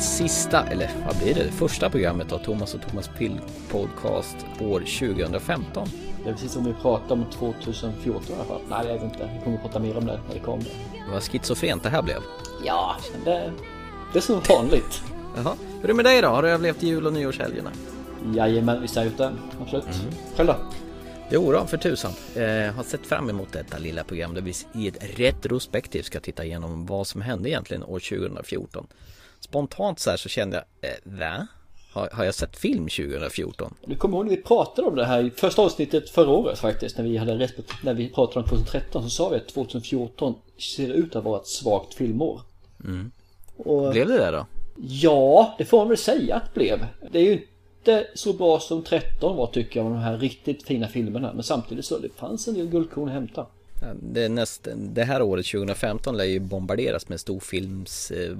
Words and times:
sista, 0.00 0.66
eller 0.66 0.90
vad 1.06 1.16
blir 1.16 1.34
det, 1.34 1.44
det 1.44 1.50
första 1.50 1.90
programmet 1.90 2.32
av 2.32 2.38
Thomas 2.38 2.74
och 2.74 2.80
Thomas 2.88 3.10
Pill 3.18 3.40
Podcast 3.70 4.36
år 4.60 4.80
2015. 4.80 5.88
Det 6.24 6.30
är 6.30 6.32
precis 6.32 6.52
som 6.52 6.64
vi 6.64 6.72
pratade 6.72 7.12
om 7.12 7.30
2014 7.30 8.22
i 8.28 8.34
alla 8.34 8.44
fall. 8.44 8.60
Nej, 8.68 8.86
jag 8.86 8.94
vet 8.94 9.02
inte. 9.02 9.30
Vi 9.38 9.44
kommer 9.44 9.58
prata 9.58 9.78
mer 9.78 9.96
om 9.96 10.06
det 10.06 10.20
när 10.28 10.34
det 10.34 10.40
kommer. 10.40 10.66
Vad 11.12 11.22
schizofrent 11.22 11.82
det 11.82 11.88
här 11.88 12.02
blev. 12.02 12.18
Ja, 12.64 12.96
det, 13.24 13.52
det 14.12 14.18
är 14.18 14.22
som 14.22 14.40
vanligt. 14.48 15.02
Jaha. 15.36 15.54
Hur 15.74 15.84
är 15.84 15.88
det 15.88 15.94
med 15.94 16.04
dig 16.04 16.22
då? 16.22 16.28
Har 16.28 16.42
du 16.42 16.48
överlevt 16.48 16.82
jul 16.82 17.06
och 17.06 17.12
nyårshelgerna? 17.12 17.70
Jajamän, 18.34 18.82
visst 18.82 18.96
har 18.96 19.02
jag 19.02 19.10
gjort 19.10 19.18
det. 19.18 19.32
Absolut. 19.62 19.84
Mm. 19.84 20.14
Själv 20.36 20.46
då? 20.46 20.56
Jo 21.30 21.52
då, 21.52 21.66
för 21.66 21.76
tusan. 21.76 22.12
Eh, 22.34 22.74
har 22.74 22.82
sett 22.82 23.06
fram 23.06 23.30
emot 23.30 23.52
detta 23.52 23.78
lilla 23.78 24.04
program 24.04 24.34
där 24.34 24.42
vi 24.42 24.52
i 24.74 24.88
ett 24.88 25.18
retrospektiv 25.18 26.02
ska 26.02 26.20
titta 26.20 26.44
igenom 26.44 26.86
vad 26.86 27.06
som 27.06 27.20
hände 27.20 27.50
egentligen 27.50 27.82
år 27.82 28.00
2014. 28.00 28.86
Spontant 29.40 29.98
så 29.98 30.10
här 30.10 30.16
så 30.16 30.28
kände 30.28 30.64
jag, 30.80 30.90
eh, 30.90 30.96
va? 31.04 31.46
Har, 31.92 32.08
har 32.12 32.24
jag 32.24 32.34
sett 32.34 32.56
film 32.56 32.88
2014? 32.88 33.74
Du 33.86 33.96
kommer 33.96 34.16
ihåg 34.16 34.26
när 34.26 34.36
vi 34.36 34.42
pratade 34.42 34.88
om 34.88 34.94
det 34.94 35.04
här 35.04 35.24
i 35.24 35.30
första 35.30 35.62
avsnittet 35.62 36.10
förra 36.10 36.30
året 36.30 36.58
faktiskt 36.58 36.98
när 36.98 37.04
vi 37.04 37.16
hade 37.16 37.38
respekt, 37.38 37.72
när 37.82 37.94
vi 37.94 38.08
pratade 38.08 38.40
om 38.40 38.48
2013 38.48 39.02
så 39.02 39.10
sa 39.10 39.28
vi 39.28 39.36
att 39.36 39.48
2014 39.48 40.34
ser 40.58 40.88
ut 40.88 41.16
att 41.16 41.24
vara 41.24 41.40
ett 41.40 41.46
svagt 41.46 41.94
filmår. 41.94 42.40
Mm. 42.84 43.10
Och, 43.56 43.90
blev 43.90 44.08
det 44.08 44.18
det 44.18 44.30
då? 44.30 44.46
Ja, 44.76 45.54
det 45.58 45.64
får 45.64 45.78
man 45.78 45.88
väl 45.88 45.98
säga 45.98 46.36
att 46.36 46.44
det 46.44 46.60
blev. 46.60 46.86
Det 47.10 47.18
är 47.18 47.22
ju 47.22 47.46
inte 47.78 48.06
så 48.14 48.32
bra 48.32 48.60
som 48.60 48.82
13 48.82 49.36
var 49.36 49.46
tycker 49.46 49.80
jag 49.80 49.90
med 49.90 49.98
de 49.98 50.02
här 50.02 50.18
riktigt 50.18 50.62
fina 50.62 50.88
filmerna. 50.88 51.32
Men 51.32 51.42
samtidigt 51.42 51.84
så 51.84 51.98
det 51.98 52.08
fanns 52.16 52.48
en 52.48 52.54
del 52.54 52.66
guldkorn 52.66 53.08
att 53.08 53.14
hämta. 53.14 53.46
Det, 54.02 54.28
näst, 54.28 54.68
det 54.76 55.04
här 55.04 55.22
året 55.22 55.46
2015 55.46 56.16
lär 56.16 56.24
ju 56.24 56.40
bombarderas 56.40 57.08
med 57.08 57.20
storfilms 57.20 58.10
eh, 58.10 58.36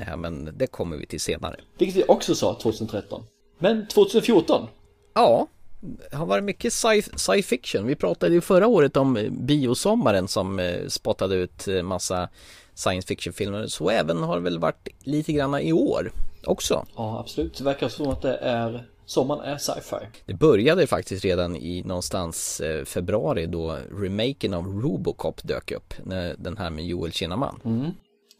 här 0.00 0.16
men 0.16 0.50
det 0.56 0.66
kommer 0.66 0.96
vi 0.96 1.06
till 1.06 1.20
senare. 1.20 1.56
Vilket 1.78 1.96
vi 1.96 2.04
också 2.08 2.34
sa 2.34 2.58
2013. 2.62 3.22
Men 3.58 3.86
2014? 3.86 4.68
Ja, 5.14 5.46
det 5.80 6.16
har 6.16 6.26
varit 6.26 6.44
mycket 6.44 6.72
sci 7.16 7.42
fiction. 7.42 7.86
Vi 7.86 7.94
pratade 7.94 8.34
ju 8.34 8.40
förra 8.40 8.66
året 8.66 8.96
om 8.96 9.28
biosommaren 9.30 10.28
som 10.28 10.58
eh, 10.58 10.86
spottade 10.88 11.34
ut 11.34 11.68
eh, 11.68 11.82
massa 11.82 12.28
science 12.74 13.08
fiction-filmer. 13.08 13.66
Så 13.66 13.90
även 13.90 14.22
har 14.22 14.36
det 14.36 14.42
väl 14.42 14.58
varit 14.58 14.88
lite 15.02 15.32
granna 15.32 15.62
i 15.62 15.72
år 15.72 16.12
också. 16.44 16.86
Ja, 16.96 17.20
absolut. 17.20 17.58
Det 17.58 17.64
verkar 17.64 17.88
som 17.88 18.08
att 18.08 18.22
det 18.22 18.36
är 18.36 18.86
sommaren 19.06 19.40
är 19.40 19.58
sci-fi. 19.58 20.06
Det 20.26 20.34
började 20.34 20.86
faktiskt 20.86 21.24
redan 21.24 21.56
i 21.56 21.82
någonstans 21.82 22.60
eh, 22.60 22.84
februari 22.84 23.46
då 23.46 23.78
remaken 23.90 24.54
av 24.54 24.64
Robocop 24.64 25.40
dök 25.42 25.70
upp. 25.70 25.94
När 26.04 26.34
den 26.38 26.56
här 26.56 26.70
med 26.70 26.86
Joel 26.86 27.12
Kinnaman. 27.12 27.60
Mm. 27.64 27.90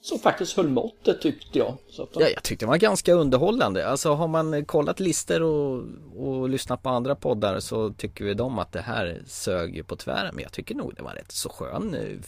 Som 0.00 0.18
faktiskt 0.18 0.56
höll 0.56 0.68
måttet 0.68 1.20
tyckte 1.20 1.58
jag. 1.58 1.76
Så 1.88 2.02
att, 2.02 2.08
ja, 2.14 2.28
jag 2.28 2.42
tyckte 2.42 2.64
det 2.64 2.68
var 2.68 2.76
ganska 2.76 3.12
underhållande. 3.12 3.88
Alltså 3.88 4.12
har 4.12 4.28
man 4.28 4.64
kollat 4.64 5.00
listor 5.00 5.42
och, 5.42 5.84
och 6.16 6.48
lyssnat 6.48 6.82
på 6.82 6.88
andra 6.88 7.14
poddar 7.14 7.60
så 7.60 7.90
tycker 7.90 8.24
vi 8.24 8.34
dem 8.34 8.58
att 8.58 8.72
det 8.72 8.80
här 8.80 9.22
sög 9.26 9.86
på 9.86 9.96
tvären. 9.96 10.34
Men 10.34 10.42
jag 10.42 10.52
tycker 10.52 10.74
nog 10.74 10.94
det 10.96 11.02
var 11.02 11.12
rätt 11.12 11.32
så 11.32 11.48
skön 11.48 11.94
eh, 11.94 12.18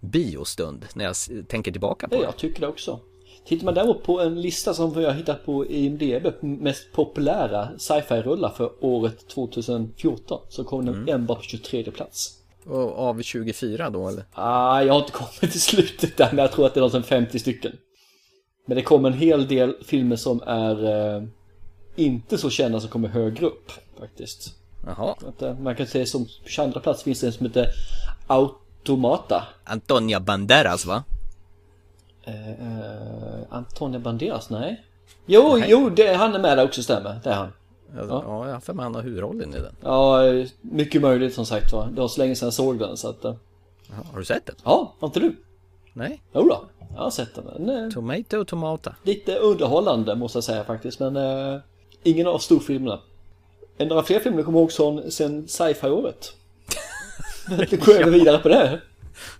biostund 0.00 0.84
när 0.94 1.04
jag 1.04 1.14
tänker 1.48 1.72
tillbaka 1.72 2.08
på 2.08 2.16
det. 2.16 2.22
Jag 2.22 2.36
tycker 2.36 2.60
det 2.60 2.66
också. 2.66 3.00
Tittar 3.44 3.64
man 3.64 3.74
däremot 3.74 4.02
på 4.02 4.20
en 4.20 4.40
lista 4.40 4.74
som 4.74 4.94
vi 4.94 5.04
har 5.04 5.12
hittat 5.12 5.46
på 5.46 5.66
IMDB, 5.66 6.26
mest 6.40 6.92
populära 6.92 7.68
sci-fi-rullar 7.78 8.50
för 8.50 8.72
året 8.80 9.28
2014, 9.28 10.40
så 10.48 10.64
kommer 10.64 10.84
den 10.84 10.94
mm. 10.94 11.14
enbart 11.14 11.38
på 11.38 11.44
23 11.44 11.90
plats. 11.90 12.38
Och 12.66 12.98
av 12.98 13.22
24 13.22 13.90
då 13.90 14.08
eller? 14.08 14.24
Ah, 14.32 14.82
jag 14.82 14.92
har 14.92 15.00
inte 15.00 15.12
kommit 15.12 15.52
till 15.52 15.60
slutet 15.60 16.16
där, 16.16 16.28
men 16.32 16.38
jag 16.38 16.52
tror 16.52 16.66
att 16.66 16.74
det 16.74 16.80
är 16.80 16.82
något 16.82 17.06
50 17.06 17.38
stycken. 17.38 17.72
Men 18.66 18.76
det 18.76 18.82
kommer 18.82 19.10
en 19.10 19.18
hel 19.18 19.46
del 19.46 19.74
filmer 19.84 20.16
som 20.16 20.42
är 20.46 20.84
eh, 21.16 21.22
inte 21.96 22.38
så 22.38 22.50
kända 22.50 22.80
som 22.80 22.90
kommer 22.90 23.08
högre 23.08 23.46
upp 23.46 23.72
faktiskt. 23.98 24.54
Jaha. 24.86 25.14
Att, 25.28 25.42
eh, 25.42 25.58
man 25.58 25.76
kan 25.76 25.86
säga 25.86 26.06
som 26.06 26.26
på 26.56 26.62
andra 26.62 26.80
plats 26.80 27.02
finns 27.02 27.20
det 27.20 27.26
en 27.26 27.32
som 27.32 27.46
heter 27.46 27.68
Automata. 28.26 29.44
Antonia 29.64 30.20
Banderas 30.20 30.86
va? 30.86 31.04
Eh, 32.26 32.50
eh, 32.50 33.13
Antonio 33.54 34.00
Banderas, 34.00 34.50
nej. 34.50 34.84
Jo, 35.26 35.56
nej. 35.56 35.68
jo, 35.70 35.90
det, 35.90 36.14
han 36.14 36.34
är 36.34 36.38
med 36.38 36.58
där 36.58 36.64
också 36.64 36.82
stämmer. 36.82 37.20
Det 37.24 37.30
är 37.30 37.34
han. 37.34 37.52
Ja, 37.96 38.04
ja 38.08 38.46
jag 38.46 38.52
har 38.52 38.60
för 38.60 38.72
mig 38.72 38.82
han 38.82 38.94
har 38.94 39.02
huvudrollen 39.02 39.54
i 39.54 39.58
den. 39.58 39.76
Ja, 39.80 40.20
mycket 40.60 41.02
möjligt 41.02 41.34
som 41.34 41.46
sagt 41.46 41.72
var. 41.72 41.86
Det 41.86 42.00
var 42.00 42.08
så 42.08 42.20
länge 42.20 42.36
sedan 42.36 42.46
jag 42.46 42.54
såg 42.54 42.78
den 42.78 42.96
så 42.96 43.08
att... 43.08 43.24
Eh. 43.24 43.34
Har 44.12 44.18
du 44.18 44.24
sett 44.24 44.46
den? 44.46 44.54
Ja, 44.64 44.94
har 44.98 45.08
inte 45.08 45.20
du? 45.20 45.36
Nej. 45.92 46.22
Jo 46.32 46.42
då, 46.42 46.64
jag 46.94 47.02
har 47.02 47.10
sett 47.10 47.34
den. 47.34 47.66
den 47.66 47.92
Tomato, 47.92 48.44
tomata. 48.44 48.94
Lite 49.02 49.36
underhållande 49.36 50.14
måste 50.14 50.36
jag 50.36 50.44
säga 50.44 50.64
faktiskt, 50.64 51.00
men 51.00 51.16
uh, 51.16 51.60
ingen 52.02 52.26
av 52.26 52.38
storfilmerna. 52.38 53.00
En 53.76 53.92
av 53.92 54.02
fler 54.02 54.20
filmer 54.20 54.42
kommer 54.42 54.58
ihåg 54.58 54.72
sån 54.72 55.10
sen 55.10 55.48
sci-fi-året. 55.48 56.32
Går 57.86 57.94
jag 58.00 58.06
vidare 58.06 58.38
på 58.38 58.48
det. 58.48 58.80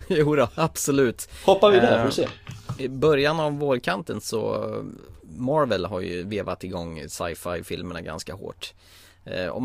Jo 0.09 0.37
då, 0.37 0.49
absolut. 0.55 1.29
Hoppar 1.47 1.71
vi 1.71 1.81
där, 1.81 1.99
får 1.99 2.07
vi 2.07 2.13
se 2.13 2.29
i 2.79 2.89
början 2.89 3.41
av 3.41 3.59
vårkanten 3.59 4.21
så 4.21 4.71
Marvel 5.23 5.85
har 5.85 6.01
ju 6.01 6.23
vevat 6.23 6.65
igång 6.65 7.09
sci-fi 7.09 7.65
filmerna 7.65 8.01
ganska 8.01 8.35
hårt. 8.35 8.75
Eh, 9.25 9.47
och 9.47 9.62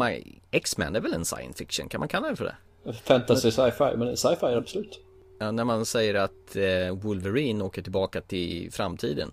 X-Men 0.51 0.95
är 0.95 0.99
väl 0.99 1.13
en 1.13 1.25
science 1.25 1.57
fiction, 1.57 1.89
kan 1.89 1.99
man 1.99 2.07
kalla 2.07 2.29
det 2.29 2.35
för 2.35 2.45
det? 2.45 2.93
Fantasy 2.93 3.51
sci-fi, 3.51 3.97
men 3.97 4.17
sci-fi 4.17 4.45
absolut. 4.45 4.99
Ja, 5.39 5.51
när 5.51 5.63
man 5.63 5.85
säger 5.85 6.15
att 6.15 6.55
eh, 6.55 6.95
Wolverine 6.95 7.63
åker 7.63 7.81
tillbaka 7.81 8.21
till 8.21 8.71
framtiden 8.71 9.31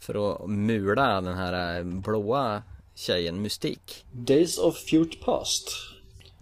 för 0.00 0.34
att 0.34 0.50
mula 0.50 1.20
den 1.20 1.34
här 1.34 1.78
eh, 1.78 1.84
blåa 1.84 2.62
tjejen 2.94 3.42
Mystik. 3.42 4.04
Days 4.12 4.58
of 4.58 4.76
Future 4.76 5.24
Past. 5.24 5.68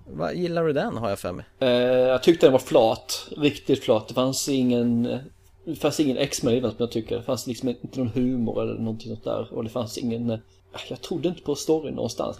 Vad 0.07 0.35
gillar 0.35 0.65
du 0.65 0.73
den 0.73 0.97
har 0.97 1.09
jag 1.09 1.19
för 1.19 1.33
mig? 1.33 1.45
Eh, 1.59 1.69
jag 1.69 2.23
tyckte 2.23 2.47
den 2.47 2.53
var 2.53 2.59
flat, 2.59 3.29
riktigt 3.37 3.85
flat. 3.85 4.09
Det 4.09 4.15
fanns 4.15 4.49
ingen 4.49 5.19
det 5.65 5.77
fanns 5.77 6.01
ingen 6.01 6.17
X-Men 6.17 6.55
i 6.55 6.61
som 6.61 6.75
jag 6.79 6.91
tycker. 6.91 7.17
Det 7.17 7.23
fanns 7.23 7.47
liksom 7.47 7.69
inte 7.69 7.99
någon 7.99 8.09
humor 8.09 8.63
eller 8.63 8.75
någonting 8.75 9.09
sånt 9.09 9.25
där. 9.25 9.55
Och 9.55 9.65
det 9.65 9.71
fanns 9.71 9.99
ingen... 9.99 10.31
Eh, 10.31 10.39
jag 10.89 11.01
trodde 11.01 11.29
inte 11.29 11.43
på 11.43 11.55
storyn 11.55 11.95
någonstans. 11.95 12.39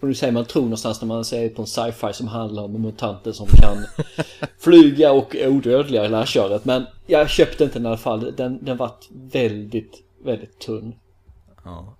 Och 0.00 0.08
nu 0.08 0.14
säger 0.14 0.32
man 0.32 0.44
tro 0.44 0.62
någonstans 0.62 1.00
när 1.00 1.08
man 1.08 1.24
säger 1.24 1.50
på 1.50 1.62
en 1.62 1.66
sci-fi 1.66 2.12
som 2.12 2.28
handlar 2.28 2.62
om 2.62 2.82
mutanter 2.82 3.32
som 3.32 3.46
kan 3.46 3.84
flyga 4.58 5.12
och 5.12 5.36
är 5.36 5.48
odödliga 5.48 6.04
i 6.04 6.08
det 6.08 6.16
här 6.16 6.26
köret. 6.26 6.64
Men 6.64 6.86
jag 7.06 7.30
köpte 7.30 7.64
inte 7.64 7.78
den 7.78 7.86
i 7.86 7.88
alla 7.88 7.96
fall. 7.96 8.34
Den, 8.36 8.64
den 8.64 8.76
vart 8.76 9.06
väldigt, 9.10 10.02
väldigt 10.24 10.58
tunn. 10.58 10.94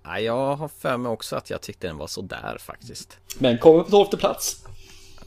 Ja, 0.03 0.19
jag 0.19 0.55
har 0.55 0.67
för 0.67 0.97
mig 0.97 1.09
också 1.11 1.35
att 1.35 1.49
jag 1.49 1.61
tyckte 1.61 1.87
den 1.87 1.97
var 1.97 2.07
sådär 2.07 2.57
faktiskt. 2.59 3.17
Men 3.39 3.57
kommer 3.57 3.83
på 3.83 3.89
tolfte 3.89 4.17
plats. 4.17 4.65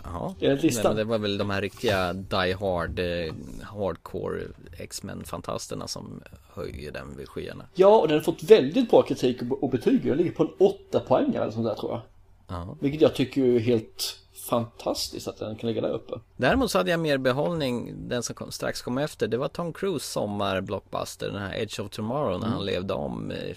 Jaha. 0.05 0.35
Enligt 0.41 0.63
listan. 0.63 0.95
Nej, 0.95 1.05
det 1.05 1.11
var 1.11 1.19
väl 1.19 1.39
de 1.39 1.51
här 1.51 1.61
riktiga 1.61 2.13
Die 2.13 2.53
Hard, 2.61 2.99
eh, 2.99 3.35
Hardcore 3.63 4.43
X-Men-fantasterna 4.79 5.87
som 5.87 6.23
höjer 6.55 6.93
den 6.93 7.17
vid 7.17 7.29
skyarna. 7.29 7.65
Ja, 7.75 8.01
och 8.01 8.09
den 8.09 8.17
har 8.17 8.23
fått 8.23 8.43
väldigt 8.43 8.91
bra 8.91 9.03
kritik 9.03 9.41
och 9.61 9.71
betyg. 9.71 10.07
Jag 10.07 10.17
ligger 10.17 10.31
på 10.33 10.43
en 10.43 10.51
8 10.59 11.01
poäng 11.01 11.35
eller 11.35 11.51
sånt 11.51 11.67
där 11.67 11.75
tror 11.75 11.93
jag. 11.93 12.01
Ja. 12.49 12.77
Vilket 12.81 13.01
jag 13.01 13.15
tycker 13.15 13.43
är 13.43 13.59
helt 13.59 14.19
fantastiskt 14.51 15.29
att 15.29 15.39
den 15.39 15.56
kan 15.56 15.69
ligga 15.69 15.81
där 15.81 15.93
uppe. 15.93 16.21
Däremot 16.37 16.71
så 16.71 16.79
hade 16.79 16.91
jag 16.91 17.00
mer 17.00 17.19
behållning, 17.19 17.95
den 18.09 18.23
som 18.23 18.35
kom, 18.35 18.50
strax 18.50 18.83
kom 18.83 18.99
efter. 18.99 19.29
Det 19.29 19.37
var 19.37 19.49
Tom 19.49 19.73
Cruise 19.73 20.07
sommar-blockbuster, 20.07 21.27
den 21.27 21.43
här 21.43 21.62
Edge 21.62 21.81
of 21.81 21.91
Tomorrow, 21.91 22.41
när 22.41 22.47
mm. 22.47 22.53
han 22.53 22.65
levde 22.67 22.95
om 22.95 23.31
eh, 23.31 23.57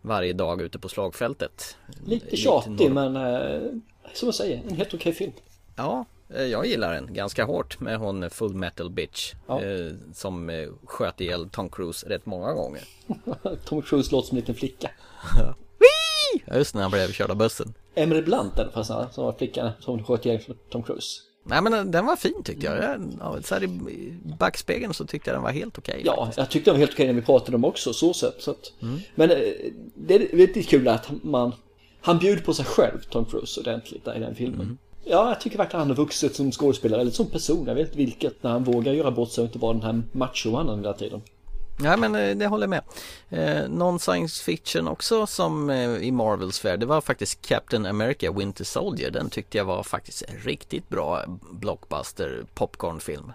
varje 0.00 0.32
dag 0.32 0.62
ute 0.62 0.78
på 0.78 0.88
slagfältet. 0.88 1.76
Lite 2.06 2.36
tjatig 2.36 2.92
men 2.92 3.16
eh, 3.16 3.60
som 4.14 4.26
jag 4.26 4.34
säger, 4.34 4.62
en 4.68 4.76
helt 4.76 4.94
okej 4.94 5.12
film. 5.12 5.32
Ja, 5.78 6.04
eh, 6.34 6.42
jag 6.42 6.66
gillar 6.66 6.94
den 6.94 7.14
ganska 7.14 7.44
hårt 7.44 7.80
med 7.80 7.98
hon 7.98 8.30
Full 8.30 8.54
Metal 8.54 8.90
Bitch 8.90 9.34
ja. 9.46 9.62
eh, 9.62 9.92
Som 10.14 10.50
eh, 10.50 10.68
sköt 10.84 11.20
ihjäl 11.20 11.48
Tom 11.50 11.68
Cruise 11.68 12.08
rätt 12.08 12.26
många 12.26 12.52
gånger 12.52 12.82
Tom 13.64 13.82
Cruise 13.82 14.12
låter 14.12 14.28
som 14.28 14.36
en 14.36 14.40
liten 14.40 14.54
flicka 14.54 14.90
Ja 16.46 16.56
just 16.56 16.74
när 16.74 16.82
han 16.82 16.90
blev 16.90 17.12
körd 17.12 17.30
av 17.30 17.36
bussen 17.36 17.74
Emily 17.94 18.22
Blunt 18.22 18.56
den 18.56 18.72
förresten 18.72 19.12
som 19.12 19.24
var 19.24 19.32
flickan 19.32 19.70
som 19.80 20.04
sköt 20.04 20.26
ihjäl 20.26 20.40
Tom 20.70 20.82
Cruise 20.82 21.20
Nej 21.42 21.62
men 21.62 21.90
den 21.90 22.06
var 22.06 22.16
fin 22.16 22.42
tyckte 22.44 22.66
jag. 22.66 23.00
Ja, 23.20 23.42
så 23.42 23.54
här 23.54 23.64
i 23.64 24.12
backspegeln 24.38 24.94
så 24.94 25.06
tyckte 25.06 25.30
jag 25.30 25.36
den 25.36 25.42
var 25.42 25.50
helt 25.50 25.78
okej. 25.78 25.92
Okay, 25.92 26.06
ja, 26.06 26.16
faktiskt. 26.16 26.38
jag 26.38 26.50
tyckte 26.50 26.70
den 26.70 26.74
var 26.74 26.78
helt 26.78 26.92
okej 26.92 27.04
okay 27.04 27.14
när 27.14 27.20
vi 27.20 27.26
pratade 27.26 27.56
om 27.56 27.64
också 27.64 27.92
så 27.92 28.14
sett. 28.14 28.42
Så 28.42 28.50
att, 28.50 28.72
mm. 28.82 28.98
Men 29.14 29.28
det 29.94 30.14
är 30.14 30.36
lite 30.36 30.62
kul 30.62 30.88
att 30.88 31.10
man 31.22 31.52
Han 32.00 32.18
bjuder 32.18 32.42
på 32.42 32.54
sig 32.54 32.64
själv 32.64 32.98
Tom 33.10 33.24
Cruise 33.24 33.60
ordentligt 33.60 34.04
där 34.04 34.16
i 34.16 34.20
den 34.20 34.34
filmen. 34.34 34.60
Mm. 34.60 34.78
Ja, 35.10 35.28
jag 35.28 35.40
tycker 35.40 35.58
verkligen 35.58 35.80
han 35.80 35.88
har 35.88 35.96
vuxit 35.96 36.36
som 36.36 36.52
skådespelare, 36.52 37.00
eller 37.00 37.10
som 37.10 37.26
person. 37.26 37.66
Jag 37.66 37.74
vet 37.74 37.86
inte 37.86 37.98
vilket, 37.98 38.42
när 38.42 38.50
han 38.50 38.64
vågar 38.64 38.92
göra 38.92 39.10
bort 39.10 39.30
sig 39.30 39.42
och 39.42 39.46
inte 39.48 39.58
vara 39.58 39.72
den 39.72 39.82
här 39.82 40.02
machomannen 40.12 40.78
hela 40.78 40.92
tiden. 40.92 41.22
Ja 41.82 41.96
men 41.96 42.14
eh, 42.14 42.36
det 42.36 42.46
håller 42.46 42.62
jag 42.68 42.70
med. 42.70 42.82
Eh, 43.30 43.68
någon 43.68 43.98
science 43.98 44.44
fiction 44.44 44.88
också 44.88 45.26
som 45.26 45.70
eh, 45.70 45.96
i 45.96 46.10
Marvels 46.10 46.64
värld, 46.64 46.80
det 46.80 46.86
var 46.86 47.00
faktiskt 47.00 47.46
Captain 47.46 47.86
America 47.86 48.32
Winter 48.32 48.64
Soldier. 48.64 49.10
Den 49.10 49.30
tyckte 49.30 49.58
jag 49.58 49.64
var 49.64 49.82
faktiskt 49.82 50.22
en 50.22 50.36
riktigt 50.44 50.88
bra 50.88 51.24
blockbuster 51.52 52.44
popcornfilm. 52.54 53.32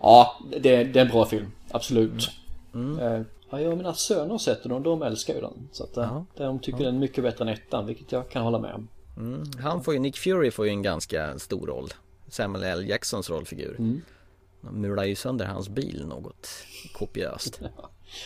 Ja, 0.00 0.36
det, 0.60 0.84
det 0.84 1.00
är 1.00 1.04
en 1.04 1.08
bra 1.10 1.26
film, 1.26 1.52
absolut. 1.70 2.30
Mm. 2.74 2.98
Mm. 2.98 3.24
Ja, 3.50 3.60
jag 3.60 3.72
och 3.72 3.78
mina 3.78 3.94
söner 3.94 4.30
har 4.30 4.38
sett 4.38 4.62
den 4.62 4.72
och 4.72 4.80
de 4.80 5.02
älskar 5.02 5.34
ju 5.34 5.40
den. 5.40 5.68
Så 5.72 5.84
att 5.84 5.96
eh, 5.96 6.04
Ja. 6.36 6.44
de 6.46 6.58
tycker 6.58 6.84
den 6.84 6.94
är 6.94 6.98
mycket 6.98 7.24
bättre 7.24 7.44
än 7.44 7.48
ettan, 7.48 7.86
vilket 7.86 8.12
jag 8.12 8.28
kan 8.30 8.42
hålla 8.42 8.58
med 8.58 8.74
om. 8.74 8.88
Mm. 9.16 9.44
Han 9.60 9.84
får 9.84 9.94
ju, 9.94 10.00
Nick 10.00 10.16
Fury 10.16 10.50
får 10.50 10.66
ju 10.66 10.70
en 10.70 10.82
ganska 10.82 11.38
stor 11.38 11.66
roll. 11.66 11.88
Samuel 12.28 12.64
L. 12.64 12.88
Jacksons 12.88 13.30
rollfigur. 13.30 13.76
Mm. 13.78 14.02
De 14.60 14.80
mular 14.80 15.04
ju 15.04 15.14
sönder 15.14 15.44
hans 15.44 15.68
bil 15.68 16.06
något 16.06 16.48
kopiöst. 16.92 17.60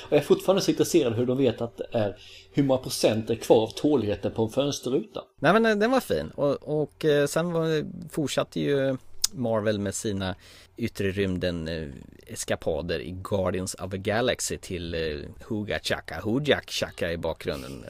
Och 0.04 0.12
jag 0.12 0.19
är 0.19 0.25
fortfarande 0.25 0.62
så 0.62 0.70
intresserad 0.70 1.14
hur 1.14 1.26
de 1.26 1.38
vet 1.38 1.60
att 1.60 1.76
det 1.76 1.87
är 1.92 2.16
hur 2.52 2.62
många 2.62 2.81
procent 2.81 3.31
är 3.31 3.34
kvar 3.34 3.62
av 3.62 3.69
tåligheten 3.69 4.32
på 4.32 4.42
en 4.42 4.50
fönsterruta. 4.50 5.22
Nej 5.38 5.52
men 5.52 5.66
eh, 5.66 5.76
den 5.76 5.90
var 5.90 6.00
fin 6.00 6.31
och, 6.31 6.82
och 6.82 7.04
eh, 7.04 7.26
sen 7.26 7.52
var, 7.52 7.84
fortsatte 8.08 8.60
ju 8.60 8.96
Marvel 9.32 9.78
med 9.78 9.94
sina 9.94 10.34
yttre 10.76 11.10
rymden 11.10 11.69
eh, 11.69 11.88
eskapader 12.26 13.00
i 13.00 13.10
Guardians 13.10 13.75
of 13.75 13.90
the 13.90 13.98
Galaxy 13.98 14.58
till 14.58 14.94
eh, 14.94 15.31
Huga 15.48 15.81
Chaka, 15.82 16.20
Hujak 16.20 16.70
Chaka 16.70 17.12
i 17.12 17.16
bakgrunden. 17.16 17.84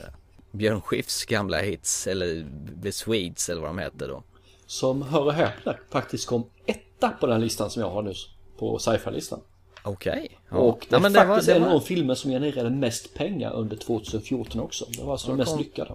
Björn 0.52 0.80
Skifs 0.80 1.24
gamla 1.24 1.58
hits 1.58 2.06
eller 2.06 2.46
The 2.82 2.92
Swedes 2.92 3.48
eller 3.48 3.60
vad 3.60 3.70
de 3.70 3.78
hette 3.78 4.06
då. 4.06 4.22
Som, 4.66 5.02
hör 5.02 5.24
och 5.24 5.32
häpna, 5.32 5.74
faktiskt 5.90 6.26
kom 6.26 6.44
etta 6.66 7.08
på 7.08 7.26
den 7.26 7.40
listan 7.40 7.70
som 7.70 7.82
jag 7.82 7.90
har 7.90 8.02
nu. 8.02 8.12
På 8.58 8.78
sci-fi-listan. 8.78 9.40
Okej. 9.84 10.38
Ja. 10.50 10.56
Och 10.56 10.86
det 10.90 10.96
ja, 10.96 11.06
är 11.06 11.26
faktiskt 11.26 11.48
en 11.50 11.64
av 11.64 11.70
de 11.70 11.80
filmer 11.80 12.14
som 12.14 12.30
genererade 12.30 12.70
mest 12.70 13.14
pengar 13.14 13.52
under 13.52 13.76
2014 13.76 14.60
också. 14.60 14.86
Det 14.96 15.02
var 15.02 15.12
alltså 15.12 15.26
Ja, 15.28 15.32
de 15.32 15.36
mest 15.36 15.50
kom- 15.50 15.58
lyckade. 15.58 15.94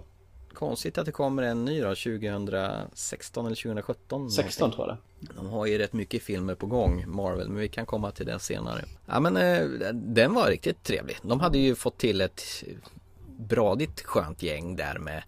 konstigt 0.52 0.98
att 0.98 1.06
det 1.06 1.12
kommer 1.12 1.42
en 1.42 1.64
ny 1.64 1.80
då 1.80 1.94
2016 1.94 3.46
eller 3.46 3.56
2017. 3.56 4.30
16 4.30 4.70
tror 4.72 4.88
jag 4.88 4.96
det. 4.96 5.32
De 5.36 5.46
har 5.46 5.66
ju 5.66 5.78
rätt 5.78 5.92
mycket 5.92 6.22
filmer 6.22 6.54
på 6.54 6.66
gång, 6.66 7.04
Marvel, 7.06 7.48
men 7.48 7.58
vi 7.60 7.68
kan 7.68 7.86
komma 7.86 8.10
till 8.10 8.26
det 8.26 8.38
senare. 8.38 8.84
Ja 9.06 9.20
men 9.20 9.36
eh, 9.36 9.92
den 9.92 10.34
var 10.34 10.48
riktigt 10.48 10.82
trevlig. 10.82 11.16
De 11.22 11.40
hade 11.40 11.58
ju 11.58 11.74
fått 11.74 11.98
till 11.98 12.20
ett 12.20 12.42
bradigt 13.38 14.00
skönt 14.02 14.42
gäng 14.42 14.76
där 14.76 14.98
med 14.98 15.22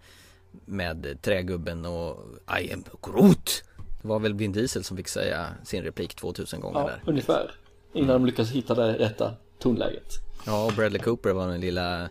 med 0.64 1.19
Trägubben 1.22 1.87
och 1.87 2.16
I 2.60 2.72
am 2.72 2.84
Groot. 3.02 3.64
Det 4.02 4.08
var 4.08 4.19
väl 4.19 4.34
Vin 4.34 4.52
Diesel 4.52 4.84
som 4.84 4.96
fick 4.96 5.08
säga 5.08 5.46
sin 5.64 5.82
replik 5.82 6.14
2000 6.14 6.60
gånger 6.60 6.81
Ja, 6.81 6.87
där. 6.87 7.02
ungefär. 7.06 7.50
Innan 7.93 8.08
de 8.08 8.26
lyckas 8.26 8.50
hitta 8.50 8.75
det 8.75 8.93
rätta 8.99 9.34
tonläget. 9.58 10.12
Ja, 10.46 10.64
och 10.66 10.72
Bradley 10.72 11.02
Cooper 11.02 11.32
var 11.32 11.49
den 11.49 11.60
lilla 11.60 12.08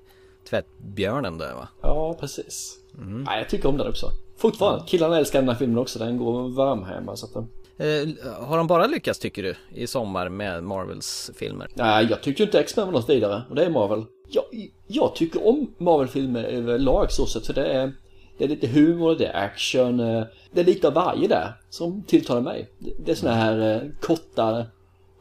tvättbjörnen 0.50 1.38
där 1.38 1.54
va? 1.54 1.68
Ja, 1.82 2.18
precis. 2.20 2.78
Nej, 3.26 3.40
jag 3.40 3.50
tycker 3.50 3.70
om 3.70 3.78
den 3.78 3.88
också. 3.88 4.12
Fortfarande, 4.38 4.86
killarna 4.88 5.18
älskar 5.18 5.40
den 5.40 5.50
här 5.50 5.56
filmen 5.56 5.78
också. 5.78 6.00
Den 6.00 6.18
går 6.18 6.50
varm 6.50 6.84
hemma. 6.84 7.16
Så 7.16 7.26
att 7.26 7.34
den... 7.34 7.48
Eh, 7.80 8.08
har 8.48 8.58
de 8.58 8.68
bara 8.68 8.88
lyckats 8.88 9.20
tycker 9.20 9.44
du 9.44 9.56
i 9.70 9.88
sommar 9.88 10.30
med 10.30 10.64
Marvels 10.64 11.32
filmer? 11.36 11.68
Nej, 11.74 12.08
jag 12.10 12.24
tycker 12.24 12.44
inte 12.44 12.60
X-Men 12.60 12.86
var 12.86 12.94
något 12.94 13.10
vidare. 13.10 13.44
Och 13.50 13.56
det 13.56 13.66
är 13.66 13.70
Marvel. 13.70 14.06
Jag, 14.30 14.44
jag 14.88 15.16
tycker 15.16 15.48
om 15.48 15.74
Marvel-filmer 15.78 16.44
överlag 16.44 17.12
så 17.12 17.26
sett. 17.26 17.46
För 17.48 17.54
det 17.54 17.66
är, 17.68 17.94
det 18.38 18.44
är 18.44 18.48
lite 18.48 18.68
humor, 18.68 19.16
det 19.16 19.26
är 19.26 19.44
action. 19.46 20.00
Eh, 20.00 20.24
det 20.52 20.62
är 20.62 20.66
lite 20.66 20.88
av 20.88 20.94
varje 20.94 21.28
där 21.28 21.54
som 21.70 22.04
tilltalar 22.04 22.42
mig. 22.42 22.70
Det- 23.06 23.12
är 23.12 23.16
såna 23.16 23.34
här 23.34 23.76
eh, 23.76 23.82
korta 24.02 24.66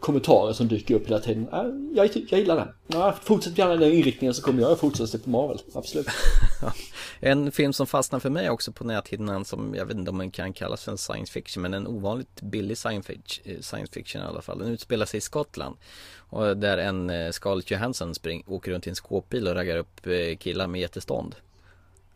kommentarer 0.00 0.52
som 0.52 0.68
dyker 0.68 0.94
upp 0.94 1.06
hela 1.06 1.18
tiden. 1.18 1.46
Jag, 1.94 2.08
jag 2.30 2.40
gillar 2.40 2.56
den. 2.56 2.68
Ja, 2.86 3.14
fortsätt 3.22 3.58
gärna 3.58 3.76
den 3.76 3.92
inriktningen 3.92 4.34
så 4.34 4.42
kommer 4.42 4.62
jag 4.62 4.72
att 4.72 4.78
fortsätta 4.78 5.06
se 5.06 5.18
på 5.18 5.30
Marvel. 5.30 5.58
Absolut. 5.74 6.06
En 7.20 7.52
film 7.52 7.72
som 7.72 7.86
fastnar 7.86 8.20
för 8.20 8.30
mig 8.30 8.50
också 8.50 8.72
på 8.72 8.84
näthinnan 8.84 9.44
som 9.44 9.74
jag 9.74 9.86
vet 9.86 9.96
inte 9.96 10.10
om 10.10 10.18
den 10.18 10.30
kan 10.30 10.52
kallas 10.52 10.84
för 10.84 10.92
en 10.92 10.98
science 10.98 11.32
fiction 11.32 11.62
men 11.62 11.74
en 11.74 11.86
ovanligt 11.86 12.40
billig 12.42 12.78
science 12.78 13.12
fiction, 13.12 13.52
eh, 13.52 13.60
science 13.60 13.92
fiction 13.92 14.22
i 14.22 14.24
alla 14.24 14.42
fall. 14.42 14.58
Den 14.58 14.68
utspelar 14.68 15.06
sig 15.06 15.18
i 15.18 15.20
Skottland 15.20 15.76
och 16.18 16.56
där 16.56 16.78
en 16.78 17.10
eh, 17.10 17.30
Scarlett 17.30 17.70
Johansson 17.70 18.14
spring, 18.14 18.44
åker 18.46 18.72
runt 18.72 18.86
i 18.86 18.90
en 18.90 18.96
skåpbil 18.96 19.48
och 19.48 19.54
raggar 19.54 19.76
upp 19.76 20.06
eh, 20.06 20.36
killar 20.36 20.66
med 20.66 20.80
jättestånd. 20.80 21.34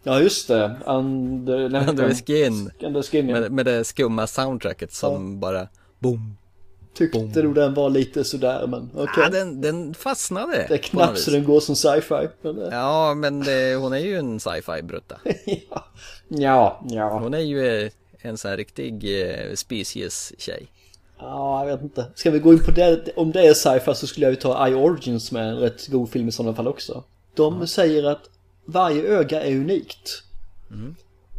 Ja, 0.03 0.21
just 0.21 0.49
det. 0.49 0.77
Under, 0.87 1.89
Under 1.89 2.15
skin. 2.15 2.71
Under 2.81 3.03
skin, 3.03 3.29
ja. 3.29 3.41
Med, 3.41 3.53
med 3.53 3.67
det 3.67 3.85
skumma 3.85 4.27
soundtracket 4.27 4.93
som 4.93 5.41
bara 5.41 5.69
boom. 5.99 6.37
Tyckte 6.95 7.43
nog 7.43 7.55
den 7.55 7.75
var 7.75 7.91
lite 7.91 8.25
sådär, 8.25 8.67
men 8.67 8.91
okej. 8.95 9.23
Ja, 9.23 9.29
den, 9.29 9.61
den 9.61 9.95
fastnade. 9.95 10.67
Det 10.69 10.75
är 10.75 10.79
knappt 10.79 11.19
så 11.19 11.31
den 11.31 11.45
går 11.45 11.61
som 11.61 11.77
sci-fi. 11.77 12.29
Men 12.43 12.57
det... 12.57 12.69
Ja, 12.73 13.15
men 13.15 13.41
det, 13.41 13.75
hon 13.75 13.93
är 13.93 13.99
ju 13.99 14.17
en 14.17 14.41
sci-fi 14.41 14.83
brutta. 14.83 15.21
ja. 15.45 15.85
ja, 16.29 16.81
ja. 16.89 17.19
Hon 17.19 17.35
är 17.35 17.39
ju 17.39 17.85
eh, 17.85 17.91
en 18.19 18.39
sån 18.39 18.51
här 18.51 18.57
riktig 18.57 19.23
eh, 19.23 19.55
species 19.55 20.33
tjej. 20.39 20.67
Ja, 21.19 21.67
jag 21.67 21.77
vet 21.77 21.83
inte. 21.83 22.07
Ska 22.15 22.31
vi 22.31 22.39
gå 22.39 22.53
in 22.53 22.65
på 22.65 22.71
det? 22.71 23.17
Om 23.17 23.33
det 23.33 23.47
är 23.47 23.55
sci-fi 23.55 23.95
så 23.95 24.07
skulle 24.07 24.27
jag 24.27 24.33
ju 24.33 24.37
ta 24.37 24.69
I 24.69 24.75
Origins 24.75 25.27
som 25.27 25.37
är 25.37 25.43
en 25.43 25.57
rätt 25.57 25.89
god 25.89 26.11
film 26.11 26.29
i 26.29 26.33
sådana 26.33 26.55
fall 26.55 26.69
också. 26.69 27.05
De 27.35 27.67
säger 27.67 28.05
att 28.05 28.31
varje 28.65 29.03
öga 29.03 29.43
är 29.43 29.57
unikt. 29.57 30.23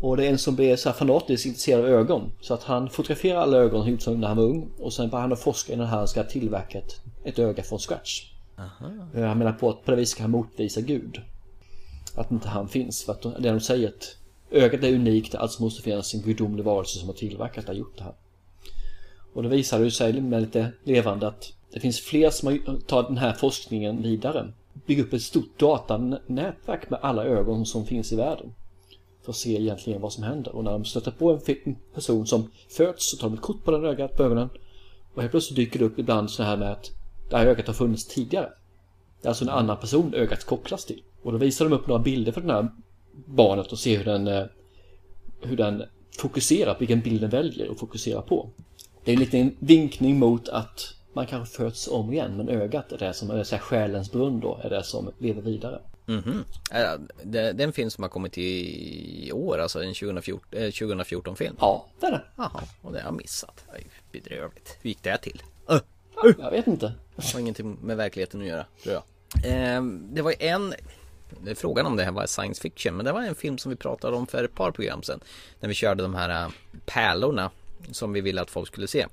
Och 0.01 0.18
det 0.18 0.25
är 0.25 0.30
en 0.30 0.38
som 0.38 0.56
blir 0.56 0.75
så 0.75 0.89
här 0.89 0.95
fanatiskt 0.95 1.45
intresserad 1.45 1.80
av 1.86 1.89
ögon. 1.89 2.31
Så 2.42 2.53
att 2.53 2.63
han 2.63 2.89
fotograferar 2.89 3.38
alla 3.42 3.57
ögon 3.57 3.81
han 3.81 3.92
gjort 3.92 4.07
när 4.07 4.27
han 4.27 4.38
var 4.38 4.44
ung. 4.44 4.69
Och 4.80 4.94
sen 4.94 5.09
börjar 5.09 5.27
han 5.27 5.38
forska 5.38 5.74
innan 5.74 5.88
han 5.88 6.07
ska 6.07 6.24
tillverka 6.24 6.77
ett, 6.77 7.01
ett 7.24 7.39
öga 7.39 7.63
från 7.63 7.80
scratch. 7.80 8.24
Eh, 9.15 9.24
Han 9.27 9.38
menar 9.38 9.51
på 9.53 9.69
att 9.69 9.86
på 9.86 9.92
det 9.92 9.98
viset 9.98 10.18
kan 10.18 10.24
han 10.24 10.31
motvisa 10.31 10.81
Gud. 10.81 11.21
Att 12.15 12.31
inte 12.31 12.48
han 12.50 12.68
finns. 12.68 13.03
För 13.03 13.12
att 13.12 13.21
de- 13.21 13.33
det 13.39 13.50
de 13.51 13.59
säger 13.59 13.88
att 13.88 14.15
ögat 14.51 14.83
är 14.83 14.95
unikt, 14.95 15.36
alltså 15.36 15.63
måste 15.63 15.81
finnas 15.81 16.13
en 16.13 16.21
gudomlig 16.21 16.63
varelse 16.65 17.00
som 17.00 17.07
har 17.09 17.15
tillverkat 17.15 17.65
det, 17.65 17.71
har 17.71 17.77
gjort 17.77 17.98
det 17.98 18.03
här. 18.03 18.13
Och 19.33 19.44
det 19.44 19.50
visar 19.50 19.80
ju 19.80 19.92
sig 19.92 20.21
med 20.21 20.42
lite 20.42 20.71
levande 20.83 21.27
att 21.27 21.53
det 21.74 21.80
finns 21.80 22.00
fler 22.00 22.30
som 22.30 22.48
har 22.48 22.80
tagit 22.80 23.07
den 23.07 23.18
här 23.18 23.33
forskningen 23.33 24.01
vidare. 24.01 24.53
Bygga 24.86 25.03
upp 25.03 25.13
ett 25.13 25.21
stort 25.21 25.59
datanätverk 25.59 26.89
med 26.89 27.00
alla 27.01 27.25
ögon 27.25 27.65
som 27.65 27.86
finns 27.86 28.12
i 28.13 28.15
världen. 28.15 28.53
För 29.23 29.31
att 29.31 29.35
se 29.35 29.62
egentligen 29.62 30.01
vad 30.01 30.13
som 30.13 30.23
händer. 30.23 30.56
Och 30.56 30.63
när 30.63 30.71
de 30.71 30.85
stöter 30.85 31.12
på 31.12 31.39
en 31.65 31.75
person 31.94 32.27
som 32.27 32.51
föds 32.69 33.12
så 33.12 33.17
tar 33.17 33.29
de 33.29 33.34
ett 33.34 33.41
kort 33.41 33.63
på 33.63 33.72
den 33.72 33.86
ögat, 33.86 34.17
på 34.17 34.24
ögonen. 34.24 34.50
Och 35.13 35.22
helt 35.22 35.31
plötsligt 35.31 35.55
dyker 35.55 35.79
det 35.79 35.86
upp 35.86 36.00
ibland 36.00 36.31
så 36.31 36.43
här 36.43 36.57
med 36.57 36.72
att 36.72 36.91
det 37.29 37.38
här 37.38 37.45
ögat 37.45 37.67
har 37.67 37.74
funnits 37.74 38.07
tidigare. 38.07 38.50
Det 39.22 39.27
är 39.27 39.29
alltså 39.29 39.43
en 39.43 39.50
annan 39.50 39.77
person 39.77 40.13
ögat 40.13 40.43
kopplas 40.43 40.86
till. 40.86 41.01
Och 41.22 41.31
då 41.31 41.38
visar 41.38 41.65
de 41.65 41.74
upp 41.74 41.88
några 41.88 42.01
bilder 42.01 42.31
för 42.31 42.41
det 42.41 42.53
här 42.53 42.67
barnet 43.25 43.72
och 43.72 43.79
ser 43.79 43.98
hur 43.98 44.05
den, 44.05 44.27
eh, 44.27 44.45
hur 45.41 45.57
den 45.57 45.84
fokuserar, 46.17 46.75
vilken 46.79 47.01
bild 47.01 47.22
den 47.22 47.29
väljer 47.29 47.72
att 47.72 47.79
fokusera 47.79 48.22
på. 48.22 48.50
Det 49.03 49.12
är 49.12 49.13
en 49.13 49.19
liten 49.19 49.55
vinkning 49.60 50.19
mot 50.19 50.50
att 50.50 50.95
man 51.13 51.25
kanske 51.25 51.57
föds 51.57 51.88
om 51.88 52.13
igen, 52.13 52.38
men 52.38 52.50
ögat 52.50 52.91
är 52.91 52.98
det 52.98 53.13
som 53.13 53.31
är 53.31 53.43
så 53.43 53.55
här, 53.55 53.62
själens 53.62 54.12
brunn 54.12 54.39
då, 54.39 54.60
är 54.63 54.69
det 54.69 54.84
som 54.84 55.12
lever 55.19 55.41
vidare. 55.41 55.81
Mhm. 56.05 56.43
Ja, 56.72 56.98
det, 57.24 57.53
det 57.53 57.63
är 57.63 57.67
en 57.67 57.74
film 57.74 57.89
som 57.89 58.01
har 58.01 58.10
kommit 58.10 58.38
i, 58.38 59.31
år, 59.31 59.58
alltså 59.58 59.84
en 59.84 59.93
2014, 59.93 60.60
eh, 60.60 60.72
2014 60.72 61.36
film. 61.36 61.55
Ja, 61.60 61.86
det 62.00 62.05
är 62.05 62.12
det. 62.12 62.24
Jaha, 62.36 62.62
och 62.81 62.91
det 62.91 63.00
har 63.00 63.05
jag 63.05 63.13
missat. 63.17 63.65
Bedrövligt. 64.12 64.77
Hur 64.81 64.89
gick 64.89 65.03
det 65.03 65.17
till? 65.17 65.43
Jag 66.38 66.51
vet 66.51 66.67
inte. 66.67 66.93
Det 67.15 67.34
har 67.34 67.39
ingenting 67.39 67.77
med 67.81 67.98
verkligheten 67.98 68.41
att 68.41 68.48
göra, 68.48 68.65
tror 68.84 68.93
jag. 68.93 69.03
Ehm, 69.46 70.10
det 70.13 70.22
var 70.22 70.34
en, 70.39 70.74
det 71.43 71.51
är 71.51 71.55
frågan 71.55 71.86
om 71.86 71.96
det 71.96 72.03
här 72.03 72.12
var 72.12 72.25
science 72.25 72.62
fiction, 72.62 72.96
men 72.96 73.05
det 73.05 73.12
var 73.12 73.22
en 73.22 73.36
film 73.36 73.58
som 73.58 73.70
vi 73.70 73.75
pratade 73.75 74.15
om 74.17 74.27
för 74.27 74.43
ett 74.43 74.55
par 74.55 74.72
program 74.72 75.03
sedan. 75.03 75.20
När 75.60 75.70
vi 75.70 75.75
körde 75.75 76.03
de 76.03 76.15
här 76.15 76.43
äh, 76.46 76.51
pärlorna 76.86 77.51
som 77.91 78.13
vi 78.13 78.22
ville 78.22 78.41
att 78.41 78.51
folk 78.51 78.67
skulle 78.67 78.88
se. 78.88 79.08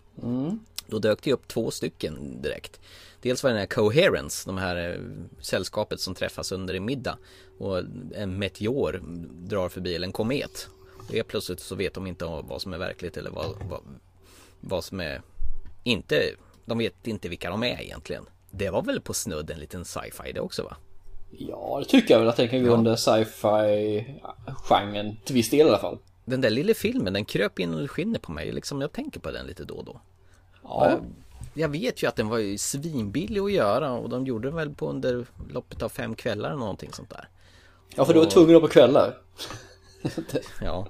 Då 0.86 0.98
dök 0.98 1.22
det 1.22 1.32
upp 1.32 1.48
två 1.48 1.70
stycken 1.70 2.42
direkt. 2.42 2.80
Dels 3.22 3.42
var 3.42 3.50
det 3.50 3.54
den 3.54 3.60
här 3.60 3.66
Coherence, 3.66 4.48
de 4.48 4.58
här 4.58 4.90
eh, 4.90 5.00
sällskapet 5.40 6.00
som 6.00 6.14
träffas 6.14 6.52
under 6.52 6.74
en 6.74 6.84
middag. 6.84 7.18
Och 7.58 7.78
en 8.14 8.38
meteor 8.38 9.02
drar 9.48 9.68
förbi, 9.68 9.94
eller 9.94 10.06
en 10.06 10.12
komet. 10.12 10.68
Och 11.08 11.14
helt 11.14 11.28
plötsligt 11.28 11.60
så 11.60 11.74
vet 11.74 11.94
de 11.94 12.06
inte 12.06 12.24
vad 12.24 12.62
som 12.62 12.72
är 12.72 12.78
verkligt 12.78 13.16
eller 13.16 13.30
vad, 13.30 13.46
vad, 13.68 13.80
vad 14.60 14.84
som 14.84 15.00
är 15.00 15.22
inte, 15.84 16.22
de 16.64 16.78
vet 16.78 17.06
inte 17.06 17.28
vilka 17.28 17.50
de 17.50 17.62
är 17.62 17.82
egentligen. 17.82 18.24
Det 18.50 18.70
var 18.70 18.82
väl 18.82 19.00
på 19.00 19.14
snudd 19.14 19.50
en 19.50 19.58
liten 19.58 19.84
sci-fi 19.84 20.32
det 20.32 20.40
också 20.40 20.62
va? 20.62 20.76
Ja, 21.30 21.78
det 21.82 21.84
tycker 21.84 22.14
jag 22.14 22.20
väl 22.20 22.28
att 22.28 22.36
den 22.36 22.48
kan 22.48 22.64
gå 22.64 22.70
under 22.70 22.96
sci-fi-genren 22.96 25.16
till 25.24 25.34
viss 25.34 25.50
del 25.50 25.66
i 25.66 25.68
alla 25.68 25.78
fall. 25.78 25.98
Den 26.24 26.40
där 26.40 26.50
lilla 26.50 26.74
filmen, 26.74 27.12
den 27.12 27.24
kröp 27.24 27.58
in 27.58 27.74
under 27.74 27.86
skinnet 27.86 28.22
på 28.22 28.32
mig. 28.32 28.52
Liksom, 28.52 28.80
jag 28.80 28.92
tänker 28.92 29.20
på 29.20 29.30
den 29.30 29.46
lite 29.46 29.64
då 29.64 29.74
och 29.74 29.84
då. 29.84 30.00
Ja, 30.62 31.00
Jag 31.58 31.68
vet 31.68 32.02
ju 32.02 32.06
att 32.06 32.16
den 32.16 32.28
var 32.28 32.56
svinbillig 32.56 33.40
att 33.40 33.52
göra 33.52 33.92
och 33.92 34.08
de 34.08 34.26
gjorde 34.26 34.48
den 34.48 34.56
väl 34.56 34.74
på 34.74 34.90
under 34.90 35.26
loppet 35.50 35.82
av 35.82 35.88
fem 35.88 36.14
kvällar 36.14 36.48
eller 36.48 36.58
någonting 36.58 36.92
sånt 36.92 37.10
där. 37.10 37.28
ja 37.96 38.04
för 38.04 38.14
du 38.14 38.18
var 38.18 38.26
tvungen 38.26 38.56
att 38.56 38.62
på 38.62 38.68
kvällar. 38.68 39.14
Ja, 40.62 40.88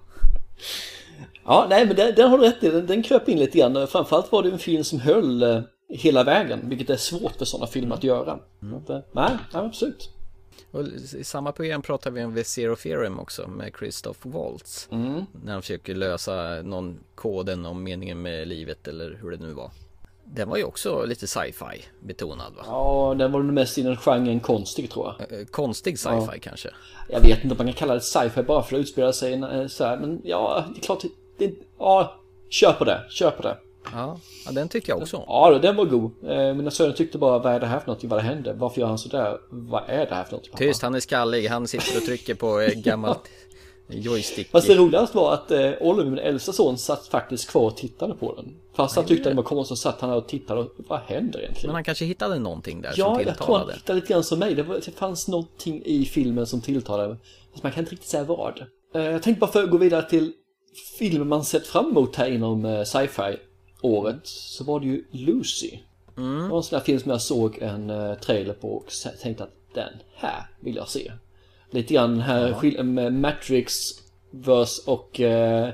Ja, 1.45 1.67
nej 1.71 1.87
men 1.87 1.97
den, 1.97 2.15
den 2.15 2.31
har 2.31 2.39
du 2.39 2.45
rätt 2.45 2.65
i. 2.65 2.71
Den, 2.71 2.87
den 2.87 3.03
kröp 3.03 3.29
in 3.29 3.39
lite 3.39 3.59
grann. 3.59 3.87
Framförallt 3.87 4.33
var 4.33 4.43
det 4.43 4.51
en 4.51 4.59
film 4.59 4.85
som 4.85 5.01
höll 5.01 5.43
eh, 5.43 5.61
hela 5.89 6.25
vägen, 6.25 6.69
vilket 6.69 6.91
är 6.91 6.97
svårt 6.97 7.37
för 7.37 7.45
sådana 7.45 7.67
filmer 7.67 7.95
att 7.95 8.05
göra. 8.05 8.33
Att, 8.33 8.91
eh, 8.91 8.99
nej, 9.13 9.37
nej, 9.53 9.65
absolut. 9.65 10.11
och 10.71 10.85
i 11.15 11.25
samma 11.25 11.53
program 11.53 11.83
pratade 11.83 12.15
vi 12.15 12.25
om 12.25 12.35
The 12.35 12.45
Zero 12.45 12.77
Theorem 12.77 13.19
också 13.19 13.49
med 13.49 13.73
Christoph 13.79 14.29
Waltz. 14.29 14.89
När 15.45 15.53
han 15.53 15.63
försöker 15.63 15.95
lösa 15.95 16.63
någon 16.63 16.99
koden 17.15 17.67
om 17.67 17.83
meningen 17.83 18.23
med 18.23 18.49
livet 18.49 18.89
eller 18.89 19.19
hur 19.23 19.31
det 19.31 19.37
nu 19.37 19.53
var. 19.53 19.71
Den 20.35 20.49
var 20.49 20.57
ju 20.57 20.65
också 20.65 21.05
lite 21.05 21.27
sci-fi 21.27 21.85
betonad 22.01 22.55
va? 22.57 22.63
Ja, 22.67 23.15
den 23.19 23.33
var 23.33 23.41
nog 23.41 23.53
mest 23.53 23.79
i 23.79 23.83
den 23.83 23.97
genren 23.97 24.41
konstig 24.41 24.91
tror 24.91 25.15
jag. 25.19 25.41
Eh, 25.41 25.47
Konstig 25.47 25.99
sci-fi 25.99 26.31
ja. 26.33 26.39
kanske? 26.43 26.69
Jag 27.09 27.21
vet 27.21 27.45
inte 27.45 27.55
om 27.55 27.57
man 27.59 27.67
kan 27.67 27.75
kalla 27.75 27.95
det 27.95 28.01
sci-fi 28.01 28.43
bara 28.43 28.63
för 28.63 28.77
att 28.77 28.81
utspela 28.81 29.13
sig 29.13 29.33
eh, 29.33 29.67
så 29.67 29.85
här, 29.85 29.97
men 29.97 30.21
ja, 30.25 30.65
det 30.75 30.81
är 30.81 30.83
klart. 30.83 31.03
Det, 31.39 31.55
ja, 31.79 32.21
kör 32.51 32.73
på 32.73 32.85
det, 32.85 33.05
kör 33.11 33.31
på 33.31 33.43
det. 33.43 33.57
Ja, 33.93 34.19
ja 34.47 34.53
den 34.53 34.69
tyckte 34.69 34.91
jag 34.91 34.99
också 35.03 35.25
Ja, 35.27 35.59
den 35.63 35.77
var 35.77 35.85
god. 35.85 36.11
Eh, 36.25 36.55
mina 36.55 36.71
söner 36.71 36.93
tyckte 36.93 37.19
bara, 37.19 37.39
vad 37.39 37.53
är 37.55 37.61
det 37.61 37.67
här 37.67 37.81
för 37.81 37.87
någonting? 37.87 38.11
Vad 38.11 38.21
hände? 38.21 38.53
Varför 38.53 38.81
gör 38.81 38.89
han 38.89 38.99
sådär? 38.99 39.39
Vad 39.51 39.83
är 39.87 40.07
det 40.07 40.15
här 40.15 40.25
för 40.25 40.33
någonting? 40.33 40.53
Pappa? 40.53 40.65
Tyst, 40.65 40.83
han 40.83 40.95
är 40.95 41.01
skallig. 41.01 41.47
Han 41.49 41.69
sitter 41.69 41.97
och 41.97 42.05
trycker 42.05 42.35
på 42.35 42.69
gammalt 42.77 43.21
joystick. 43.89 44.51
Fast 44.51 44.67
det 44.67 44.75
roligaste 44.75 45.17
var 45.17 45.35
att 45.35 45.51
eh, 45.51 45.73
Oliver, 45.81 46.11
min 46.11 46.19
äldsta 46.19 46.53
son, 46.53 46.79
satt 46.79 47.07
faktiskt 47.07 47.51
kvar 47.51 47.63
och 47.63 47.77
tittade 47.77 48.15
på 48.15 48.35
den. 48.35 48.55
Fast 48.75 48.97
han 48.97 49.05
tyckte 49.05 49.29
den 49.31 49.37
var 49.37 49.43
konstig 49.43 49.79
så 49.79 49.83
satt 49.83 50.01
han 50.01 50.11
och 50.11 50.29
tittade 50.29 50.61
och 50.61 50.73
vad 50.77 51.01
händer 51.01 51.41
egentligen? 51.41 51.69
Men 51.69 51.75
han 51.75 51.85
kanske 51.85 52.05
hittade 52.05 52.39
någonting 52.39 52.83
där 52.83 52.95
ja, 52.97 53.05
som 53.05 53.17
tilltalade? 53.17 53.23
Ja, 53.23 53.37
jag 53.39 53.47
tror 53.47 53.59
han 53.59 53.71
hittade 53.71 54.01
lite 54.01 54.13
grann 54.13 54.25
som 54.25 54.39
mig. 54.39 54.55
Det, 54.55 54.63
var, 54.63 54.75
det 54.75 54.91
fanns 54.91 55.29
någonting 55.29 55.83
i 55.85 56.05
filmen 56.05 56.47
som 56.47 56.61
tilltalade. 56.61 57.17
Fast 57.53 57.63
man 57.63 57.73
kan 57.73 57.81
inte 57.81 57.93
riktigt 57.93 58.11
säga 58.11 58.25
vad. 58.25 58.65
Eh, 58.95 59.03
jag 59.03 59.23
tänkte 59.23 59.41
bara 59.41 59.51
för 59.51 59.65
att 59.65 59.71
gå 59.71 59.77
vidare 59.77 60.09
till 60.09 60.33
filmer 60.99 61.25
man 61.25 61.45
sett 61.45 61.67
fram 61.67 61.91
emot 61.91 62.17
här 62.17 62.31
inom 62.31 62.65
eh, 62.65 62.83
sci-fi 62.85 63.37
året 63.83 64.21
så 64.25 64.65
var 64.65 64.81
det 64.81 64.87
ju 64.87 65.05
Lucy. 65.11 65.79
Mm. 66.17 66.43
Det 66.43 66.49
var 66.49 66.57
en 66.57 66.63
sån 66.63 66.79
där 66.79 66.85
film 66.85 67.01
som 67.01 67.11
jag 67.11 67.23
såg 67.23 67.59
en 67.59 67.91
uh, 67.91 68.15
trailer 68.15 68.55
på 68.55 68.69
och 68.69 68.87
tänkte 69.23 69.45
att 69.45 69.55
den 69.75 69.93
här 70.15 70.47
vill 70.61 70.77
jag 70.77 70.89
se. 70.89 71.13
Lite 71.71 71.95
grann 71.95 72.21
här 72.21 72.57
ja. 72.63 72.83
med 72.83 73.13
Matrix 73.13 73.75
vs 74.31 74.79
och 74.87 75.21
uh, 75.21 75.69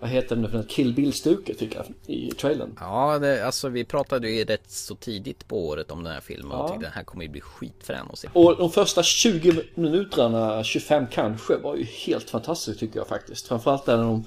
vad 0.00 0.10
heter 0.10 0.36
den 0.36 0.50
för 0.50 0.62
Kill 0.62 0.94
Bill-stuket 0.94 1.58
tycker 1.58 1.76
jag 1.76 2.16
i 2.16 2.30
trailern. 2.30 2.76
Ja, 2.80 3.18
det, 3.18 3.46
alltså 3.46 3.68
vi 3.68 3.84
pratade 3.84 4.30
ju 4.30 4.44
rätt 4.44 4.70
så 4.70 4.94
tidigt 4.94 5.48
på 5.48 5.66
året 5.66 5.90
om 5.90 6.04
den 6.04 6.12
här 6.12 6.20
filmen 6.20 6.50
ja. 6.50 6.62
och 6.62 6.70
tyckte 6.70 6.86
den 6.86 6.92
här 6.92 7.04
kommer 7.04 7.22
ju 7.22 7.28
bli 7.28 7.40
skitfrän 7.40 8.06
att 8.12 8.18
se. 8.18 8.28
Och 8.32 8.56
de 8.56 8.70
första 8.70 9.02
20 9.02 9.62
minuterna, 9.74 10.64
25 10.64 11.06
kanske, 11.10 11.56
var 11.56 11.76
ju 11.76 11.84
helt 11.84 12.30
fantastiskt 12.30 12.80
tycker 12.80 12.98
jag 12.98 13.08
faktiskt. 13.08 13.48
Framförallt 13.48 13.86
där 13.86 13.96
när 13.96 14.04
de 14.04 14.24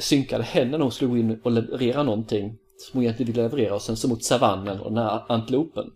synkade 0.00 0.44
henne 0.44 0.78
när 0.78 0.90
hon 1.00 1.10
gå 1.10 1.18
in 1.18 1.40
och 1.42 1.50
leverera 1.50 2.02
någonting 2.02 2.58
som 2.78 2.98
hon 2.98 3.02
egentligen 3.02 3.32
ville 3.32 3.42
leverera 3.42 3.74
och 3.74 3.82
sen 3.82 3.96
så 3.96 4.08
mot 4.08 4.24
savannen 4.24 4.80
och 4.80 4.92
den 4.92 5.04
här 5.04 5.22
antilopen. 5.28 5.90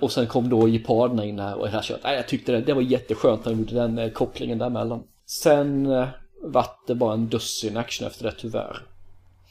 Och, 0.00 0.12
sen 0.12 0.26
kom 0.26 0.48
då 0.48 0.68
geparderna 0.68 1.24
in 1.24 1.38
här 1.38 1.54
och 1.54 1.64
det 1.64 1.70
här 1.70 1.82
köret. 1.82 2.00
Jag 2.04 2.28
tyckte 2.28 2.52
det, 2.52 2.60
det 2.60 2.72
var 2.72 2.82
jätteskönt 2.82 3.44
när 3.44 3.52
de 3.52 3.58
gjorde 3.58 3.74
den 3.74 3.98
eh, 3.98 4.10
kopplingen 4.10 4.58
däremellan. 4.58 5.02
Sen 5.26 5.86
eh, 5.86 6.08
vart 6.42 6.86
det 6.86 6.94
bara 6.94 7.14
en 7.14 7.28
dussin 7.28 7.76
action 7.76 8.06
efter 8.06 8.24
det 8.24 8.34
tyvärr. 8.38 8.82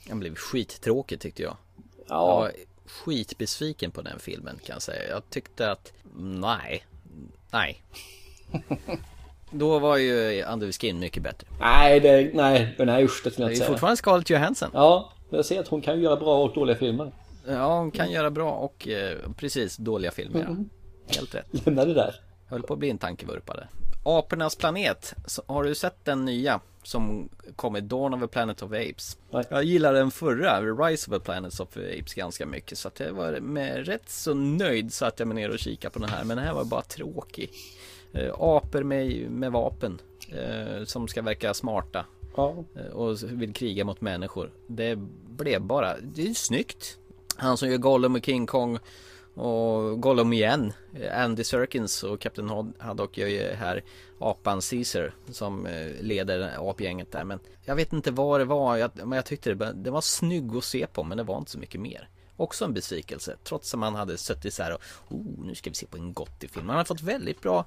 Den 0.08 0.20
blev 0.20 0.36
skittråkig 0.36 1.20
tyckte 1.20 1.44
jag. 1.44 1.58
Ja. 1.76 1.86
Jag 2.08 2.26
var 2.28 2.52
skitbesviken 2.86 3.92
på 3.92 4.02
den 4.02 4.20
filmen 4.20 4.60
kan 4.66 4.74
jag 4.74 4.82
säga. 4.82 5.10
Jag 5.10 5.30
tyckte 5.30 5.72
att 5.72 5.94
nej, 6.20 6.86
nej. 7.52 7.84
Då 9.52 9.80
var 9.80 9.98
ju 9.98 10.44
Under 10.44 10.72
Skin 10.72 11.00
mycket 11.00 11.24
bättre. 11.24 11.48
Nej, 11.60 12.00
det, 12.00 12.32
nej, 12.34 12.76
nej 12.78 13.04
usch 13.04 13.22
det 13.24 13.32
skulle 13.32 13.46
jag 13.46 13.52
inte 13.52 13.58
säga. 13.58 13.70
Det 13.70 13.72
är 13.72 13.74
fortfarande 13.74 13.98
Scarlett 13.98 14.30
Johansson. 14.30 14.70
Ja, 14.74 15.14
jag 15.30 15.46
ser 15.46 15.60
att 15.60 15.68
hon 15.68 15.82
kan 15.82 16.02
göra 16.02 16.16
bra 16.16 16.44
och 16.44 16.54
dåliga 16.54 16.76
filmer. 16.78 17.12
Ja, 17.48 17.80
hon 17.80 17.92
kan 17.92 18.12
göra 18.12 18.32
bra 18.32 18.52
och 18.52 18.88
eh, 18.88 19.18
precis 19.38 19.78
dåliga 19.78 20.12
filmer. 20.12 20.42
Mm. 20.42 20.70
Ja. 21.08 21.16
Helt 21.16 21.36
rätt. 21.36 21.66
Lämna 21.66 21.86
det 21.86 21.94
där. 21.94 22.16
Jag 22.46 22.52
höll 22.52 22.64
på 22.64 22.74
att 22.74 22.80
bli 22.80 22.90
en 22.90 22.98
tankevurpare. 22.98 23.68
Apornas 24.04 24.56
planet. 24.56 25.16
Har 25.46 25.64
du 25.64 25.76
sett 25.76 26.06
den 26.06 26.26
nya? 26.26 26.60
Som 26.84 27.30
kom 27.56 27.76
i 27.76 27.82
Dawn 27.82 28.14
of 28.14 28.24
a 28.24 28.28
Planet 28.32 28.62
of 28.62 28.72
Apes. 28.72 29.18
Nej. 29.32 29.46
Jag 29.50 29.64
gillar 29.64 29.94
den 29.94 30.12
förra, 30.12 30.62
Rise 30.62 31.12
of 31.12 31.18
a 31.18 31.22
Planet 31.26 31.60
of 31.60 31.78
Apes 31.78 32.14
ganska 32.14 32.46
mycket. 32.46 32.78
Så 32.78 32.88
att 32.88 33.00
jag 33.00 33.14
var 33.14 33.40
med 33.40 33.86
rätt 33.86 34.10
så 34.10 34.34
nöjd 34.34 34.94
så 34.94 35.06
att 35.06 35.20
jag 35.20 35.28
mig 35.28 35.36
ner 35.36 35.50
och 35.50 35.60
kikade 35.60 35.94
på 35.94 36.00
den 36.00 36.10
här. 36.10 36.24
Men 36.24 36.38
den 36.38 36.46
här 36.46 36.54
var 36.54 36.64
bara 36.64 36.82
tråkig 36.82 37.52
eh, 38.14 38.34
apor 38.40 38.84
med, 38.84 39.32
med 39.32 39.52
vapen 39.52 40.02
eh, 40.32 40.84
som 40.86 41.08
ska 41.08 41.22
verka 41.22 41.54
smarta. 41.54 42.06
Ja. 42.36 42.64
Eh, 42.76 42.92
och 42.92 43.18
vill 43.24 43.54
kriga 43.54 43.86
mot 43.86 44.02
människor. 44.02 44.52
Det 44.68 44.96
blev 45.28 45.62
bara, 45.62 45.98
det 46.02 46.28
är 46.28 46.34
snyggt. 46.34 46.98
Han 47.40 47.58
som 47.58 47.70
gör 47.70 47.78
Gollum 47.78 48.16
och 48.16 48.26
King 48.26 48.46
Kong 48.46 48.80
och 49.34 50.02
Gollum 50.02 50.34
igen. 50.34 50.74
Andy 51.14 51.44
Serkins 51.44 52.04
och 52.04 52.22
Captain 52.22 52.74
Haddock 52.80 53.18
gör 53.18 53.28
ju 53.28 53.54
här 53.54 53.84
apan 54.20 54.62
Caesar 54.62 55.14
som 55.32 55.66
eh, 55.66 56.02
leder 56.02 56.70
apgänget 56.70 57.12
där. 57.12 57.24
Men 57.24 57.40
jag 57.66 57.76
vet 57.76 57.94
inte 57.94 58.12
vad 58.12 58.40
det 58.40 58.46
var. 58.46 58.78
Jag, 58.78 58.92
men 58.96 59.12
jag 59.12 59.26
tyckte 59.26 59.54
det, 59.54 59.74
det 59.74 59.92
var 59.92 60.02
snygg 60.02 60.56
att 60.56 60.64
se 60.64 60.88
på 60.88 61.04
men 61.04 61.18
det 61.18 61.24
var 61.24 61.38
inte 61.38 61.52
så 61.52 61.60
mycket 61.60 61.82
mer. 61.82 62.10
Också 62.36 62.66
en 62.66 62.74
besvikelse 62.74 63.36
trots 63.44 63.74
att 63.74 63.80
man 63.80 63.96
hade 63.96 64.18
suttit 64.18 64.54
så 64.54 64.64
här 64.64 64.74
och 64.74 64.82
oh, 65.10 65.46
nu 65.46 65.56
ska 65.56 65.70
vi 65.70 65.76
se 65.76 65.86
på 65.86 65.98
en 65.98 66.14
Gotti-film. 66.14 66.68
Man 66.68 66.76
har 66.76 66.84
fått 66.84 67.02
väldigt 67.02 67.42
bra 67.42 67.66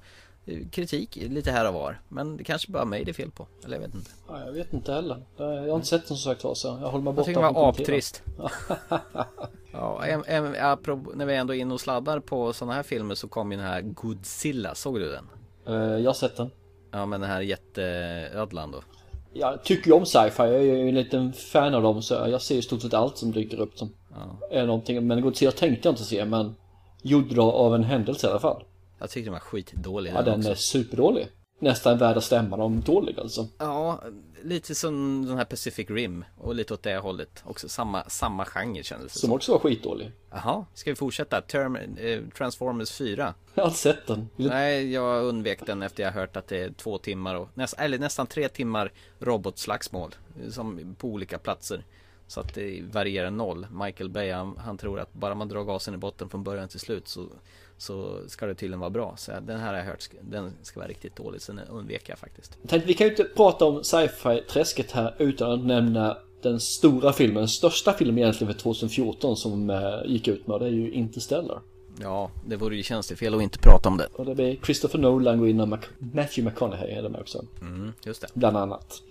kritik 0.71 1.15
lite 1.15 1.51
här 1.51 1.67
och 1.67 1.73
var. 1.73 2.01
Men 2.09 2.37
det 2.37 2.43
kanske 2.43 2.71
bara 2.71 2.85
mig 2.85 3.03
det 3.03 3.11
är 3.11 3.13
fel 3.13 3.31
på. 3.31 3.47
Eller 3.65 3.75
jag 3.75 3.81
vet 3.81 3.95
inte. 3.95 4.11
Ja, 4.27 4.45
jag 4.45 4.51
vet 4.51 4.73
inte 4.73 4.93
heller. 4.93 5.23
Jag 5.37 5.45
har 5.45 5.75
inte 5.75 5.87
sett 5.87 6.07
den 6.07 6.17
som 6.17 6.31
sagt 6.31 6.43
var 6.43 6.55
så 6.55 6.67
jag 6.67 6.89
håller 6.89 7.03
mig 7.03 7.13
borta. 7.13 7.31
Jag 7.31 7.35
tycker 7.35 7.47
det 7.47 7.53
var 7.53 7.69
aptrist. 7.69 8.23
ja, 9.71 10.05
en, 10.05 10.23
en, 10.27 10.55
apropå, 10.59 11.11
när 11.15 11.25
vi 11.25 11.35
ändå 11.35 11.55
är 11.55 11.59
inne 11.59 11.73
och 11.73 11.81
sladdar 11.81 12.19
på 12.19 12.53
sådana 12.53 12.73
här 12.73 12.83
filmer 12.83 13.15
så 13.15 13.27
kom 13.27 13.51
ju 13.51 13.57
den 13.57 13.67
här 13.67 13.81
Godzilla. 13.81 14.75
Såg 14.75 14.99
du 14.99 15.11
den? 15.11 15.29
Uh, 15.75 15.99
jag 15.99 16.09
har 16.09 16.13
sett 16.13 16.37
den. 16.37 16.49
Ja, 16.91 17.05
men 17.05 17.21
den 17.21 17.29
här 17.29 17.41
jätteödlan 17.41 18.71
då. 18.71 18.81
Jag 19.33 19.63
tycker 19.63 19.87
ju 19.87 19.93
om 19.93 20.05
sci-fi. 20.05 20.43
Jag 20.43 20.55
är 20.55 20.61
ju 20.61 20.89
en 20.89 20.95
liten 20.95 21.33
fan 21.33 21.75
av 21.75 21.83
dem 21.83 22.01
så 22.01 22.13
jag 22.13 22.41
ser 22.41 22.55
i 22.55 22.61
stort 22.61 22.81
sett 22.81 22.93
allt 22.93 23.17
som 23.17 23.31
dyker 23.31 23.59
upp 23.59 23.77
som 23.77 23.89
ja. 24.11 24.47
är 24.51 24.65
någonting. 24.65 25.07
Men 25.07 25.21
Godzilla 25.21 25.51
tänkte 25.51 25.87
jag 25.87 25.93
inte 25.93 26.03
se 26.03 26.25
men 26.25 26.55
gjorde 27.01 27.35
det 27.35 27.41
av 27.41 27.75
en 27.75 27.83
händelse 27.83 28.27
i 28.27 28.29
alla 28.29 28.39
fall. 28.39 28.63
Jag 29.03 29.09
tyckte 29.09 29.25
den 29.25 29.33
var 29.33 29.39
skitdålig 29.39 30.11
Ja 30.13 30.21
den, 30.21 30.41
den 30.41 30.51
är 30.51 30.55
superdålig. 30.55 31.27
Nästan 31.59 31.97
värd 31.97 32.17
att 32.17 32.23
stämma 32.23 32.57
dem 32.57 32.81
dålig 32.81 33.19
alltså. 33.19 33.47
Ja, 33.57 34.03
lite 34.43 34.75
som 34.75 35.25
den 35.25 35.37
här 35.37 35.45
Pacific 35.45 35.89
Rim 35.89 36.25
Och 36.37 36.55
lite 36.55 36.73
åt 36.73 36.83
det 36.83 36.97
hållet 36.97 37.43
Också. 37.45 37.69
Samma, 37.69 38.03
samma 38.09 38.45
genre 38.45 38.83
kändes 38.83 39.13
det 39.13 39.19
som 39.19 39.31
också 39.31 39.51
var 39.51 39.59
skitdålig. 39.59 40.11
Jaha, 40.31 40.65
ska 40.73 40.91
vi 40.91 40.95
fortsätta? 40.95 41.41
Term, 41.41 41.75
eh, 41.75 42.21
Transformers 42.37 42.91
4 42.91 43.33
Jag 43.53 43.63
har 43.63 43.67
inte 43.67 43.79
sett 43.79 44.07
den. 44.07 44.29
Nej, 44.35 44.93
jag 44.93 45.23
undvek 45.23 45.65
den 45.65 45.81
efter 45.81 46.03
jag 46.03 46.11
hört 46.11 46.37
att 46.37 46.47
det 46.47 46.57
är 46.57 46.69
två 46.69 46.97
timmar 46.97 47.35
och 47.35 47.49
näst, 47.53 47.75
Eller 47.77 47.99
nästan 47.99 48.27
tre 48.27 48.49
timmar 48.49 48.91
robotslagsmål 49.19 50.15
Som 50.49 50.95
på 50.99 51.07
olika 51.07 51.37
platser. 51.37 51.85
Så 52.27 52.39
att 52.39 52.53
det 52.53 52.83
varierar 52.91 53.31
noll. 53.31 53.67
Michael 53.71 54.09
Bay 54.09 54.31
han, 54.31 54.57
han, 54.57 54.77
tror 54.77 54.99
att 54.99 55.13
bara 55.13 55.35
man 55.35 55.47
drar 55.47 55.63
gasen 55.63 55.93
i 55.93 55.97
botten 55.97 56.29
från 56.29 56.43
början 56.43 56.69
till 56.69 56.79
slut 56.79 57.07
så 57.07 57.27
så 57.77 58.19
ska 58.27 58.45
det 58.45 58.55
tydligen 58.55 58.79
vara 58.79 58.89
bra. 58.89 59.13
Så 59.17 59.31
den 59.31 59.59
här 59.59 59.67
har 59.67 59.77
jag 59.77 59.85
hört, 59.85 60.09
den 60.21 60.51
ska 60.61 60.79
vara 60.79 60.89
riktigt 60.89 61.15
dålig. 61.15 61.41
Så 61.41 61.51
den 61.51 61.67
undvek 61.67 62.09
jag 62.09 62.19
faktiskt. 62.19 62.57
Tänkte, 62.67 62.87
vi 62.87 62.93
kan 62.93 63.07
ju 63.07 63.11
inte 63.11 63.23
prata 63.23 63.65
om 63.65 63.83
sci-fi-träsket 63.83 64.91
här 64.91 65.15
utan 65.17 65.51
att 65.51 65.65
nämna 65.65 66.17
den 66.41 66.59
stora 66.59 67.13
filmen, 67.13 67.47
största 67.47 67.93
filmen 67.93 68.17
egentligen 68.17 68.53
för 68.53 68.59
2014 68.59 69.37
som 69.37 69.69
äh, 69.69 69.79
gick 70.05 70.27
ut 70.27 70.47
med. 70.47 70.59
Det 70.59 70.65
är 70.65 70.69
ju 70.69 70.91
Interstellar. 70.91 71.61
Ja, 72.01 72.31
det 72.45 72.55
vore 72.55 72.75
ju 72.75 72.83
tjänstefel 72.83 73.35
att 73.35 73.41
inte 73.41 73.59
prata 73.59 73.89
om 73.89 73.97
det. 73.97 74.07
Och 74.13 74.25
det 74.25 74.35
blir 74.35 74.57
Christopher 74.65 74.99
Nolan 74.99 75.59
och 75.59 75.67
Mac 75.67 75.79
Matthew 75.99 76.41
McConaughey 76.41 76.91
är 76.91 77.03
det 77.03 77.09
med 77.09 77.21
också. 77.21 77.45
Mm, 77.61 77.93
just 78.05 78.21
det. 78.21 78.27
Bland 78.33 78.57
annat. 78.57 79.01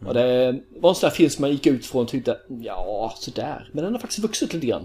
Mm. 0.00 0.08
Och 0.08 0.14
det 0.14 0.60
var 0.80 0.88
en 0.88 0.94
sån 0.94 1.08
där 1.08 1.16
film 1.16 1.30
som 1.30 1.42
man 1.42 1.50
gick 1.50 1.66
ut 1.66 1.86
från 1.86 2.02
och 2.02 2.08
tyckte, 2.08 2.38
ja 2.48 3.12
sådär. 3.16 3.70
Men 3.72 3.84
den 3.84 3.92
har 3.92 4.00
faktiskt 4.00 4.22
vuxit 4.22 4.54
lite 4.54 4.66
grann. 4.66 4.84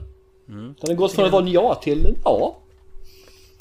Mm. 0.50 0.76
Den 0.80 0.90
har 0.90 0.96
gått 0.96 1.12
från 1.12 1.26
att 1.26 1.32
vara 1.32 1.44
en 1.44 1.52
ja 1.52 1.76
till 1.76 2.16
ja, 2.24 2.58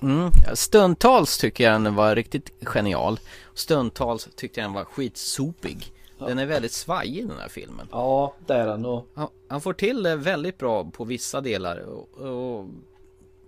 Mm. 0.03 0.31
Stundtals 0.55 1.39
tycker 1.39 1.65
jag 1.65 1.85
den 1.85 1.95
var 1.95 2.15
riktigt 2.15 2.53
genial. 2.63 3.21
Stundtals 3.55 4.29
tyckte 4.37 4.61
jag 4.61 4.69
den 4.69 4.75
var 4.75 4.85
skitsopig. 4.85 5.93
Den 6.19 6.39
är 6.39 6.47
väldigt 6.47 6.73
svajig 6.73 7.29
den 7.29 7.39
här 7.39 7.49
filmen. 7.49 7.89
Ja, 7.91 8.35
det 8.47 8.55
är 8.55 8.67
den. 8.67 8.85
Och... 8.85 9.07
Han, 9.15 9.29
han 9.49 9.61
får 9.61 9.73
till 9.73 10.03
det 10.03 10.17
väldigt 10.17 10.59
bra 10.59 10.85
på 10.85 11.05
vissa 11.05 11.41
delar. 11.41 11.79
Och, 11.79 12.15
och 12.15 12.67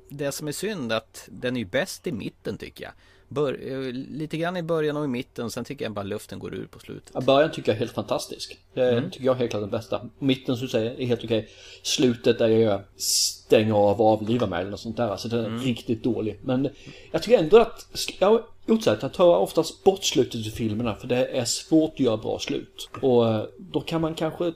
det 0.09 0.33
som 0.33 0.49
är 0.49 0.53
synd 0.53 0.93
är 0.93 0.97
att 0.97 1.29
den 1.33 1.57
är 1.57 1.65
bäst 1.65 2.07
i 2.07 2.13
mitten 2.13 2.59
tycker 2.59 2.85
jag. 2.85 2.93
Bör, 3.35 3.59
eh, 3.63 3.93
lite 3.93 4.37
grann 4.37 4.57
i 4.57 4.63
början 4.63 4.97
och 4.97 5.05
i 5.05 5.09
mitten, 5.09 5.51
sen 5.51 5.65
tycker 5.65 5.85
jag 5.85 5.93
bara 5.93 6.03
luften 6.03 6.39
går 6.39 6.55
ur 6.55 6.67
på 6.67 6.79
slutet. 6.79 7.11
Ja, 7.15 7.21
början 7.21 7.51
tycker 7.53 7.69
jag 7.69 7.77
är 7.77 7.79
helt 7.79 7.93
fantastisk. 7.93 8.59
Det 8.75 8.91
mm. 8.91 9.11
tycker 9.11 9.27
jag 9.27 9.35
är 9.35 9.39
helt 9.39 9.51
klart 9.51 9.63
den 9.63 9.71
bästa. 9.71 10.01
Mitten 10.19 10.57
som 10.57 10.67
du 10.67 10.71
säger 10.71 11.01
är 11.01 11.07
helt 11.07 11.25
okej. 11.25 11.49
Slutet 11.83 12.39
där 12.39 12.49
jag 12.49 12.81
stänger 12.97 13.75
av 13.75 14.01
och 14.01 14.07
avlivar 14.07 14.47
mig 14.47 14.61
eller 14.61 14.71
något 14.71 14.81
sånt 14.81 14.97
där. 14.97 15.09
Alltså 15.09 15.29
den 15.29 15.41
är 15.41 15.47
mm. 15.47 15.61
riktigt 15.61 16.03
dålig. 16.03 16.39
Men 16.43 16.69
jag 17.11 17.23
tycker 17.23 17.39
ändå 17.39 17.59
att, 17.59 17.87
jag 18.19 18.29
har 18.29 18.43
gjort 18.67 18.83
så 18.83 18.91
att 18.91 19.03
jag 19.03 19.13
tar 19.13 19.37
oftast 19.37 19.85
bort 19.85 20.05
slutet 20.05 20.47
i 20.47 20.51
filmerna 20.51 20.95
för 20.95 21.09
det 21.09 21.27
är 21.27 21.45
svårt 21.45 21.93
att 21.93 22.01
göra 22.01 22.17
bra 22.17 22.39
slut. 22.39 22.89
Och 23.03 23.29
eh, 23.29 23.45
då 23.59 23.81
kan 23.81 24.01
man 24.01 24.15
kanske 24.15 24.53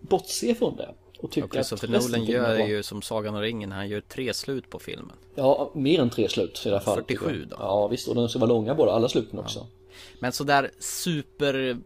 bortse 0.00 0.54
från 0.54 0.76
det. 0.76 0.94
Och 1.24 1.30
tycka 1.30 1.44
och 1.44 1.52
Christopher 1.52 1.88
Nolan 1.88 2.24
gör 2.24 2.56
ju 2.58 2.82
som 2.82 3.02
Sagan 3.02 3.34
om 3.34 3.40
ringen, 3.40 3.72
han 3.72 3.88
gör 3.88 4.00
tre 4.00 4.34
slut 4.34 4.70
på 4.70 4.78
filmen. 4.78 5.16
Ja, 5.34 5.70
mer 5.74 6.00
än 6.00 6.10
tre 6.10 6.28
slut 6.28 6.62
i 6.66 6.68
alla 6.68 6.80
fall. 6.80 6.96
47 6.96 7.46
då. 7.50 7.56
Ja, 7.58 7.88
visst. 7.88 8.08
Och 8.08 8.14
de 8.14 8.28
ska 8.28 8.38
vara 8.38 8.48
långa 8.48 8.74
båda, 8.74 8.92
alla 8.92 9.08
sluten 9.08 9.38
också. 9.38 9.66
Men 10.18 10.32
sådär 10.32 10.70
super 10.78 11.80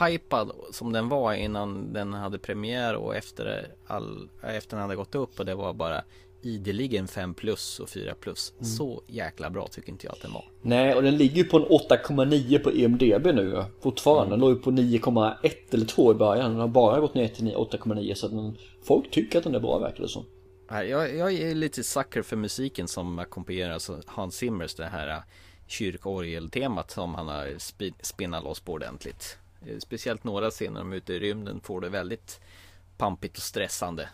hypad 0.00 0.52
som 0.72 0.92
den 0.92 1.08
var 1.08 1.34
innan 1.34 1.92
den 1.92 2.14
hade 2.14 2.38
premiär 2.38 2.94
och 2.94 3.16
efter, 3.16 3.68
all, 3.86 4.28
efter 4.42 4.76
den 4.76 4.82
hade 4.82 4.96
gått 4.96 5.14
upp 5.14 5.40
och 5.40 5.46
det 5.46 5.54
var 5.54 5.72
bara 5.72 6.04
ideligen 6.44 7.08
5 7.08 7.34
plus 7.34 7.80
och 7.80 7.88
4 7.88 8.14
plus. 8.20 8.52
Mm. 8.52 8.64
Så 8.64 9.02
jäkla 9.06 9.50
bra 9.50 9.66
tycker 9.66 9.90
inte 9.90 10.06
jag 10.06 10.12
att 10.12 10.22
den 10.22 10.32
var. 10.32 10.44
Nej, 10.62 10.94
och 10.94 11.02
den 11.02 11.16
ligger 11.16 11.36
ju 11.36 11.44
på 11.44 11.56
en 11.56 11.64
8,9 11.64 12.58
på 12.58 12.70
EMDB 12.70 13.26
nu 13.26 13.64
fortfarande. 13.80 14.32
Den 14.32 14.40
låg 14.40 14.50
ju 14.50 14.56
på 14.56 14.70
9,1 14.70 15.50
eller 15.70 15.86
2 15.86 16.12
i 16.12 16.14
början. 16.14 16.50
Den 16.50 16.60
har 16.60 16.68
bara 16.68 17.00
gått 17.00 17.14
ner 17.14 17.28
till 17.28 17.54
8,9 17.54 18.14
så 18.14 18.28
den, 18.28 18.56
folk 18.82 19.10
tycker 19.10 19.38
att 19.38 19.44
den 19.44 19.54
är 19.54 19.60
bra 19.60 19.78
verkar 19.78 20.02
det 20.02 20.08
som. 20.08 20.24
Jag, 20.68 21.16
jag 21.16 21.32
är 21.32 21.54
lite 21.54 21.84
sucker 21.84 22.22
för 22.22 22.36
musiken 22.36 22.88
som 22.88 23.18
ackompanjerar 23.18 23.72
alltså 23.72 24.00
Hans 24.06 24.36
Zimmers 24.36 24.74
det 24.74 24.86
här 24.86 25.22
kyrkorgeltemat 25.66 26.90
som 26.90 27.14
han 27.14 27.28
har 27.28 27.54
spinnat 28.02 28.44
loss 28.44 28.60
på 28.60 28.72
ordentligt. 28.72 29.38
Eh, 29.66 29.78
speciellt 29.78 30.24
några 30.24 30.50
scener 30.50 30.80
är 30.80 30.94
ute 30.94 31.14
i 31.14 31.18
rymden 31.18 31.60
får 31.60 31.80
det 31.80 31.88
väldigt 31.88 32.40
pampigt 32.98 33.36
och 33.36 33.42
stressande 33.42 34.08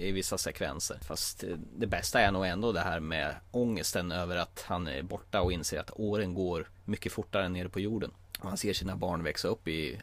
i 0.00 0.12
vissa 0.12 0.38
sekvenser. 0.38 0.98
Fast 1.02 1.44
eh, 1.44 1.56
det 1.76 1.86
bästa 1.86 2.20
är 2.20 2.32
nog 2.32 2.46
ändå 2.46 2.72
det 2.72 2.80
här 2.80 3.00
med 3.00 3.34
ångesten 3.50 4.12
över 4.12 4.36
att 4.36 4.64
han 4.66 4.86
är 4.86 5.02
borta 5.02 5.40
och 5.42 5.52
inser 5.52 5.80
att 5.80 5.90
åren 5.94 6.34
går 6.34 6.68
mycket 6.84 7.12
fortare 7.12 7.48
nere 7.48 7.68
på 7.68 7.80
jorden. 7.80 8.10
Och 8.40 8.48
han 8.48 8.56
ser 8.56 8.72
sina 8.72 8.96
barn 8.96 9.22
växa 9.22 9.48
upp 9.48 9.68
i 9.68 10.00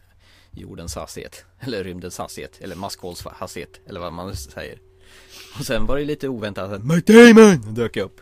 jordens 0.51 0.95
hastighet, 0.95 1.45
eller 1.59 1.83
rymdens 1.83 2.17
hastighet, 2.17 2.61
eller 2.61 2.75
maskhåls 2.75 3.25
hastighet, 3.25 3.79
eller 3.85 3.99
vad 3.99 4.13
man 4.13 4.35
säger. 4.35 4.79
Och 5.59 5.65
sen 5.65 5.85
var 5.85 5.97
det 5.97 6.05
lite 6.05 6.27
oväntat 6.27 6.71
att 6.71 6.83
Mike 6.83 7.13
Damon 7.13 7.73
dök 7.73 7.97
upp. 7.97 8.21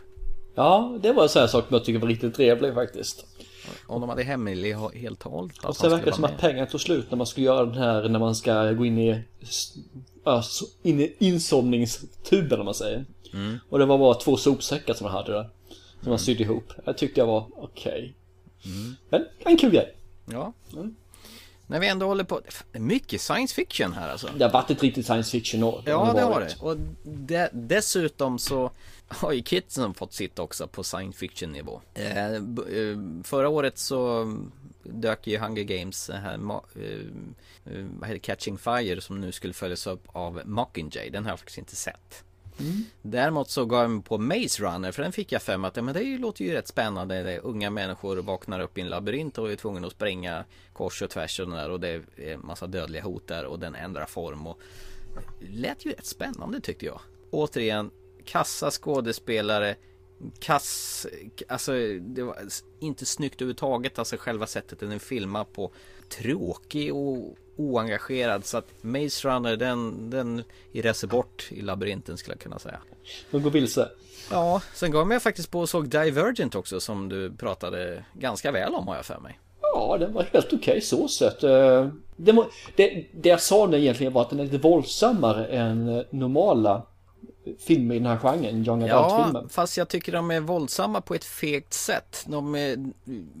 Ja, 0.54 0.98
det 1.02 1.12
var 1.12 1.22
en 1.22 1.28
sån 1.28 1.40
här 1.40 1.46
sak 1.46 1.66
som 1.66 1.74
jag 1.74 1.84
tycker 1.84 2.00
var 2.00 2.08
riktigt 2.08 2.34
trevlig 2.34 2.74
faktiskt. 2.74 3.26
Om 3.86 4.00
de 4.00 4.10
hade 4.10 4.22
hemlighet 4.22 5.22
hållit 5.22 5.64
Och 5.64 5.76
sen 5.76 5.90
verkar 5.90 6.06
det 6.06 6.12
som 6.12 6.24
att 6.24 6.38
pengarna 6.38 6.66
tog 6.66 6.80
slut 6.80 7.10
när 7.10 7.18
man 7.18 7.26
skulle 7.26 7.46
göra 7.46 7.66
den 7.66 7.74
här, 7.74 8.08
när 8.08 8.18
man 8.18 8.34
ska 8.34 8.72
gå 8.72 8.86
in 8.86 8.98
i, 8.98 9.22
alltså, 10.24 10.64
in 10.82 11.00
i 11.00 11.14
insomningstuben 11.18 12.58
om 12.60 12.64
man 12.64 12.74
säger. 12.74 13.04
Mm. 13.32 13.58
Och 13.68 13.78
det 13.78 13.86
var 13.86 13.98
bara 13.98 14.14
två 14.14 14.36
sopsäckar 14.36 14.94
som 14.94 15.04
man 15.04 15.12
hade 15.12 15.32
där. 15.32 15.42
Som 15.42 16.00
mm. 16.00 16.10
man 16.10 16.18
sydde 16.18 16.42
ihop. 16.42 16.72
Jag 16.84 16.98
tyckte 16.98 17.20
jag 17.20 17.26
var 17.26 17.46
okej. 17.56 18.14
Okay. 18.60 18.72
Mm. 18.74 18.96
Men 19.08 19.24
en 19.38 19.56
kul 19.56 19.70
grej. 19.70 19.96
Ja. 20.26 20.52
Mm. 20.72 20.94
När 21.66 21.80
vi 21.80 21.88
ändå 21.88 22.06
håller 22.06 22.24
på, 22.24 22.40
mycket 22.72 23.20
science 23.20 23.54
fiction 23.54 23.92
här 23.92 24.08
alltså. 24.08 24.28
Det 24.36 24.44
har 24.44 24.52
varit 24.52 24.70
ett 24.70 24.82
riktigt 24.82 25.06
science 25.06 25.30
fiction 25.30 25.62
år. 25.62 25.82
Ja, 25.84 26.12
det 26.16 26.22
har 26.22 26.40
det. 26.40 26.56
Och 26.60 26.76
de, 27.02 27.48
dessutom 27.52 28.38
så 28.38 28.70
har 29.08 29.32
ju 29.32 29.42
kidsen 29.42 29.94
fått 29.94 30.12
sitt 30.12 30.38
också 30.38 30.68
på 30.68 30.84
science 30.84 31.18
fiction 31.18 31.52
nivå. 31.52 31.80
Eh, 31.94 32.34
eh, 32.34 32.40
förra 33.24 33.48
året 33.48 33.78
så 33.78 34.26
dök 34.82 35.26
ju 35.26 35.38
Hunger 35.38 35.62
Games, 35.62 36.10
här, 36.10 36.40
eh, 36.74 38.10
eh, 38.10 38.18
Catching 38.18 38.58
Fire 38.58 39.00
som 39.00 39.20
nu 39.20 39.32
skulle 39.32 39.54
följas 39.54 39.86
upp 39.86 40.04
av 40.06 40.42
Mockingjay. 40.44 41.10
Den 41.10 41.24
har 41.24 41.32
jag 41.32 41.38
faktiskt 41.38 41.58
inte 41.58 41.76
sett. 41.76 42.24
Mm. 42.60 42.84
Däremot 43.02 43.50
så 43.50 43.64
gav 43.64 43.82
jag 43.82 43.90
mig 43.90 44.02
på 44.02 44.18
Maze 44.18 44.62
Runner 44.62 44.92
för 44.92 45.02
den 45.02 45.12
fick 45.12 45.32
jag 45.32 45.42
för 45.42 45.56
mig 45.56 45.68
att 45.68 45.84
men 45.84 45.94
det 45.94 46.18
låter 46.18 46.44
ju 46.44 46.52
rätt 46.52 46.68
spännande. 46.68 47.22
Det 47.22 47.32
är 47.32 47.40
unga 47.44 47.70
människor 47.70 48.16
vaknar 48.16 48.60
upp 48.60 48.78
i 48.78 48.80
en 48.80 48.88
labyrint 48.88 49.38
och 49.38 49.52
är 49.52 49.56
tvungna 49.56 49.86
att 49.86 49.92
springa 49.92 50.44
kors 50.72 51.02
och 51.02 51.10
tvärs 51.10 51.40
och 51.40 51.50
där 51.50 51.70
och 51.70 51.80
det 51.80 52.02
är 52.16 52.36
massa 52.36 52.66
dödliga 52.66 53.02
hot 53.02 53.28
där 53.28 53.44
och 53.44 53.58
den 53.58 53.74
ändrar 53.74 54.06
form 54.06 54.46
och 54.46 54.58
lät 55.40 55.86
ju 55.86 55.90
rätt 55.90 56.06
spännande 56.06 56.60
tyckte 56.60 56.86
jag. 56.86 57.00
Återigen 57.30 57.90
kassa 58.28 58.70
skådespelare 58.70 59.76
kass, 60.40 61.06
alltså 61.48 61.72
det 62.00 62.22
var 62.22 62.36
inte 62.80 63.06
snyggt 63.06 63.34
överhuvudtaget, 63.34 63.98
alltså 63.98 64.16
själva 64.16 64.46
sättet 64.46 64.80
den 64.80 64.92
är 64.92 64.98
filmad 64.98 65.52
på. 65.52 65.70
Tråkig 66.08 66.94
och 66.94 67.36
oengagerad 67.56 68.44
så 68.44 68.58
att 68.58 68.66
Maze 68.80 69.28
Runner 69.28 69.56
den, 69.56 70.10
den 70.10 70.42
irrar 70.72 70.92
sig 70.92 71.08
bort 71.08 71.48
i 71.50 71.60
labyrinten 71.60 72.16
skulle 72.16 72.34
jag 72.34 72.40
kunna 72.40 72.58
säga. 72.58 72.80
De 73.30 73.42
går 73.42 73.50
vilse. 73.50 73.88
Ja, 74.30 74.62
sen 74.74 74.90
gav 74.90 75.12
jag 75.12 75.22
faktiskt 75.22 75.50
på 75.50 75.60
och 75.60 75.68
såg 75.68 75.88
Divergent 75.88 76.54
också 76.54 76.80
som 76.80 77.08
du 77.08 77.32
pratade 77.32 78.04
ganska 78.12 78.52
väl 78.52 78.74
om 78.74 78.88
har 78.88 78.96
jag 78.96 79.04
för 79.04 79.18
mig. 79.18 79.38
Ja, 79.60 79.96
den 80.00 80.12
var 80.12 80.22
helt 80.22 80.46
okej 80.46 80.58
okay, 80.58 80.80
så 80.80 81.08
sett. 81.08 81.42
Eh, 81.42 81.88
det, 82.16 82.44
det, 82.76 83.06
det 83.12 83.28
jag 83.28 83.40
sa 83.40 83.66
nu 83.66 83.78
egentligen 83.78 84.12
var 84.12 84.22
att 84.22 84.30
den 84.30 84.40
är 84.40 84.44
lite 84.44 84.58
våldsammare 84.58 85.46
än 85.46 86.04
normala 86.10 86.82
film 87.58 87.92
i 87.92 87.98
den 87.98 88.06
här 88.06 88.18
genren, 88.18 88.66
young 88.66 88.82
adult-filmen. 88.82 89.42
Ja, 89.42 89.48
fast 89.48 89.76
jag 89.76 89.88
tycker 89.88 90.12
de 90.12 90.30
är 90.30 90.40
våldsamma 90.40 91.00
på 91.00 91.14
ett 91.14 91.24
fegt 91.24 91.74
sätt. 91.74 92.24
De 92.26 92.54
är, 92.54 92.76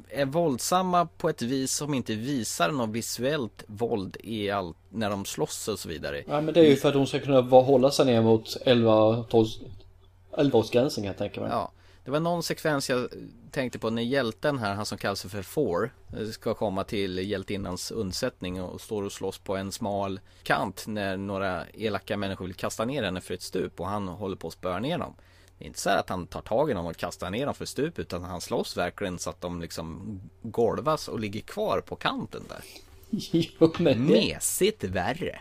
är 0.08 0.24
våldsamma 0.24 1.06
på 1.06 1.28
ett 1.28 1.42
vis 1.42 1.72
som 1.72 1.94
inte 1.94 2.14
visar 2.14 2.70
något 2.70 2.90
visuellt 2.90 3.64
våld 3.66 4.16
i 4.20 4.50
allt 4.50 4.76
när 4.90 5.10
de 5.10 5.24
slåss 5.24 5.68
och 5.68 5.78
så 5.78 5.88
vidare. 5.88 6.22
Ja, 6.28 6.40
men 6.40 6.54
det 6.54 6.60
är 6.60 6.64
ju 6.64 6.76
för 6.76 6.88
att 6.88 6.94
de 6.94 7.06
ska 7.06 7.20
kunna 7.20 7.40
hålla 7.40 7.90
sig 7.90 8.06
ner 8.06 8.22
mot 8.22 8.56
11-årsgränsen 8.64 10.94
kan 10.94 11.04
jag 11.04 11.18
tänka 11.18 11.40
mig. 11.40 11.50
Ja. 11.50 11.72
Det 12.04 12.10
var 12.10 12.20
någon 12.20 12.42
sekvens 12.42 12.90
jag 12.90 13.08
tänkte 13.50 13.78
på 13.78 13.90
när 13.90 14.02
hjälten 14.02 14.58
här, 14.58 14.74
han 14.74 14.86
som 14.86 14.98
kallas 14.98 15.22
för 15.22 15.42
Four, 15.42 15.90
ska 16.32 16.54
komma 16.54 16.84
till 16.84 17.18
hjältinnans 17.18 17.90
undsättning 17.90 18.62
och 18.62 18.80
står 18.80 19.02
och 19.02 19.12
slåss 19.12 19.38
på 19.38 19.56
en 19.56 19.72
smal 19.72 20.20
kant 20.42 20.84
när 20.86 21.16
några 21.16 21.66
elaka 21.74 22.16
människor 22.16 22.44
vill 22.44 22.54
kasta 22.54 22.84
ner 22.84 23.02
henne 23.02 23.20
för 23.20 23.34
ett 23.34 23.42
stup 23.42 23.80
och 23.80 23.88
han 23.88 24.08
håller 24.08 24.36
på 24.36 24.46
att 24.46 24.52
spöa 24.52 24.78
ner 24.78 24.98
dem. 24.98 25.14
Det 25.58 25.64
är 25.64 25.66
inte 25.66 25.80
så 25.80 25.90
att 25.90 26.08
han 26.08 26.26
tar 26.26 26.42
tag 26.42 26.70
i 26.70 26.74
dem 26.74 26.86
och 26.86 26.96
kastar 26.96 27.30
ner 27.30 27.46
dem 27.46 27.54
för 27.54 27.64
stup 27.64 27.98
utan 27.98 28.24
han 28.24 28.40
slåss 28.40 28.76
verkligen 28.76 29.18
så 29.18 29.30
att 29.30 29.40
de 29.40 29.60
liksom 29.60 30.20
golvas 30.42 31.08
och 31.08 31.20
ligger 31.20 31.40
kvar 31.40 31.80
på 31.80 31.96
kanten 31.96 32.42
där. 32.48 32.64
Jo, 33.32 33.72
men 33.78 34.06
det... 34.06 34.12
Mesigt 34.12 34.84
värre. 34.84 35.40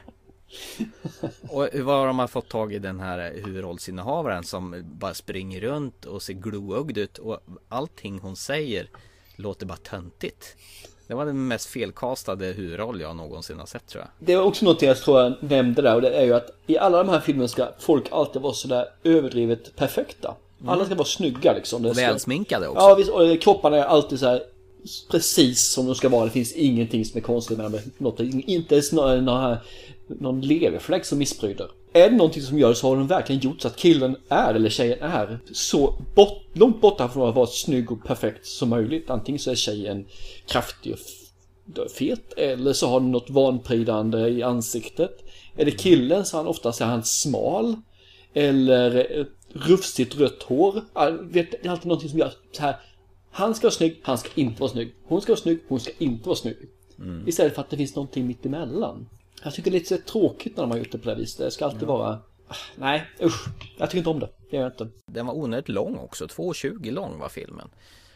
Och 1.49 1.67
vad 1.73 2.07
de 2.07 2.19
har 2.19 2.27
fått 2.27 2.49
tag 2.49 2.73
i 2.73 2.79
den 2.79 2.99
här 2.99 3.33
huvudrollsinnehavaren 3.45 4.43
som 4.43 4.83
bara 4.85 5.13
springer 5.13 5.61
runt 5.61 6.05
och 6.05 6.21
ser 6.21 6.33
gloögd 6.33 6.97
ut 6.97 7.17
och 7.17 7.39
allting 7.69 8.19
hon 8.19 8.35
säger 8.35 8.89
låter 9.35 9.65
bara 9.65 9.77
töntigt. 9.77 10.55
Det 11.07 11.13
var 11.13 11.25
den 11.25 11.47
mest 11.47 11.69
felkastade 11.69 12.45
huvudroll 12.45 13.01
jag 13.01 13.15
någonsin 13.15 13.59
har 13.59 13.65
sett 13.65 13.87
tror 13.87 14.03
jag. 14.03 14.27
Det 14.27 14.35
var 14.35 14.43
också 14.43 14.65
något 14.65 14.81
jag 14.81 14.97
tror 14.97 15.21
jag 15.21 15.33
nämnde 15.39 15.81
där 15.81 15.95
och 15.95 16.01
det 16.01 16.09
är 16.09 16.25
ju 16.25 16.33
att 16.33 16.49
i 16.67 16.77
alla 16.77 16.97
de 16.97 17.09
här 17.09 17.19
filmerna 17.19 17.47
ska 17.47 17.67
folk 17.79 18.05
alltid 18.11 18.41
vara 18.41 18.53
sådär 18.53 18.85
överdrivet 19.03 19.75
perfekta. 19.75 20.35
Alla 20.67 20.85
ska 20.85 20.95
vara 20.95 21.05
snygga 21.05 21.53
liksom. 21.53 21.85
Och 21.85 21.97
välsminkade 21.97 22.67
också. 22.67 22.81
Ja 22.81 22.95
visst, 22.95 23.09
och 23.09 23.41
kropparna 23.41 23.77
är 23.77 23.83
alltid 23.83 24.19
så 24.19 24.25
här 24.25 24.43
precis 25.11 25.71
som 25.71 25.85
de 25.85 25.95
ska 25.95 26.09
vara. 26.09 26.25
Det 26.25 26.31
finns 26.31 26.53
ingenting 26.53 27.05
som 27.05 27.17
är 27.17 27.21
konstigt 27.21 27.57
med 27.57 27.71
dem. 27.71 27.81
Något, 27.97 28.19
inte 28.19 28.75
ens 28.75 28.91
någon, 28.91 29.25
någon 30.07 30.41
leverfläck 30.41 31.05
som 31.05 31.17
missbryter. 31.17 31.67
Är 31.93 32.09
det 32.09 32.15
någonting 32.15 32.41
som 32.41 32.59
gör 32.59 32.69
det 32.69 32.75
så 32.75 32.87
har 32.87 32.95
de 32.95 33.07
verkligen 33.07 33.41
gjort 33.41 33.61
så 33.61 33.67
att 33.67 33.75
killen 33.75 34.15
är, 34.29 34.53
eller 34.53 34.69
tjejen 34.69 34.99
är, 35.01 35.39
så 35.51 36.01
bort, 36.15 36.43
långt 36.53 36.81
borta 36.81 37.09
från 37.09 37.29
att 37.29 37.35
vara 37.35 37.47
snygg 37.47 37.91
och 37.91 38.03
perfekt 38.05 38.45
som 38.45 38.69
möjligt. 38.69 39.09
Antingen 39.09 39.39
så 39.39 39.51
är 39.51 39.55
tjejen 39.55 40.05
kraftig 40.47 40.93
och 40.93 41.91
fet, 41.91 42.33
eller 42.37 42.73
så 42.73 42.87
har 42.87 42.99
den 42.99 43.11
något 43.11 43.29
vanprydande 43.29 44.27
i 44.27 44.43
ansiktet. 44.43 45.23
Är 45.55 45.65
det 45.65 45.71
killen 45.71 46.25
så 46.25 46.37
är 46.37 46.39
han 46.39 46.47
oftast 46.47 46.81
är 46.81 46.85
han 46.85 47.03
smal. 47.03 47.75
Eller 48.33 49.25
rufsigt 49.53 50.15
rött 50.15 50.43
hår. 50.43 50.81
Det 51.31 51.39
är 51.39 51.69
alltid 51.69 51.87
någonting 51.87 52.09
som 52.09 52.19
gör 52.19 52.31
så 52.51 52.61
här. 52.61 52.75
Han 53.37 53.55
ska 53.55 53.67
vara 53.67 53.73
snygg, 53.73 53.99
han 54.03 54.17
ska 54.17 54.29
inte 54.35 54.61
vara 54.61 54.71
snygg. 54.71 54.95
Hon 55.03 55.21
ska 55.21 55.31
vara 55.31 55.41
snygg, 55.41 55.59
hon 55.67 55.79
ska 55.79 55.91
inte 55.97 56.29
vara 56.29 56.35
snygg. 56.35 56.57
Mm. 56.99 57.27
Istället 57.27 57.55
för 57.55 57.61
att 57.61 57.69
det 57.69 57.77
finns 57.77 57.95
någonting 57.95 58.27
mitt 58.27 58.45
emellan. 58.45 59.09
Jag 59.43 59.53
tycker 59.53 59.71
det 59.71 59.77
är 59.77 59.79
lite 59.79 59.97
tråkigt 59.97 60.57
när 60.57 60.63
de 60.63 60.71
har 60.71 60.77
gjort 60.77 60.91
det 60.91 60.97
på 60.97 61.09
det 61.09 61.15
viset. 61.15 61.39
Det 61.39 61.51
ska 61.51 61.65
alltid 61.65 61.83
ja. 61.83 61.97
vara... 61.97 62.19
Nej, 62.75 63.07
usch. 63.21 63.47
Jag 63.77 63.89
tycker 63.89 63.97
inte 63.97 64.09
om 64.09 64.19
det. 64.19 64.29
Det 64.49 64.55
gör 64.55 64.63
jag 64.63 64.71
inte. 64.71 64.87
Den 65.11 65.25
var 65.25 65.33
onödigt 65.33 65.69
lång 65.69 65.97
också. 65.97 66.25
2.20 66.25 66.91
lång 66.91 67.19
var 67.19 67.29
filmen. 67.29 67.69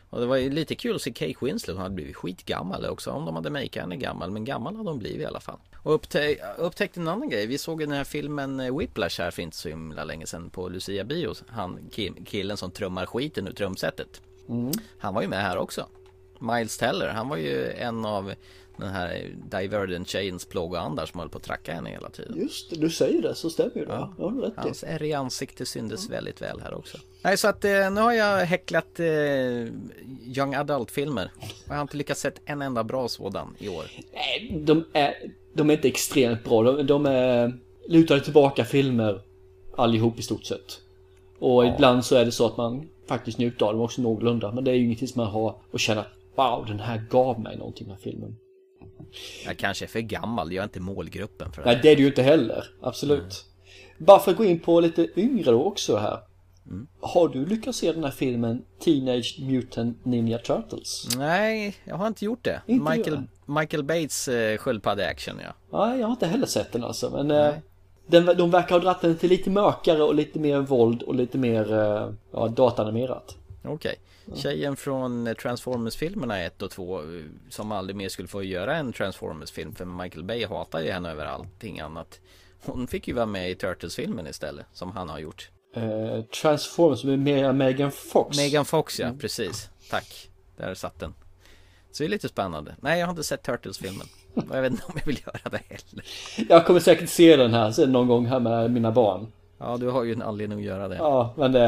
Och 0.09 0.19
det 0.19 0.25
var 0.25 0.35
ju 0.35 0.49
lite 0.49 0.75
kul 0.75 0.95
att 0.95 1.01
se 1.01 1.11
Kate 1.11 1.45
Winslet. 1.45 1.75
Hon 1.75 1.83
hade 1.83 1.95
blivit 1.95 2.15
skitgammal 2.15 2.85
också. 2.85 3.11
Om 3.11 3.25
de 3.25 3.35
hade 3.35 3.49
makeat 3.49 3.75
henne 3.75 3.95
gammal. 3.95 4.31
Men 4.31 4.45
gammal 4.45 4.75
hade 4.75 4.89
hon 4.89 4.99
blivit 4.99 5.21
i 5.21 5.25
alla 5.25 5.39
fall. 5.39 5.59
Och 5.75 5.93
upptä 5.93 6.35
upptäckte 6.57 6.99
en 6.99 7.07
annan 7.07 7.29
grej. 7.29 7.47
Vi 7.47 7.57
såg 7.57 7.79
den 7.79 7.91
här 7.91 8.03
filmen 8.03 8.59
eh, 8.59 8.77
Whiplash 8.77 9.21
här 9.21 9.31
för 9.31 9.41
inte 9.41 9.57
så 9.57 9.69
himla 9.69 10.03
länge 10.03 10.25
sedan 10.25 10.49
på 10.49 10.69
Lucia 10.69 11.03
Bio. 11.03 11.33
Han 11.47 11.89
killen 12.25 12.57
som 12.57 12.71
trummar 12.71 13.05
skiten 13.05 13.47
ur 13.47 13.53
trumsetet. 13.53 14.21
Mm. 14.51 14.71
Han 14.97 15.13
var 15.13 15.21
ju 15.21 15.27
med 15.27 15.41
här 15.41 15.57
också. 15.57 15.85
Miles 16.39 16.77
Teller, 16.77 17.07
han 17.07 17.29
var 17.29 17.37
ju 17.37 17.71
en 17.71 18.05
av 18.05 18.33
den 18.77 18.89
här 18.89 19.35
Divergent 19.51 20.09
Chains 20.09 20.45
plågoandar 20.45 21.05
som 21.05 21.19
höll 21.19 21.29
på 21.29 21.37
att 21.37 21.43
tracka 21.43 21.73
henne 21.73 21.89
hela 21.89 22.09
tiden. 22.09 22.37
Just 22.37 22.69
det, 22.69 22.75
du 22.75 22.89
säger 22.89 23.21
det 23.21 23.35
så 23.35 23.49
stämmer 23.49 23.75
det. 23.75 23.85
Ja. 23.87 24.13
Ja, 24.17 24.25
rätt 24.25 24.53
Hans 24.55 24.83
ärr 24.83 25.03
i 25.03 25.13
ansikte 25.13 25.65
syndes 25.65 26.05
ja. 26.09 26.15
väldigt 26.15 26.41
väl 26.41 26.61
här 26.61 26.73
också. 26.73 26.97
Nej, 27.21 27.37
så 27.37 27.47
att 27.47 27.65
eh, 27.65 27.91
nu 27.91 28.01
har 28.01 28.13
jag 28.13 28.45
häcklat 28.45 28.99
eh, 28.99 29.05
Young 30.37 30.55
Adult-filmer. 30.55 31.31
Jag 31.67 31.75
har 31.75 31.81
inte 31.81 31.97
lyckats 31.97 32.21
sett 32.21 32.41
en 32.45 32.61
enda 32.61 32.83
bra 32.83 33.07
sådan 33.07 33.55
i 33.59 33.69
år. 33.69 33.85
Nej, 34.13 34.61
de 34.65 34.85
är, 34.93 35.13
de 35.53 35.69
är 35.69 35.73
inte 35.73 35.87
extremt 35.87 36.43
bra. 36.43 36.63
De, 36.63 36.87
de 36.87 37.05
är 37.05 37.59
lutade 37.87 38.21
tillbaka 38.21 38.65
filmer 38.65 39.21
allihop 39.77 40.19
i 40.19 40.21
stort 40.21 40.45
sett. 40.45 40.81
Och 41.39 41.65
ja. 41.65 41.73
ibland 41.73 42.05
så 42.05 42.15
är 42.15 42.25
det 42.25 42.31
så 42.31 42.45
att 42.45 42.57
man 42.57 42.89
faktiskt 43.11 43.37
njuter 43.37 43.65
av 43.65 43.73
dem 43.73 43.81
också 43.81 44.01
någorlunda. 44.01 44.51
Men 44.51 44.63
det 44.63 44.71
är 44.71 44.75
ju 44.75 44.85
ingenting 44.85 45.07
som 45.07 45.23
man 45.23 45.31
har 45.31 45.55
och 45.71 45.79
känner 45.79 46.05
Wow, 46.35 46.65
den 46.65 46.79
här 46.79 47.03
gav 47.09 47.39
mig 47.39 47.57
någonting, 47.57 47.87
den 47.87 47.95
här 47.95 48.03
filmen. 48.03 48.37
Jag 49.45 49.57
kanske 49.57 49.85
är 49.85 49.87
för 49.87 49.99
gammal, 49.99 50.53
jag 50.53 50.61
är 50.61 50.63
inte 50.63 50.79
målgruppen 50.79 51.51
för 51.51 51.61
det 51.61 51.71
Nej, 51.71 51.79
det 51.83 51.91
är 51.91 51.95
det 51.95 52.01
ju 52.01 52.07
inte 52.07 52.21
heller. 52.21 52.65
Absolut. 52.81 53.45
Bara 53.97 54.19
för 54.19 54.31
att 54.31 54.37
gå 54.37 54.45
in 54.45 54.59
på 54.59 54.79
lite 54.79 55.07
yngre 55.15 55.51
då 55.51 55.63
också 55.63 55.97
här. 55.97 56.19
Mm. 56.65 56.87
Har 57.01 57.29
du 57.29 57.45
lyckats 57.45 57.77
se 57.77 57.91
den 57.91 58.03
här 58.03 58.11
filmen 58.11 58.65
Teenage 58.79 59.39
Mutant 59.41 60.05
Ninja 60.05 60.37
Turtles? 60.37 61.07
Nej, 61.17 61.75
jag 61.83 61.95
har 61.95 62.07
inte 62.07 62.25
gjort 62.25 62.43
det. 62.43 62.61
Inte 62.67 62.91
Michael. 62.91 63.21
Michael 63.45 63.83
Bates 63.83 64.27
eh, 64.27 64.57
sköldpadde-action 64.57 65.35
ja. 65.43 65.53
Nej, 65.79 65.99
jag 65.99 66.07
har 66.07 66.11
inte 66.11 66.27
heller 66.27 66.47
sett 66.47 66.71
den 66.71 66.83
alltså. 66.83 67.09
Men 67.09 67.31
eh, 67.31 67.53
den, 68.11 68.37
de 68.37 68.51
verkar 68.51 68.75
ha 68.75 68.79
dratt 68.79 69.01
den 69.01 69.17
till 69.17 69.29
lite 69.29 69.49
mörkare 69.49 70.03
och 70.03 70.15
lite 70.15 70.39
mer 70.39 70.59
våld 70.59 71.03
och 71.03 71.15
lite 71.15 71.37
mer 71.37 71.73
eh, 71.73 72.09
ja, 72.31 72.47
datanimerat. 72.47 73.37
Okej. 73.63 73.95
Tjejen 74.35 74.75
från 74.75 75.35
Transformers-filmerna 75.35 76.39
1 76.39 76.61
och 76.61 76.71
2 76.71 76.99
eh, 76.99 77.05
som 77.49 77.71
aldrig 77.71 77.95
mer 77.95 78.09
skulle 78.09 78.27
få 78.27 78.43
göra 78.43 78.75
en 78.75 78.93
Transformers-film 78.93 79.75
för 79.75 79.85
Michael 79.85 80.23
Bay 80.23 80.45
hatar 80.45 80.81
ju 80.81 80.91
henne 80.91 81.11
över 81.11 81.25
allting 81.25 81.79
annat. 81.79 82.19
Hon 82.65 82.87
fick 82.87 83.07
ju 83.07 83.13
vara 83.13 83.25
med 83.25 83.51
i 83.51 83.55
Turtles-filmen 83.55 84.27
istället, 84.27 84.65
som 84.73 84.91
han 84.91 85.09
har 85.09 85.19
gjort. 85.19 85.49
Eh, 85.75 86.21
Transformers 86.41 87.03
med 87.03 87.55
Megan 87.55 87.91
Fox. 87.91 88.37
Megan 88.37 88.65
Fox 88.65 88.99
ja, 88.99 89.13
precis. 89.19 89.69
Tack. 89.89 90.29
Där 90.57 90.73
satt 90.73 90.99
den. 90.99 91.13
Så 91.91 92.03
det 92.03 92.07
är 92.07 92.09
lite 92.09 92.29
spännande. 92.29 92.75
Nej, 92.81 92.99
jag 92.99 93.07
har 93.07 93.11
inte 93.11 93.23
sett 93.23 93.43
Turtles-filmen. 93.43 94.07
Och 94.33 94.43
jag 94.55 94.61
vet 94.61 94.71
inte 94.71 94.83
om 94.87 94.93
jag 94.97 95.05
vill 95.05 95.19
göra 95.25 95.49
det 95.51 95.61
heller. 95.69 96.05
Jag 96.49 96.65
kommer 96.65 96.79
säkert 96.79 97.09
se 97.09 97.35
den 97.35 97.53
här 97.53 97.71
sen 97.71 97.91
någon 97.91 98.07
gång 98.07 98.25
här 98.25 98.39
med 98.39 98.71
mina 98.71 98.91
barn. 98.91 99.27
Ja, 99.57 99.77
du 99.77 99.89
har 99.89 100.03
ju 100.03 100.13
en 100.13 100.21
anledning 100.21 100.59
att 100.59 100.65
göra 100.65 100.87
det. 100.87 100.95
Ja, 100.95 101.33
men 101.37 101.51
det, 101.51 101.59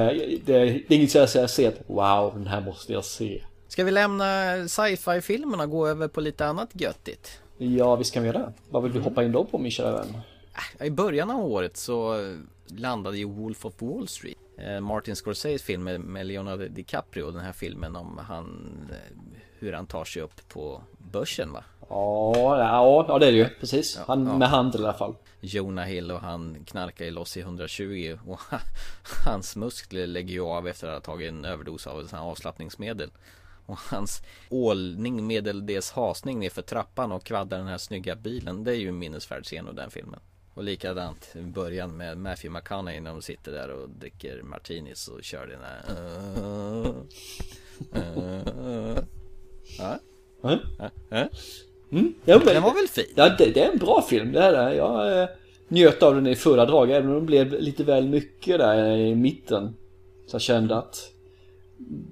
det, 0.46 0.60
det 0.66 0.88
är 0.88 0.92
inget 0.98 1.12
så 1.12 1.18
jag 1.18 1.30
säger 1.30 1.48
se 1.48 1.68
att 1.68 1.80
wow, 1.88 2.34
den 2.36 2.48
här 2.48 2.62
måste 2.62 2.94
jag 2.94 3.06
se. 3.06 3.42
Ska 3.68 3.84
vi 3.84 3.92
lämna 3.92 4.26
sci-fi-filmerna 4.68 5.64
och 5.64 5.70
gå 5.70 5.88
över 5.88 6.08
på 6.08 6.22
lite 6.22 6.46
annat 6.46 6.70
göttigt? 6.74 7.40
Ja, 7.58 7.96
visst 7.96 8.14
kan 8.14 8.24
vi 8.24 8.30
göra 8.30 8.38
det. 8.40 8.54
Vad 8.70 8.84
vill 8.84 8.92
vi 8.92 9.00
hoppa 9.00 9.24
in 9.24 9.32
då 9.32 9.44
på 9.44 9.58
min 9.58 9.72
kära 9.72 9.92
vän? 9.92 10.18
I 10.82 10.90
början 10.90 11.30
av 11.32 11.46
året 11.46 11.78
så 11.78 12.16
landade 12.68 13.18
ju 13.18 13.26
Wolf 13.26 13.66
of 13.66 13.74
Wall 13.82 14.08
Street. 14.08 14.38
eh, 14.58 14.80
Martin 14.80 15.16
Scorseses 15.16 15.62
film 15.64 15.84
med- 15.84 16.00
med 16.02 16.26
Leonardo 16.26 16.68
DiCaprio. 16.68 17.32
Den 17.32 17.42
här 17.42 17.52
filmen 17.54 17.96
om 17.96 18.20
han, 18.28 18.70
eh, 18.92 19.18
hur 19.60 19.74
han 19.74 19.86
tar 19.88 20.06
sig 20.06 20.22
upp 20.22 20.50
på 20.50 20.82
börsen 21.12 21.52
va? 21.54 21.64
Ja, 21.90 22.58
ja, 22.60 23.06
ja 23.08 23.20
det 23.20 23.28
är 23.28 23.32
det 23.32 23.38
ju. 23.38 23.50
Precis. 23.50 23.98
Han 24.08 24.28
ja. 24.28 24.38
med 24.38 24.50
handel 24.50 24.82
i 24.82 24.84
alla 24.84 24.94
fall. 24.94 25.16
Jonah 25.42 25.86
Hill 25.86 26.12
och 26.12 26.20
han 26.20 26.66
knarkar 26.66 27.06
ju 27.06 27.12
loss 27.12 27.38
i 27.38 27.40
120 27.40 28.18
och 28.28 28.40
hans 29.26 29.56
muskler 29.56 30.08
lägger 30.08 30.34
ju 30.34 30.42
av 30.42 30.68
efter 30.68 30.88
att 30.88 30.94
ha 30.94 31.14
tagit 31.14 31.30
en 31.30 31.46
överdos 31.46 31.88
av 31.88 32.08
sån 32.08 32.20
här 32.20 32.26
avslappningsmedel. 32.26 33.12
Och 33.66 33.78
hans 33.78 34.22
ålning 34.50 35.28
medeldes 35.28 35.92
hasning 35.92 36.40
ner 36.40 36.50
för 36.50 36.62
trappan 36.62 37.12
och 37.12 37.24
kvaddar 37.24 37.58
den 37.58 37.68
här 37.68 37.78
snygga 37.78 38.16
bilen. 38.16 38.64
Det 38.64 38.72
är 38.72 38.76
ju 38.76 38.88
en 38.88 39.00
minnesvärd 39.00 39.46
scen 39.46 39.68
av 39.68 39.76
den 39.76 39.92
filmen. 39.92 40.20
Och 40.54 40.64
likadant 40.64 41.36
i 41.36 41.42
början 41.42 41.98
med 41.98 42.18
Matthew 42.18 42.60
McConaughey 42.60 43.02
när 43.02 43.12
de 43.12 43.22
sitter 43.22 43.52
där 43.52 43.70
och 43.70 43.90
dricker 43.90 44.42
martinis 44.42 45.08
och 45.08 45.24
kör 45.24 45.48
den 45.48 45.62
här 45.62 45.82
Ja, 49.78 50.00
Mm. 50.44 50.60
ja, 50.80 50.90
ja. 51.10 51.30
Mm. 51.94 52.14
Ja, 52.26 52.38
men, 52.38 52.46
Den 52.54 52.64
var 52.64 52.74
väl 52.74 52.88
fin? 52.88 53.06
ja, 53.16 53.30
det, 53.30 53.46
det 53.46 53.64
är 53.64 53.72
en 53.72 53.78
bra 53.78 54.02
film, 54.02 54.32
det 54.32 54.40
är 54.40 54.52
det. 54.52 54.76
Jag 54.76 55.22
eh, 55.22 55.30
njöt 55.68 56.04
av 56.04 56.16
den 56.16 56.28
i 56.28 56.36
fulla 56.36 56.66
drag, 56.66 56.92
även 56.92 57.10
om 57.10 57.16
det 57.16 57.22
blev 57.26 57.54
lite 57.62 57.84
väl 57.84 58.08
mycket 58.10 58.58
där 58.60 58.98
i 58.98 59.16
mitten. 59.16 59.76
Så 60.28 60.36
jag 60.36 60.42
kände 60.42 60.78
att 60.78 61.10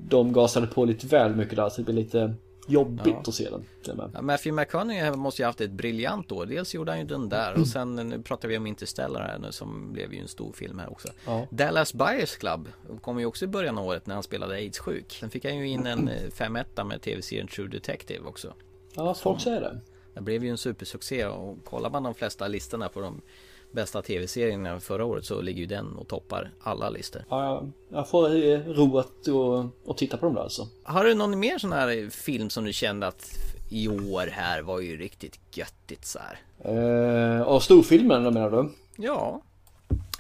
de 0.10 0.34
gasade 0.34 0.68
på 0.68 0.86
lite 0.86 1.08
väl 1.08 1.36
mycket 1.36 1.56
där, 1.56 1.70
så 1.70 1.82
det 1.82 1.84
blev 1.84 1.96
lite 1.96 2.34
jobbigt 2.68 3.06
Ja. 3.06 3.24
att 3.28 3.34
se 3.34 3.50
den. 3.50 3.66
Ja, 4.14 4.22
Matthew 4.22 4.62
McConaughey 4.62 5.12
måste 5.12 5.42
ju 5.42 5.46
haft 5.46 5.62
ett 5.62 5.72
briljant 5.72 6.32
år. 6.32 6.46
Dels 6.46 6.74
gjorde 6.74 6.92
han 6.92 7.00
ju 7.00 7.06
den 7.06 7.30
där 7.30 7.54
och 7.60 7.68
sen 7.68 7.96
nu 7.96 8.22
pratar 8.22 8.48
vi 8.48 8.58
om 8.58 8.68
Interstellar 8.68 9.22
här 9.22 9.40
nu 9.40 9.52
som 9.52 9.94
blev 9.94 10.14
ju 10.14 10.20
en 10.20 10.28
stor 10.28 10.54
film 10.54 10.80
här 10.80 10.92
också. 10.92 11.08
Ja. 11.26 11.48
Dallas 11.52 11.94
Buyers 11.94 12.36
Club 12.36 12.68
kom 13.02 13.20
ju 13.20 13.26
också 13.26 13.46
i 13.46 13.48
början 13.48 13.78
av 13.78 13.86
året 13.86 14.08
när 14.08 14.14
han 14.14 14.24
spelade 14.24 14.56
AIDS-sjuk. 14.56 15.18
Sen 15.20 15.30
fick 15.30 15.46
han 15.46 15.58
ju 15.58 15.68
in 15.68 15.86
en 15.88 16.10
5 16.34 16.54
med 16.54 17.02
tv-serien 17.02 17.48
True 17.48 17.68
Detective 17.68 18.26
också. 18.26 18.54
Ja, 18.96 19.14
folk 19.14 19.42
säger 19.42 19.62
det. 19.62 19.80
Det 20.14 20.22
blev 20.22 20.44
ju 20.44 20.50
en 20.50 20.58
supersuccé 20.58 21.26
och 21.26 21.66
kollar 21.66 21.90
man 21.90 22.04
de 22.04 22.14
flesta 22.14 22.48
listorna 22.48 22.90
på 22.90 23.02
de 23.02 23.22
bästa 23.72 24.02
tv-serierna 24.02 24.80
förra 24.80 25.06
året 25.06 25.26
så 25.26 25.42
ligger 25.42 25.60
ju 25.60 25.66
den 25.66 25.96
och 25.96 26.08
toppar 26.08 26.52
alla 26.62 26.90
listor. 26.90 27.26
Ja, 27.30 27.66
jag, 27.90 28.10
får 28.10 28.36
eh, 28.36 28.60
ro 28.60 28.98
att 28.98 29.28
och, 29.28 29.66
och 29.86 29.98
titta 29.98 30.18
på 30.18 30.26
dem 30.26 30.36
där 30.36 30.42
alltså. 30.42 30.68
Har 30.84 31.04
du 31.04 31.14
någon 31.14 31.40
mer 31.40 31.58
sån 31.58 31.72
här 31.72 32.10
film 32.10 32.50
som 32.50 32.64
du 32.64 32.74
kände 32.74 33.08
att 33.08 33.30
i 33.70 33.88
år 33.88 34.28
här 34.32 34.62
var 34.62 34.80
ju 34.80 34.98
riktigt 34.98 35.40
göttigt 35.58 36.06
så 36.06 36.20
här? 36.20 36.40
Eh, 36.60 37.46
då 38.24 38.32
menar 38.32 38.52
du? 38.52 38.72
Ja 38.96 39.42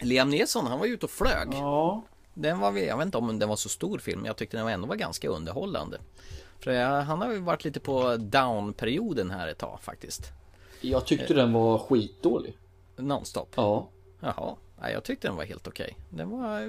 Liam 0.01 0.29
Neeson 0.29 0.67
han 0.67 0.79
var 0.79 0.86
ju 0.86 0.93
ute 0.93 1.05
och 1.05 1.12
flög 1.12 1.47
Ja. 1.51 2.03
Den 2.34 2.60
var, 2.60 2.71
jag 2.77 2.97
vet 2.97 3.05
inte 3.05 3.17
om 3.17 3.39
den 3.39 3.49
var 3.49 3.55
så 3.55 3.69
stor 3.69 3.99
film 3.99 4.19
men 4.19 4.27
jag 4.27 4.36
tyckte 4.36 4.57
den 4.57 4.67
ändå 4.67 4.88
var 4.88 4.95
ganska 4.95 5.29
underhållande 5.29 5.97
För 6.63 7.02
han 7.02 7.21
har 7.21 7.34
ju 7.34 7.39
varit 7.39 7.63
lite 7.65 7.80
på 7.80 8.17
down-perioden 8.17 9.32
här 9.32 9.47
ett 9.47 9.58
tag 9.58 9.80
faktiskt. 9.82 10.32
Jag 10.82 11.06
tyckte 11.06 11.34
den 11.34 11.54
var 11.54 11.78
skitdålig. 11.78 12.58
Nonstop. 12.95 13.50
Ja. 13.56 13.88
Jaha, 14.19 14.56
nej, 14.82 14.93
jag 14.93 15.04
tyckte 15.04 15.28
den 15.28 15.36
var 15.38 15.43
helt 15.45 15.67
okej. 15.67 15.97
Den 16.10 16.30
var, 16.30 16.62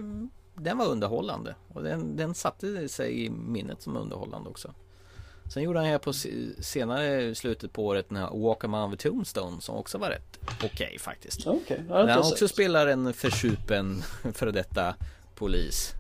den 0.54 0.78
var 0.78 0.86
underhållande. 0.86 1.54
Och 1.68 1.82
den, 1.82 2.16
den 2.16 2.34
satte 2.34 2.88
sig 2.88 3.24
i 3.24 3.30
minnet 3.30 3.82
som 3.82 3.96
underhållande 3.96 4.50
också. 4.50 4.74
Sen 5.52 5.62
gjorde 5.62 5.78
han 5.78 5.88
här 5.88 5.98
på 5.98 6.12
se- 6.12 6.62
senare 6.62 7.34
slutet 7.34 7.72
på 7.72 7.86
året 7.86 8.08
den 8.08 8.18
här 8.18 8.30
Walk 8.38 8.64
Among 8.64 8.96
the 8.96 9.08
Tombstone 9.08 9.60
som 9.60 9.76
också 9.76 9.98
var 9.98 10.10
rätt 10.10 10.38
okej 10.64 10.98
faktiskt. 10.98 11.46
Okej, 11.46 11.84
ja, 11.88 11.94
Där 12.02 12.08
han 12.08 12.18
också 12.18 12.48
spelar 12.48 12.86
en 12.86 13.14
försupen 13.14 14.02
före 14.34 14.50
detta 14.50 14.94
polis 15.34 15.92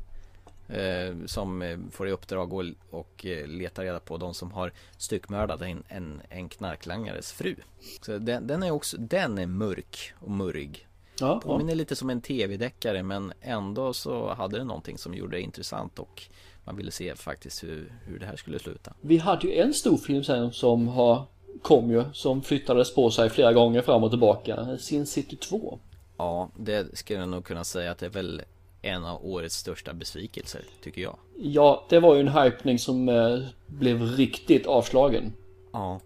Som 1.26 1.62
eh, 1.62 1.78
får 1.90 2.08
i 2.08 2.10
uppdrag 2.10 2.52
och, 2.52 2.64
och 2.90 3.26
eh, 3.26 3.46
leta 3.46 3.82
reda 3.82 4.00
på 4.00 4.16
de 4.16 4.34
som 4.34 4.52
har 4.52 4.72
styckmördat 4.96 5.62
en, 5.62 5.82
en, 5.88 6.22
en 6.28 6.48
knarklangares 6.48 7.32
fru 7.32 7.56
Så 8.00 8.18
den, 8.18 8.46
den 8.46 8.62
är 8.62 8.70
också, 8.70 8.96
den 8.96 9.38
är 9.38 9.46
mörk 9.46 10.12
och 10.20 10.30
murrig 10.30 10.88
Ja, 11.20 11.26
ja. 11.26 11.40
Påminner 11.40 11.74
lite 11.74 11.96
som 11.96 12.10
en 12.10 12.20
tv-deckare 12.20 13.02
men 13.02 13.32
ändå 13.40 13.92
så 13.92 14.34
hade 14.34 14.58
det 14.58 14.64
någonting 14.64 14.98
som 14.98 15.14
gjorde 15.14 15.36
det 15.36 15.40
intressant 15.40 15.98
och 15.98 16.22
man 16.64 16.76
ville 16.76 16.90
se 16.90 17.16
faktiskt 17.16 17.64
hur, 17.64 17.92
hur 18.04 18.18
det 18.18 18.26
här 18.26 18.36
skulle 18.36 18.58
sluta 18.58 18.92
Vi 19.00 19.18
hade 19.18 19.46
ju 19.46 19.54
en 19.54 19.74
stor 19.74 19.96
film 19.96 20.24
sen 20.24 20.52
som 20.52 20.88
har 20.88 21.22
kom 21.62 21.90
ju, 21.90 22.04
som 22.12 22.42
flyttades 22.42 22.94
på 22.94 23.10
sig 23.10 23.30
flera 23.30 23.52
gånger 23.52 23.82
fram 23.82 24.04
och 24.04 24.10
tillbaka. 24.10 24.78
Sin 24.78 25.06
City 25.06 25.36
2. 25.36 25.78
Ja, 26.16 26.50
det 26.56 26.98
skulle 26.98 27.18
jag 27.18 27.28
nog 27.28 27.44
kunna 27.44 27.64
säga 27.64 27.90
att 27.90 27.98
det 27.98 28.06
är 28.06 28.10
väl 28.10 28.42
en 28.82 29.04
av 29.04 29.26
årets 29.26 29.56
största 29.56 29.92
besvikelser 29.92 30.60
tycker 30.82 31.02
jag 31.02 31.16
Ja, 31.38 31.86
det 31.88 32.00
var 32.00 32.14
ju 32.14 32.20
en 32.20 32.28
hypning 32.28 32.78
som 32.78 33.08
eh, 33.08 33.38
blev 33.66 34.02
riktigt 34.02 34.66
avslagen. 34.66 35.32
Ja 35.72 36.00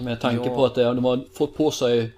Med 0.00 0.20
tanke 0.20 0.48
Ja. 0.48 0.54
på 0.56 0.64
att 0.64 0.78
eh, 0.78 0.94
de 0.94 1.04
har 1.04 1.24
fått 1.32 1.56
på 1.56 1.70
sig 1.70 2.12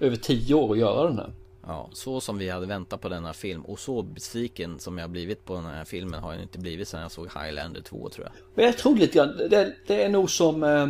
över 0.00 0.16
tio 0.16 0.54
år 0.54 0.72
att 0.72 0.78
göra 0.78 1.06
den 1.08 1.18
här. 1.18 1.32
Ja, 1.66 1.88
så 1.92 2.20
som 2.20 2.38
vi 2.38 2.48
hade 2.50 2.66
väntat 2.66 3.00
på 3.00 3.08
denna 3.08 3.32
film 3.32 3.62
och 3.62 3.78
så 3.78 4.02
besviken 4.02 4.78
som 4.78 4.98
jag 4.98 5.10
blivit 5.10 5.44
på 5.44 5.54
den 5.54 5.64
här 5.64 5.84
filmen 5.84 6.20
har 6.22 6.32
jag 6.32 6.42
inte 6.42 6.58
blivit 6.58 6.88
sedan 6.88 7.00
jag 7.02 7.10
såg 7.12 7.26
Highlander 7.26 7.80
2 7.80 8.08
tror 8.08 8.26
jag. 8.26 8.32
Men 8.54 8.64
jag 8.64 8.78
tror 8.78 8.96
lite 8.96 9.18
grann, 9.18 9.36
det, 9.50 9.74
det 9.86 10.02
är 10.02 10.08
nog 10.08 10.30
som 10.30 10.62
eh, 10.62 10.88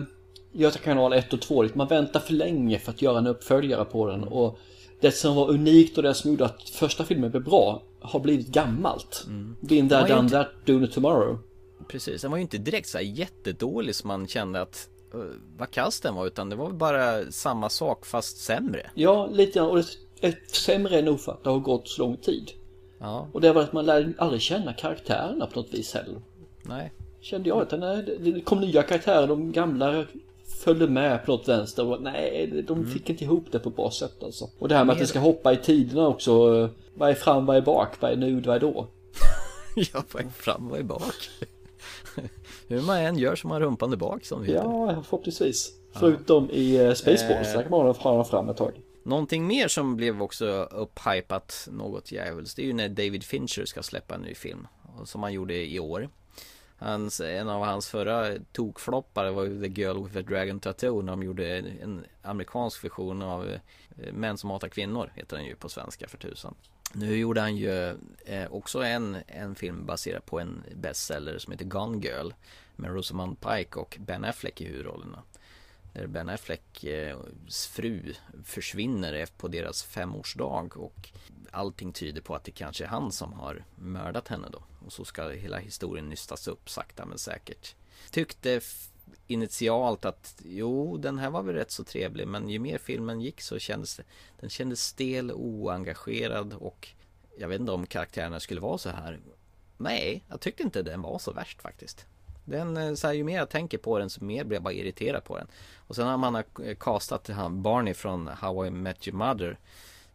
Göta 0.53 0.79
kanal 0.79 1.13
1 1.13 1.33
och 1.33 1.41
2. 1.41 1.65
Man 1.75 1.87
väntar 1.89 2.21
för 2.21 2.33
länge 2.33 2.79
för 2.79 2.91
att 2.93 3.03
göra 3.03 3.19
en 3.19 3.27
uppföljare 3.27 3.85
på 3.85 4.07
den. 4.07 4.25
Och 4.25 4.59
det 5.01 5.13
som 5.13 5.37
var 5.37 5.51
unikt 5.51 5.97
och 5.97 6.03
det 6.03 6.15
som 6.15 6.31
gjorde 6.31 6.45
att 6.45 6.63
första 6.69 7.05
filmen 7.05 7.31
blev 7.31 7.45
bra 7.45 7.83
har 8.01 8.21
blivit 8.21 8.47
gammalt. 8.49 9.25
Mm. 9.27 9.57
Been 9.61 9.89
there, 9.89 10.09
done 10.09 10.21
inte- 10.21 10.33
that, 10.37 10.49
doing 10.67 10.85
it 10.85 10.93
tomorrow. 10.93 11.39
Precis, 11.89 12.23
den 12.23 12.31
var 12.31 12.39
ju 12.39 12.43
inte 12.43 12.59
direkt 12.59 12.89
så 12.89 12.99
här 12.99 13.05
jättedålig 13.05 13.95
som 13.95 14.09
man 14.09 14.27
kände 14.29 14.61
att 14.61 14.89
uh, 15.15 15.23
vad 15.57 15.71
kass 15.71 16.01
den 16.01 16.15
var 16.15 16.27
utan 16.27 16.49
det 16.51 16.57
var 16.57 16.71
bara 16.71 17.31
samma 17.33 17.69
sak 17.69 18.07
fast 18.07 18.37
sämre. 18.39 18.91
Ja, 18.95 19.27
lite 19.33 19.59
grann. 19.59 19.71
Och 19.71 19.77
det 20.21 20.27
är 20.27 20.39
sämre 20.53 21.03
nog 21.03 21.21
för 21.21 21.33
att 21.33 21.45
det 21.45 21.51
har 21.51 21.59
gått 21.59 21.89
så 21.89 22.03
lång 22.03 22.17
tid. 22.17 22.51
Ja, 22.99 23.29
Och 23.33 23.41
det 23.41 23.53
var 23.53 23.63
att 23.63 23.73
man 23.73 23.87
lär 23.87 24.15
aldrig 24.19 24.43
känna 24.43 24.73
karaktärerna 24.73 25.47
på 25.47 25.61
något 25.61 25.75
vis 25.75 25.95
heller. 25.95 26.21
nej. 26.63 26.93
Kände 27.21 27.49
jag. 27.49 27.63
Utan 27.63 27.81
det 27.81 28.41
kom 28.45 28.61
nya 28.61 28.83
karaktärer, 28.83 29.27
de 29.27 29.53
gamla 29.53 30.05
följde 30.59 30.89
med 30.89 31.25
på 31.27 31.33
något 31.33 31.49
vänster. 31.49 31.87
Och 31.87 32.03
nej, 32.03 32.65
de 32.69 32.87
fick 32.87 33.11
inte 33.11 33.25
ihop 33.25 33.45
det 33.53 33.59
på 33.59 33.71
bra 33.71 33.91
sätt 33.91 34.23
alltså. 34.23 34.51
Och 34.59 34.69
det 34.69 34.75
här 34.75 34.85
med 34.85 34.93
att 34.93 34.99
det 34.99 35.07
ska 35.07 35.19
hoppa 35.19 35.53
i 35.53 35.57
tiderna 35.57 36.09
också. 36.09 36.31
eh, 36.63 36.71
Vad 36.95 37.11
är 37.11 37.15
fram, 37.15 37.47
vad 37.47 37.57
är 37.57 37.61
bak, 37.61 37.89
vad 38.01 38.11
är 38.13 38.17
nu, 38.17 38.41
vad 38.41 38.57
är 38.57 38.61
då? 38.61 38.87
Jag 39.93 40.05
var 40.13 40.31
fram 40.31 40.73
och 40.73 40.85
bak. 40.85 41.15
Hur 42.69 42.83
man 42.83 42.99
än 42.99 43.19
gör 43.19 43.37
så 43.37 43.49
man 43.49 43.61
rumpan 43.61 43.91
där 43.91 43.97
bak 43.97 44.25
som 44.25 44.47
det. 44.47 44.53
Ja, 44.53 45.03
förhoppningsvis. 45.03 45.73
Förutom 45.93 46.51
i 46.51 46.77
eh, 46.77 46.93
Spaceballs, 46.93 47.53
där 47.53 47.63
kan 47.63 47.71
man 47.71 47.95
ha 47.97 48.15
den 48.15 48.25
fram 48.25 48.49
ett 48.49 48.57
tag. 48.57 48.73
Någonting 49.03 49.47
mer 49.47 49.69
som 49.69 49.97
blev 49.97 50.23
också 50.23 50.47
upphypat 50.63 51.69
något 51.73 52.13
djävulskt 52.13 52.57
Det 52.57 52.63
är 52.63 52.67
ju 52.67 52.73
när 52.73 52.89
David 52.89 53.25
Fincher 53.25 53.65
ska 53.65 53.83
släppa 53.83 54.15
en 54.15 54.21
ny 54.21 54.35
film 54.35 54.67
Som 55.05 55.23
han 55.23 55.33
gjorde 55.33 55.55
i 55.67 55.79
år 55.79 56.09
Hans, 56.79 57.21
en 57.21 57.49
av 57.49 57.65
hans 57.65 57.89
förra 57.89 58.39
tokfloppar 58.53 59.31
var 59.31 59.45
ju 59.45 59.61
The 59.61 59.81
Girl 59.81 60.05
with 60.05 60.19
a 60.19 60.23
Dragon 60.23 60.61
Tattoo 60.61 61.03
när 61.03 61.13
de 61.13 61.23
gjorde 61.23 61.59
en 61.59 62.05
amerikansk 62.23 62.85
version 62.85 63.23
av 63.23 63.49
eh, 63.49 64.13
Män 64.13 64.39
som 64.39 64.51
hatar 64.51 64.69
kvinnor 64.69 65.13
heter 65.15 65.37
den 65.37 65.47
ju 65.47 65.57
på 65.57 65.69
svenska 65.69 66.09
för 66.09 66.19
tusan. 66.19 66.55
Nu 66.93 67.17
gjorde 67.17 67.41
han 67.41 67.57
ju 67.57 67.97
eh, 68.25 68.51
också 68.51 68.83
en, 68.83 69.17
en 69.27 69.55
film 69.55 69.87
baserad 69.87 70.27
på 70.27 70.41
en 70.41 70.65
bestseller 70.75 71.39
som 71.39 71.53
heter 71.53 71.65
Gone 71.65 72.07
Girl 72.07 72.31
med 72.77 72.91
Rosamund 72.91 73.41
Pike 73.41 73.79
och 73.79 73.97
Ben 74.01 74.25
Affleck 74.25 74.61
i 74.61 74.65
huvudrollerna. 74.65 75.23
Där 75.93 76.07
Ben 76.07 76.29
Afflecks 76.29 76.85
eh, 76.85 77.19
fru 77.71 78.15
försvinner 78.45 79.27
på 79.37 79.49
deras 79.49 79.83
femårsdag 79.83 80.77
och 80.77 81.11
allting 81.53 81.93
tyder 81.93 82.21
på 82.21 82.35
att 82.35 82.45
det 82.45 82.53
kanske 82.53 82.85
är 82.85 82.89
han 82.89 83.13
som 83.13 83.33
har 83.33 83.65
mördat 83.77 84.29
henne 84.29 84.49
då. 84.53 84.63
Och 84.87 84.93
så 84.93 85.05
ska 85.05 85.29
hela 85.29 85.59
historien 85.59 86.09
nystas 86.09 86.49
upp 86.49 86.71
sakta 86.71 87.07
men 87.07 87.19
säkert. 87.19 87.75
Tyckte 88.11 88.61
initialt 89.27 90.05
att 90.05 90.43
jo, 90.45 90.97
den 90.97 91.19
här 91.19 91.31
var 91.31 91.43
väl 91.43 91.55
rätt 91.55 91.71
så 91.71 91.85
trevlig 91.85 92.29
men 92.29 92.49
ju 92.49 92.59
mer 92.59 92.79
filmen 92.79 93.21
gick 93.21 93.41
så 93.41 93.59
kändes 93.59 93.97
det 93.97 94.03
Den 94.41 94.51
kändes 94.51 94.85
stel, 94.85 95.33
oengagerad 95.33 96.55
och 96.55 96.89
jag 97.39 97.49
vet 97.49 97.61
inte 97.61 97.73
om 97.73 97.87
karaktärerna 97.87 98.41
skulle 98.41 98.61
vara 98.61 98.79
så 98.79 98.91
här. 98.91 99.21
Nej, 99.77 100.25
jag 100.29 100.41
tyckte 100.41 100.63
inte 100.63 100.83
den 100.83 101.03
var 101.03 101.19
så 101.19 101.33
värst 101.33 101.63
faktiskt. 101.63 102.07
Den, 102.45 102.77
eh, 102.77 102.95
så 102.95 103.07
här, 103.07 103.15
ju 103.15 103.25
mer 103.25 103.37
jag 103.37 103.51
tänker 103.51 103.79
på 103.79 103.99
den 103.99 104.11
så 104.11 104.25
mer 104.25 104.45
blir 104.45 104.57
jag 104.57 104.63
bara 104.63 104.73
irriterad 104.73 105.25
på 105.25 105.37
den. 105.37 105.47
Och 105.77 105.97
sen 105.97 106.07
har 106.07 106.17
man 106.17 106.35
har 106.35 106.75
castat 106.75 107.29
han 107.29 107.63
Barney 107.63 107.95
från 107.95 108.29
How 108.29 108.67
I 108.67 108.71
Met 108.71 109.09
Your 109.09 109.19
Mother. 109.19 109.59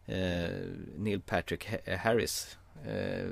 Eh, 0.06 0.50
Neil 0.96 1.20
Patrick 1.20 1.68
Harris. 1.98 2.56
Eh, 2.86 3.26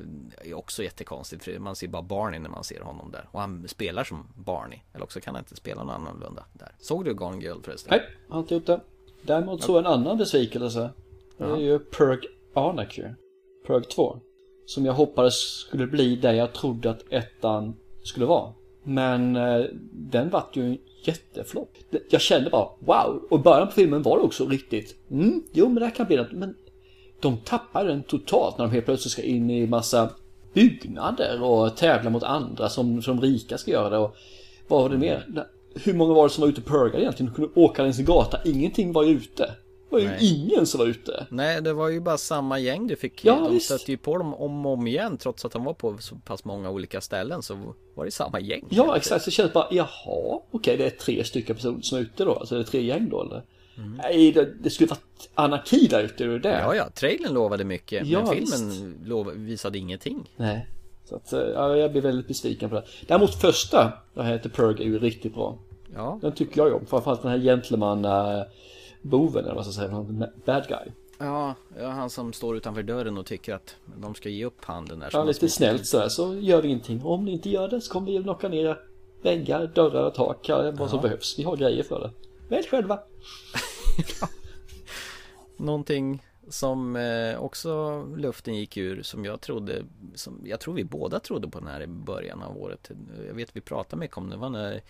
är 0.48 0.54
också 0.54 0.82
jättekonstigt 0.82 1.44
för 1.44 1.58
man 1.58 1.76
ser 1.76 1.88
bara 1.88 2.02
Barney 2.02 2.40
när 2.40 2.50
man 2.50 2.64
ser 2.64 2.80
honom 2.80 3.10
där. 3.10 3.28
Och 3.30 3.40
han 3.40 3.68
spelar 3.68 4.04
som 4.04 4.26
Barney. 4.34 4.78
Eller 4.92 5.04
också 5.04 5.20
kan 5.20 5.34
han 5.34 5.42
inte 5.42 5.56
spela 5.56 5.84
någon 5.84 5.94
annorlunda 5.94 6.44
där. 6.52 6.74
Såg 6.78 7.04
du 7.04 7.14
Gone 7.14 7.42
Girl 7.44 7.62
förresten? 7.62 7.90
Nej, 7.90 8.02
har 8.28 8.40
inte 8.40 8.54
gjort 8.54 8.66
det. 8.66 8.80
Däremot 9.22 9.60
ja. 9.60 9.66
såg 9.66 9.78
en 9.78 9.86
annan 9.86 10.18
besvikelse. 10.18 10.90
Det 11.36 11.44
är 11.44 11.56
ju 11.56 11.78
Perg 11.78 12.18
Arnaker. 12.54 13.16
Perg 13.66 13.84
2. 13.84 14.20
Som 14.66 14.86
jag 14.86 14.92
hoppades 14.92 15.34
skulle 15.40 15.86
bli 15.86 16.16
det 16.16 16.34
jag 16.34 16.52
trodde 16.52 16.90
att 16.90 17.12
ettan 17.12 17.76
skulle 18.02 18.26
vara. 18.26 18.52
Men 18.82 19.36
eh, 19.36 19.64
den 19.92 20.30
vart 20.30 20.56
ju 20.56 20.66
en 20.66 20.78
jätteflopp. 21.04 21.76
Jag 22.10 22.20
kände 22.20 22.50
bara 22.50 22.68
wow. 22.78 23.26
Och 23.30 23.40
början 23.40 23.66
på 23.66 23.72
filmen 23.72 24.02
var 24.02 24.18
det 24.18 24.24
också 24.24 24.46
riktigt. 24.46 24.96
Mm, 25.10 25.42
jo 25.52 25.66
men 25.68 25.74
det 25.74 25.84
här 25.84 25.94
kan 25.94 26.06
bli 26.06 26.16
något. 26.16 26.32
Men 26.32 26.54
de 27.22 27.36
tappar 27.36 27.84
den 27.84 28.02
totalt 28.02 28.58
när 28.58 28.64
de 28.64 28.72
helt 28.72 28.84
plötsligt 28.84 29.12
ska 29.12 29.22
in 29.22 29.50
i 29.50 29.66
massa 29.66 30.10
byggnader 30.52 31.42
och 31.42 31.76
tävla 31.76 32.10
mot 32.10 32.22
andra 32.22 32.68
som, 32.68 33.02
som 33.02 33.20
rika 33.20 33.58
ska 33.58 33.70
göra 33.70 33.90
det. 33.90 33.98
Och 33.98 34.16
vad 34.68 34.82
var 34.82 34.88
det 34.90 34.98
mer? 34.98 35.44
Hur 35.74 35.94
många 35.94 36.14
var 36.14 36.28
det 36.28 36.34
som 36.34 36.42
var 36.42 36.48
ute 36.48 36.60
och 36.60 36.66
purgade 36.66 37.02
egentligen? 37.02 37.32
De 37.32 37.36
kunde 37.36 37.60
åka 37.60 37.82
längs 37.82 37.98
en 37.98 38.04
gata. 38.04 38.38
Ingenting 38.44 38.92
var 38.92 39.04
ute. 39.04 39.44
Det 39.92 39.96
var 39.96 40.00
ju 40.00 40.08
Nej. 40.08 40.34
ingen 40.34 40.66
som 40.66 40.78
var 40.78 40.86
ute. 40.86 41.26
Nej, 41.30 41.62
det 41.62 41.72
var 41.72 41.88
ju 41.88 42.00
bara 42.00 42.18
samma 42.18 42.58
gäng 42.58 42.86
du 42.86 42.96
fick. 42.96 43.24
Ja, 43.24 43.48
de 43.50 43.60
stötte 43.60 43.90
ju 43.90 43.96
på 43.96 44.18
dem 44.18 44.34
om 44.34 44.66
och 44.66 44.72
om 44.72 44.86
igen. 44.86 45.16
Trots 45.16 45.44
att 45.44 45.52
de 45.52 45.64
var 45.64 45.74
på 45.74 45.98
så 45.98 46.16
pass 46.16 46.44
många 46.44 46.70
olika 46.70 47.00
ställen 47.00 47.42
så 47.42 47.74
var 47.94 48.04
det 48.04 48.10
samma 48.10 48.40
gäng. 48.40 48.64
Ja, 48.70 48.96
exakt. 48.96 49.24
Så 49.24 49.30
kändes 49.30 49.52
bara, 49.52 49.66
jaha, 49.70 50.40
okej, 50.50 50.76
det 50.76 50.86
är 50.86 50.90
tre 50.90 51.24
stycken 51.24 51.56
personer 51.56 51.80
som 51.82 51.98
är 51.98 52.02
ute 52.02 52.24
då. 52.24 52.34
Alltså 52.34 52.54
det 52.54 52.60
är 52.60 52.64
tre 52.64 52.82
gäng 52.82 53.08
då 53.08 53.22
eller? 53.22 53.42
Mm. 53.76 54.00
Nej, 54.02 54.32
det, 54.32 54.54
det 54.60 54.70
skulle 54.70 54.88
varit 54.88 55.30
anarki 55.34 55.86
där 55.86 56.02
ute, 56.02 56.24
det 56.24 56.38
där. 56.38 56.60
Ja, 56.60 56.74
ja, 56.74 56.88
trailern 56.94 57.34
lovade 57.34 57.64
mycket, 57.64 58.06
ja, 58.06 58.22
men 58.22 58.34
filmen 58.34 58.94
lov, 59.04 59.32
visade 59.34 59.78
ingenting. 59.78 60.30
Nej, 60.36 60.66
så 61.04 61.16
att, 61.16 61.32
ja, 61.32 61.76
jag 61.76 61.92
blir 61.92 62.02
väldigt 62.02 62.28
besviken 62.28 62.68
på 62.70 62.74
det. 62.74 62.84
Däremot 63.06 63.34
första, 63.34 63.92
det 64.14 64.22
här 64.22 64.32
heter 64.32 64.50
Purg, 64.50 64.80
är 64.80 64.84
ju 64.84 64.98
riktigt 64.98 65.34
bra. 65.34 65.58
Ja. 65.94 66.18
Den 66.22 66.32
tycker 66.32 66.60
jag 66.66 66.74
om, 66.74 66.86
framförallt 66.86 67.22
den 67.22 67.30
här 67.30 67.38
gentleman 67.38 68.04
uh, 68.04 68.42
boven 69.02 69.44
eller 69.44 69.54
vad 69.54 69.66
ska 69.66 69.82
jag 69.82 69.90
säga, 69.90 70.28
bad 70.44 70.68
guy. 70.68 70.92
Ja, 71.18 71.54
han 71.78 72.10
som 72.10 72.32
står 72.32 72.56
utanför 72.56 72.82
dörren 72.82 73.18
och 73.18 73.26
tycker 73.26 73.54
att 73.54 73.76
de 74.00 74.14
ska 74.14 74.28
ge 74.28 74.44
upp 74.44 74.64
handen 74.64 74.98
där. 74.98 75.10
Ja, 75.12 75.24
lite 75.24 75.48
snällt 75.48 75.86
sådär, 75.86 76.08
så 76.08 76.34
gör 76.34 76.62
vi 76.62 76.68
ingenting. 76.68 77.04
Om 77.04 77.24
ni 77.24 77.32
inte 77.32 77.50
gör 77.50 77.68
det 77.68 77.80
så 77.80 77.92
kommer 77.92 78.12
vi 78.12 78.22
knocka 78.22 78.48
ner 78.48 78.78
väggar, 79.22 79.70
dörrar 79.74 80.06
och 80.06 80.14
tak, 80.14 80.50
vad 80.72 80.90
som 80.90 81.00
behövs. 81.00 81.38
Vi 81.38 81.42
har 81.42 81.56
grejer 81.56 81.82
för 81.82 82.00
det. 82.00 82.10
Välj 82.52 82.68
själva. 82.68 83.00
Någonting 85.56 86.22
som 86.48 86.96
eh, 86.96 87.38
också 87.38 88.02
luften 88.16 88.54
gick 88.54 88.76
ur 88.76 89.02
som 89.02 89.24
jag 89.24 89.40
trodde, 89.40 89.84
som 90.14 90.42
jag 90.44 90.60
tror 90.60 90.74
vi 90.74 90.84
båda 90.84 91.20
trodde 91.20 91.48
på 91.48 91.58
den 91.58 91.68
här 91.68 91.82
i 91.82 91.86
början 91.86 92.42
av 92.42 92.58
året. 92.58 92.90
Jag 93.26 93.34
vet 93.34 93.56
vi 93.56 93.60
pratade 93.60 94.00
mycket 94.00 94.16
om 94.16 94.30
det, 94.30 94.36
var 94.36 94.50
när 94.50 94.82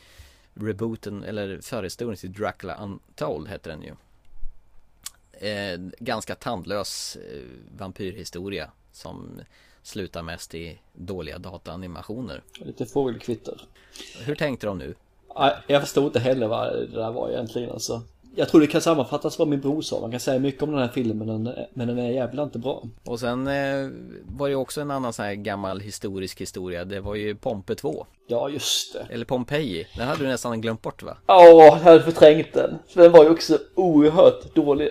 rebooten 0.54 1.22
eller 1.24 1.60
förhistorien 1.60 2.16
till 2.16 2.32
Dracula 2.32 2.76
Untold 2.76 3.48
hette 3.48 3.70
den 3.70 3.82
ju. 3.82 3.94
Eh, 5.48 5.78
ganska 5.98 6.34
tandlös 6.34 7.16
eh, 7.16 7.42
vampyrhistoria 7.78 8.70
som 8.92 9.40
slutar 9.82 10.22
mest 10.22 10.54
i 10.54 10.80
dåliga 10.92 11.38
dataanimationer. 11.38 12.42
Lite 12.58 12.86
fågelkvitter. 12.86 13.62
Hur 14.24 14.34
tänkte 14.34 14.66
de 14.66 14.78
nu? 14.78 14.94
Jag 15.66 15.80
förstod 15.80 16.04
inte 16.04 16.20
heller 16.20 16.48
vad 16.48 16.72
det 16.72 16.86
där 16.86 17.12
var 17.12 17.30
egentligen 17.30 17.70
alltså 17.70 18.02
jag 18.34 18.48
tror 18.48 18.60
det 18.60 18.66
kan 18.66 18.80
sammanfattas 18.80 19.38
vad 19.38 19.48
min 19.48 19.60
bror 19.60 19.82
sa. 19.82 20.00
Man 20.00 20.10
kan 20.10 20.20
säga 20.20 20.38
mycket 20.38 20.62
om 20.62 20.70
den 20.70 20.80
här 20.80 20.88
filmen 20.88 21.42
men 21.74 21.88
den 21.88 21.98
är 21.98 22.10
jävla 22.10 22.42
inte 22.42 22.58
bra. 22.58 22.82
Och 23.04 23.20
sen 23.20 23.46
eh, 23.46 23.90
var 24.24 24.48
det 24.48 24.54
också 24.54 24.80
en 24.80 24.90
annan 24.90 25.12
sån 25.12 25.24
här 25.24 25.34
gammal 25.34 25.80
historisk 25.80 26.40
historia. 26.40 26.84
Det 26.84 27.00
var 27.00 27.14
ju 27.14 27.34
Pompe 27.34 27.74
2. 27.74 28.06
Ja 28.26 28.48
just 28.48 28.92
det. 28.92 29.14
Eller 29.14 29.24
Pompeji. 29.24 29.86
Den 29.96 30.08
hade 30.08 30.22
du 30.24 30.28
nästan 30.28 30.60
glömt 30.60 30.82
bort 30.82 31.02
va? 31.02 31.16
Ja, 31.26 31.44
jag 31.44 31.72
hade 31.72 32.02
förträngt 32.02 32.52
den. 32.52 32.78
För 32.88 33.02
den 33.02 33.12
var 33.12 33.24
ju 33.24 33.30
också 33.30 33.58
oerhört 33.74 34.54
dålig. 34.54 34.88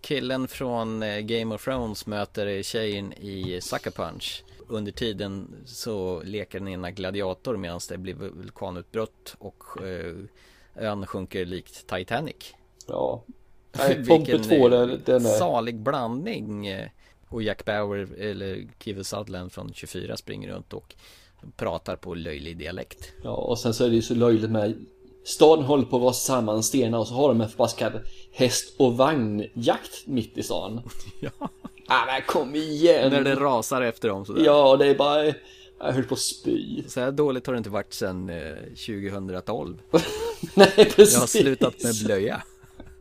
Killen 0.00 0.48
från 0.48 1.02
eh, 1.02 1.18
Game 1.18 1.54
of 1.54 1.64
Thrones 1.64 2.06
möter 2.06 2.62
tjejen 2.62 3.12
i 3.12 3.60
Sucker 3.62 3.90
Punch. 3.90 4.44
Under 4.74 4.92
tiden 4.92 5.54
så 5.66 6.22
leker 6.22 6.58
den 6.58 6.68
ena 6.68 6.90
gladiator 6.90 7.56
medan 7.56 7.80
det 7.88 7.98
blir 7.98 8.14
vulkanutbrott 8.14 9.36
och 9.38 9.82
eh, 9.82 10.14
ön 10.74 11.06
sjunker 11.06 11.44
likt 11.44 11.86
Titanic. 11.86 12.54
Ja. 12.86 13.22
Nej, 13.72 14.04
Pompe 14.06 14.38
2 14.38 14.68
den, 14.68 15.00
den 15.04 15.26
är... 15.26 15.38
salig 15.38 15.78
blandning. 15.78 16.66
Eh, 16.66 16.88
och 17.28 17.42
Jack 17.42 17.64
Bauer 17.64 18.08
eller 18.18 18.66
Kiefer 18.78 19.02
Sutherland 19.02 19.52
från 19.52 19.72
24 19.74 20.16
springer 20.16 20.48
runt 20.48 20.72
och 20.72 20.94
pratar 21.56 21.96
på 21.96 22.14
löjlig 22.14 22.56
dialekt. 22.56 23.12
Ja, 23.22 23.30
och 23.30 23.58
sen 23.58 23.74
så 23.74 23.84
är 23.84 23.88
det 23.88 23.94
ju 23.94 24.02
så 24.02 24.14
löjligt 24.14 24.50
med 24.50 24.86
Staden 25.24 25.64
håller 25.64 25.84
på 25.84 25.96
att 25.96 26.02
rasa 26.02 26.26
samman 26.26 26.62
stenar 26.62 26.98
och 26.98 27.08
så 27.08 27.14
har 27.14 27.28
de 27.28 27.40
en 27.40 27.48
förbaskad 27.48 28.00
häst 28.32 28.74
och 28.78 28.96
vagnjakt 28.96 30.06
mitt 30.06 30.38
i 30.38 30.42
stan. 30.42 30.80
ja. 31.20 31.48
Ah, 31.86 32.06
men 32.06 32.22
kom 32.26 32.54
igen! 32.54 33.10
När 33.10 33.22
det 33.22 33.34
rasar 33.34 33.82
efter 33.82 34.08
dem 34.08 34.24
sådär. 34.24 34.44
Ja, 34.44 34.76
det 34.76 34.86
är 34.86 34.94
bara... 34.94 35.24
Jag 35.78 35.92
höll 35.92 36.04
på 36.04 36.14
att 36.14 36.20
spy. 36.20 36.82
Så 36.88 37.00
här 37.00 37.12
dåligt 37.12 37.46
har 37.46 37.54
det 37.54 37.58
inte 37.58 37.70
varit 37.70 37.92
sedan 37.92 38.30
eh, 38.30 38.54
2012. 38.86 39.78
Nej, 40.54 40.68
precis. 40.76 41.12
Jag 41.12 41.20
har 41.20 41.26
slutat 41.26 41.82
med 41.82 41.94
blöja. 42.04 42.42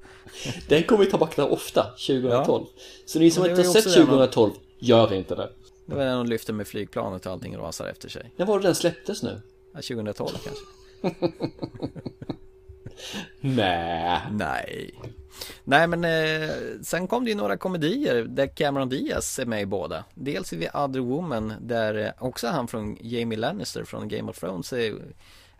Den 0.67 0.84
kommer 0.84 1.04
vi 1.04 1.10
tillbaka 1.10 1.46
ofta, 1.46 1.84
2012. 1.84 2.65
Ja. 2.76 2.82
Så 3.06 3.19
ni 3.19 3.32
som 3.32 3.46
inte 3.46 3.63
har 3.63 3.74
sett 3.74 3.93
2012, 3.93 4.50
någon... 4.50 4.60
gör 4.80 5.13
inte 5.13 5.36
det. 5.36 5.50
Det 5.86 5.96
var 5.96 6.06
den 6.06 6.17
de 6.17 6.28
lyfter 6.28 6.54
med 6.54 6.67
flygplanet 6.67 7.26
och 7.26 7.32
allting 7.32 7.58
rasar 7.58 7.88
efter 7.88 8.10
sig. 8.10 8.32
När 8.36 8.46
var 8.46 8.60
det 8.60 8.67
den 8.67 8.76
släpptes 8.76 9.24
nu? 9.24 9.41
Ja, 9.74 9.82
2012 9.82 10.30
kanske. 10.43 10.65
Nej. 13.41 14.22
Nej. 14.32 14.93
Nej 15.63 15.88
men 15.88 16.04
eh, 16.06 16.50
sen 16.82 17.08
kom 17.08 17.24
det 17.24 17.30
ju 17.30 17.38
några 17.38 17.58
komedier 17.58 18.24
där 18.24 18.48
Cameron 18.48 18.89
Diaz 18.89 19.39
är 19.39 19.46
med 19.46 19.62
i 19.62 19.65
båda. 19.65 20.04
Dels 20.13 20.54
i 20.54 20.60
The 20.60 20.69
Other 20.78 21.00
Woman 21.00 21.54
där 21.62 21.96
eh, 21.96 22.12
också 22.24 22.48
han 22.48 22.67
från 22.67 22.98
Jamie 23.02 23.38
Lannister 23.38 23.84
från 23.84 24.08
Game 24.08 24.32
of 24.32 24.39
Thrones 24.39 24.74
är 24.74 24.93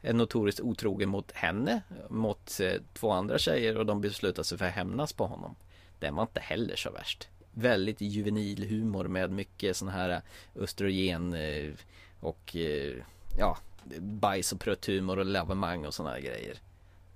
är 0.04 0.14
notoriskt 0.14 0.62
otrogen 0.62 1.10
mot 1.10 1.32
henne, 1.32 1.82
mot 2.10 2.60
eh, 2.60 2.82
två 2.94 3.12
andra 3.12 3.38
tjejer 3.38 3.78
och 3.78 3.86
de 3.86 4.02
beslutar 4.02 4.44
sig 4.44 4.58
för 4.58 4.66
att 4.66 4.74
hämnas 4.74 5.14
på 5.14 5.26
honom. 5.26 5.56
Den 6.00 6.16
var 6.16 6.24
inte 6.24 6.40
heller 6.40 6.76
så 6.76 6.92
värst. 6.92 7.28
Väldigt 7.52 8.02
juvenil 8.02 8.70
humor 8.70 9.08
med 9.08 9.32
mycket 9.32 9.78
sån 9.78 9.88
här 9.88 10.10
eh, 10.10 10.64
östrogen 10.64 11.34
eh, 11.34 11.72
och 12.20 12.56
eh, 12.56 12.94
ja, 13.38 13.58
bajs 14.00 14.54
och 14.54 14.60
prutthumor 14.60 15.20
och 15.20 15.26
lavemang 15.26 15.86
och 15.86 15.94
såna 15.94 16.10
här 16.10 16.20
grejer. 16.20 16.58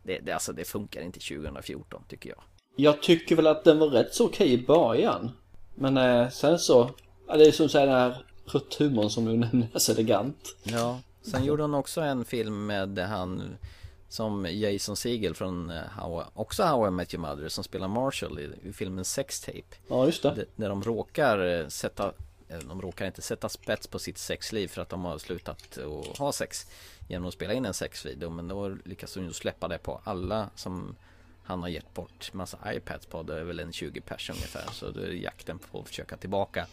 Det, 0.07 0.19
det, 0.19 0.31
alltså, 0.31 0.53
det 0.53 0.65
funkar 0.65 1.01
inte 1.01 1.19
2014 1.19 2.03
tycker 2.07 2.29
jag. 2.29 2.43
Jag 2.75 3.01
tycker 3.01 3.35
väl 3.35 3.47
att 3.47 3.63
den 3.63 3.79
var 3.79 3.87
rätt 3.87 4.13
så 4.13 4.25
okej 4.25 4.53
i 4.53 4.65
början. 4.65 5.31
Men 5.75 5.97
eh, 5.97 6.29
sen 6.29 6.59
så, 6.59 6.89
ja, 7.27 7.37
det 7.37 7.47
är 7.47 7.51
som 7.51 7.69
säger 7.69 7.87
den 7.87 7.95
här 7.95 8.25
prutthumorn 8.45 9.09
som 9.09 9.25
du 9.25 9.37
nämner, 9.37 9.67
så 9.75 9.91
elegant. 9.91 10.55
Ja, 10.63 10.99
Sen 11.21 11.45
gjorde 11.45 11.63
hon 11.63 11.73
också 11.73 12.01
en 12.01 12.25
film 12.25 12.65
med 12.65 12.99
han 12.99 13.57
som 14.09 14.45
Jason 14.45 14.95
Segel 14.95 15.35
från 15.35 15.69
eh, 15.69 15.81
How, 15.81 16.23
också 16.33 16.63
How 16.63 16.87
I 16.87 16.91
Met 16.91 17.13
Your 17.13 17.21
Mother 17.21 17.49
som 17.49 17.63
spelar 17.63 17.87
Marshall 17.87 18.39
i, 18.39 18.69
i 18.69 18.73
filmen 18.73 19.05
Sex 19.05 19.41
Tape. 19.41 19.75
Ja, 19.87 20.05
just 20.05 20.23
det. 20.23 20.45
När 20.55 20.69
de 20.69 20.83
råkar 20.83 21.59
eh, 21.59 21.67
sätta 21.67 22.13
de 22.67 22.81
råkar 22.81 23.05
inte 23.05 23.21
sätta 23.21 23.49
spets 23.49 23.87
på 23.87 23.99
sitt 23.99 24.17
sexliv 24.17 24.67
för 24.67 24.81
att 24.81 24.89
de 24.89 25.05
har 25.05 25.17
slutat 25.17 25.77
att 25.77 26.17
ha 26.17 26.31
sex 26.31 26.67
genom 27.07 27.27
att 27.27 27.33
spela 27.33 27.53
in 27.53 27.65
en 27.65 27.73
sexvideo. 27.73 28.29
Men 28.29 28.47
då 28.47 28.69
lyckas 28.85 29.13
de 29.13 29.23
ju 29.23 29.33
släppa 29.33 29.67
det 29.67 29.77
på 29.77 30.01
alla 30.03 30.49
som 30.55 30.95
han 31.43 31.61
har 31.61 31.69
gett 31.69 31.93
bort 31.93 32.33
massa 32.33 32.57
iPads 32.73 33.05
på. 33.05 33.23
Det 33.23 33.39
är 33.39 33.43
väl 33.43 33.59
en 33.59 33.73
20 33.73 34.01
pers 34.01 34.29
ungefär. 34.29 34.71
Så 34.71 34.91
då 34.91 34.99
är 34.99 35.07
det 35.07 35.15
jakten 35.15 35.59
på 35.59 35.79
att 35.79 35.87
försöka 35.87 36.17
tillbaka 36.17 36.67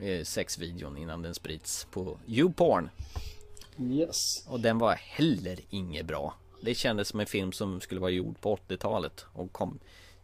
eh, 0.00 0.24
sexvideon 0.24 0.96
innan 0.96 1.22
den 1.22 1.34
sprids 1.34 1.86
på 1.90 2.18
YouPorn. 2.26 2.88
Yes. 3.78 4.46
Och 4.48 4.60
den 4.60 4.78
var 4.78 4.94
heller 4.94 5.58
inget 5.70 6.06
bra. 6.06 6.34
Det 6.60 6.74
kändes 6.74 7.08
som 7.08 7.20
en 7.20 7.26
film 7.26 7.52
som 7.52 7.80
skulle 7.80 8.00
vara 8.00 8.10
gjord 8.10 8.40
på 8.40 8.56
80-talet 8.56 9.26
och 9.32 9.52
kom 9.52 9.78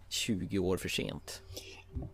20 0.09 0.59
år 0.59 0.77
för 0.77 0.89
sent. 0.89 1.43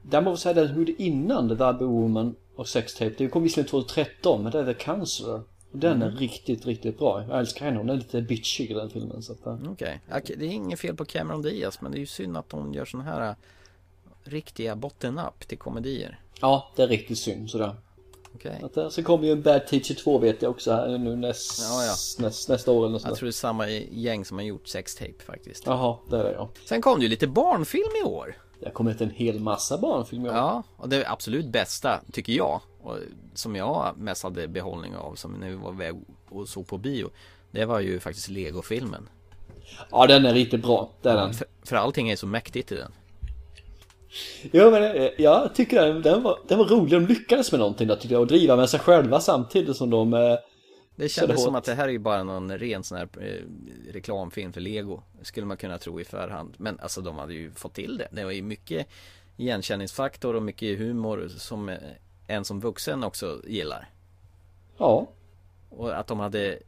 Där 0.02 0.20
måste 0.20 0.42
säga 0.42 0.66
den 0.66 0.76
gjorde 0.76 1.02
innan 1.02 1.48
The 1.48 1.54
Bad 1.54 1.78
Woman 1.78 2.36
och 2.56 2.68
Sex 2.68 2.94
Tape. 2.94 3.14
Det 3.18 3.28
kom 3.28 3.42
visserligen 3.42 3.70
2013 3.70 4.42
men 4.42 4.52
det 4.52 4.58
är 4.58 4.74
The 4.74 4.84
Counselor. 4.84 5.42
Den 5.76 6.02
är 6.02 6.10
riktigt, 6.10 6.66
riktigt 6.66 6.98
bra. 6.98 7.24
Jag 7.28 7.38
älskar 7.38 7.64
henne. 7.64 7.78
Hon 7.78 7.90
är 7.90 7.96
lite 7.96 8.22
bitchig 8.22 8.70
i 8.70 8.74
den 8.74 8.90
filmen. 8.90 9.22
Eh. 9.46 9.52
Okej, 9.72 10.00
okay. 10.08 10.36
det 10.36 10.44
är 10.44 10.50
inget 10.50 10.80
fel 10.80 10.96
på 10.96 11.04
Cameron 11.04 11.42
Diaz 11.42 11.80
men 11.80 11.92
det 11.92 11.98
är 11.98 12.00
ju 12.00 12.06
synd 12.06 12.36
att 12.36 12.52
hon 12.52 12.72
gör 12.72 12.84
sådana 12.84 13.10
här 13.10 13.28
äh, 13.28 13.34
riktiga 14.24 14.76
bottennapp 14.76 15.48
till 15.48 15.58
komedier. 15.58 16.20
Ja, 16.40 16.72
det 16.76 16.82
är 16.82 16.88
riktigt 16.88 17.18
synd 17.18 17.50
sådär. 17.50 17.74
Okej. 18.34 18.60
Att, 18.62 18.76
eh, 18.76 18.88
så 18.88 19.02
kommer 19.02 19.26
ju 19.26 19.32
en 19.32 19.42
Bad 19.42 19.66
Teacher 19.66 19.94
2 19.94 20.18
vet 20.18 20.42
jag 20.42 20.50
också 20.50 20.72
här 20.72 20.98
nu 20.98 21.16
näst, 21.16 21.60
Ja, 21.60 21.84
ja. 21.84 22.24
Näst, 22.24 22.48
nästa 22.48 22.70
år 22.70 22.84
eller 22.84 22.92
något 22.92 23.02
sånt 23.02 23.10
Jag 23.10 23.18
tror 23.18 23.26
det 23.26 23.30
är 23.30 23.32
samma 23.32 23.68
gäng 23.70 24.24
som 24.24 24.38
har 24.38 24.44
gjort 24.44 24.68
sextape 24.68 25.22
faktiskt. 25.26 25.66
Jaha, 25.66 25.96
det 26.10 26.16
är 26.16 26.24
det 26.24 26.32
ja. 26.32 26.48
Sen 26.64 26.82
kom 26.82 26.98
det 26.98 27.02
ju 27.02 27.08
lite 27.08 27.26
barnfilm 27.26 27.90
i 28.02 28.04
år. 28.04 28.36
Det 28.60 28.66
har 28.66 28.72
kommit 28.72 29.00
en 29.00 29.10
hel 29.10 29.40
massa 29.40 29.78
barnfilmer. 29.78 30.28
Ja, 30.28 30.62
och 30.76 30.88
det 30.88 31.06
absolut 31.06 31.46
bästa 31.46 32.00
tycker 32.12 32.32
jag 32.32 32.60
och 32.84 32.98
som 33.34 33.56
jag 33.56 33.94
mest 33.98 34.22
hade 34.22 34.48
behållning 34.48 34.96
av 34.96 35.14
som 35.14 35.32
när 35.32 35.48
vi 35.48 35.54
var 35.56 35.72
väg 35.72 35.94
och 36.28 36.48
såg 36.48 36.66
på 36.66 36.78
bio. 36.78 37.10
Det 37.50 37.64
var 37.64 37.80
ju 37.80 38.00
faktiskt 38.00 38.28
Lego-filmen. 38.28 39.08
ja, 39.90 40.06
den 40.06 40.26
är 40.26 40.34
riktigt 40.34 40.62
bra. 40.62 40.90
Det 41.02 41.10
är 41.10 41.16
den. 41.16 41.34
För, 41.34 41.46
för 41.62 41.76
allting 41.76 42.10
är 42.10 42.16
så 42.16 42.26
mäktigt 42.26 42.72
i 42.72 42.74
den. 42.74 42.92
Jo 44.52 44.70
men 44.70 44.82
eh, 44.82 45.08
jag 45.18 45.54
tycker 45.54 45.86
den, 45.86 46.02
den, 46.02 46.22
var, 46.22 46.38
den 46.48 46.58
var 46.58 46.64
rolig. 46.64 46.90
De 46.90 47.06
lyckades 47.06 47.52
med 47.52 47.58
någonting 47.58 47.88
där 47.88 47.96
tycker 47.96 48.14
jag. 48.14 48.20
Och 48.20 48.26
driva 48.26 48.56
med 48.56 48.70
sig 48.70 48.80
själva 48.80 49.20
samtidigt 49.20 49.76
som 49.76 49.90
de... 49.90 50.14
Eh, 50.14 50.36
Det 50.96 51.08
kändes 51.08 51.42
som 51.44 51.54
att 51.54 51.64
det 51.64 51.74
här 51.74 51.84
är 51.88 51.92
ju 51.92 51.98
bara 51.98 52.22
någon 52.24 52.58
ren 52.58 52.84
sån 52.84 52.98
här 52.98 53.08
eh, 53.20 53.42
reklamfilm 53.92 54.52
för 54.52 54.60
Lego. 54.60 55.02
Skulle 55.22 55.46
man 55.46 55.56
kunna 55.56 55.78
tro 55.78 56.00
i 56.00 56.04
förhand. 56.04 56.54
Men 56.58 56.78
alltså 56.80 57.00
de 57.00 57.16
hade 57.18 57.34
ju 57.34 57.50
fått 57.52 57.74
till 57.74 57.98
det. 57.98 58.08
Det 58.12 58.24
var 58.24 58.32
ju 58.32 58.42
mycket 58.42 58.86
igenkänningsfaktor 59.36 60.36
och 60.36 60.42
mycket 60.42 60.78
humor 60.78 61.28
som 61.36 61.68
eh, 61.68 61.76
en 62.26 62.44
som 62.44 62.60
vuxen 62.60 63.04
också 63.04 63.42
gillar. 63.46 63.90
ja. 64.78 65.08
Och 65.70 65.98
att 65.98 66.06
de 66.06 66.20
hade 66.20 66.58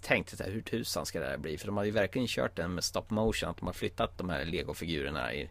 tänkt 0.00 0.40
här, 0.40 0.50
hur 0.50 0.62
tusan 0.62 1.06
ska 1.06 1.20
det 1.20 1.26
här 1.26 1.36
bli? 1.36 1.58
För 1.58 1.66
de 1.66 1.76
hade 1.76 1.88
ju 1.88 1.92
verkligen 1.92 2.28
kört 2.28 2.56
den 2.56 2.74
med 2.74 2.84
stop 2.84 3.04
motion. 3.08 3.50
Att 3.50 3.56
de 3.56 3.66
har 3.66 3.72
flyttat 3.72 4.18
de 4.18 4.28
här 4.28 4.44
legofigurerna 4.44 5.34
i 5.34 5.48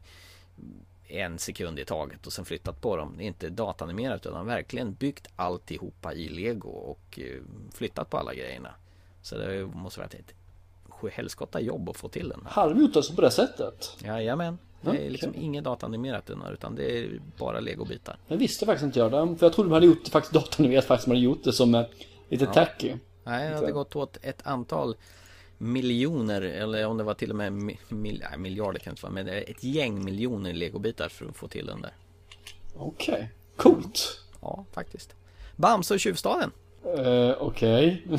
en 1.08 1.40
sekund 1.40 1.80
i 1.80 1.86
taget 1.86 2.28
och 2.28 2.34
sen 2.34 2.46
flyttat 2.46 2.82
på 2.82 2.98
dem. 2.98 3.14
Det 3.18 3.24
är 3.24 3.28
inte 3.28 3.50
datanimerat 3.50 4.26
utan 4.26 4.46
verkligen 4.46 4.94
byggt 4.94 5.28
alltihopa 5.36 6.14
i 6.14 6.30
lego 6.30 6.70
och 6.70 7.20
eh, 7.20 7.42
flyttat 7.74 8.10
på 8.10 8.18
alla 8.18 8.34
grejerna. 8.34 8.74
Så 9.22 9.38
det 9.38 9.66
måste 9.66 10.00
varit 10.00 10.14
ett 10.14 10.34
sjuhelskotta 11.04 11.60
jobb 11.62 11.90
att 11.90 11.98
få 11.98 12.08
till 12.10 12.30
den. 12.30 12.42
Hade 12.46 12.74
de 12.74 12.82
gjort 12.82 12.94
det 12.94 13.04
så 13.04 13.14
på 13.16 13.22
det 13.22 13.32
sättet? 13.32 13.98
Jajamän. 14.04 14.58
Det 14.82 14.90
är 14.90 14.94
Okej. 14.94 15.10
liksom 15.10 15.36
inget 15.36 15.64
datanimerat 15.64 16.26
den 16.26 16.42
här, 16.42 16.54
utan 16.54 16.76
det 16.76 16.98
är 16.98 17.22
bara 17.38 17.60
legobitar. 17.60 18.18
Jag 18.28 18.38
visste 18.38 18.66
faktiskt 18.66 18.84
inte 18.86 19.00
jag 19.00 19.12
det. 19.12 19.36
För 19.38 19.46
jag 19.46 19.54
trodde 19.54 19.70
de 19.70 19.74
hade 19.74 19.86
gjort 19.86 20.06
det 20.06 20.12
faktiskt 20.12 20.34
datanimerat 20.34 20.86
faktiskt. 20.86 21.06
De 21.06 21.12
hade 21.12 21.22
gjort 21.22 21.44
det 21.44 21.54
som 21.54 21.76
eh, 21.76 21.84
lite 22.30 22.46
tacky. 22.46 22.94
Nej, 23.24 23.50
det 23.50 23.56
hade 23.56 23.72
gått 23.72 23.96
åt 23.96 24.18
ett 24.22 24.48
antal 24.48 24.96
miljoner 25.58 26.42
eller 26.42 26.86
om 26.86 26.98
det 26.98 27.04
var 27.04 27.14
till 27.14 27.30
och 27.30 27.36
med 27.36 27.52
mi- 27.54 27.78
mil, 27.90 28.24
nej, 28.30 28.40
miljarder 28.40 28.80
kan 28.80 28.92
det 28.92 28.94
inte 28.94 29.04
vara 29.04 29.14
men 29.14 29.28
ett 29.28 29.64
gäng 29.64 30.04
miljoner 30.06 30.54
legobitar 30.54 31.10
för 31.10 31.26
att 31.26 31.36
få 31.36 31.48
till 31.48 31.66
den 31.66 31.82
där. 31.82 31.94
Okej. 32.76 33.32
Coolt. 33.56 34.20
Ja, 34.42 34.66
faktiskt. 34.72 35.16
Bamse 35.56 35.94
och 35.94 36.00
tjuvstaden. 36.00 36.52
Uh, 36.98 37.32
Okej. 37.40 38.04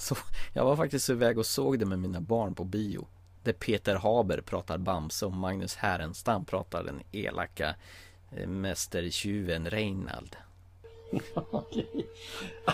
Så 0.00 0.16
jag 0.52 0.64
var 0.64 0.76
faktiskt 0.76 1.10
iväg 1.10 1.38
och 1.38 1.46
såg 1.46 1.78
det 1.78 1.86
med 1.86 1.98
mina 1.98 2.20
barn 2.20 2.54
på 2.54 2.64
bio. 2.64 3.06
Där 3.42 3.52
Peter 3.52 3.94
Haber 3.94 4.40
pratar 4.40 4.78
Bamse 4.78 5.26
och 5.26 5.32
Magnus 5.32 5.76
Härenstam 5.76 6.44
pratar 6.44 6.84
den 6.84 7.02
elaka 7.12 7.74
eh, 8.36 8.48
mästertjuven 8.48 9.70
Reinald. 9.70 10.36
Okej. 11.34 12.06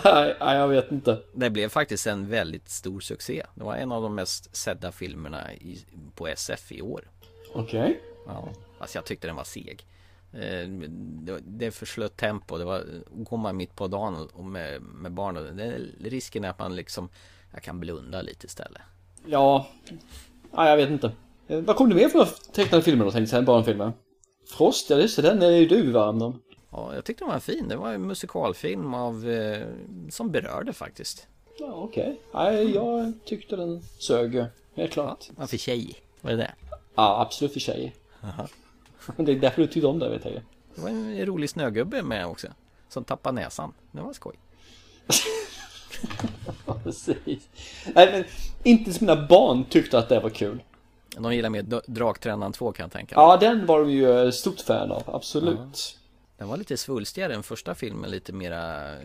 Nej, 0.03 0.35
jag 0.39 0.67
vet 0.67 0.91
inte. 0.91 1.21
Det 1.33 1.49
blev 1.49 1.69
faktiskt 1.69 2.07
en 2.07 2.29
väldigt 2.29 2.69
stor 2.69 2.99
succé. 2.99 3.43
Det 3.55 3.63
var 3.63 3.75
en 3.75 3.91
av 3.91 4.01
de 4.01 4.15
mest 4.15 4.55
sedda 4.55 4.91
filmerna 4.91 5.53
i, 5.53 5.85
på 6.15 6.27
SF 6.27 6.71
i 6.71 6.81
år. 6.81 7.11
Okej. 7.53 8.01
Ja, 8.25 8.49
fast 8.79 8.95
jag 8.95 9.05
tyckte 9.05 9.27
den 9.27 9.35
var 9.35 9.43
seg. 9.43 9.85
Eh, 10.33 10.67
Det, 11.41 11.65
är 11.65 11.71
för 11.71 11.85
slött 11.85 12.17
tempo. 12.17 12.57
Det 12.57 12.65
var, 12.65 12.83
går 13.11 13.37
man 13.37 13.57
mitt 13.57 13.75
på 13.75 13.87
dagen 13.87 14.27
och- 14.33 14.43
med, 14.45 14.81
med 14.81 15.11
barnen. 15.11 15.59
Risken 16.01 16.43
är 16.45 16.49
att 16.49 16.59
man 16.59 16.75
liksom, 16.75 17.09
jag 17.53 17.63
kan 17.63 17.79
blunda 17.79 18.21
lite 18.21 18.45
istället. 18.45 18.81
Ja. 19.25 19.67
Nej, 20.51 20.69
jag 20.69 20.77
vet 20.77 20.89
inte. 20.89 21.11
Eh, 21.47 21.59
Vad 21.59 21.75
kom 21.75 21.89
det 21.89 21.95
mer 21.95 22.09
för 22.09 22.27
tecknade 22.53 22.83
filmer 22.83 23.05
då 23.05 23.11
tänkte 23.11 23.35
jag, 23.35 23.45
barnfilmer? 23.45 23.91
Frost, 24.47 24.89
ja 24.89 24.97
just 24.97 25.15
det, 25.15 25.21
den 25.21 25.41
är 25.41 25.49
ju 25.51 25.65
du 25.67 25.91
varm 25.91 26.21
om. 26.21 26.41
Ja, 26.71 26.95
jag 26.95 27.05
tyckte 27.05 27.23
den 27.23 27.31
var 27.31 27.39
fin. 27.39 27.67
Det 27.67 27.75
var 27.75 27.93
en 27.93 28.01
musikalfilm 28.07 28.93
av, 28.93 29.29
eh, 29.29 29.67
som 30.09 30.31
berörde 30.31 30.73
faktiskt. 30.73 31.27
Ja, 31.59 31.71
okej. 31.73 32.21
Nej, 32.33 32.71
jag 32.75 33.13
tyckte 33.25 33.55
den 33.55 33.81
sög. 33.99 34.33
Helt 34.35 34.51
Ja, 34.75 34.87
klart. 34.87 35.29
vad 35.35 35.49
för 35.49 35.57
tjej? 35.57 35.95
Vad 36.21 36.33
är 36.33 36.37
det? 36.37 36.53
Ja, 36.95 37.21
absolut 37.21 37.53
för 37.53 37.59
tjejer. 37.59 37.91
Det 39.17 39.31
är 39.31 39.35
därför 39.35 39.61
du 39.61 39.67
tyckte 39.67 39.87
om 39.87 39.99
det, 39.99 40.09
vet 40.09 40.25
jag. 40.25 40.33
Det 40.75 40.81
var 40.81 40.89
en 40.89 41.25
rolig 41.25 41.49
snögubbe 41.49 42.03
med 42.03 42.27
också. 42.27 42.47
Som 42.89 43.03
tappade 43.03 43.41
näsan. 43.41 43.73
Det 43.91 44.01
var 44.01 44.13
skoj. 44.13 44.35
Ja, 46.65 46.79
precis. 46.83 47.49
Nej, 47.95 48.11
men 48.11 48.23
inte 48.63 48.93
som 48.93 49.07
mina 49.07 49.27
barn 49.27 49.65
tyckte 49.69 49.97
att 49.99 50.09
det 50.09 50.19
var 50.19 50.29
kul. 50.29 50.63
De 51.17 51.35
gillar 51.35 51.49
mer 51.49 51.61
Dra- 51.63 51.81
Draktränaren 51.87 52.51
2 52.51 52.71
kan 52.71 52.83
jag 52.83 52.91
tänka 52.91 53.15
mig. 53.15 53.23
Ja, 53.25 53.37
den 53.37 53.65
var 53.65 53.79
de 53.79 53.91
ju 53.91 54.19
eh, 54.25 54.31
stort 54.31 54.59
fan 54.61 54.91
av, 54.91 55.03
absolut. 55.15 55.97
Den 56.37 56.47
var 56.47 56.57
lite 56.57 56.77
svulstigare 56.77 57.33
än 57.33 57.43
första 57.43 57.75
filmen. 57.75 58.11
Lite 58.11 58.33
mera 58.33 58.91
eh, 58.93 58.99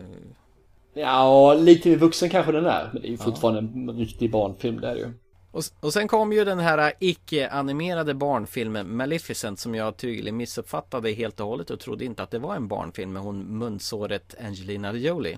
Ja, 0.93 1.53
lite 1.53 1.95
vuxen 1.95 2.29
kanske 2.29 2.51
den 2.51 2.65
är. 2.65 2.89
Men 2.93 3.01
det 3.01 3.07
är 3.07 3.11
ju 3.11 3.17
fortfarande 3.17 3.59
en 3.59 3.97
riktig 3.97 4.31
barnfilm, 4.31 4.81
det 4.81 4.87
är 4.87 4.95
ju. 4.95 5.13
Och, 5.53 5.63
och 5.79 5.93
sen 5.93 6.07
kom 6.07 6.33
ju 6.33 6.45
den 6.45 6.59
här 6.59 6.93
icke-animerade 6.99 8.13
barnfilmen 8.13 8.95
Maleficent 8.95 9.59
som 9.59 9.75
jag 9.75 9.97
tydligen 9.97 10.37
missuppfattade 10.37 11.11
helt 11.11 11.39
och 11.39 11.47
hållet 11.47 11.69
och 11.69 11.79
trodde 11.79 12.05
inte 12.05 12.23
att 12.23 12.31
det 12.31 12.39
var 12.39 12.55
en 12.55 12.67
barnfilm 12.67 13.13
med 13.13 13.21
hon 13.21 13.57
munsåret 13.57 14.35
Angelina 14.41 14.93
Jolie. 14.93 15.37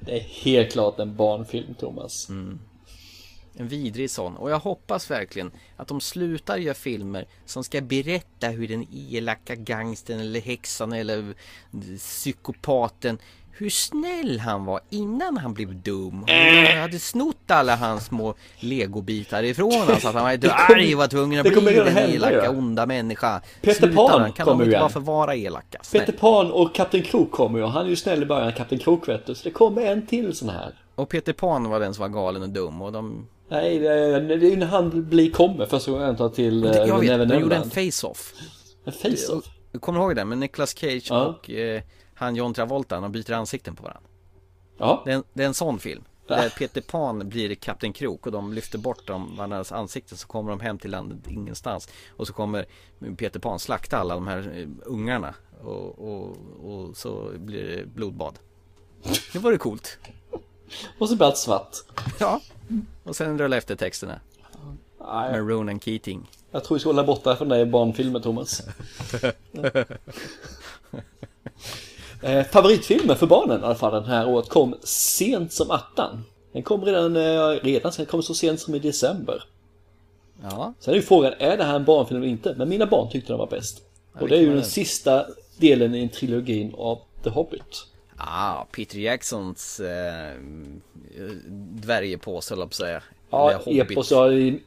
Det 0.00 0.16
är 0.16 0.20
helt 0.20 0.72
klart 0.72 0.98
en 0.98 1.16
barnfilm, 1.16 1.74
Thomas. 1.74 2.28
En 2.28 3.68
vidrig 3.68 4.10
sån. 4.10 4.36
Och 4.36 4.50
jag 4.50 4.58
hoppas 4.58 5.10
verkligen 5.10 5.50
att 5.76 5.88
de 5.88 6.00
slutar 6.00 6.56
göra 6.56 6.74
filmer 6.74 7.26
som 7.46 7.64
ska 7.64 7.80
berätta 7.80 8.48
hur 8.48 8.68
den 8.68 8.86
elaka 8.92 9.54
gangstern 9.54 10.20
eller 10.20 10.40
häxan 10.40 10.92
eller 10.92 11.34
psykopaten 11.98 13.18
hur 13.56 13.70
snäll 13.70 14.38
han 14.40 14.64
var 14.64 14.80
innan 14.90 15.36
han 15.36 15.54
blev 15.54 15.82
dum. 15.82 16.24
Han 16.72 16.80
hade 16.80 16.98
snott 16.98 17.36
alla 17.50 17.76
hans 17.76 18.04
små 18.06 18.34
legobitar 18.60 19.42
ifrån 19.42 19.72
honom 19.72 19.96
så 20.00 20.08
att 20.08 20.14
han 20.14 20.24
var 20.24 20.36
kommer- 20.36 20.74
arg 20.76 20.94
och 20.94 20.98
var 20.98 21.06
tvungen 21.08 21.40
att 21.46 21.52
bli 21.64 21.74
den 21.74 21.98
elaka 21.98 22.50
onda 22.50 22.86
människa. 22.86 23.40
Peter 23.62 23.92
Pan 23.92 24.22
då. 24.22 24.32
Kan 24.32 24.46
kommer 24.46 24.66
igen. 24.66 24.80
bara 24.80 24.88
få 24.88 25.00
vara 25.00 25.34
elaka? 25.36 25.78
Snäll. 25.82 26.00
Peter 26.06 26.18
Pan 26.18 26.50
och 26.52 26.74
Kapten 26.74 27.02
Krok 27.02 27.30
kommer 27.32 27.58
ju. 27.58 27.64
Han 27.64 27.84
är 27.86 27.90
ju 27.90 27.96
snäll 27.96 28.22
i 28.22 28.26
början, 28.26 28.52
Kapten 28.52 28.78
Krok 28.78 29.08
vet 29.08 29.26
du. 29.26 29.34
Så 29.34 29.44
det 29.44 29.50
kommer 29.50 29.82
en 29.82 30.06
till 30.06 30.36
sån 30.36 30.48
här. 30.48 30.74
Och 30.94 31.08
Peter 31.08 31.32
Pan 31.32 31.68
var 31.70 31.80
den 31.80 31.94
som 31.94 32.02
var 32.02 32.08
galen 32.08 32.42
och 32.42 32.48
dum 32.48 32.82
och 32.82 32.92
de... 32.92 33.26
Nej, 33.48 33.78
det 33.78 33.88
är, 33.88 34.36
ju 34.36 34.56
när 34.56 34.66
han 34.66 35.08
blir 35.08 35.30
kommer 35.30 35.66
första 35.66 35.90
gången 35.90 36.16
han 36.18 36.32
till 36.32 36.64
eh, 36.64 36.72
Jag 36.72 37.00
vet, 37.00 37.28
de 37.28 37.40
gjorde 37.40 37.56
en 37.56 37.70
face-off. 37.70 38.32
En 38.86 38.92
face-off. 38.92 39.44
Du 39.72 39.78
kommer 39.78 40.00
ihåg 40.00 40.16
det? 40.16 40.24
Med 40.24 40.38
Nicolas 40.38 40.74
Cage 40.78 41.06
Ja. 41.10 41.24
och 41.26 41.50
eh, 41.50 41.82
han 42.14 42.36
John 42.36 42.54
Travolta, 42.54 43.00
de 43.00 43.12
byter 43.12 43.32
ansikten 43.32 43.76
på 43.76 43.82
varandra. 43.82 44.10
Ja. 44.78 45.02
Det 45.04 45.10
är, 45.10 45.14
en, 45.16 45.24
det 45.32 45.42
är 45.42 45.46
en 45.46 45.54
sån 45.54 45.78
film. 45.78 46.04
Där 46.26 46.48
Peter 46.48 46.80
Pan 46.80 47.28
blir 47.28 47.54
Kapten 47.54 47.92
Krok 47.92 48.26
och 48.26 48.32
de 48.32 48.52
lyfter 48.52 48.78
bort 48.78 49.06
dem, 49.06 49.36
varandras 49.36 49.72
ansikten 49.72 50.18
så 50.18 50.26
kommer 50.26 50.50
de 50.50 50.60
hem 50.60 50.78
till 50.78 50.90
landet 50.90 51.18
ingenstans. 51.28 51.88
Och 52.16 52.26
så 52.26 52.32
kommer 52.32 52.66
Peter 53.16 53.40
Pan 53.40 53.58
slakta 53.58 53.98
alla 53.98 54.14
de 54.14 54.26
här 54.26 54.52
eh, 54.56 54.68
ungarna. 54.84 55.34
Och, 55.62 55.98
och, 55.98 56.36
och 56.64 56.96
så 56.96 57.30
blir 57.38 57.64
det 57.76 57.86
blodbad. 57.86 58.38
Det 59.32 59.38
var 59.38 59.52
det 59.52 59.58
coolt. 59.58 59.98
Och 60.98 61.08
så 61.08 61.16
blir 61.16 61.26
allt 61.26 61.36
svart. 61.38 61.76
Ja. 62.18 62.40
Och 63.02 63.16
sen 63.16 63.38
rullar 63.38 63.56
efter 63.56 63.76
texterna. 63.76 64.20
Nej, 65.00 65.32
Med 65.32 65.48
Ronan 65.48 65.80
Keating. 65.80 66.30
jag 66.50 66.64
tror 66.64 66.76
vi 66.76 66.80
ska 66.80 66.88
hålla 66.88 67.04
borta 67.04 67.36
från 67.36 67.48
dig 67.48 67.66
barnfilmer, 67.66 68.20
Thomas. 68.20 68.62
Eh, 72.24 72.44
favoritfilmen 72.46 73.16
för 73.16 73.26
barnen 73.26 73.60
i 73.60 73.64
alla 73.64 73.74
fall 73.74 73.92
den 73.92 74.04
här 74.04 74.28
året 74.28 74.48
kom 74.48 74.74
sent 74.84 75.52
som 75.52 75.70
attan. 75.70 76.24
Den 76.52 76.62
kom 76.62 76.84
redan, 76.84 77.16
eh, 77.16 77.48
redan 77.62 77.92
den 77.96 78.06
kom 78.06 78.22
så 78.22 78.34
sent 78.34 78.60
som 78.60 78.74
i 78.74 78.78
december. 78.78 79.44
Ja, 80.42 80.74
Sen 80.80 80.92
är 80.94 80.96
ju 80.96 81.02
frågan, 81.02 81.32
är 81.38 81.56
det 81.56 81.64
här 81.64 81.76
en 81.76 81.84
barnfilm 81.84 82.20
eller 82.22 82.30
inte? 82.30 82.54
Men 82.58 82.68
mina 82.68 82.86
barn 82.86 83.10
tyckte 83.10 83.32
den 83.32 83.38
var 83.38 83.46
bäst. 83.46 83.82
Och 84.20 84.28
det 84.28 84.36
är 84.36 84.40
ju 84.40 84.46
den 84.46 84.56
det? 84.56 84.62
sista 84.64 85.26
delen 85.56 85.94
i 85.94 86.02
en 86.02 86.08
trilogin 86.08 86.74
av 86.78 86.98
The 87.24 87.30
Hobbit. 87.30 87.86
ah, 88.16 88.64
Peter 88.72 88.98
Jacksons 88.98 89.80
eh, 89.80 90.32
dvärgepåse 91.50 92.54
höll 92.54 92.58
jag 92.60 92.68
på 92.68 92.72
att 92.72 92.74
säga. 92.74 93.02
Ja, 93.30 93.60
epos 93.66 94.12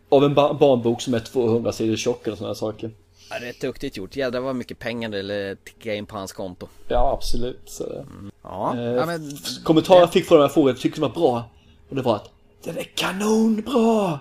av 0.10 0.24
en 0.24 0.34
ba- 0.34 0.54
barnbok 0.54 1.02
som 1.02 1.14
är 1.14 1.20
200 1.20 1.72
sidor 1.72 1.96
tjock 1.96 2.28
eller 2.28 2.38
sådana 2.38 2.56
saker. 2.56 2.92
Ja, 3.30 3.36
rätt 3.42 3.62
duktigt 3.62 3.98
gjort. 3.98 4.16
Jädrar 4.16 4.40
vad 4.40 4.56
mycket 4.56 4.80
pengar 4.80 5.10
det 5.10 5.20
eller 5.20 5.56
ticka 5.56 5.96
in 5.96 6.06
på 6.06 6.18
hans 6.18 6.34
konto. 6.34 6.68
Ja, 6.88 7.14
absolut. 7.14 7.62
Så, 7.66 8.06
Ja, 8.44 8.76
eh, 8.78 8.84
ja 8.84 9.06
men 9.06 9.38
Kommentarer 9.64 10.00
jag 10.00 10.14
fick 10.14 10.26
från 10.26 10.38
de 10.38 10.42
här 10.42 10.50
frågorna 10.50 10.78
tyckte 10.78 11.00
de 11.00 11.02
var 11.02 11.10
bra. 11.22 11.50
Och 11.90 11.96
det 11.96 12.02
var 12.02 12.16
att 12.16 12.30
den 12.64 12.78
är 12.78 12.84
kanonbra! 12.96 14.20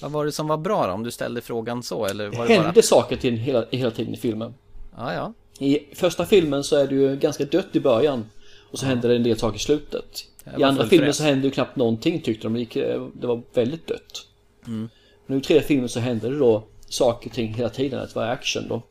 vad 0.00 0.10
var 0.10 0.24
det 0.24 0.32
som 0.32 0.46
var 0.46 0.56
bra 0.56 0.86
då? 0.86 0.92
Om 0.92 1.02
du 1.02 1.10
ställde 1.10 1.40
frågan 1.40 1.82
så 1.82 2.06
eller 2.06 2.24
var 2.24 2.30
Det 2.30 2.52
det 2.52 2.56
bara... 2.56 2.64
hände 2.66 2.82
saker 2.82 3.16
till 3.16 3.36
hela, 3.36 3.66
hela 3.70 3.90
tiden 3.90 4.14
i 4.14 4.16
filmen. 4.16 4.54
Ja, 4.96 5.14
ja. 5.14 5.32
I 5.66 5.94
första 5.94 6.26
filmen 6.26 6.64
så 6.64 6.76
är 6.76 6.86
det 6.86 6.94
ju 6.94 7.16
ganska 7.16 7.44
dött 7.44 7.68
i 7.72 7.80
början. 7.80 8.24
Och 8.70 8.78
så 8.78 8.86
händer 8.86 9.08
det 9.08 9.16
en 9.16 9.22
del 9.22 9.38
saker 9.38 9.56
i 9.56 9.60
slutet. 9.60 10.26
Det 10.44 10.60
I 10.60 10.62
andra 10.62 10.86
filmen 10.86 11.14
så 11.14 11.22
hände 11.22 11.46
ju 11.46 11.50
knappt 11.50 11.76
någonting 11.76 12.20
tyckte 12.20 12.48
de. 12.48 12.54
Det, 12.54 12.76
eh, 12.76 13.06
det 13.12 13.26
var 13.26 13.42
väldigt 13.54 13.86
dött. 13.86 14.26
Mm. 14.66 14.88
Nu 15.26 15.36
i 15.36 15.40
tredje 15.40 15.62
filmen 15.62 15.88
så 15.88 16.00
hände 16.00 16.30
det 16.30 16.38
då 16.38 16.62
saker 16.90 17.28
och 17.30 17.34
ting 17.34 17.54
hela 17.54 17.68
tiden. 17.68 18.00
Att 18.00 18.08
det 18.14 18.16
var 18.20 18.26
action 18.26 18.68
då. 18.68 18.82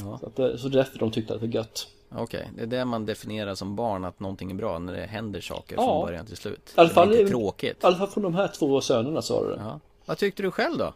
Ja. 0.00 0.18
Så, 0.20 0.26
att, 0.26 0.36
det- 0.36 0.58
så 0.58 0.68
det 0.68 0.74
är 0.74 0.78
därför 0.84 0.98
de 0.98 1.10
tyckte 1.10 1.34
att 1.34 1.40
det 1.40 1.46
var 1.46 1.54
gött. 1.54 1.88
Okej, 2.14 2.48
det 2.56 2.62
är 2.62 2.66
det 2.66 2.84
man 2.84 3.06
definierar 3.06 3.54
som 3.54 3.76
barn 3.76 4.04
att 4.04 4.20
någonting 4.20 4.50
är 4.50 4.54
bra 4.54 4.78
när 4.78 4.92
det 4.92 5.06
händer 5.06 5.40
saker 5.40 5.76
Ja. 5.76 5.82
från 5.84 6.06
början 6.06 6.26
till 6.26 6.36
slut. 6.36 6.72
I 6.76 6.80
alla 6.80 6.88
fall- 6.88 7.08
det 7.10 7.20
är 7.20 7.28
tråkigt. 7.28 7.76
I 7.82 7.86
alla 7.86 7.96
fall 7.96 8.08
från 8.08 8.22
de 8.22 8.34
här 8.34 8.48
två 8.48 8.80
sönerna 8.80 9.22
sa 9.22 9.42
du 9.44 9.48
det. 9.50 9.56
Ja. 9.60 9.80
Vad 10.06 10.18
tyckte 10.18 10.42
du 10.42 10.50
själv 10.50 10.78
då? 10.78 10.94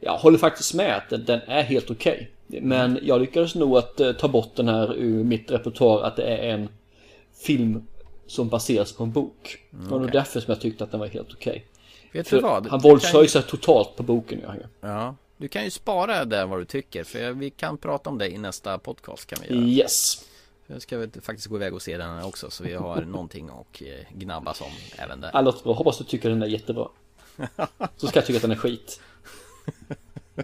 Jag 0.00 0.18
håller 0.18 0.38
faktiskt 0.38 0.74
med 0.74 0.96
att 0.96 1.10
den- 1.10 1.24
den 1.24 1.40
är 1.40 1.62
helt 1.62 1.90
okej. 1.90 2.30
Men 2.46 2.98
jag 3.02 3.20
lyckades 3.20 3.54
nog 3.54 3.76
att 3.76 4.00
eh, 4.00 4.12
ta 4.12 4.28
bort 4.28 4.56
den 4.56 4.68
här 4.68 4.94
ur 4.94 5.24
mitt 5.24 5.50
repertoar 5.50 6.02
att 6.02 6.16
det 6.16 6.22
är 6.24 6.48
en 6.54 6.68
film 7.44 7.86
som 8.26 8.48
baseras 8.48 8.92
på 8.92 9.02
en 9.04 9.12
bok. 9.12 9.58
Det 9.70 9.76
var 9.76 9.90
nog 9.90 10.00
okej. 10.00 10.12
därför 10.12 10.40
som 10.40 10.52
jag 10.52 10.60
tyckte 10.60 10.84
att 10.84 10.90
den 10.90 11.00
var 11.00 11.06
helt 11.06 11.32
okej. 11.32 11.64
Vet 12.14 12.28
För 12.28 12.36
du 12.36 12.42
vad? 12.42 12.66
Han 12.66 12.80
våldshöjer 12.80 13.22
ju- 13.22 13.28
sig 13.28 13.42
totalt 13.42 13.96
på 13.96 14.02
boken. 14.02 14.40
Ja. 14.46 14.54
Ja, 14.80 15.16
du 15.36 15.48
kan 15.48 15.64
ju 15.64 15.70
spara 15.70 16.24
där 16.24 16.46
vad 16.46 16.58
du 16.60 16.64
tycker 16.64 17.04
för 17.04 17.32
vi 17.32 17.50
kan 17.50 17.78
prata 17.78 18.10
om 18.10 18.18
det 18.18 18.28
i 18.30 18.38
nästa 18.38 18.78
podcast 18.78 19.26
kan 19.26 19.38
vi 19.42 19.54
göra. 19.54 19.64
Yes. 19.66 20.24
Jag 20.66 20.82
ska 20.82 20.98
väl 20.98 21.10
faktiskt 21.22 21.46
gå 21.48 21.56
iväg 21.56 21.74
och 21.74 21.82
se 21.82 21.96
den 21.98 22.10
här 22.10 22.26
också 22.26 22.50
så 22.50 22.64
vi 22.64 22.74
har 22.74 23.00
någonting 23.06 23.48
att 23.48 23.82
eh, 23.82 23.88
gnabbas 24.18 24.60
om 24.60 24.70
även 24.98 25.20
där. 25.20 25.30
Ja, 25.32 25.40
låter 25.40 25.64
bra. 25.64 25.72
Hoppas 25.72 25.98
du 25.98 26.04
tycker 26.04 26.28
den 26.30 26.42
är 26.42 26.46
jättebra. 26.46 26.88
Så 27.96 28.06
ska 28.06 28.18
jag 28.18 28.26
tycka 28.26 28.36
att 28.36 28.42
den 28.42 28.50
är 28.50 28.56
skit. 28.56 29.00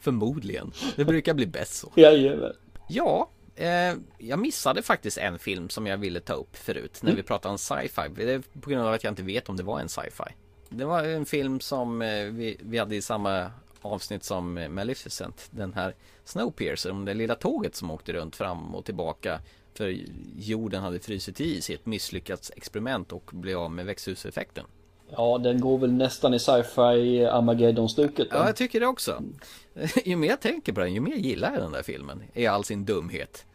Förmodligen. 0.00 0.72
Det 0.96 1.04
brukar 1.04 1.34
bli 1.34 1.46
bäst 1.46 1.74
så. 1.74 1.92
Jajamän. 1.96 2.52
Ja, 2.88 3.30
eh, 3.56 3.94
jag 4.18 4.38
missade 4.38 4.82
faktiskt 4.82 5.18
en 5.18 5.38
film 5.38 5.68
som 5.68 5.86
jag 5.86 5.98
ville 5.98 6.20
ta 6.20 6.32
upp 6.32 6.56
förut 6.56 6.98
när 7.02 7.14
vi 7.14 7.22
pratade 7.22 7.52
om 7.52 7.58
sci-fi. 7.58 8.02
Det 8.16 8.32
är 8.32 8.42
på 8.60 8.70
grund 8.70 8.86
av 8.86 8.92
att 8.94 9.04
jag 9.04 9.10
inte 9.10 9.22
vet 9.22 9.48
om 9.48 9.56
det 9.56 9.62
var 9.62 9.80
en 9.80 9.88
sci-fi. 9.88 10.34
Det 10.72 10.84
var 10.84 11.04
en 11.04 11.26
film 11.26 11.60
som 11.60 12.02
eh, 12.02 12.24
vi, 12.24 12.56
vi 12.60 12.78
hade 12.78 12.96
i 12.96 13.02
samma 13.02 13.50
avsnitt 13.82 14.24
som 14.24 14.58
eh, 14.58 14.68
Maleficent. 14.68 15.48
Den 15.50 15.72
här 15.72 15.94
Snowpiercer, 16.24 16.90
om 16.90 17.04
det 17.04 17.14
lilla 17.14 17.34
tåget 17.34 17.74
som 17.74 17.90
åkte 17.90 18.12
runt 18.12 18.36
fram 18.36 18.74
och 18.74 18.84
tillbaka. 18.84 19.40
För 19.74 19.96
jorden 20.36 20.82
hade 20.82 21.00
frusit 21.00 21.40
i 21.40 21.60
sig 21.60 21.74
ett 21.74 21.86
misslyckat 21.86 22.50
experiment 22.56 23.12
och 23.12 23.30
blev 23.32 23.58
av 23.58 23.70
med 23.70 23.86
växthuseffekten. 23.86 24.64
Ja, 25.10 25.38
den 25.38 25.60
går 25.60 25.78
väl 25.78 25.92
nästan 25.92 26.34
i 26.34 26.38
sci-fi 26.38 27.26
Armageddon-stuket. 27.26 28.28
Ja, 28.30 28.46
jag 28.46 28.56
tycker 28.56 28.80
det 28.80 28.86
också. 28.86 29.22
Ju 30.04 30.16
mer 30.16 30.28
jag 30.28 30.40
tänker 30.40 30.72
på 30.72 30.80
den, 30.80 30.94
ju 30.94 31.00
mer 31.00 31.16
gillar 31.16 31.52
jag 31.52 31.62
den 31.62 31.72
där 31.72 31.82
filmen. 31.82 32.22
I 32.34 32.46
all 32.46 32.64
sin 32.64 32.84
dumhet. 32.84 33.46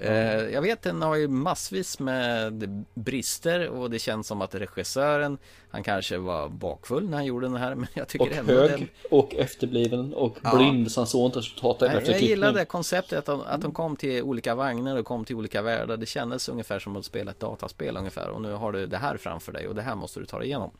Eh, 0.00 0.12
Jag 0.48 0.62
vet 0.62 0.82
den 0.82 1.02
har 1.02 1.14
ju 1.16 1.28
massvis 1.28 1.98
med 1.98 2.84
brister 2.94 3.68
och 3.68 3.90
det 3.90 3.98
känns 3.98 4.26
som 4.26 4.42
att 4.42 4.54
regissören 4.54 5.38
Han 5.70 5.82
kanske 5.82 6.18
var 6.18 6.48
bakfull 6.48 7.08
när 7.08 7.16
han 7.16 7.24
gjorde 7.26 7.46
den 7.46 7.56
här 7.56 7.74
men 7.74 7.86
jag 7.94 8.08
tycker 8.08 8.26
Och 8.26 8.32
ändå 8.36 8.52
hög 8.52 8.70
den 8.70 8.88
och 9.10 9.34
efterbliven 9.34 10.14
och 10.14 10.36
Ja. 10.42 10.56
blind 10.56 10.92
så 10.92 11.00
han 11.00 11.06
såg 11.06 11.26
inte 11.28 11.38
resultatet 11.38 11.82
efter 11.82 11.96
Jag 11.98 12.04
klippning. 12.04 12.28
gillade 12.28 12.64
konceptet 12.64 13.18
att 13.18 13.26
de, 13.26 13.40
att 13.40 13.60
de 13.62 13.72
kom 13.72 13.96
till 13.96 14.22
olika 14.22 14.54
vagnar 14.54 14.96
och 14.96 15.04
kom 15.06 15.24
till 15.24 15.36
olika 15.36 15.62
världar 15.62 15.96
Det 15.96 16.06
kändes 16.06 16.48
ungefär 16.48 16.78
som 16.78 16.96
att 16.96 17.04
spela 17.04 17.30
ett 17.30 17.40
dataspel 17.40 17.96
ungefär 17.96 18.28
och 18.28 18.42
nu 18.42 18.52
har 18.52 18.72
du 18.72 18.86
det 18.86 18.98
här 18.98 19.16
framför 19.16 19.52
dig 19.52 19.68
och 19.68 19.74
det 19.74 19.82
här 19.82 19.94
måste 19.94 20.20
du 20.20 20.26
ta 20.26 20.38
dig 20.38 20.46
igenom 20.48 20.70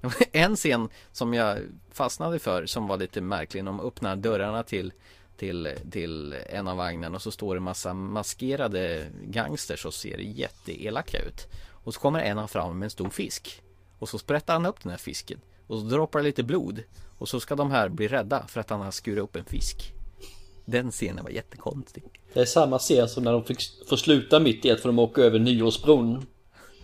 Det 0.00 0.06
var 0.06 0.14
En 0.32 0.56
scen 0.56 0.88
som 1.12 1.34
jag 1.34 1.58
fastnade 1.92 2.38
för 2.38 2.66
som 2.66 2.86
var 2.86 2.96
lite 2.96 3.20
märklig 3.20 3.64
De 3.64 3.80
öppnar 3.80 4.16
dörrarna 4.16 4.62
till 4.62 4.92
till, 5.38 5.68
till 5.90 6.34
en 6.46 6.68
av 6.68 6.76
vagnarna 6.76 7.16
och 7.16 7.22
så 7.22 7.30
står 7.30 7.54
det 7.54 7.60
massa 7.60 7.94
maskerade 7.94 9.06
gangsters 9.22 9.86
och 9.86 9.94
ser 9.94 10.18
jätteelaka 10.18 11.18
ut. 11.18 11.46
Och 11.70 11.94
så 11.94 12.00
kommer 12.00 12.20
en 12.20 12.38
av 12.38 12.46
fram 12.46 12.78
med 12.78 12.86
en 12.86 12.90
stor 12.90 13.10
fisk. 13.10 13.62
Och 13.98 14.08
så 14.08 14.18
sprättar 14.18 14.52
han 14.52 14.66
upp 14.66 14.82
den 14.82 14.90
här 14.90 14.98
fisken. 14.98 15.40
Och 15.66 15.78
så 15.78 15.84
droppar 15.84 16.18
det 16.18 16.24
lite 16.24 16.42
blod. 16.42 16.82
Och 17.18 17.28
så 17.28 17.40
ska 17.40 17.56
de 17.56 17.70
här 17.70 17.88
bli 17.88 18.08
rädda 18.08 18.46
för 18.46 18.60
att 18.60 18.70
han 18.70 18.80
har 18.80 18.90
skurit 18.90 19.22
upp 19.22 19.36
en 19.36 19.44
fisk. 19.44 19.92
Den 20.64 20.90
scenen 20.90 21.24
var 21.24 21.30
jättekonstig. 21.30 22.04
Det 22.32 22.40
är 22.40 22.44
samma 22.44 22.78
scen 22.78 23.08
som 23.08 23.24
när 23.24 23.32
de 23.32 23.44
fick, 23.44 23.60
får 23.88 23.96
sluta 23.96 24.40
mitt 24.40 24.64
i 24.64 24.70
att 24.70 24.80
för 24.80 24.88
de 24.88 24.98
åker 24.98 25.22
över 25.22 25.38
nyårsbron. 25.38 26.26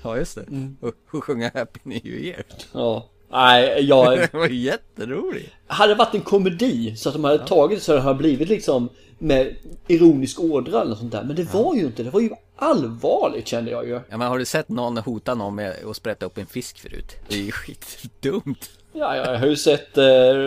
Ja 0.03 0.17
just 0.17 0.35
det. 0.35 0.75
Och, 0.81 0.95
och 1.11 1.25
sjunga 1.25 1.51
Happy 1.55 1.81
New 1.83 2.07
Year. 2.07 2.45
Ja. 2.73 3.09
Nej, 3.35 3.85
jag... 3.85 4.19
Det 4.33 4.35
var 4.35 4.49
jätteroligt 4.49 5.53
Hade 5.67 5.93
det 5.93 5.99
varit 5.99 6.15
en 6.15 6.21
komedi 6.21 6.97
så 6.97 7.09
att 7.09 7.15
de 7.15 7.25
hade 7.25 7.47
tagit 7.47 7.83
så 7.83 7.93
det 7.93 8.01
hade 8.01 8.19
blivit 8.19 8.49
liksom 8.49 8.89
med 9.19 9.57
ironisk 9.89 10.41
ådra 10.41 10.81
eller 10.81 10.95
sånt 10.95 11.13
där. 11.13 11.23
Men 11.23 11.37
det 11.37 11.55
var 11.55 11.75
ju 11.75 11.81
inte, 11.81 12.03
det 12.03 12.11
var 12.11 12.21
ju 12.21 12.31
allvarligt 12.57 13.47
kände 13.47 13.71
jag 13.71 13.87
ju. 13.87 14.01
Ja 14.09 14.17
men 14.17 14.21
har 14.21 14.39
du 14.39 14.45
sett 14.45 14.69
någon 14.69 14.97
hota 14.97 15.35
någon 15.35 15.55
med 15.55 15.75
att 15.91 15.97
sprätta 15.97 16.27
upp 16.27 16.39
en 16.39 16.47
fisk 16.47 16.79
förut? 16.79 17.17
Det 17.29 17.35
är 17.35 17.43
ju 17.43 17.53
skitdumt 17.53 18.71
Ja, 18.93 19.17
jag 19.17 19.39
har 19.39 19.47
ju 19.47 19.57
sett 19.57 19.99
uh, 19.99 20.05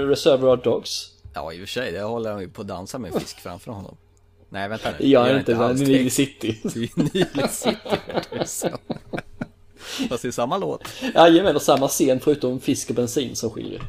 Reservoir 0.07 0.57
Dogs. 0.57 1.11
Ja 1.33 1.53
i 1.53 1.55
och 1.55 1.59
för 1.59 1.67
sig, 1.67 1.91
det 1.91 2.01
håller 2.01 2.31
han 2.31 2.41
ju 2.41 2.49
på 2.49 2.61
att 2.61 2.67
dansa 2.67 2.99
med 2.99 3.13
en 3.13 3.19
fisk 3.19 3.39
framför 3.39 3.71
honom 3.71 3.97
Nej 4.49 4.69
vänta 4.69 4.89
nu 4.99 5.07
jag 5.07 5.37
inte, 5.37 5.51
men 5.51 5.63
alls. 5.63 5.81
Nile 5.81 6.09
City. 6.09 6.59
Det 6.63 6.79
är 6.79 7.13
Nile 7.13 7.47
City 7.47 7.97
vet 8.13 8.29
du, 8.31 8.45
så. 8.45 8.69
Fast 10.09 10.21
det 10.21 10.27
är 10.27 10.31
samma 10.31 10.57
låt 10.57 10.83
Jajamän, 11.15 11.55
och 11.55 11.61
samma 11.61 11.87
scen 11.87 12.19
förutom 12.19 12.59
fisk 12.59 12.89
och 12.89 12.95
bensin 12.95 13.35
som 13.35 13.49
skiljer. 13.49 13.81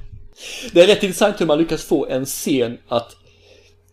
Det 0.72 0.82
är 0.82 0.86
rätt 0.86 1.02
intressant 1.02 1.40
hur 1.40 1.46
man 1.46 1.59
lyckas 1.59 1.84
få 1.84 2.06
en 2.06 2.26
scen 2.26 2.78
att 2.88 3.16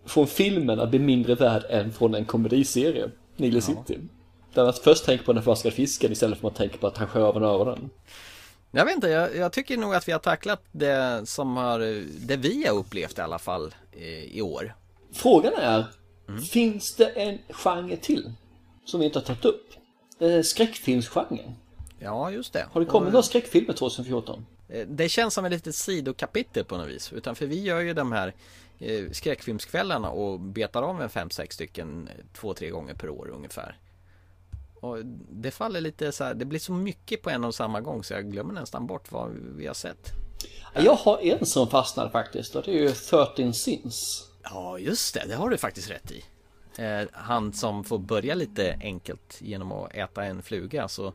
från 0.05 0.27
filmen 0.27 0.79
att 0.79 0.89
bli 0.89 0.99
mindre 0.99 1.35
värd 1.35 1.63
än 1.69 1.93
från 1.93 2.15
en 2.15 2.25
komediserie, 2.25 3.09
Nile 3.37 3.61
City. 3.61 3.99
Där 4.53 4.63
man 4.63 4.73
först 4.73 5.05
tänker 5.05 5.25
på 5.25 5.33
den 5.33 5.43
förvaskade 5.43 5.75
fisken 5.75 6.11
istället 6.11 6.39
för 6.39 6.47
att 6.47 6.53
man 6.53 6.57
tänker 6.57 6.77
på 6.77 6.87
att 6.87 6.97
han 6.97 7.07
skär 7.07 7.21
av 7.21 7.37
en 7.37 7.43
öronen. 7.43 7.89
Jag 8.71 8.85
vet 8.85 8.95
inte, 8.95 9.07
jag, 9.07 9.35
jag 9.35 9.51
tycker 9.51 9.77
nog 9.77 9.95
att 9.95 10.07
vi 10.07 10.11
har 10.11 10.19
tacklat 10.19 10.63
det 10.71 11.21
som 11.25 11.57
har, 11.57 11.79
det 12.27 12.37
vi 12.37 12.65
har 12.67 12.75
upplevt 12.75 13.17
i 13.17 13.21
alla 13.21 13.39
fall 13.39 13.75
i, 13.97 14.37
i 14.37 14.41
år 14.41 14.73
Frågan 15.15 15.53
är, 15.53 15.85
finns 16.51 16.95
det 16.95 17.05
en 17.05 17.39
genre 17.49 17.95
till 17.95 18.33
som 18.85 18.99
vi 18.99 19.05
inte 19.05 19.19
har 19.19 19.23
tagit 19.23 19.45
upp? 19.45 19.73
Eh, 20.19 20.41
Skräckfilmsgenren. 20.41 21.55
Ja 22.05 22.31
just 22.31 22.53
det 22.53 22.67
Har 22.71 22.81
det 22.81 22.87
kommit 22.87 23.13
några 23.13 23.23
skräckfilmer 23.23 23.73
2014? 23.73 24.45
Eh, 24.69 24.87
Det 24.87 25.09
känns 25.09 25.33
som 25.33 25.45
ett 25.45 25.51
litet 25.51 25.75
sidokapitel 25.75 26.65
på 26.65 26.77
något 26.77 26.87
vis. 26.87 27.13
Utan 27.13 27.35
för 27.35 27.45
vi 27.45 27.61
gör 27.61 27.79
ju 27.81 27.93
de 27.93 28.11
här 28.11 28.33
eh, 28.79 29.11
skräckfilmskvällarna 29.11 30.09
och 30.09 30.39
betar 30.39 30.83
av 30.83 31.01
en 31.01 31.09
fem, 31.09 31.29
sex 31.29 31.55
stycken 31.55 32.07
eh, 32.07 32.25
två, 32.33 32.53
tre 32.53 32.69
gånger 32.69 32.93
per 32.93 33.09
år 33.09 33.29
ungefär. 33.29 33.77
Och 34.81 34.97
det 35.29 35.51
faller 35.51 35.81
lite 35.81 36.11
så 36.11 36.23
här, 36.23 36.33
det 36.33 36.45
blir 36.45 36.59
så 36.59 36.71
mycket 36.71 37.21
på 37.21 37.29
en 37.29 37.43
och 37.43 37.55
samma 37.55 37.81
gång 37.81 38.03
så 38.03 38.13
jag 38.13 38.31
glömmer 38.31 38.53
nästan 38.53 38.87
bort 38.87 39.11
vad 39.11 39.31
vi 39.31 39.67
har 39.67 39.73
sett. 39.73 40.11
Jag 40.73 40.95
har 40.95 41.19
en 41.19 41.45
som 41.45 41.67
fastnade 41.67 42.09
faktiskt 42.11 42.55
och 42.55 42.63
det 42.65 42.71
är 42.71 42.81
ju 42.81 42.91
13 42.91 43.53
Sins. 43.53 44.27
Ja, 44.43 44.79
just 44.79 45.13
det, 45.13 45.23
det 45.27 45.35
har 45.35 45.49
du 45.49 45.57
faktiskt 45.57 45.89
rätt 45.89 46.11
i. 46.11 46.23
Han 47.11 47.53
som 47.53 47.83
får 47.83 47.97
börja 47.97 48.35
lite 48.35 48.79
enkelt 48.81 49.37
genom 49.41 49.71
att 49.71 49.93
äta 49.93 50.23
en 50.25 50.41
fluga 50.41 50.87
så, 50.87 51.13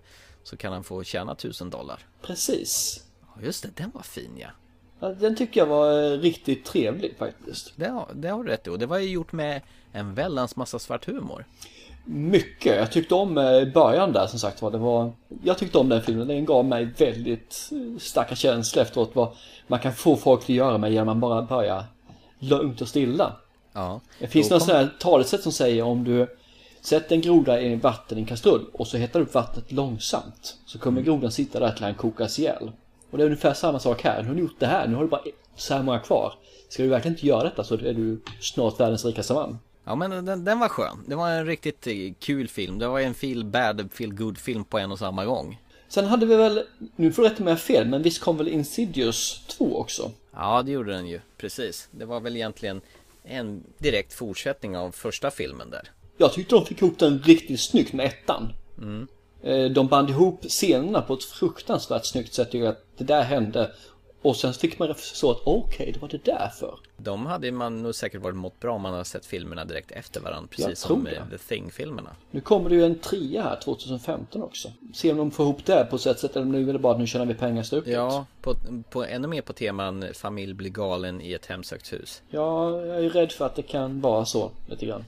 så 0.50 0.56
kan 0.56 0.72
han 0.72 0.84
få 0.84 1.02
tjäna 1.02 1.34
tusen 1.34 1.70
dollar. 1.70 1.98
Precis. 2.22 3.04
Just 3.42 3.62
det, 3.62 3.68
den 3.76 3.90
var 3.94 4.02
fin 4.02 4.30
ja. 4.38 4.48
Ja, 5.00 5.08
Den 5.08 5.36
tycker 5.36 5.60
jag 5.60 5.66
var 5.66 6.02
eh, 6.12 6.18
riktigt 6.18 6.64
trevlig 6.64 7.14
faktiskt. 7.18 7.72
Det 7.76 7.88
har, 7.88 8.08
det 8.14 8.28
har 8.28 8.44
du 8.44 8.50
rätt 8.50 8.66
i 8.66 8.70
och 8.70 8.78
det 8.78 8.86
var 8.86 8.98
ju 8.98 9.08
gjort 9.10 9.32
med 9.32 9.60
en 9.92 10.14
väldans 10.14 10.56
massa 10.56 10.78
svart 10.78 11.06
humor. 11.06 11.44
Mycket. 12.04 12.76
Jag 12.76 12.92
tyckte 12.92 13.14
om 13.14 13.38
eh, 13.38 13.64
början 13.74 14.12
där 14.12 14.26
som 14.26 14.38
sagt 14.38 14.62
var. 14.62 14.70
Det 14.70 14.78
var 14.78 15.12
jag 15.42 15.58
tyckte 15.58 15.78
om 15.78 15.88
den 15.88 16.02
filmen. 16.02 16.28
Den 16.28 16.44
gav 16.44 16.64
mig 16.64 16.84
väldigt 16.84 17.68
eh, 17.72 17.98
starka 18.00 18.34
känslor 18.34 18.82
efteråt. 18.82 19.10
Vad 19.14 19.28
man 19.66 19.78
kan 19.80 19.92
få 19.94 20.16
folk 20.16 20.40
att 20.42 20.48
göra 20.48 20.78
med 20.78 20.92
genom 20.92 21.08
att 21.08 21.16
bara 21.16 21.42
börja 21.42 21.84
lugnt 22.38 22.80
och 22.80 22.88
stilla. 22.88 23.36
Ja, 23.72 24.00
Det 24.18 24.26
finns 24.28 24.50
något 24.50 24.60
kom- 24.60 24.66
sånt 24.68 24.78
här 24.78 24.90
talesätt 25.00 25.42
som 25.42 25.52
säger 25.52 25.82
om 25.82 26.04
du 26.04 26.36
Sätt 26.80 27.12
en 27.12 27.20
groda 27.20 27.60
i 27.60 27.76
vatten 27.76 28.18
i 28.18 28.20
en 28.20 28.26
kastrull 28.26 28.66
och 28.72 28.86
så 28.86 28.96
hettar 28.96 29.20
upp 29.20 29.34
vattnet 29.34 29.72
långsamt. 29.72 30.56
Så 30.66 30.78
kommer 30.78 31.02
grodan 31.02 31.32
sitta 31.32 31.60
där 31.60 31.72
till 31.72 31.84
han 31.84 31.94
kokas 31.94 32.38
ihjäl. 32.38 32.72
Och 33.10 33.18
det 33.18 33.24
är 33.24 33.26
ungefär 33.26 33.54
samma 33.54 33.78
sak 33.78 34.02
här. 34.02 34.22
Nu 34.22 34.28
har 34.28 34.34
du 34.34 34.40
gjort 34.40 34.56
det 34.60 34.66
här, 34.66 34.88
nu 34.88 34.94
har 34.94 35.02
du 35.02 35.08
bara 35.08 35.22
så 35.56 35.74
här 35.74 35.82
många 35.82 35.98
kvar. 35.98 36.34
Ska 36.68 36.82
du 36.82 36.88
verkligen 36.88 37.14
inte 37.14 37.26
göra 37.26 37.44
detta 37.44 37.64
så 37.64 37.74
är 37.74 37.94
du 37.94 38.20
snart 38.40 38.80
världens 38.80 39.04
rikaste 39.04 39.34
man. 39.34 39.58
Ja 39.84 39.94
men 39.94 40.24
den, 40.24 40.44
den 40.44 40.58
var 40.58 40.68
skön. 40.68 41.04
Det 41.06 41.14
var 41.14 41.30
en 41.30 41.46
riktigt 41.46 41.86
eh, 41.86 41.94
kul 42.18 42.48
film. 42.48 42.78
Det 42.78 42.88
var 42.88 43.00
en 43.00 43.14
feel 43.14 43.44
bad, 43.44 43.88
feel 43.92 44.14
good 44.14 44.38
film 44.38 44.64
på 44.64 44.78
en 44.78 44.92
och 44.92 44.98
samma 44.98 45.24
gång. 45.24 45.60
Sen 45.88 46.04
hade 46.04 46.26
vi 46.26 46.36
väl, 46.36 46.62
nu 46.96 47.12
får 47.12 47.22
du 47.22 47.28
rätta 47.28 47.44
mig 47.44 47.56
fel, 47.56 47.88
men 47.88 48.02
visst 48.02 48.20
kom 48.20 48.36
väl 48.36 48.48
Insidious 48.48 49.42
2 49.46 49.76
också? 49.76 50.10
Ja 50.34 50.62
det 50.62 50.72
gjorde 50.72 50.92
den 50.92 51.06
ju, 51.06 51.20
precis. 51.36 51.88
Det 51.90 52.04
var 52.04 52.20
väl 52.20 52.36
egentligen 52.36 52.80
en 53.24 53.64
direkt 53.78 54.12
fortsättning 54.12 54.76
av 54.76 54.90
första 54.90 55.30
filmen 55.30 55.70
där. 55.70 55.90
Jag 56.20 56.32
tyckte 56.32 56.54
de 56.54 56.66
fick 56.66 56.82
ihop 56.82 56.98
den 56.98 57.18
riktigt 57.18 57.60
snyggt 57.60 57.92
med 57.92 58.06
ettan. 58.06 58.52
Mm. 58.78 59.06
De 59.74 59.86
band 59.86 60.10
ihop 60.10 60.42
scenerna 60.42 61.02
på 61.02 61.14
ett 61.14 61.24
fruktansvärt 61.24 62.06
snyggt 62.06 62.34
sätt. 62.34 62.54
Att 62.54 62.84
det 62.96 63.04
där 63.04 63.22
hände 63.22 63.70
och 64.22 64.36
sen 64.36 64.52
fick 64.52 64.78
man 64.78 64.94
förstå 64.94 65.30
att 65.30 65.40
okej, 65.44 65.74
okay, 65.74 65.92
det 65.92 66.00
var 66.00 66.08
det 66.08 66.24
därför. 66.24 66.78
De 66.96 67.26
hade 67.26 67.52
man 67.52 67.82
nog 67.82 67.94
säkert 67.94 68.22
varit 68.22 68.36
mått 68.36 68.60
bra 68.60 68.74
om 68.74 68.82
man 68.82 68.92
hade 68.92 69.04
sett 69.04 69.26
filmerna 69.26 69.64
direkt 69.64 69.90
efter 69.90 70.20
varandra. 70.20 70.48
Precis 70.50 70.78
som 70.78 71.04
det. 71.04 71.24
The 71.30 71.38
Thing-filmerna. 71.38 72.10
Nu 72.30 72.40
kommer 72.40 72.70
det 72.70 72.76
ju 72.76 72.84
en 72.84 72.98
trea 72.98 73.42
här 73.42 73.56
2015 73.56 74.42
också. 74.42 74.72
Se 74.94 75.10
om 75.10 75.16
de 75.16 75.30
får 75.30 75.46
ihop 75.46 75.64
det 75.66 75.86
på 75.90 75.96
ett 75.96 76.02
sätt 76.02 76.36
eller 76.36 76.46
nu 76.46 76.68
är 76.68 76.72
det 76.72 76.78
bara 76.78 76.92
att 76.92 76.98
nu 76.98 77.06
tjänar 77.06 77.26
vi 77.26 77.34
pengar 77.34 77.62
stuket. 77.62 77.92
Ja, 77.92 78.26
på, 78.42 78.54
på, 78.90 79.04
ännu 79.04 79.28
mer 79.28 79.42
på 79.42 79.52
teman 79.52 80.04
familj 80.14 80.54
blir 80.54 80.70
galen 80.70 81.20
i 81.20 81.32
ett 81.32 81.46
hemsökt 81.46 81.92
hus. 81.92 82.22
Ja, 82.30 82.80
jag 82.86 83.04
är 83.04 83.10
rädd 83.10 83.32
för 83.32 83.46
att 83.46 83.56
det 83.56 83.62
kan 83.62 84.00
vara 84.00 84.24
så 84.24 84.50
lite 84.68 84.86
grann. 84.86 85.04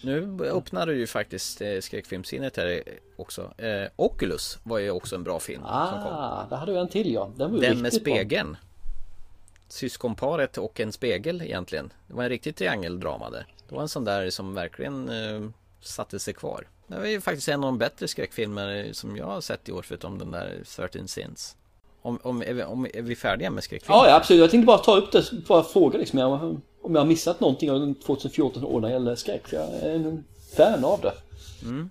Nu 0.00 0.38
öppnar 0.40 0.86
du 0.86 0.96
ju 0.96 1.06
faktiskt 1.06 1.60
eh, 1.60 1.80
skräckfilmsinnet 1.80 2.56
här 2.56 2.82
också. 3.16 3.52
Eh, 3.58 3.88
Oculus 3.96 4.58
var 4.62 4.78
ju 4.78 4.90
också 4.90 5.16
en 5.16 5.24
bra 5.24 5.40
film. 5.40 5.62
Ah, 5.64 5.90
som 5.90 6.02
kom. 6.02 6.48
där 6.50 6.56
hade 6.56 6.72
vi 6.72 6.78
en 6.78 6.88
till 6.88 7.12
ja. 7.12 7.30
Den, 7.36 7.52
var 7.52 7.60
Den 7.60 7.82
med 7.82 7.92
spegeln. 7.92 8.52
Bra. 8.52 8.60
Syskonparet 9.68 10.58
och 10.58 10.80
en 10.80 10.92
spegel 10.92 11.42
egentligen. 11.42 11.92
Det 12.06 12.14
var 12.14 12.22
en 12.22 12.28
riktig 12.28 12.56
triangeldrama 12.56 13.30
där. 13.30 13.46
Det 13.68 13.74
var 13.74 13.82
en 13.82 13.88
sån 13.88 14.04
där 14.04 14.30
som 14.30 14.54
verkligen 14.54 15.08
eh, 15.08 15.48
satte 15.80 16.18
sig 16.18 16.34
kvar. 16.34 16.66
Det 16.86 16.98
var 16.98 17.06
ju 17.06 17.20
faktiskt 17.20 17.48
en 17.48 17.64
av 17.64 17.68
de 17.68 17.78
bättre 17.78 18.08
skräckfilmer 18.08 18.92
som 18.92 19.16
jag 19.16 19.26
har 19.26 19.40
sett 19.40 19.68
i 19.68 19.72
år 19.72 19.82
förutom 19.82 20.18
den 20.18 20.30
där 20.30 20.62
13 20.76 21.08
Sins. 21.08 21.56
Om, 22.02 22.18
om, 22.22 22.42
är, 22.42 22.54
vi, 22.54 22.64
om, 22.64 22.86
är 22.94 23.02
vi 23.02 23.16
färdiga 23.16 23.50
med 23.50 23.64
skräckfilm? 23.64 23.94
Ja, 23.94 24.08
ja, 24.08 24.16
absolut. 24.16 24.40
Jag 24.40 24.50
tänkte 24.50 24.66
bara 24.66 24.78
ta 24.78 24.96
upp 24.96 25.12
det, 25.12 25.32
bara 25.48 25.62
fråga 25.62 25.98
liksom 25.98 26.18
om 26.84 26.94
jag 26.94 27.00
har 27.00 27.06
missat 27.06 27.40
någonting 27.40 27.70
av 27.70 27.94
2014 27.94 28.64
år 28.64 28.80
när 28.80 28.88
det 28.88 28.94
gäller 28.94 29.14
skräck. 29.14 29.48
För 29.48 29.56
jag 29.56 29.74
är 29.74 29.94
en 29.94 30.24
fan 30.56 30.84
av 30.84 31.00
det. 31.00 31.12
Mm. 31.62 31.90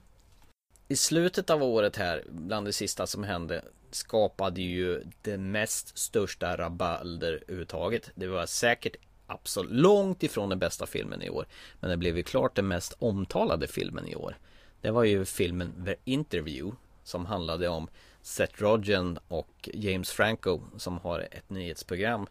I 0.88 0.96
slutet 0.96 1.50
av 1.50 1.64
året 1.64 1.96
här, 1.96 2.24
bland 2.30 2.68
det 2.68 2.74
sista 2.74 3.08
som 3.08 3.24
hände, 3.24 3.66
skapade 3.92 4.62
ju 4.62 5.04
det 5.22 5.38
mest 5.38 5.98
största 5.98 6.58
rabalder 6.58 7.44
överhuvudtaget. 7.48 8.12
Det 8.16 8.28
var 8.28 8.46
säkert 8.46 8.96
absolut 9.28 9.72
långt 9.72 10.24
ifrån 10.24 10.50
den 10.50 10.60
bästa 10.60 10.86
filmen 10.86 11.22
i 11.22 11.30
år. 11.30 11.48
Men 11.80 11.90
det 11.90 11.98
blev 11.98 12.18
ju 12.18 12.24
klart 12.24 12.56
den 12.56 12.68
mest 12.68 12.94
omtalade 13.00 13.68
filmen 13.68 14.08
i 14.08 14.16
år. 14.16 14.38
Det 14.82 14.92
var 14.92 15.04
ju 15.04 15.26
filmen 15.26 15.86
The 15.86 15.96
Interview 16.04 16.78
som 17.04 17.26
handlade 17.26 17.68
om 17.68 17.88
Seth 18.22 18.62
Rogen 18.62 19.20
och 19.28 19.70
James 19.74 20.12
Franco 20.12 20.62
som 20.78 20.98
har 20.98 21.20
ett 21.20 21.50
nyhetsprogram 21.50 22.22
eh, 22.22 22.28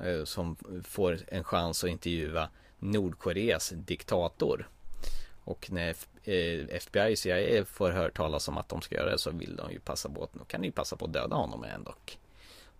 Eh, 0.00 0.24
som 0.24 0.56
får 0.84 1.18
en 1.28 1.44
chans 1.44 1.84
att 1.84 1.90
intervjua 1.90 2.48
Nordkoreas 2.78 3.72
diktator. 3.76 4.68
Och 5.44 5.70
när 5.70 5.94
FBI 6.68 7.00
eh, 7.00 7.12
och 7.12 7.18
CIA 7.18 7.64
får 7.64 7.90
höra 7.90 8.10
talas 8.10 8.48
om 8.48 8.58
att 8.58 8.68
de 8.68 8.82
ska 8.82 8.94
göra 8.94 9.10
det 9.10 9.18
så 9.18 9.30
vill 9.30 9.56
de 9.56 9.72
ju 9.72 9.78
passa 9.78 10.08
på 10.08 10.24
att, 10.24 10.32
då 10.32 10.44
kan 10.44 10.60
de 10.60 10.66
ju 10.66 10.72
passa 10.72 10.96
på 10.96 11.04
att 11.04 11.12
döda 11.12 11.36
honom 11.36 11.64
ändå. 11.64 11.94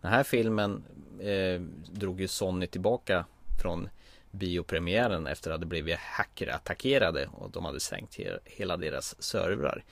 Den 0.00 0.10
här 0.10 0.22
filmen 0.22 0.84
eh, 1.20 1.60
drog 1.90 2.20
ju 2.20 2.28
Sony 2.28 2.66
tillbaka 2.66 3.24
från 3.62 3.88
biopremiären 4.30 5.26
efter 5.26 5.50
att 5.50 5.60
det 5.60 5.66
blivit 5.66 5.98
hackerattackerade 5.98 7.28
och 7.32 7.50
de 7.50 7.64
hade 7.64 7.80
stängt 7.80 8.18
hela 8.44 8.76
deras 8.76 9.22
servrar. 9.22 9.84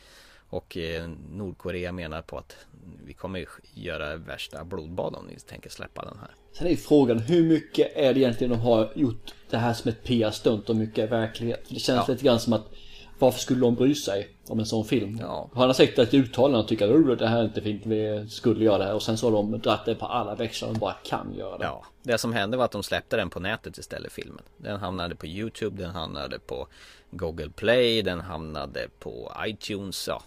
Och 0.51 0.77
eh, 0.77 1.11
Nordkorea 1.31 1.93
menar 1.93 2.23
på 2.23 2.39
att 2.39 2.67
vi 3.05 3.13
kommer 3.13 3.49
göra 3.75 4.17
värsta 4.17 4.65
blodbad 4.65 5.15
om 5.15 5.27
ni 5.27 5.37
tänker 5.37 5.71
släppa 5.71 6.05
den 6.05 6.19
här. 6.19 6.31
Sen 6.53 6.67
är 6.67 6.77
frågan 6.77 7.19
hur 7.19 7.43
mycket 7.43 7.97
är 7.97 8.15
det 8.15 8.21
egentligen 8.21 8.51
de 8.51 8.61
har 8.61 8.93
gjort 8.95 9.35
det 9.51 9.57
här 9.57 9.75
som 9.75 9.89
ett 9.89 10.05
PR-stunt 10.05 10.71
och 10.71 10.77
mycket 10.77 10.99
är 10.99 11.09
verklighet? 11.09 11.67
För 11.67 11.75
det 11.75 11.81
känns 11.81 12.09
ja. 12.09 12.13
lite 12.13 12.25
grann 12.25 12.41
som 12.41 12.53
att 12.53 12.67
varför 13.19 13.39
skulle 13.39 13.61
de 13.61 13.75
bry 13.75 13.95
sig 13.95 14.29
om 14.49 14.59
en 14.59 14.67
sån 14.67 14.85
film? 14.85 15.19
Ja. 15.21 15.51
Han 15.55 15.67
har 15.67 15.73
sagt 15.73 15.99
ett 15.99 16.15
uttalande 16.15 16.59
och 16.59 16.69
tycker 16.69 17.13
att 17.13 17.19
det 17.19 17.27
här 17.27 17.39
är 17.39 17.45
inte 17.45 17.61
fint, 17.61 17.83
vi 17.87 18.27
skulle 18.29 18.65
göra 18.65 18.79
det 18.79 18.85
här 18.85 18.95
och 18.95 19.03
sen 19.03 19.19
så 19.19 19.27
har 19.27 19.33
de 19.33 19.59
dratt 19.59 19.85
det 19.85 19.95
på 19.95 20.07
alla 20.07 20.35
växlar 20.35 20.73
de 20.73 20.79
bara 20.79 20.93
kan 21.05 21.35
göra 21.35 21.59
det. 21.59 21.65
Ja, 21.65 21.85
det 22.03 22.19
som 22.19 22.33
hände 22.33 22.57
var 22.57 22.65
att 22.65 22.71
de 22.71 22.83
släppte 22.83 23.17
den 23.17 23.31
på 23.31 23.41
nätet 23.41 23.79
istället 23.79 24.13
filmen. 24.13 24.45
Den 24.57 24.81
hamnade 24.81 25.15
på 25.15 25.27
YouTube, 25.27 25.83
den 25.83 25.91
hamnade 25.91 26.39
på 26.39 26.67
Google 27.11 27.51
Play, 27.51 28.03
den 28.03 28.21
hamnade 28.21 28.89
på 28.99 29.33
iTunes, 29.47 30.09
ja 30.09 30.23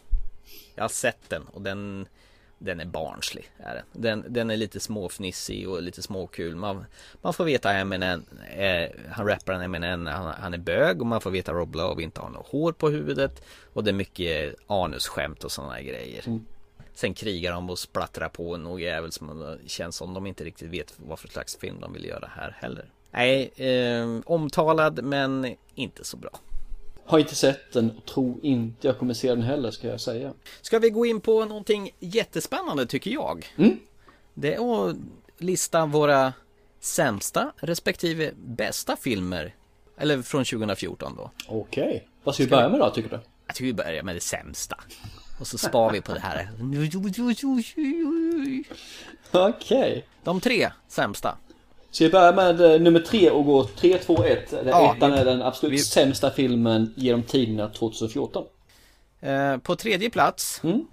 jag 0.75 0.83
har 0.83 0.89
sett 0.89 1.29
den 1.29 1.43
och 1.43 1.61
den 1.61 2.07
den 2.63 2.79
är 2.79 2.85
barnslig. 2.85 3.51
Är 3.57 3.75
den. 3.75 4.01
Den, 4.01 4.33
den 4.33 4.49
är 4.49 4.57
lite 4.57 4.79
småfnissig 4.79 5.69
och 5.69 5.81
lite 5.81 6.01
småkul. 6.01 6.55
Man, 6.55 6.85
man 7.21 7.33
får 7.33 7.45
veta 7.45 7.73
Eminem, 7.73 8.25
eh, 8.55 8.89
han 9.11 9.27
rapparen 9.27 9.61
Eminem, 9.61 10.05
han, 10.05 10.33
han 10.39 10.53
är 10.53 10.57
bög 10.57 11.01
och 11.01 11.07
man 11.07 11.21
får 11.21 11.31
veta 11.31 11.53
Rob 11.53 11.75
Love 11.75 12.03
inte 12.03 12.21
har 12.21 12.29
något 12.29 12.47
hår 12.47 12.71
på 12.71 12.89
huvudet. 12.89 13.43
Och 13.73 13.83
det 13.83 13.91
är 13.91 13.93
mycket 13.93 14.55
anusskämt 14.67 15.43
och 15.43 15.51
sådana 15.51 15.81
grejer. 15.81 16.23
Mm. 16.27 16.45
Sen 16.93 17.13
krigar 17.13 17.51
de 17.51 17.69
och 17.69 17.79
splattrar 17.79 18.29
på 18.29 18.57
något 18.57 18.81
jävel 18.81 19.11
som 19.11 19.57
känns 19.65 19.95
som 19.95 20.13
de 20.13 20.27
inte 20.27 20.43
riktigt 20.43 20.69
vet 20.69 20.93
vad 20.97 21.19
för 21.19 21.27
slags 21.27 21.57
film 21.57 21.79
de 21.81 21.93
vill 21.93 22.05
göra 22.05 22.29
här 22.35 22.57
heller. 22.61 22.85
Nej, 23.11 23.51
eh, 23.55 24.19
omtalad 24.25 25.03
men 25.03 25.55
inte 25.75 26.03
så 26.03 26.17
bra. 26.17 26.39
Har 27.05 27.19
inte 27.19 27.35
sett 27.35 27.73
den 27.73 27.91
och 27.91 28.05
tror 28.05 28.39
inte 28.41 28.87
jag 28.87 28.99
kommer 28.99 29.13
se 29.13 29.29
den 29.29 29.41
heller 29.41 29.71
ska 29.71 29.87
jag 29.87 30.01
säga. 30.01 30.33
Ska 30.61 30.79
vi 30.79 30.89
gå 30.89 31.05
in 31.05 31.21
på 31.21 31.45
någonting 31.45 31.91
jättespännande 31.99 32.85
tycker 32.85 33.11
jag? 33.11 33.53
Mm. 33.57 33.79
Det 34.33 34.53
är 34.53 34.89
att 34.89 34.95
lista 35.37 35.85
våra 35.85 36.33
sämsta 36.79 37.53
respektive 37.57 38.31
bästa 38.35 38.95
filmer. 38.95 39.55
Eller 39.97 40.21
från 40.21 40.45
2014 40.45 41.15
då. 41.17 41.31
Okej. 41.47 41.83
Okay. 41.83 41.99
Vad 42.23 42.35
ska 42.35 42.43
vi 42.43 42.49
börja 42.49 42.69
med 42.69 42.79
då 42.79 42.89
tycker 42.89 43.09
du? 43.09 43.19
Jag 43.47 43.55
tycker 43.55 43.65
vi 43.65 43.73
börjar 43.73 44.03
med 44.03 44.15
det 44.15 44.19
sämsta. 44.19 44.75
Och 45.39 45.47
så 45.47 45.57
spar 45.57 45.91
vi 45.91 46.01
på 46.01 46.13
det 46.13 46.19
här. 46.19 46.49
Okej. 49.31 49.91
Okay. 49.91 50.01
De 50.23 50.41
tre 50.41 50.71
sämsta. 50.87 51.37
Så 51.93 52.03
vi 52.03 52.09
börjar 52.09 52.33
med 52.33 52.61
uh, 52.61 52.81
nummer 52.81 52.99
tre 52.99 53.29
och 53.29 53.45
går 53.45 53.63
3, 53.63 53.97
2, 53.97 54.23
1. 54.23 54.49
Där 54.49 54.65
ja, 54.65 54.95
ettan 54.95 55.13
är 55.13 55.25
den 55.25 55.41
absolut 55.41 55.73
vi... 55.73 55.77
sämsta 55.77 56.31
filmen 56.31 56.93
genom 56.95 57.23
tiderna 57.23 57.69
2014. 57.69 58.43
Uh, 59.25 59.57
på 59.57 59.75
tredje 59.75 60.09
plats. 60.09 60.61
Mm. 60.63 60.85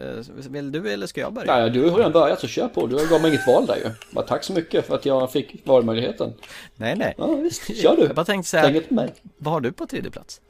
Uh, 0.00 0.50
vill 0.50 0.72
du 0.72 0.92
eller 0.92 1.06
ska 1.06 1.20
jag 1.20 1.32
börja? 1.32 1.56
Nej, 1.56 1.70
du 1.70 1.90
har 1.90 1.96
redan 1.96 2.12
börjat 2.12 2.40
så 2.40 2.46
kör 2.46 2.68
på. 2.68 2.86
Du 2.86 3.08
gav 3.08 3.22
mig 3.22 3.30
inget 3.30 3.46
val 3.46 3.66
där 3.66 3.76
ju. 3.76 3.90
Bara, 4.10 4.26
tack 4.26 4.44
så 4.44 4.52
mycket 4.52 4.86
för 4.86 4.94
att 4.94 5.06
jag 5.06 5.32
fick 5.32 5.66
valmöjligheten. 5.66 6.32
Nej, 6.76 6.96
nej. 6.96 7.14
Ja, 7.18 7.34
visst. 7.34 7.76
Kör 7.82 7.96
du. 7.96 8.02
Jag 8.02 8.14
bara 8.14 8.24
tänkte 8.24 8.50
säga. 8.50 8.62
Tänk 8.62 8.90
mig. 8.90 9.14
Vad 9.38 9.54
har 9.54 9.60
du 9.60 9.72
på 9.72 9.86
tredje 9.86 10.10
plats? 10.10 10.40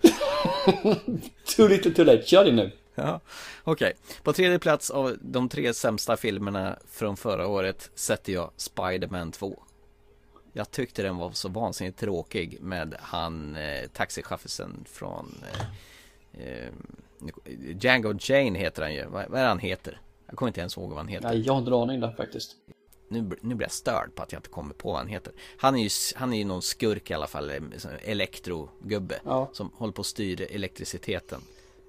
too 1.57 1.69
little 1.69 1.91
too 1.91 2.05
late. 2.05 2.23
Kör 2.23 2.45
din 2.45 2.57
nu. 2.57 2.71
Ja, 2.95 3.21
okej. 3.65 3.87
Okay. 3.87 4.23
På 4.23 4.33
tredje 4.33 4.59
plats 4.59 4.91
av 4.91 5.17
de 5.21 5.49
tre 5.49 5.75
sämsta 5.75 6.17
filmerna 6.17 6.77
från 6.91 7.17
förra 7.17 7.47
året 7.47 7.91
sätter 7.95 8.33
jag 8.33 8.51
Spiderman 8.57 9.33
2. 9.33 9.63
Jag 10.53 10.71
tyckte 10.71 11.03
den 11.03 11.17
var 11.17 11.31
så 11.31 11.49
vansinnigt 11.49 11.99
tråkig 11.99 12.59
med 12.61 12.95
han 13.01 13.57
eh, 13.57 13.89
taxichauffören 13.89 14.85
från 14.89 15.45
eh, 16.33 16.47
eh, 16.47 16.73
Django 17.81 18.15
Jane 18.21 18.59
heter 18.59 18.83
han 18.83 18.95
ju. 18.95 19.07
Vad, 19.07 19.29
vad 19.29 19.41
är 19.41 19.49
han 19.49 19.59
heter? 19.59 20.01
Jag 20.27 20.37
kommer 20.37 20.49
inte 20.49 20.61
ens 20.61 20.77
ihåg 20.77 20.89
vad 20.89 20.99
han 20.99 21.09
heter. 21.09 21.29
Nej, 21.29 21.41
jag 21.41 21.53
har 21.53 21.59
inte 21.59 21.71
en 21.71 21.75
aning 21.75 22.01
där 22.01 22.13
faktiskt. 22.13 22.57
Nu, 23.09 23.31
nu 23.41 23.55
blir 23.55 23.65
jag 23.65 23.73
störd 23.73 24.15
på 24.15 24.23
att 24.23 24.33
jag 24.33 24.39
inte 24.39 24.49
kommer 24.49 24.75
på 24.75 24.89
vad 24.89 24.99
han 24.99 25.09
heter. 25.09 25.33
Han 25.59 25.77
är 25.77 25.83
ju, 25.83 25.91
han 26.17 26.33
är 26.33 26.39
ju 26.39 26.45
någon 26.45 26.63
skurk 26.63 27.11
i 27.11 27.15
alla 27.15 27.27
fall, 27.27 27.51
eh, 27.51 27.61
elektrogubbe. 28.05 29.21
Ja. 29.25 29.51
Som 29.53 29.71
håller 29.75 29.93
på 29.93 30.01
att 30.01 30.07
styra 30.07 30.45
elektriciteten. 30.45 31.41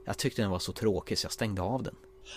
Jag 0.05 0.17
tyckte 0.17 0.41
den 0.41 0.51
var 0.51 0.59
så 0.59 0.71
tråkig 0.71 1.17
så 1.17 1.25
jag 1.25 1.31
stängde 1.31 1.61
av 1.61 1.83
den. 1.83 1.95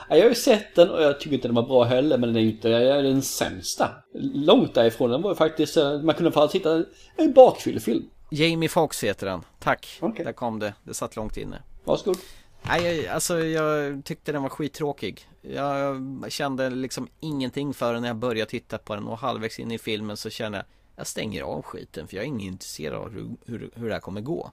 Jag 0.09 0.21
har 0.21 0.29
ju 0.29 0.35
sett 0.35 0.75
den 0.75 0.91
och 0.91 1.03
jag 1.03 1.21
tycker 1.21 1.35
inte 1.37 1.49
den 1.49 1.55
var 1.55 1.63
bra 1.63 1.85
heller 1.85 2.19
men 2.19 2.29
den 2.29 2.37
är 2.37 2.41
ju 2.41 2.51
inte 2.51 2.69
den 3.03 3.23
sämsta. 3.23 3.91
Långt 4.35 4.75
därifrån. 4.75 5.11
Den 5.11 5.23
var 5.23 5.31
ju 5.31 5.37
faktiskt, 5.37 5.77
eh, 5.77 6.03
man 6.03 6.15
kunde 6.15 6.33
faktiskt 6.33 6.55
hitta 6.55 6.85
en 7.17 7.33
bakfyllefilm. 7.33 8.05
Jamie 8.31 8.69
Foxx 8.69 9.05
heter 9.05 9.27
den. 9.27 9.43
Tack. 9.59 9.99
Okay. 10.01 10.25
Där 10.25 10.33
kom 10.33 10.59
det. 10.59 10.75
Det 10.85 10.95
satt 10.95 11.17
långt 11.17 11.37
inne. 11.37 11.63
Varsågod. 11.85 12.17
Nej, 12.63 13.09
alltså 13.09 13.39
jag 13.41 14.05
tyckte 14.05 14.33
den 14.33 14.43
var 14.43 14.49
skittråkig. 14.49 15.29
Jag 15.41 16.27
kände 16.29 16.71
liksom 16.71 17.09
ingenting 17.21 17.75
för 17.75 17.93
den 17.93 18.03
när 18.03 18.09
jag 18.09 18.17
började 18.17 18.51
titta 18.51 18.79
på 18.79 18.95
den 18.95 19.07
och 19.07 19.19
halvvägs 19.19 19.59
in 19.59 19.73
i 19.73 19.79
filmen 19.79 20.17
så 20.17 20.31
kände 20.31 20.59
jag 20.59 20.65
jag 20.97 21.07
stänger 21.07 21.43
av 21.43 21.63
skiten 21.63 22.09
för 22.09 22.17
jag 22.17 22.25
är 22.25 22.29
inte 22.29 22.45
intresserad 22.45 22.95
av 22.95 23.11
hur, 23.11 23.31
hur, 23.47 23.71
hur 23.75 23.89
det 23.89 23.93
här 23.93 24.01
kommer 24.01 24.21
gå. 24.21 24.51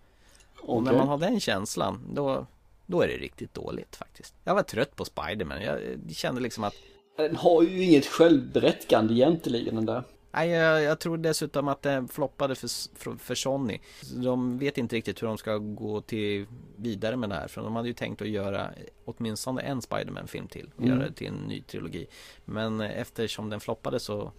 Och 0.62 0.84
när 0.84 0.94
man 0.94 1.08
har 1.08 1.18
den 1.18 1.40
känslan, 1.40 2.02
då, 2.14 2.46
då 2.90 3.02
är 3.02 3.08
det 3.08 3.18
riktigt 3.18 3.54
dåligt 3.54 3.96
faktiskt. 3.96 4.36
Jag 4.44 4.56
var 4.56 4.64
trött 4.64 4.96
på 4.96 5.06
Spiderman. 5.06 5.62
Jag 5.62 5.80
kände 6.12 6.42
liksom 6.42 6.64
att 6.64 6.74
Den 7.18 7.36
har 7.36 7.64
ju 7.64 7.84
inget 7.84 8.06
självberättigande 8.06 9.14
egentligen 9.14 9.76
den 9.76 9.86
där. 9.86 10.04
Nej, 10.32 10.50
jag, 10.50 10.84
jag 10.84 11.00
tror 11.00 11.18
dessutom 11.18 11.68
att 11.68 11.82
det 11.82 12.08
floppade 12.12 12.56
för, 12.56 13.18
för, 13.18 13.36
Sony. 13.36 13.80
De 14.14 14.58
vet 14.58 14.78
inte 14.78 14.96
riktigt 14.96 15.22
hur 15.22 15.28
de 15.28 15.38
ska 15.38 15.58
gå 15.58 16.02
till 16.02 16.46
vidare 16.76 17.16
med 17.16 17.30
det 17.30 17.36
här. 17.36 17.48
För 17.48 17.62
de 17.62 17.76
hade 17.76 17.88
ju 17.88 17.94
tänkt 17.94 18.22
att 18.22 18.30
göra 18.30 18.70
åtminstone 19.06 19.62
en 19.62 19.82
Spiderman-film 19.82 20.48
till. 20.48 20.70
Och 20.76 20.84
Mm. 20.84 20.98
Göra 20.98 21.10
det 21.10 21.16
till 21.16 21.28
en 21.28 21.34
ny 21.34 21.62
trilogi. 21.62 22.08
Men 22.46 22.82
eftersom 22.82 23.50
den 23.50 23.60
floppade 23.60 24.00
så 24.00 24.32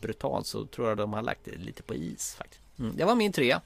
brutalt 0.00 0.46
så 0.46 0.66
tror 0.66 0.88
jag 0.88 0.96
de 0.96 1.12
har 1.12 1.22
lagt 1.22 1.44
det 1.44 1.56
lite 1.56 1.82
på 1.82 1.94
is 1.94 2.34
faktiskt. 2.38 2.62
Mm. 2.78 2.96
Det 2.96 3.04
var 3.04 3.14
min 3.14 3.32
trea. 3.32 3.60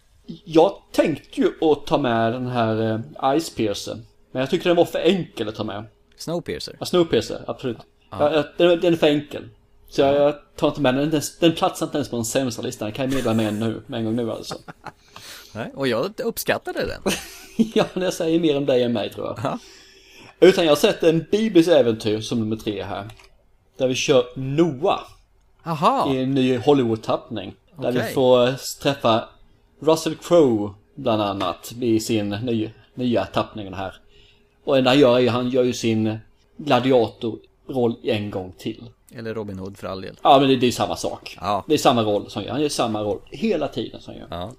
Jag 0.45 0.83
tänkte 0.93 1.41
ju 1.41 1.53
att 1.61 1.87
ta 1.87 1.99
med 1.99 2.33
den 2.33 2.47
här 2.47 3.03
eh, 3.23 3.41
Ice 3.41 3.51
Piercer. 3.55 3.99
Men 4.33 4.41
jag 4.41 4.51
tyckte 4.51 4.69
den 4.69 4.77
var 4.77 4.85
för 4.85 4.99
enkel 4.99 5.49
att 5.49 5.55
ta 5.55 5.65
med. 5.65 5.85
Snowpiercer. 6.17 6.77
Ja, 6.81 6.87
Snowpiercer, 6.87 7.45
absolut. 7.47 7.79
Ja. 8.11 8.35
jag- 8.35 8.45
den, 8.57 8.81
den 8.81 8.93
är 8.93 8.97
för 8.97 9.07
enkel. 9.07 9.49
Så 9.89 10.01
jag, 10.01 10.15
jag 10.15 10.35
tar 10.57 10.69
inte 10.69 10.81
med 10.81 10.95
den. 10.95 11.11
Den, 11.11 11.23
den 11.41 11.53
platsar 11.53 11.87
inte 11.87 11.99
ens 11.99 12.09
på 12.11 12.17
den 12.17 12.25
sämsta 12.25 12.63
listan. 12.63 12.87
Det 12.89 12.93
kan 12.93 13.05
jag 13.05 13.15
meddela 13.15 13.35
med 13.35 13.55
nu, 13.55 13.83
med 13.87 13.99
en 13.99 14.05
gång 14.05 14.17
nu 14.17 14.31
alltså. 14.33 14.55
Nej, 15.55 15.73
och 15.75 15.89
jag 15.89 16.21
uppskattade 16.21 16.87
den. 16.87 17.13
ja, 17.75 17.85
men 17.95 18.03
jag 18.03 18.15
säger 18.15 18.41
mer 18.41 18.57
om 18.57 18.67
dig 18.67 18.83
än 18.83 18.93
mig 18.93 19.11
tror 19.11 19.27
jag. 19.27 19.39
Ja. 19.43 19.59
Utan 20.41 20.65
jag 20.65 20.71
har 20.71 20.77
sett 20.77 21.03
en 21.03 21.27
biblisk 21.31 21.69
äventyr 21.69 22.21
som 22.21 22.41
nummer 22.41 22.57
tre 22.57 22.83
här. 22.83 23.09
Där 23.77 23.89
vi 23.89 23.95
kör 23.95 24.25
Noah 24.37 25.01
Aha, 25.65 26.15
i 26.15 26.23
en 26.23 26.35
ny 26.35 26.59
Hollywood-tappning. 26.59 27.55
Där 27.83 27.93
vi 27.93 27.99
Okej. 27.99 28.13
får 28.15 28.53
träffa 28.83 29.29
Russell 29.81 30.15
Crowe 30.15 30.75
bland 30.95 31.23
annat 31.23 31.73
i 31.81 32.01
sin 32.01 32.29
ny, 32.29 32.71
nya 32.95 33.25
tappning 33.25 33.73
här. 33.75 33.95
Och 34.69 34.83
det 34.83 34.89
han 34.91 34.99
gör 34.99 35.17
är 35.17 35.21
ju, 35.21 35.29
han 35.29 35.51
gör 35.51 35.63
ju 35.65 35.73
sin 35.73 36.19
gladiatorroll 36.57 37.97
en 38.03 38.31
gång 38.31 38.53
till. 38.59 38.85
eller 39.15 39.35
Robin 39.35 39.59
Hood 39.59 39.79
för 39.79 39.87
all 39.89 40.01
del. 40.01 40.17
Ja 40.23 40.39
men 40.41 40.49
det, 40.49 40.57
det 40.57 40.67
är 40.67 40.71
samma 40.73 40.97
sak. 40.97 41.37
Ja. 41.41 41.65
Det 41.69 41.75
är 41.75 41.79
samma 41.79 42.03
roll 42.03 42.31
som 42.31 42.43
gör. 42.43 42.51
Han 42.51 42.61
gör 42.63 42.69
samma 42.69 43.03
roll 43.03 43.19
hela 43.31 43.69
tiden 43.69 44.01
som 44.01 44.15
gör. 44.15 44.27
Ja. 44.31 44.53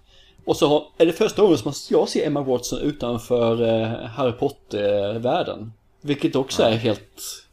Och 0.45 0.57
så 0.57 0.67
har, 0.67 0.83
är 0.97 1.05
det 1.05 1.13
första 1.13 1.41
gången 1.41 1.57
som 1.57 1.73
jag 1.89 2.09
ser 2.09 2.27
Emma 2.27 2.41
Watson 2.41 2.79
utanför 2.79 3.61
eh, 3.81 3.87
Harry 4.09 4.31
Potter-världen. 4.31 5.71
Vilket 6.01 6.35
också 6.35 6.63
är 6.63 6.75
helt... 6.75 7.45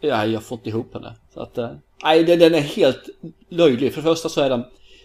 Ja, 0.00 0.26
jag 0.26 0.36
har 0.36 0.40
fått 0.40 0.66
ihop 0.66 0.94
henne. 0.94 1.12
Så 1.34 1.40
att... 1.40 1.58
eh, 1.58 1.70
Nej, 2.02 2.24
den, 2.24 2.38
den 2.38 2.54
är 2.54 2.60
helt 2.60 3.08
löjlig. 3.48 3.94
För 3.94 4.02
det 4.02 4.08
första 4.08 4.28
så 4.28 4.40
är 4.40 4.50
den 4.50 4.64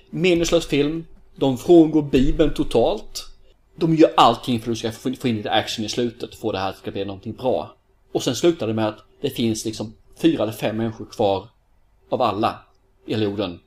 meningslös 0.10 0.66
film. 0.68 1.06
De 1.36 1.58
frångår 1.58 2.02
Bibeln 2.02 2.54
totalt. 2.54 3.26
De 3.80 3.96
gör 3.96 4.14
allting 4.18 4.60
för 4.60 4.72
att 4.72 4.82
du 4.82 4.92
ska 4.92 5.12
få 5.22 5.28
in 5.28 5.38
lite 5.38 5.52
action 5.52 5.86
i 5.86 5.90
slutet. 5.90 6.36
Få 6.36 6.52
det 6.52 6.60
här 6.60 6.70
att 6.70 6.94
bli 6.94 7.06
någonting 7.06 7.34
bra. 7.34 7.76
Och 8.12 8.24
sen 8.24 8.36
slutar 8.36 8.68
det 8.68 8.74
med 8.74 8.88
att 8.88 9.04
det 9.22 9.30
finns 9.30 9.66
liksom 9.66 9.94
fyra 10.18 10.44
eller 10.44 10.54
fem 10.54 10.78
människor 10.78 11.06
kvar 11.06 11.48
av 12.10 12.22
alla 12.22 12.60
i 13.06 13.14
jorden. 13.14 13.60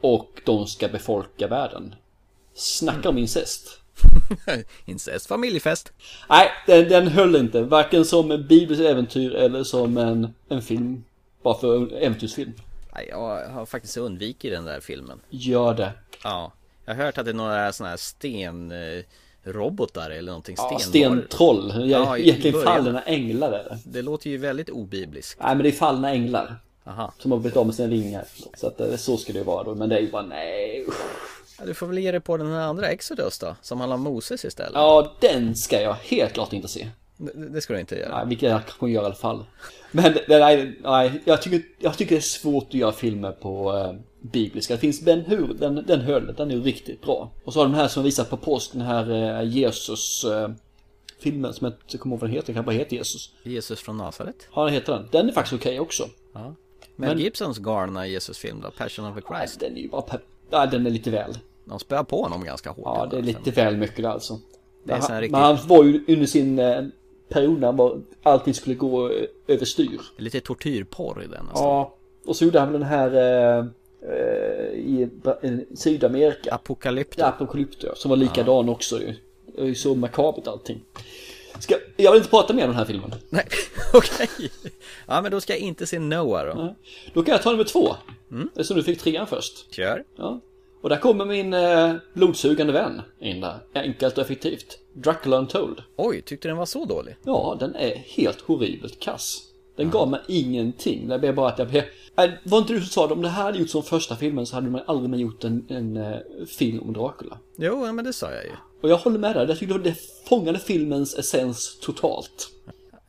Och 0.00 0.40
de 0.44 0.66
ska 0.66 0.88
befolka 0.88 1.46
världen. 1.46 1.94
Snacka 2.54 3.08
om 3.08 3.18
incest. 3.18 3.80
Incest 4.84 5.26
familjefest. 5.26 5.92
Nej, 6.28 6.50
den, 6.66 6.88
den 6.88 7.08
höll 7.08 7.36
inte. 7.36 7.62
Varken 7.62 8.04
som 8.04 8.30
en 8.30 8.46
bibliskt 8.46 8.84
äventyr 8.84 9.34
eller 9.34 9.64
som 9.64 9.96
en, 9.96 10.34
en 10.48 10.62
film. 10.62 11.04
Bara 11.42 11.58
för 11.58 11.76
en 11.76 11.90
äventyrsfilm. 11.90 12.52
Nej, 12.94 13.06
jag 13.10 13.48
har 13.48 13.66
faktiskt 13.66 13.96
undvikit 13.96 14.52
den 14.52 14.64
där 14.64 14.80
filmen. 14.80 15.20
Gör 15.30 15.74
det. 15.74 15.92
Ja, 16.22 16.52
jag 16.86 16.94
har 16.94 17.04
hört 17.04 17.18
att 17.18 17.24
det 17.24 17.30
är 17.30 17.34
några 17.34 17.72
sådana 17.72 17.90
här 17.90 17.96
stenrobotar 17.96 20.10
eller 20.10 20.32
någonting. 20.32 20.54
Ja, 20.58 20.78
stentroll. 20.78 21.90
Ja, 21.90 22.18
Egentligen 22.18 22.62
fallna 22.62 23.02
änglar 23.02 23.52
är 23.52 23.64
det. 23.64 23.78
Det 23.84 24.02
låter 24.02 24.30
ju 24.30 24.38
väldigt 24.38 24.70
obibliskt. 24.70 25.38
Nej, 25.42 25.54
men 25.54 25.62
det 25.62 25.68
är 25.68 25.72
fallna 25.72 26.10
änglar. 26.10 26.56
Aha. 26.84 27.12
Som 27.18 27.32
har 27.32 27.38
blivit 27.38 27.56
av 27.56 27.66
med 27.66 27.74
sina 27.74 27.88
vingar. 27.88 28.24
Så 28.56 28.66
att 28.66 28.80
eh, 28.80 28.96
så 28.96 29.16
ska 29.16 29.32
det 29.32 29.42
vara 29.42 29.64
då. 29.64 29.74
Men 29.74 29.88
det 29.88 29.96
är 29.96 30.00
ju 30.00 30.10
bara 30.10 30.22
nej. 30.22 30.84
usch. 30.88 30.94
Ja, 31.58 31.66
du 31.66 31.74
får 31.74 31.86
väl 31.86 31.98
ge 31.98 32.10
dig 32.10 32.20
på 32.20 32.36
den 32.36 32.46
här 32.46 32.60
andra 32.60 32.88
Exodus 32.88 33.38
då, 33.38 33.56
som 33.62 33.80
handlar 33.80 33.94
om 33.94 34.02
Moses 34.02 34.44
istället. 34.44 34.72
Ja, 34.74 35.12
den 35.20 35.56
ska 35.56 35.80
jag 35.80 35.94
helt 35.94 36.32
klart 36.32 36.52
inte 36.52 36.68
se. 36.68 36.88
Det, 37.16 37.48
det 37.48 37.60
ska 37.60 37.74
du 37.74 37.80
inte 37.80 37.96
göra. 37.96 38.18
Nej, 38.18 38.26
vilket 38.28 38.50
jag 38.50 38.66
kanske 38.66 38.90
gör 38.90 39.02
i 39.02 39.04
alla 39.04 39.14
fall. 39.14 39.44
Men 39.90 40.16
nej, 40.28 40.78
nej 40.82 41.22
jag, 41.24 41.42
tycker, 41.42 41.62
jag 41.78 41.98
tycker 41.98 42.14
det 42.14 42.18
är 42.18 42.20
svårt 42.20 42.66
att 42.68 42.74
göra 42.74 42.92
filmer 42.92 43.32
på 43.32 43.76
eh, 43.76 43.92
bibliska. 44.32 44.74
Det 44.74 44.80
finns 44.80 45.00
Ben 45.00 45.20
Hur, 45.20 45.54
den, 45.54 45.84
den 45.86 46.00
höll, 46.00 46.34
den 46.36 46.50
är 46.50 46.54
ju 46.54 46.62
riktigt 46.62 47.02
bra. 47.02 47.30
Och 47.44 47.52
så 47.52 47.58
har 47.60 47.64
de 47.66 47.74
här 47.74 47.88
som 47.88 48.02
visar 48.02 48.24
på 48.24 48.36
påsk, 48.36 48.72
den 48.72 48.80
här 48.82 49.10
eh, 49.40 49.48
Jesus 49.48 50.24
eh, 50.24 50.48
filmen 51.18 51.52
som 51.54 51.64
jag 51.64 51.74
inte 51.86 51.98
kommer 51.98 52.14
ihåg 52.16 52.20
vad 52.20 52.30
den 52.30 52.34
heter, 52.34 52.46
den 52.46 52.54
kan 52.54 52.64
bara 52.64 52.72
heta 52.76 52.94
Jesus. 52.94 53.30
Jesus 53.42 53.80
från 53.80 53.96
Nasaret. 53.96 54.48
Ja, 54.54 54.64
den 54.64 54.74
heter 54.74 54.92
den. 54.92 55.08
Den 55.12 55.28
är 55.28 55.32
faktiskt 55.32 55.54
okej 55.62 55.80
också. 55.80 56.08
Ja. 56.32 56.54
Mel 56.96 57.20
Gibsons 57.20 57.58
galna 57.58 58.06
Jesus-film 58.06 58.60
då, 58.60 58.70
Passion 58.70 59.04
of 59.06 59.14
the 59.14 59.22
Christ. 59.36 59.60
den 59.60 59.76
är 59.76 59.80
ju 59.80 59.88
bara 59.88 60.02
pep- 60.02 60.20
Nej, 60.50 60.68
den 60.70 60.86
är 60.86 60.90
lite 60.90 61.10
väl. 61.10 61.38
De 61.64 61.78
spöar 61.78 62.04
på 62.04 62.22
honom 62.22 62.44
ganska 62.44 62.70
hårt. 62.70 62.82
Ja, 62.84 63.08
det 63.10 63.18
är 63.18 63.22
lite 63.22 63.50
väl 63.50 63.76
mycket 63.76 64.04
alltså. 64.04 64.38
Det 64.84 64.92
är 64.92 64.98
Men 64.98 65.02
han, 65.10 65.20
riktigt- 65.20 65.32
men 65.32 65.40
han 65.40 65.58
var 65.66 65.84
ju 65.84 66.04
under 66.08 66.26
sin 66.26 66.58
eh, 66.58 66.84
period 67.28 67.60
när 67.60 67.66
han 67.66 67.76
var, 67.76 68.00
allting 68.22 68.54
skulle 68.54 68.74
gå 68.74 69.10
överstyr. 69.46 70.00
Lite 70.16 70.40
tortyrporr 70.40 71.22
i 71.22 71.26
den 71.26 71.48
alltså. 71.48 71.64
Ja, 71.64 71.94
och 72.26 72.36
så 72.36 72.44
gjorde 72.44 72.60
han 72.60 72.72
den 72.72 72.82
här 72.82 73.10
i 74.74 75.08
Bra- 75.22 75.38
i 75.42 75.66
Sydamerika. 75.76 76.54
Apokalypto. 76.54 77.20
Ja, 77.20 77.26
Apokalypto, 77.26 77.94
som 77.94 78.08
var 78.08 78.16
likadan 78.16 78.68
också 78.68 79.00
ju. 79.00 79.14
Det 79.56 79.62
är 79.62 79.66
ju 79.66 79.74
så 79.74 79.94
makabert 79.94 80.46
allting. 80.46 80.80
Ska, 81.58 81.74
jag 81.96 82.12
vill 82.12 82.18
inte 82.18 82.30
prata 82.30 82.54
mer 82.54 82.62
om 82.62 82.68
den 82.68 82.76
här 82.78 82.84
filmen. 82.84 83.14
Nej, 83.28 83.44
okej. 83.94 84.28
Ja, 85.06 85.20
men 85.22 85.30
då 85.30 85.40
ska 85.40 85.52
jag 85.52 85.60
inte 85.60 85.86
se 85.86 85.98
Noah 85.98 86.46
då. 86.46 86.62
Nej. 86.62 86.74
Då 87.14 87.22
kan 87.22 87.32
jag 87.32 87.42
ta 87.42 87.50
nummer 87.50 87.64
två. 87.64 87.96
Mm. 88.30 88.50
Som 88.64 88.76
du 88.76 88.82
fick 88.82 89.00
trean 89.00 89.26
först. 89.26 89.74
Kör. 89.74 90.04
Ja. 90.16 90.40
Och 90.80 90.88
där 90.88 90.96
kommer 90.96 91.24
min 91.24 91.54
eh, 91.54 91.94
blodsugande 92.12 92.72
vän 92.72 93.02
in 93.20 93.40
där. 93.40 93.58
Enkelt 93.74 94.18
och 94.18 94.24
effektivt. 94.24 94.78
Dracula 94.92 95.36
Untold. 95.38 95.82
Oj, 95.96 96.22
tyckte 96.22 96.48
den 96.48 96.56
var 96.56 96.66
så 96.66 96.84
dålig? 96.84 97.16
Ja, 97.24 97.56
den 97.60 97.74
är 97.74 97.94
helt 97.94 98.40
horribelt 98.40 99.00
kass. 99.00 99.42
Den 99.76 99.90
gav 99.90 100.10
mig 100.10 100.20
ingenting. 100.28 101.08
Det 101.08 101.18
blev 101.18 101.34
bara 101.34 101.48
att 101.48 101.58
jag 101.58 101.68
blev... 101.68 101.84
Äh, 102.16 102.30
var 102.44 102.58
inte 102.58 102.72
du 102.72 102.80
som 102.80 102.88
sa 102.88 103.06
det? 103.06 103.14
Om 103.14 103.22
det 103.22 103.28
här 103.28 103.42
hade 103.42 103.58
gjorts 103.58 103.72
som 103.72 103.82
första 103.82 104.16
filmen 104.16 104.46
så 104.46 104.54
hade 104.54 104.70
man 104.70 104.80
aldrig 104.86 105.10
mer 105.10 105.18
gjort 105.18 105.44
en, 105.44 105.66
en 105.68 105.96
eh, 105.96 106.16
film 106.58 106.82
om 106.82 106.92
Dracula. 106.92 107.38
Jo, 107.56 107.92
men 107.92 108.04
det 108.04 108.12
sa 108.12 108.32
jag 108.32 108.44
ju. 108.44 108.50
Och 108.82 108.88
jag 108.88 108.96
håller 108.96 109.18
med 109.18 109.36
dig. 109.36 109.48
Jag 109.48 109.58
tyckte 109.58 109.78
det 109.78 109.94
fångade 110.28 110.58
filmens 110.58 111.18
essens 111.18 111.78
totalt. 111.80 112.48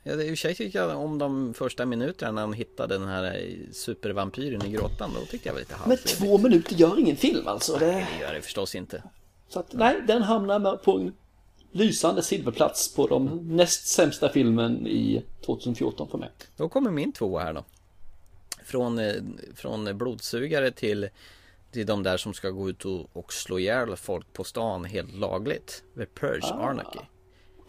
Ja, 0.04 0.14
i 0.14 0.26
och 0.26 0.28
för 0.30 0.36
sig 0.36 0.56
tycker 0.56 0.80
jag 0.80 0.98
om 0.98 1.18
de 1.18 1.54
första 1.54 1.86
minuterna 1.86 2.32
när 2.32 2.42
han 2.42 2.54
hittade 2.54 2.98
den 2.98 3.08
här 3.08 3.24
eh, 3.24 3.72
supervampyren 3.72 4.66
i 4.66 4.70
grottan. 4.70 5.12
Då 5.20 5.26
tyckte 5.26 5.50
jag 5.50 5.54
var 5.54 5.60
lite 5.60 5.74
Men 5.74 5.90
halvtrevligt. 5.90 6.18
två 6.18 6.38
minuter 6.38 6.76
gör 6.76 7.00
ingen 7.00 7.16
film 7.16 7.48
alltså. 7.48 7.78
Det... 7.78 7.86
Det 7.86 8.08
gör 8.22 8.34
det 8.34 8.42
förstås 8.42 8.76
inte. 8.76 9.04
Så 9.50 9.60
att, 9.60 9.74
nej, 9.74 9.96
den 10.08 10.22
hamnar 10.22 10.78
på 10.78 10.98
en 10.98 11.14
lysande 11.78 12.24
silverplats 12.24 12.96
på 12.96 13.08
de 13.08 13.48
näst 13.56 13.88
sämsta 13.88 14.30
filmen 14.30 14.88
i 14.88 15.24
2014 15.46 16.08
för 16.10 16.18
mig. 16.18 16.30
Då 16.58 16.70
kommer 16.70 16.92
min 16.92 17.12
tvåa 17.12 17.44
här 17.44 17.54
då. 17.54 17.64
Från, 18.66 19.00
eh, 19.00 19.14
från 19.56 19.98
blodsugare 19.98 20.72
till, 20.72 21.10
till 21.72 21.86
de 21.86 22.04
där 22.04 22.18
som 22.18 22.34
ska 22.34 22.50
gå 22.50 22.70
ut 22.70 22.86
och, 22.86 23.10
och 23.14 23.34
slå 23.34 23.60
ihjäl 23.60 23.96
folk 23.96 24.34
på 24.34 24.44
stan 24.44 24.86
helt 24.86 25.14
lagligt. 25.14 25.84
The 25.98 26.06
Purge 26.06 26.48
Anarchy. 26.54 27.00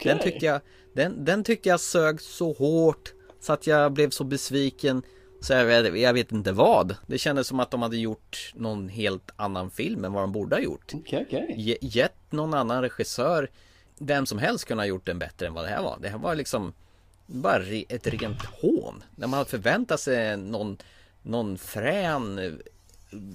Den 0.04 0.18
Okej. 0.18 0.30
tyckte 0.32 0.46
jag, 0.46 0.60
den, 0.92 1.24
den 1.24 1.44
tyckte 1.44 1.68
jag 1.68 1.80
sög 1.80 2.20
så 2.20 2.52
hårt 2.52 3.12
så 3.40 3.52
att 3.52 3.66
jag 3.66 3.92
blev 3.92 4.10
så 4.10 4.24
besviken 4.24 5.02
så 5.40 5.52
jag 5.52 5.64
vet, 5.64 5.98
jag 6.00 6.12
vet 6.14 6.32
inte 6.32 6.52
vad. 6.52 6.96
Det 7.06 7.18
kändes 7.18 7.46
som 7.46 7.60
att 7.60 7.70
de 7.70 7.82
hade 7.82 7.96
gjort 7.96 8.52
någon 8.54 8.88
helt 8.88 9.30
annan 9.36 9.70
film 9.70 10.04
än 10.04 10.12
vad 10.12 10.22
de 10.22 10.32
borde 10.32 10.56
ha 10.56 10.60
gjort. 10.62 10.92
Okej. 10.94 11.54
Ge- 11.56 11.78
Gett 11.80 12.32
någon 12.32 12.54
annan 12.54 12.82
regissör 12.82 13.50
vem 14.00 14.26
som 14.26 14.38
helst 14.38 14.64
kunde 14.64 14.82
ha 14.82 14.86
gjort 14.86 15.06
den 15.06 15.18
bättre 15.18 15.46
än 15.46 15.54
vad 15.54 15.64
det 15.64 15.68
här 15.68 15.82
var. 15.82 15.98
Det 16.00 16.08
här 16.08 16.18
var 16.18 16.34
liksom 16.34 16.72
bara 17.26 17.64
ett 17.88 18.06
rent 18.06 18.44
hån. 18.44 19.04
När 19.16 19.26
man 19.26 19.38
hade 19.38 19.50
förväntat 19.50 20.00
sig 20.00 20.36
någon, 20.36 20.78
någon 21.22 21.58
frän 21.58 22.60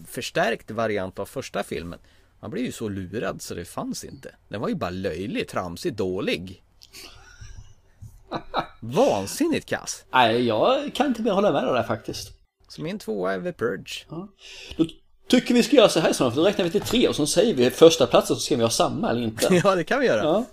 förstärkt 0.07 0.71
variant 0.71 1.19
av 1.19 1.25
första 1.25 1.63
filmen. 1.63 1.99
Man 2.39 2.51
blev 2.51 2.65
ju 2.65 2.71
så 2.71 2.89
lurad 2.89 3.41
så 3.41 3.53
det 3.53 3.65
fanns 3.65 4.03
inte. 4.03 4.35
Den 4.47 4.61
var 4.61 4.69
ju 4.69 4.75
bara 4.75 4.89
löjlig, 4.89 5.47
tramsig, 5.47 5.93
dålig. 5.93 6.63
Vansinnigt 8.79 9.69
kass. 9.69 10.05
Nej, 10.11 10.47
jag 10.47 10.95
kan 10.95 11.07
inte 11.07 11.21
mer 11.21 11.31
hålla 11.31 11.51
med 11.51 11.63
dig 11.63 11.73
där 11.73 11.83
faktiskt. 11.83 12.31
Så 12.67 12.81
min 12.81 12.99
tvåa 12.99 13.33
är 13.33 13.41
The 13.41 13.53
Purge. 13.53 14.05
Då 14.77 14.85
tycker 15.27 15.53
vi 15.53 15.63
ska 15.63 15.75
göra 15.75 15.89
så 15.89 15.99
här 15.99 16.13
snart, 16.13 16.33
för 16.33 16.41
då 16.41 16.47
räknar 16.47 16.65
vi 16.65 16.71
till 16.71 16.81
tre 16.81 17.07
och 17.07 17.15
så 17.15 17.25
säger 17.27 17.53
vi 17.53 17.69
första 17.69 18.07
platsen 18.07 18.35
så 18.35 18.41
ska 18.41 18.55
vi 18.55 18.63
ha 18.63 18.69
samma 18.69 19.09
eller 19.09 19.21
inte. 19.21 19.61
Ja, 19.63 19.75
det 19.75 19.83
kan 19.83 19.99
vi 19.99 20.05
göra. 20.05 20.23
Ja. 20.23 20.45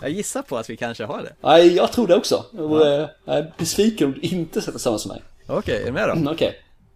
Jag 0.00 0.10
gissar 0.10 0.42
på 0.42 0.56
att 0.56 0.70
vi 0.70 0.76
kanske 0.76 1.04
har 1.04 1.22
det. 1.22 1.32
Nej, 1.40 1.74
jag 1.76 1.92
tror 1.92 2.06
det 2.06 2.16
också. 2.16 2.44
Eh, 2.58 3.08
Jag 3.24 3.36
är 3.36 3.52
besviken 3.58 4.06
om 4.06 4.12
du 4.12 4.20
inte 4.20 4.62
sätter 4.62 4.78
samma 4.78 4.98
som 4.98 5.08
mig. 5.08 5.22
Okej, 5.46 5.82
är 5.82 5.86
du 5.86 5.92
med 5.92 6.08
då? 6.08 6.12
Mm, 6.12 6.28
Okej. 6.28 6.54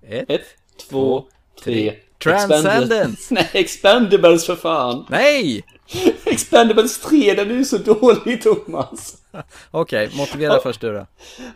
Ett. 0.08 0.30
Ett, 0.30 0.42
två, 0.90 1.24
tre. 1.64 1.94
Transcendence! 2.22 3.16
Nej, 3.34 3.48
Expendables 3.52 4.46
för 4.46 4.56
fan! 4.56 5.06
Nej! 5.08 5.64
Expendables 6.24 6.98
3, 6.98 7.34
den 7.34 7.50
är 7.50 7.54
ju 7.54 7.64
så 7.64 7.78
dålig 7.78 8.42
Thomas. 8.42 9.16
Okej, 9.70 10.06
okay, 10.06 10.18
motivera 10.18 10.52
ja. 10.52 10.60
först 10.62 10.80
du 10.80 10.92
då. 10.92 11.06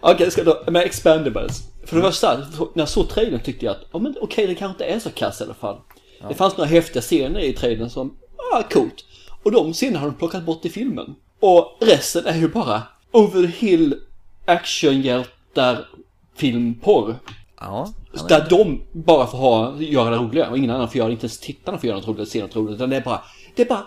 Okej, 0.00 0.14
okay, 0.14 0.30
ska 0.30 0.44
då, 0.44 0.64
med 0.66 0.82
Expendables. 0.82 1.62
För 1.84 1.96
det 1.96 2.02
första, 2.02 2.36
när 2.38 2.68
jag 2.74 2.88
såg 2.88 3.08
trailern 3.08 3.40
tyckte 3.40 3.64
jag 3.64 3.72
att, 3.72 3.82
ja 3.92 3.98
men 3.98 4.12
okej 4.12 4.22
okay, 4.22 4.46
det 4.46 4.54
kanske 4.54 4.84
inte 4.84 4.94
är 4.94 4.98
så 4.98 5.10
kass 5.10 5.40
i 5.40 5.44
alla 5.44 5.54
fall. 5.54 5.80
Ja. 6.20 6.28
Det 6.28 6.34
fanns 6.34 6.56
några 6.56 6.70
häftiga 6.70 7.02
scener 7.02 7.40
i 7.40 7.52
trailern 7.52 7.90
som, 7.90 8.16
ja 8.50 8.62
coolt. 8.70 9.04
Och 9.42 9.52
de 9.52 9.72
scenerna 9.72 9.98
har 9.98 10.06
de 10.06 10.14
plockat 10.14 10.42
bort 10.42 10.64
i 10.64 10.70
filmen. 10.70 11.14
Och 11.40 11.78
resten 11.80 12.26
är 12.26 12.36
ju 12.36 12.48
bara 12.48 12.82
over 13.12 13.42
the 13.42 13.66
hill 13.66 14.00
actionhjältar 14.44 15.88
filmporr. 16.36 17.16
Ja. 17.60 17.92
Där 18.28 18.46
de 18.50 18.82
bara 18.92 19.26
får 19.26 19.38
ha, 19.38 19.76
göra 19.78 20.10
det 20.10 20.16
roliga 20.16 20.50
och 20.50 20.58
ingen 20.58 20.70
annan 20.70 20.88
får 20.88 20.96
göra 20.96 21.08
det, 21.08 21.12
inte 21.12 21.24
ens 21.24 21.38
tittarna 21.38 21.78
får 21.78 21.86
göra 21.86 21.98
något 21.98 22.08
roligt, 22.08 22.28
se 22.28 22.42
något 22.42 22.56
roligt. 22.56 22.74
Utan 22.74 22.90
det 22.90 22.96
är 22.96 23.00
bara, 23.00 23.22
det 23.54 23.62
är 23.62 23.66
bara 23.66 23.86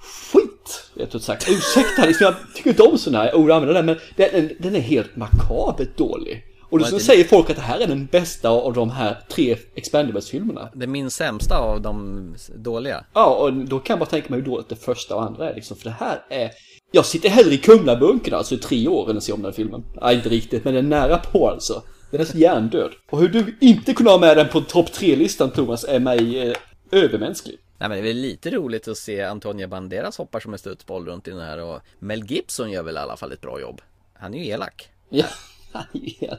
skit. 0.00 0.57
Rätt 0.94 1.14
ut 1.14 1.22
sagt. 1.22 1.48
Ursäkta, 1.48 2.06
liksom, 2.06 2.24
jag 2.24 2.34
tycker 2.54 2.70
inte 2.70 2.82
om 2.82 2.98
sådana 2.98 3.24
här 3.24 3.34
ord 3.34 3.50
att 3.50 3.56
använda 3.56 3.82
men 3.82 3.96
den, 4.16 4.50
den 4.58 4.76
är 4.76 4.80
helt 4.80 5.16
makabert 5.16 5.96
dålig. 5.96 6.44
Och 6.70 6.86
så 6.86 6.98
säger 6.98 7.24
folk 7.24 7.50
att 7.50 7.56
det 7.56 7.62
här 7.62 7.80
är 7.80 7.86
den 7.86 8.06
bästa 8.06 8.48
av 8.48 8.72
de 8.72 8.90
här 8.90 9.18
tre 9.30 9.56
Expendables-filmerna. 9.74 10.68
Det 10.74 10.84
är 10.84 10.88
min 10.88 11.10
sämsta 11.10 11.58
av 11.58 11.82
de 11.82 12.34
dåliga. 12.54 13.04
Ja, 13.14 13.26
och 13.26 13.52
då 13.52 13.78
kan 13.78 13.94
jag 13.94 13.98
bara 13.98 14.10
tänka 14.10 14.28
mig 14.30 14.38
hur 14.40 14.46
dåligt 14.46 14.68
det 14.68 14.76
första 14.76 15.14
och 15.14 15.22
andra 15.22 15.50
är 15.50 15.54
liksom. 15.54 15.76
För 15.76 15.84
det 15.84 15.96
här 16.00 16.22
är... 16.30 16.50
Jag 16.92 17.06
sitter 17.06 17.28
hellre 17.28 17.54
i 17.54 17.58
Kumlabunkern 17.58 18.34
alltså 18.34 18.54
i 18.54 18.58
tre 18.58 18.88
år 18.88 19.10
än 19.10 19.16
att 19.16 19.22
se 19.22 19.32
om 19.32 19.42
den 19.42 19.50
här 19.50 19.56
filmen. 19.56 19.84
Nej, 20.00 20.16
inte 20.16 20.28
riktigt, 20.28 20.64
men 20.64 20.74
den 20.74 20.84
är 20.84 20.88
nära 20.88 21.18
på 21.18 21.48
alltså. 21.50 21.82
Den 22.10 22.20
är 22.20 22.24
så 22.24 22.38
hjärndöd. 22.38 22.90
Och 23.10 23.18
hur 23.18 23.28
du 23.28 23.56
inte 23.60 23.94
kunde 23.94 24.10
ha 24.10 24.18
med 24.18 24.36
den 24.36 24.48
på 24.48 24.60
topp 24.60 24.92
tre-listan 24.92 25.50
Thomas 25.50 25.84
är 25.84 26.00
mig 26.00 26.48
eh, 26.48 26.56
övermänsklig. 26.90 27.56
Nej 27.78 27.88
men 27.88 27.90
det 27.90 27.98
är 27.98 28.02
väl 28.02 28.16
lite 28.16 28.50
roligt 28.50 28.88
att 28.88 28.98
se 28.98 29.22
Antonio 29.22 29.66
Banderas 29.66 30.18
hoppar 30.18 30.40
som 30.40 30.52
en 30.52 30.58
studsboll 30.58 31.06
runt 31.06 31.28
i 31.28 31.30
den 31.30 31.40
här 31.40 31.58
och 31.58 31.80
Mel 31.98 32.24
Gibson 32.24 32.70
gör 32.70 32.82
väl 32.82 32.94
i 32.94 32.98
alla 32.98 33.16
fall 33.16 33.32
ett 33.32 33.40
bra 33.40 33.60
jobb. 33.60 33.80
Han 34.14 34.34
är 34.34 34.38
ju 34.38 34.50
elak. 34.50 34.88
Ja, 35.08 35.26
ja. 36.20 36.36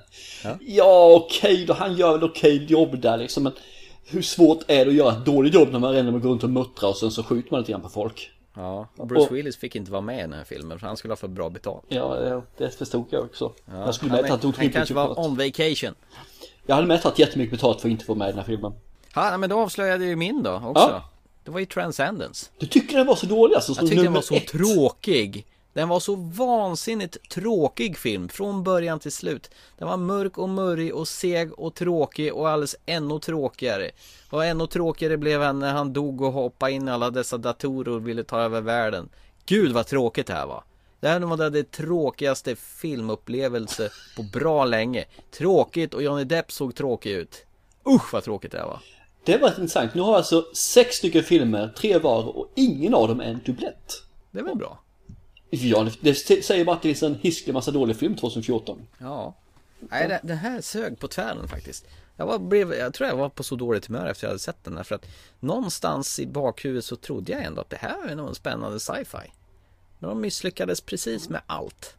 ja 0.60 1.14
okej 1.16 1.54
okay, 1.54 1.66
då, 1.66 1.74
han 1.74 1.96
gör 1.96 2.12
väl 2.12 2.24
okej 2.24 2.56
okay 2.56 2.66
jobb 2.66 3.02
där 3.02 3.18
liksom 3.18 3.44
men 3.44 3.54
hur 4.06 4.22
svårt 4.22 4.64
är 4.68 4.86
det 4.86 4.92
att 4.92 4.98
göra 4.98 5.12
ett 5.12 5.26
dåligt 5.26 5.54
jobb 5.54 5.70
när 5.72 5.80
man 5.80 5.94
redan 5.94 6.20
går 6.20 6.30
runt 6.30 6.44
och 6.44 6.50
muttrar 6.50 6.90
och 6.90 6.98
sen 6.98 7.12
så 7.12 7.24
skjuter 7.24 7.52
man 7.52 7.60
lite 7.60 7.72
grann 7.72 7.82
på 7.82 7.90
folk? 7.90 8.32
Ja, 8.54 8.88
Bruce 8.96 9.22
och, 9.22 9.36
Willis 9.36 9.58
fick 9.58 9.76
inte 9.76 9.92
vara 9.92 10.02
med 10.02 10.20
i 10.20 10.22
den 10.22 10.34
här 10.34 10.44
filmen 10.44 10.80
för 10.80 10.88
han 10.88 10.98
skulle 10.98 11.12
ha 11.12 11.16
för 11.18 11.28
bra 11.28 11.50
betalt. 11.50 11.86
Ja, 11.88 12.42
det 12.58 12.70
förstod 12.70 13.06
jag 13.10 13.24
också. 13.24 13.54
Ja, 13.66 13.86
jag 13.86 13.96
skulle 13.96 14.12
med 14.12 14.32
att 14.32 14.44
han, 14.44 14.54
han 14.58 14.70
kanske 14.70 14.94
var 14.94 15.20
on 15.20 15.38
vacation. 15.38 15.96
Jag 16.66 16.76
hade 16.76 16.88
med 16.88 17.02
tagit 17.02 17.20
jättemycket 17.20 17.52
betalt 17.52 17.82
för 17.82 17.88
att 17.88 17.92
inte 17.92 18.06
få 18.06 18.16
med 18.16 18.26
i 18.26 18.32
den 18.32 18.40
här 18.40 18.46
filmen. 18.46 18.74
Ja, 19.16 19.38
men 19.38 19.50
då 19.50 19.60
avslöjade 19.60 20.06
ju 20.06 20.16
min 20.16 20.44
då 20.44 20.54
också. 20.56 20.84
Ja. 20.84 21.10
Det 21.44 21.52
var 21.52 21.60
ju 21.60 21.66
Transcendence. 21.66 22.50
Du 22.58 22.66
tycker 22.66 22.98
den 22.98 23.08
var 23.08 23.16
så 23.16 23.26
dålig 23.26 23.56
alltså? 23.56 23.72
Jag 23.72 23.88
tyckte 23.88 24.04
den 24.04 24.14
var 24.14 24.22
så 24.22 24.36
ett. 24.36 24.48
tråkig. 24.48 25.46
Den 25.74 25.90
var 25.90 26.00
så 26.00 26.16
vansinnigt 26.16 27.30
tråkig 27.30 27.98
film 27.98 28.30
från 28.30 28.64
början 28.64 29.00
till 29.00 29.12
slut. 29.12 29.52
Den 29.78 29.88
var 29.88 29.98
mörk 29.98 30.38
och 30.38 30.50
murrig 30.50 30.96
och 30.96 31.08
seg 31.08 31.60
och 31.60 31.76
tråkig 31.76 32.34
och 32.34 32.50
alldeles 32.50 32.76
ännu 32.86 33.20
tråkigare. 33.20 33.92
Och 34.30 34.46
ännu 34.46 34.68
tråkigare 34.68 35.18
blev 35.18 35.42
han 35.42 35.60
när 35.60 35.74
han 35.74 35.94
dog 35.94 36.22
och 36.22 36.34
hoppade 36.34 36.72
in 36.72 36.88
i 36.88 36.92
alla 36.92 37.10
dessa 37.10 37.38
datorer 37.38 37.94
och 37.94 38.08
ville 38.08 38.24
ta 38.24 38.40
över 38.40 38.62
världen. 38.62 39.10
Gud 39.46 39.72
vad 39.72 39.88
tråkigt 39.88 40.28
det 40.28 40.34
här 40.34 40.48
var. 40.48 40.64
Det 41.00 41.08
här 41.08 41.20
var 41.20 41.50
det 41.50 41.72
tråkigaste 41.72 42.56
filmupplevelse 42.56 43.90
på 44.16 44.24
bra 44.24 44.66
länge. 44.66 45.06
Tråkigt 45.38 45.94
och 45.94 46.04
Johnny 46.04 46.24
Depp 46.24 46.52
såg 46.52 46.76
tråkig 46.76 47.12
ut. 47.12 47.46
Usch 47.88 48.14
vad 48.14 48.24
tråkigt 48.24 48.52
det 48.52 48.58
här 48.58 48.66
var. 48.66 48.80
Det 49.24 49.38
var 49.38 49.47
intressant. 49.47 49.95
Nu 49.95 50.01
har 50.01 50.09
jag 50.09 50.17
alltså 50.17 50.45
sex 50.53 50.95
stycken 50.95 51.24
filmer, 51.24 51.74
tre 51.78 51.97
var 51.97 52.38
och 52.38 52.51
ingen 52.55 52.93
av 52.93 53.07
dem 53.07 53.20
är 53.20 53.26
en 53.26 53.41
dubblett. 53.45 54.03
Det 54.32 54.39
är 54.39 54.43
väl 54.43 54.55
bra? 54.55 54.80
Ja, 55.49 55.88
det 56.01 56.15
säger 56.15 56.65
bara 56.65 56.76
att 56.76 56.82
det 56.82 56.89
finns 56.89 57.03
en 57.03 57.15
hisklig 57.15 57.53
massa 57.53 57.72
dålig 57.72 57.95
film 57.95 58.15
2014. 58.15 58.88
Ja. 58.97 59.36
Nej, 59.80 60.07
det, 60.07 60.20
det 60.24 60.34
här 60.34 60.61
sög 60.61 60.99
på 60.99 61.07
tvären 61.07 61.47
faktiskt. 61.47 61.86
Jag, 62.15 62.26
var, 62.26 62.39
blev, 62.39 62.74
jag 62.74 62.93
tror 62.93 63.09
jag 63.09 63.15
var 63.15 63.30
på 63.30 63.43
så 63.43 63.55
dåligt 63.55 63.86
humör 63.86 64.05
efter 64.05 64.26
jag 64.26 64.30
hade 64.30 64.39
sett 64.39 64.63
den 64.63 64.78
här 64.78 64.84
för 64.84 64.95
att 64.95 65.05
någonstans 65.39 66.20
i 66.20 66.28
bakhuvudet 66.28 66.86
så 66.86 66.95
trodde 66.95 67.32
jag 67.32 67.43
ändå 67.43 67.61
att 67.61 67.70
det 67.70 67.78
här 67.78 68.07
är 68.07 68.15
nog 68.15 68.28
en 68.28 68.36
spännande 68.36 68.80
sci-fi. 68.80 69.32
Men 69.99 70.09
de 70.09 70.22
misslyckades 70.22 70.82
precis 70.82 71.30
med 71.30 71.41
allt. 71.47 71.95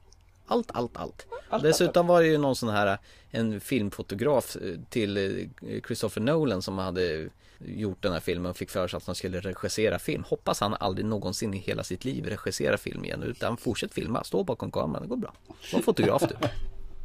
Allt, 0.51 0.70
allt, 0.74 0.96
allt. 0.96 1.26
Dessutom 1.62 2.07
var 2.07 2.20
det 2.20 2.28
ju 2.28 2.38
någon 2.38 2.57
sån 2.57 2.68
här 2.68 2.98
en 3.30 3.61
filmfotograf 3.61 4.57
eh, 4.57 4.80
till 4.90 5.16
eh, 5.16 5.80
Christopher 5.86 6.20
Nolan 6.20 6.62
som 6.62 6.78
hade 6.78 7.28
gjort 7.59 8.03
den 8.03 8.12
här 8.12 8.20
filmen 8.20 8.51
och 8.51 8.57
fick 8.57 8.70
för 8.70 8.88
sig 8.88 8.96
att 8.96 9.07
han 9.07 9.14
skulle 9.14 9.40
regissera 9.40 9.98
film. 9.98 10.24
Hoppas 10.28 10.61
han 10.61 10.74
aldrig 10.80 11.07
någonsin 11.07 11.55
i 11.55 11.59
hela 11.59 11.84
sitt 11.84 12.05
liv 12.05 12.26
regissera 12.26 12.78
film 12.78 13.05
igen 13.05 13.22
utan 13.22 13.57
fortsätt 13.57 13.94
filma, 13.94 14.24
stå 14.24 14.44
bakom 14.44 14.70
kameran, 14.70 15.03
det 15.03 15.09
går 15.09 15.16
bra. 15.16 15.34
Var 15.72 15.80
fotograf 15.80 16.22
du. 16.28 16.48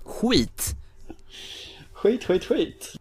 Skit! 0.03 0.75
Skit, 1.93 2.23
skit, 2.23 2.43
skit. 2.43 2.95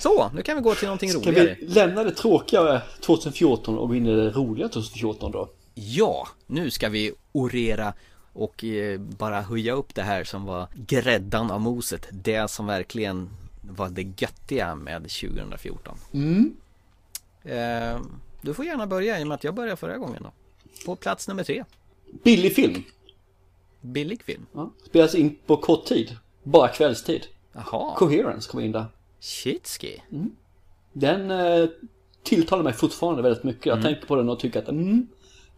Så, 0.00 0.30
nu 0.34 0.42
kan 0.42 0.56
vi 0.56 0.62
gå 0.62 0.74
till 0.74 0.86
någonting 0.86 1.10
Ska 1.10 1.18
roligare. 1.18 1.54
Ska 1.54 1.66
vi 1.66 1.72
lämna 1.72 2.04
det 2.04 2.12
tråkiga 2.14 2.82
2014 3.00 3.78
och 3.78 3.88
gå 3.88 3.94
in 3.94 4.06
i 4.06 4.16
det 4.16 4.30
roliga 4.30 4.68
2014 4.68 5.32
då? 5.32 5.48
Ja, 5.74 6.28
nu 6.46 6.70
ska 6.70 6.88
vi 6.88 7.12
orera 7.32 7.94
och 8.38 8.64
eh, 8.64 9.00
bara 9.00 9.40
höja 9.40 9.72
upp 9.72 9.94
det 9.94 10.02
här 10.02 10.24
som 10.24 10.44
var 10.44 10.68
gräddan 10.74 11.50
av 11.50 11.60
moset. 11.60 12.08
Det 12.10 12.50
som 12.50 12.66
verkligen 12.66 13.30
var 13.60 13.88
det 13.88 14.02
göttiga 14.02 14.74
med 14.74 15.02
2014. 15.02 15.98
Mm. 16.12 16.56
Eh, 17.44 18.00
du 18.40 18.54
får 18.54 18.64
gärna 18.64 18.86
börja 18.86 19.20
i 19.20 19.22
och 19.22 19.26
med 19.26 19.34
att 19.34 19.44
jag 19.44 19.54
började 19.54 19.76
förra 19.76 19.96
gången 19.96 20.22
då. 20.22 20.32
På 20.86 20.96
plats 20.96 21.28
nummer 21.28 21.44
tre. 21.44 21.64
Billig 22.24 22.54
film. 22.54 22.82
Billig 23.80 24.22
film? 24.22 24.46
Ja. 24.52 24.70
Spelas 24.86 25.14
in 25.14 25.38
på 25.46 25.56
kort 25.56 25.84
tid. 25.84 26.16
Bara 26.42 26.68
kvällstid. 26.68 27.26
Jaha. 27.52 27.94
Coherence 27.96 28.50
kom 28.50 28.60
in 28.60 28.72
där. 28.72 28.86
Shitski. 29.20 30.02
Mm. 30.12 30.30
Den 30.92 31.30
eh, 31.30 31.68
tilltalar 32.22 32.62
mig 32.62 32.72
fortfarande 32.72 33.22
väldigt 33.22 33.44
mycket. 33.44 33.66
Jag 33.66 33.78
mm. 33.78 33.84
tänker 33.84 34.06
på 34.06 34.16
den 34.16 34.28
och 34.28 34.40
tycker 34.40 34.62
att 34.62 34.68
mm, 34.68 35.06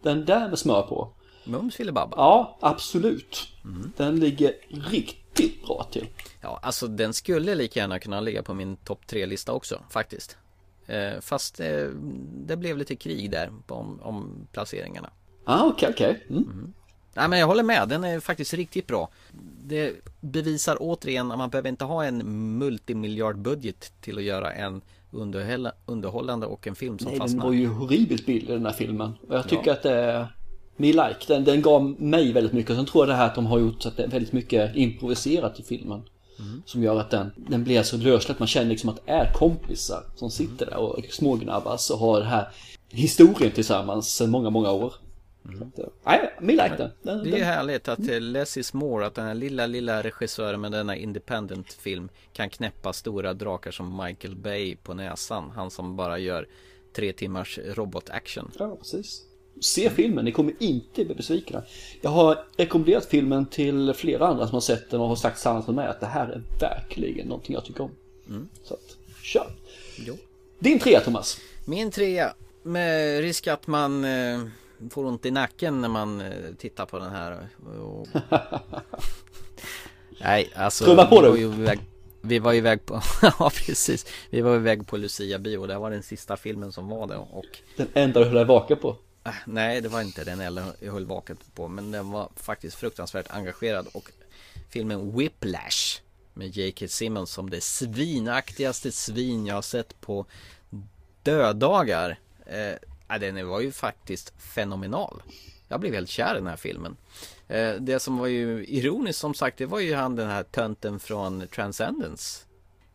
den 0.01 0.25
där 0.25 0.49
med 0.49 0.59
smör 0.59 0.81
på. 0.81 1.13
Mums 1.43 1.75
filibabba. 1.75 2.17
Ja, 2.17 2.57
absolut. 2.61 3.47
Mm. 3.63 3.91
Den 3.97 4.19
ligger 4.19 4.53
riktigt 4.69 5.65
bra 5.65 5.87
till. 5.91 6.07
Ja, 6.41 6.59
alltså 6.61 6.87
den 6.87 7.13
skulle 7.13 7.55
lika 7.55 7.79
gärna 7.79 7.99
kunna 7.99 8.21
ligga 8.21 8.43
på 8.43 8.53
min 8.53 8.75
topp 8.75 9.07
tre 9.07 9.25
lista 9.25 9.51
också 9.51 9.79
faktiskt. 9.89 10.37
Eh, 10.87 11.19
fast 11.21 11.59
eh, 11.59 11.87
det 12.45 12.57
blev 12.57 12.77
lite 12.77 12.95
krig 12.95 13.31
där 13.31 13.51
om, 13.67 14.01
om 14.01 14.47
placeringarna. 14.51 15.09
Ah, 15.45 15.65
okej, 15.65 15.89
okay, 15.89 15.91
okej. 15.91 16.23
Okay. 16.25 16.37
Mm. 16.37 16.51
Mm. 16.51 16.73
Nej 17.13 17.27
men 17.29 17.39
jag 17.39 17.47
håller 17.47 17.63
med, 17.63 17.89
den 17.89 18.03
är 18.03 18.19
faktiskt 18.19 18.53
riktigt 18.53 18.87
bra. 18.87 19.09
Det 19.63 19.93
bevisar 20.19 20.77
återigen 20.79 21.31
att 21.31 21.37
man 21.37 21.49
behöver 21.49 21.69
inte 21.69 21.85
ha 21.85 22.05
en 22.05 22.57
multimiljardbudget 22.57 23.93
till 24.01 24.17
att 24.17 24.23
göra 24.23 24.53
en 24.53 24.81
underhållande 25.85 26.45
och 26.45 26.67
en 26.67 26.75
film 26.75 26.99
som 26.99 27.11
Nej, 27.11 27.19
fastnar. 27.19 27.39
den 27.39 27.47
var 27.47 27.53
ju 27.53 27.67
horribelt 27.67 28.25
billig 28.25 28.49
den 28.49 28.65
här 28.65 28.73
filmen. 28.73 29.13
Och 29.27 29.35
jag 29.35 29.49
tycker 29.49 29.67
ja. 29.67 29.73
att 29.73 29.83
det 29.83 29.95
är 29.95 30.27
Me 30.77 30.87
Like, 30.87 31.17
den, 31.27 31.43
den 31.43 31.61
gav 31.61 32.01
mig 32.01 32.31
väldigt 32.31 32.53
mycket. 32.53 32.75
Sen 32.75 32.85
tror 32.85 33.01
jag 33.03 33.09
det 33.09 33.15
här 33.15 33.25
att 33.25 33.35
de 33.35 33.45
har 33.45 33.59
gjort 33.59 33.81
så 33.81 33.87
att 33.87 33.97
det 33.97 34.03
är 34.03 34.07
väldigt 34.07 34.33
mycket 34.33 34.75
improviserat 34.75 35.59
i 35.59 35.63
filmen. 35.63 36.01
Mm. 36.39 36.63
Som 36.65 36.83
gör 36.83 36.99
att 36.99 37.09
den, 37.09 37.31
den 37.35 37.63
blir 37.63 37.83
så 37.83 37.97
löslig 37.97 38.33
att 38.33 38.39
man 38.39 38.47
känner 38.47 38.69
liksom 38.69 38.89
att 38.89 39.05
det 39.05 39.11
är 39.11 39.33
kompisar 39.33 40.03
som 40.15 40.31
sitter 40.31 40.65
där 40.65 40.77
och 40.77 41.05
smågnabbas 41.09 41.89
och 41.89 41.99
har 41.99 42.19
den 42.19 42.29
här 42.29 42.49
historien 42.89 43.51
tillsammans 43.51 44.15
sedan 44.15 44.29
många, 44.29 44.49
många 44.49 44.71
år. 44.71 44.93
Mm. 45.45 45.71
Nej, 46.05 46.33
me 46.39 46.51
like 46.51 46.75
den. 46.77 46.91
den. 47.01 47.23
Det 47.23 47.39
är 47.39 47.43
härligt 47.43 47.87
att 47.87 47.99
mm. 47.99 48.23
less 48.23 48.57
is 48.57 48.73
more, 48.73 49.05
att 49.05 49.15
den 49.15 49.25
här 49.25 49.33
lilla, 49.33 49.67
lilla 49.67 50.01
regissören 50.01 50.61
med 50.61 50.71
denna 50.71 50.95
independent 50.95 51.73
film 51.73 52.09
kan 52.33 52.49
knäppa 52.49 52.93
stora 52.93 53.33
drakar 53.33 53.71
som 53.71 54.03
Michael 54.05 54.35
Bay 54.35 54.75
på 54.75 54.93
näsan. 54.93 55.51
Han 55.55 55.71
som 55.71 55.95
bara 55.95 56.17
gör 56.19 56.47
tre 56.95 57.13
timmars 57.13 57.59
robot-action. 57.65 58.51
Ja, 58.59 58.75
precis. 58.75 59.30
Se 59.59 59.89
filmen, 59.89 60.25
ni 60.25 60.31
kommer 60.31 60.53
inte 60.59 61.05
bli 61.05 61.15
besvikna. 61.15 61.63
Jag 62.01 62.09
har 62.09 62.45
rekommenderat 62.57 63.05
filmen 63.05 63.45
till 63.45 63.93
flera 63.93 64.27
andra 64.27 64.47
som 64.47 64.53
har 64.53 64.61
sett 64.61 64.91
den 64.91 65.01
och 65.01 65.07
har 65.07 65.15
sagt 65.15 65.39
samma 65.39 65.61
som 65.61 65.75
mig 65.75 65.87
att 65.87 65.99
det 65.99 66.05
här 66.05 66.27
är 66.27 66.41
verkligen 66.59 67.27
någonting 67.27 67.53
jag 67.53 67.65
tycker 67.65 67.83
om. 67.83 67.91
Mm. 68.29 68.49
Så 68.63 68.73
att, 68.73 68.97
kör! 69.23 69.51
Jo. 69.95 70.17
Din 70.59 70.79
trea 70.79 70.99
Thomas? 70.99 71.37
Min 71.65 71.91
trea, 71.91 72.33
med 72.63 73.21
risk 73.21 73.47
att 73.47 73.67
man 73.67 74.05
eh, 74.05 74.39
får 74.89 75.05
ont 75.05 75.25
i 75.25 75.31
nacken 75.31 75.81
när 75.81 75.89
man 75.89 76.21
eh, 76.21 76.27
tittar 76.57 76.85
på 76.85 76.99
den 76.99 77.11
här. 77.11 77.47
Och... 77.81 78.07
Nej, 80.21 80.49
alltså. 80.55 80.85
Trumma 80.85 81.05
på 81.05 81.21
du! 81.21 81.77
Vi 82.21 82.39
var 82.39 82.53
iväg 82.53 82.85
på, 82.85 83.01
ja 83.21 83.51
precis 83.55 84.05
Vi 84.29 84.41
var 84.41 84.55
iväg 84.55 84.87
på 84.87 84.97
Lucia 84.97 85.39
bio, 85.39 85.65
det 85.65 85.77
var 85.77 85.91
den 85.91 86.03
sista 86.03 86.37
filmen 86.37 86.71
som 86.71 86.87
var 86.87 87.07
det 87.07 87.17
och 87.17 87.45
Den 87.75 87.87
enda 87.93 88.19
du 88.19 88.25
höll 88.25 88.35
dig 88.35 88.45
vaken 88.45 88.77
på 88.77 88.95
nej, 89.45 89.81
det 89.81 89.89
var 89.89 90.01
inte 90.01 90.23
den 90.23 90.39
jag 90.79 90.91
höll 90.91 91.05
vaket 91.05 91.37
på, 91.55 91.67
men 91.67 91.91
den 91.91 92.11
var 92.11 92.29
faktiskt 92.35 92.75
fruktansvärt 92.77 93.31
engagerad 93.31 93.87
och 93.93 94.11
filmen 94.69 95.17
Whiplash 95.17 96.01
med 96.33 96.57
J.K. 96.57 96.87
Simmons 96.87 97.31
som 97.31 97.49
det 97.49 97.61
svinaktigaste 97.61 98.91
svin 98.91 99.45
jag 99.45 99.55
har 99.55 99.61
sett 99.61 100.01
på 100.01 100.25
dödagar. 101.23 102.19
Eh, 102.45 103.19
den 103.19 103.47
var 103.47 103.61
ju 103.61 103.71
faktiskt 103.71 104.33
fenomenal. 104.37 105.23
Jag 105.67 105.79
blev 105.79 105.93
helt 105.93 106.09
kär 106.09 106.35
i 106.35 106.37
den 106.37 106.47
här 106.47 106.55
filmen. 106.55 106.97
Eh, 107.47 107.73
det 107.73 107.99
som 107.99 108.17
var 108.17 108.27
ju 108.27 108.65
ironiskt 108.67 109.19
som 109.19 109.33
sagt, 109.33 109.57
det 109.57 109.65
var 109.65 109.79
ju 109.79 109.95
han 109.95 110.15
den 110.15 110.29
här 110.29 110.43
tönten 110.43 110.99
från 110.99 111.47
Transcendence. 111.47 112.45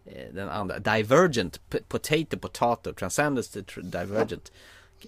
Eh, 0.05 0.35
den 0.35 0.49
andra, 0.49 0.79
Divergent, 0.79 1.61
Potato 1.89 2.39
Potato, 2.39 2.93
Transcendence 2.93 3.65
Divergent. 3.83 4.53
Ja. 4.55 4.61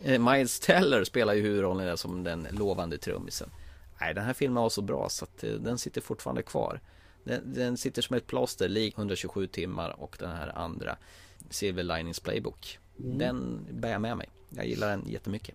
Miles 0.03 0.61
Teller 0.61 1.05
spelar 1.05 1.35
ju 1.35 1.43
huvudrollen 1.43 1.97
som 1.97 2.25
den 2.25 2.47
lovande 2.51 2.99
trummisen. 2.99 3.51
Nej, 4.01 4.15
den 4.15 4.25
här 4.25 4.33
filmen 4.33 4.63
var 4.63 4.69
så 4.69 4.83
bra 4.83 5.09
så 5.09 5.25
att 5.25 5.45
den 5.61 5.79
sitter 5.79 6.01
fortfarande 6.01 6.43
kvar. 6.43 6.81
Den, 7.25 7.55
den 7.55 7.77
sitter 7.77 8.03
som 8.03 8.17
ett 8.17 8.27
plåster, 8.27 8.69
lik 8.69 8.99
127 8.99 9.47
timmar 9.47 9.97
och 9.99 10.17
den 10.19 10.31
här 10.31 10.59
andra 10.59 10.97
Silver 11.51 11.83
Linings 11.83 12.21
Playbook. 12.21 12.79
Mm. 13.01 13.19
Den 13.19 13.67
bär 13.71 13.91
jag 13.91 14.01
med 14.01 14.17
mig. 14.17 14.29
Jag 14.51 14.67
gillar 14.67 14.91
den 14.91 15.05
jättemycket. 15.09 15.55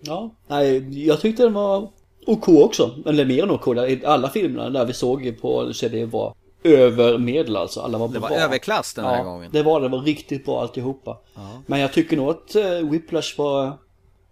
Ja, 0.00 0.30
nej, 0.46 1.06
jag 1.06 1.20
tyckte 1.20 1.42
den 1.42 1.52
var 1.52 1.90
OK 2.26 2.48
också. 2.48 2.94
Eller 3.06 3.24
mer 3.24 3.42
än 3.42 3.50
OK. 3.50 3.66
Alla 4.04 4.28
filmerna 4.28 4.70
där 4.70 4.84
vi 4.86 4.92
såg 4.92 5.40
på 5.40 5.72
CD 5.72 6.04
var 6.04 6.34
över 6.62 7.18
medel 7.18 7.56
alltså. 7.56 7.80
Alla 7.80 7.98
var 7.98 8.08
det 8.08 8.18
var 8.18 8.28
bra. 8.28 8.38
överklass 8.38 8.94
den 8.94 9.04
här 9.04 9.16
ja, 9.16 9.22
gången. 9.22 9.50
det 9.52 9.62
var 9.62 9.80
det. 9.80 9.88
Det 9.88 9.96
var 9.96 10.02
riktigt 10.02 10.44
bra 10.44 10.62
alltihopa. 10.62 11.18
Ja. 11.34 11.62
Men 11.66 11.80
jag 11.80 11.92
tycker 11.92 12.16
nog 12.16 12.30
att 12.30 12.56
uh, 12.56 12.90
Whiplash 12.90 13.38
var 13.38 13.78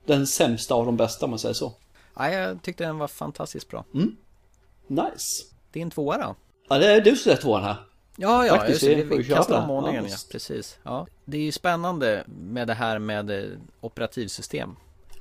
den 0.07 0.26
sämsta 0.26 0.74
av 0.74 0.87
de 0.87 0.97
bästa 0.97 1.26
om 1.26 1.31
man 1.31 1.39
säger 1.39 1.55
så. 1.55 1.72
Ja, 2.16 2.31
jag 2.31 2.62
tyckte 2.62 2.85
den 2.85 2.99
var 2.99 3.09
fantastiskt 3.09 3.68
bra. 3.68 3.85
Mm. 3.95 4.16
Nice. 4.87 5.45
Din 5.72 5.91
tvåa 5.91 6.18
då? 6.18 6.35
Ja, 6.68 6.79
det 6.79 6.87
är 6.87 7.01
du 7.01 7.16
som 7.16 7.33
är 7.33 7.37
tvåan 7.37 7.62
här. 7.62 7.76
Ja, 8.16 8.47
ja, 8.47 8.57
Faktiskt, 8.57 8.83
just, 8.83 9.12
vi, 9.12 9.16
vi 9.16 9.24
kastar 9.24 9.62
om 9.62 9.70
ordningen, 9.70 10.07
ja, 10.09 10.16
precis. 10.33 10.79
Ja. 10.83 11.07
Det 11.24 11.37
är 11.37 11.43
ju 11.43 11.53
spännande 11.53 12.24
med 12.26 12.66
det 12.66 12.74
här 12.74 12.99
med 12.99 13.31
eh, 13.31 13.51
operativsystem. 13.81 14.76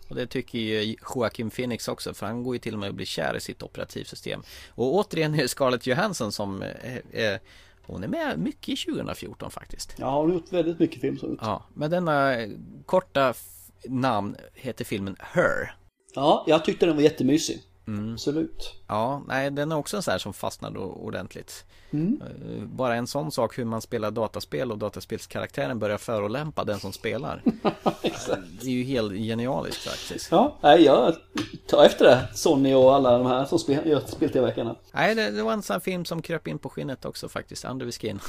Och 0.07 0.15
det 0.15 0.27
tycker 0.27 0.59
ju 0.59 0.95
Joaquin 1.15 1.49
Phoenix 1.49 1.87
också 1.87 2.13
för 2.13 2.25
han 2.25 2.43
går 2.43 2.55
ju 2.55 2.59
till 2.59 2.73
och 2.73 2.79
med 2.79 2.89
att 2.89 2.95
bli 2.95 3.05
kär 3.05 3.37
i 3.37 3.39
sitt 3.39 3.63
operativsystem. 3.63 4.41
Och 4.69 4.95
återigen 4.95 5.33
är 5.33 5.37
det 5.37 5.47
Scarlett 5.47 5.87
Johansson 5.87 6.31
som 6.31 6.61
är, 6.61 7.01
eh, 7.11 7.23
är 7.23 7.39
hon 7.81 8.03
är 8.03 8.07
med 8.07 8.39
mycket 8.39 8.69
i 8.69 8.75
2014 8.75 9.51
faktiskt. 9.51 9.95
Ja, 9.97 10.19
hon 10.19 10.29
har 10.29 10.37
gjort 10.37 10.53
väldigt 10.53 10.79
mycket 10.79 11.01
film 11.01 11.17
så 11.17 11.37
Ja, 11.41 11.63
men 11.73 11.91
denna 11.91 12.35
korta 12.85 13.33
namn 13.85 14.35
heter 14.53 14.85
filmen 14.85 15.15
Her. 15.19 15.75
Ja, 16.13 16.43
jag 16.47 16.65
tyckte 16.65 16.85
den 16.85 16.95
var 16.95 17.03
jättemysig. 17.03 17.61
Mm. 17.87 18.13
Absolut. 18.13 18.73
Ja, 18.87 19.21
nej 19.27 19.51
den 19.51 19.71
är 19.71 19.75
också 19.77 19.97
en 19.97 20.03
sån 20.03 20.11
här 20.11 20.19
som 20.19 20.33
fastnade 20.33 20.79
ordentligt. 20.79 21.65
Mm. 21.91 22.21
Eh, 22.21 22.63
bara 22.63 22.95
en 22.95 23.07
sån 23.07 23.31
sak 23.31 23.57
hur 23.57 23.65
man 23.65 23.81
spelar 23.81 24.11
dataspel 24.11 24.71
och 24.71 24.77
dataspelskaraktären 24.77 25.79
börjar 25.79 25.97
förolämpa 25.97 26.63
den 26.63 26.79
som 26.79 26.93
spelar. 26.93 27.41
det 28.61 28.67
är 28.67 28.71
ju 28.71 28.83
helt 28.83 29.13
genialiskt 29.13 29.83
faktiskt. 29.83 30.31
Ja, 30.31 30.57
nej, 30.61 30.83
jag 30.83 31.15
tar 31.67 31.85
efter 31.85 32.05
det. 32.05 32.27
Sonny 32.33 32.73
och 32.73 32.95
alla 32.95 33.17
de 33.17 33.27
här 33.27 33.45
som 33.45 33.59
spel, 33.59 33.87
gör 33.87 33.99
speltillverkarna. 33.99 34.75
Nej, 34.91 35.15
det, 35.15 35.31
det 35.31 35.43
var 35.43 35.53
en 35.53 35.61
sån 35.61 35.81
film 35.81 36.05
som 36.05 36.21
kröp 36.21 36.47
in 36.47 36.59
på 36.59 36.69
skinnet 36.69 37.05
också 37.05 37.29
faktiskt. 37.29 37.65
Under 37.65 37.91
skin. 37.91 38.19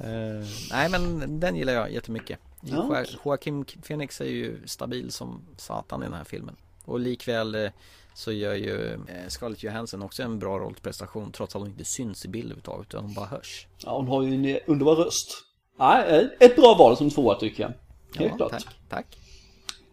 uh, 0.00 0.46
nej, 0.70 0.88
men 0.90 1.40
den 1.40 1.56
gillar 1.56 1.72
jag 1.72 1.92
jättemycket. 1.92 2.38
Ja. 2.60 3.04
Joaquin 3.24 3.64
Phoenix 3.64 4.20
är 4.20 4.24
ju 4.24 4.66
stabil 4.66 5.12
som 5.12 5.42
satan 5.56 6.02
i 6.02 6.04
den 6.04 6.14
här 6.14 6.24
filmen. 6.24 6.56
Och 6.84 7.00
likväl 7.00 7.54
eh, 7.54 7.70
så 8.16 8.32
gör 8.32 8.54
ju 8.54 8.92
eh, 8.92 9.28
Scarlett 9.28 9.62
Johansson 9.62 10.02
också 10.02 10.22
en 10.22 10.38
bra 10.38 10.58
rollprestation 10.58 11.32
trots 11.32 11.56
att 11.56 11.60
hon 11.60 11.70
inte 11.70 11.84
syns 11.84 12.24
i 12.24 12.28
bild 12.28 12.44
överhuvudtaget 12.44 12.86
utan 12.88 13.04
hon 13.04 13.14
bara 13.14 13.26
hörs. 13.26 13.66
Ja, 13.84 13.96
hon 13.96 14.08
har 14.08 14.22
ju 14.22 14.34
en 14.34 14.60
underbar 14.66 14.94
röst. 14.94 15.30
Ja, 15.78 16.02
ett 16.40 16.56
bra 16.56 16.74
val 16.74 16.96
som 16.96 17.10
tvåa 17.10 17.34
tycker 17.34 17.62
jag. 17.62 17.72
Helt 18.20 18.32
ja, 18.38 18.48
klart. 18.48 18.50
Tack, 18.50 18.76
tack. 18.88 19.06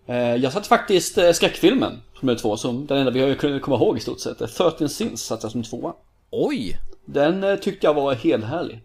Eh, 0.06 0.36
jag 0.36 0.54
satt 0.54 0.68
faktiskt 0.68 1.18
skräckfilmen 1.34 2.02
som 2.20 2.30
är 2.30 2.36
två, 2.36 2.58
som 2.58 2.86
den 2.86 2.98
enda 2.98 3.12
vi 3.12 3.22
har 3.22 3.36
kunnat 3.36 3.62
komma 3.62 3.78
ihåg 3.78 3.98
i 3.98 4.00
stort 4.00 4.20
sett. 4.20 4.56
13 4.56 4.90
Sins 4.90 5.26
satt 5.26 5.44
jag 5.44 5.52
som 5.52 5.64
tvåa. 5.64 5.94
Oj! 6.30 6.80
Den 7.06 7.60
tyckte 7.62 7.88
jag 7.88 7.94
var 7.94 8.14
helt 8.14 8.46
härlig. 8.46 8.82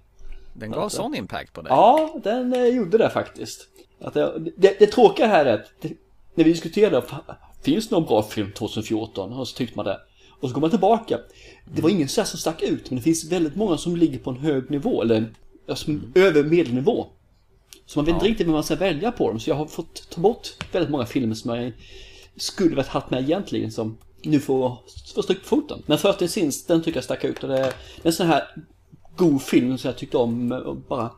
Den 0.52 0.70
gav 0.70 0.88
sån 0.88 1.14
impact 1.14 1.52
på 1.52 1.62
dig? 1.62 1.70
Ja, 1.70 2.20
den 2.24 2.74
gjorde 2.74 2.98
det 2.98 3.10
faktiskt. 3.10 3.68
Att 4.00 4.14
det, 4.14 4.52
det, 4.56 4.78
det 4.78 4.86
tråkiga 4.86 5.26
här 5.26 5.46
är 5.46 5.54
att 5.54 5.70
det, 5.80 5.88
när 6.34 6.44
vi 6.44 6.50
diskuterade 6.50 7.02
finns 7.62 7.88
det 7.88 7.94
någon 7.94 8.04
bra 8.04 8.22
film 8.22 8.52
2014? 8.52 9.32
Och 9.32 9.48
så 9.48 9.56
tyckte 9.56 9.76
man 9.76 9.84
det. 9.86 10.00
Och 10.40 10.48
så 10.48 10.54
går 10.54 10.60
man 10.60 10.70
tillbaka. 10.70 11.18
Det 11.64 11.82
var 11.82 11.90
ingen 11.90 12.08
så 12.08 12.24
som 12.24 12.38
stack 12.38 12.62
ut, 12.62 12.90
men 12.90 12.96
det 12.96 13.02
finns 13.02 13.24
väldigt 13.32 13.56
många 13.56 13.78
som 13.78 13.96
ligger 13.96 14.18
på 14.18 14.30
en 14.30 14.36
hög 14.36 14.70
nivå, 14.70 15.02
eller 15.02 15.34
alltså, 15.68 15.90
mm. 15.90 16.12
över 16.14 16.42
medelnivå. 16.42 17.06
Så 17.86 17.98
man 17.98 18.04
vet 18.04 18.12
ja. 18.12 18.16
inte 18.16 18.28
riktigt 18.28 18.46
vad 18.46 18.54
man 18.54 18.64
ska 18.64 18.76
välja 18.76 19.12
på 19.12 19.28
dem, 19.28 19.40
så 19.40 19.50
jag 19.50 19.56
har 19.56 19.66
fått 19.66 20.10
ta 20.10 20.20
bort 20.20 20.48
väldigt 20.72 20.90
många 20.90 21.06
filmer 21.06 21.34
som 21.34 21.54
jag 21.54 21.72
skulle 22.36 22.76
varit 22.76 22.88
haft 22.88 23.10
med 23.10 23.22
egentligen, 23.22 23.72
som 23.72 23.98
nu 24.22 24.40
får, 24.40 24.76
får 25.14 25.22
stryk 25.22 25.40
på 25.40 25.48
foten. 25.48 25.82
Men 25.86 25.98
40 25.98 26.28
Sins, 26.28 26.66
den 26.66 26.82
tycker 26.82 26.96
jag 26.96 27.04
stack 27.04 27.24
ut 27.24 27.42
och 27.42 27.48
det 27.48 27.58
är 27.58 27.72
en 28.02 28.12
sån 28.12 28.26
här 28.26 28.44
god 29.16 29.42
film 29.42 29.78
som 29.78 29.88
jag 29.88 29.98
tyckte 29.98 30.16
om 30.16 30.52
och 30.52 30.76
bara 30.76 31.10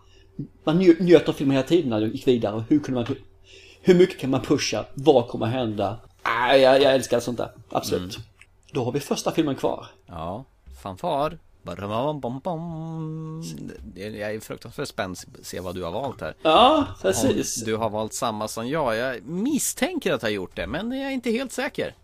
man 0.64 0.78
njöt 0.78 1.28
av 1.28 1.32
filmen 1.32 1.56
hela 1.56 1.68
tiden 1.68 1.90
när 1.90 2.00
jag 2.00 2.12
gick 2.12 2.28
vidare. 2.28 2.64
Hur 2.68 2.78
kunde 2.78 3.00
man 3.00 3.16
hur 3.82 3.94
mycket 3.94 4.18
kan 4.18 4.30
man 4.30 4.42
pusha? 4.42 4.84
Vad 4.94 5.28
kommer 5.28 5.46
hända? 5.46 5.98
Ah, 6.22 6.54
jag, 6.54 6.82
jag 6.82 6.94
älskar 6.94 7.20
sånt 7.20 7.38
där. 7.38 7.50
Absolut. 7.70 8.16
Mm. 8.16 8.26
Då 8.72 8.84
har 8.84 8.92
vi 8.92 9.00
första 9.00 9.32
filmen 9.32 9.56
kvar. 9.56 9.86
Ja, 10.06 10.44
fanfar. 10.82 11.38
Jag 11.62 11.78
är 14.34 14.40
fruktansvärt 14.40 14.88
spänd 14.88 15.12
att 15.12 15.46
se 15.46 15.60
vad 15.60 15.74
du 15.74 15.84
har 15.84 15.92
valt 15.92 16.20
här. 16.20 16.34
Ja, 16.42 16.86
precis. 17.02 17.62
Om 17.62 17.66
du 17.66 17.76
har 17.76 17.90
valt 17.90 18.14
samma 18.14 18.48
som 18.48 18.68
jag. 18.68 18.96
Jag 18.96 19.22
misstänker 19.22 20.12
att 20.12 20.22
jag 20.22 20.28
har 20.28 20.34
gjort 20.34 20.56
det, 20.56 20.66
men 20.66 20.92
jag 20.92 21.10
är 21.10 21.14
inte 21.14 21.30
helt 21.30 21.52
säker. 21.52 21.94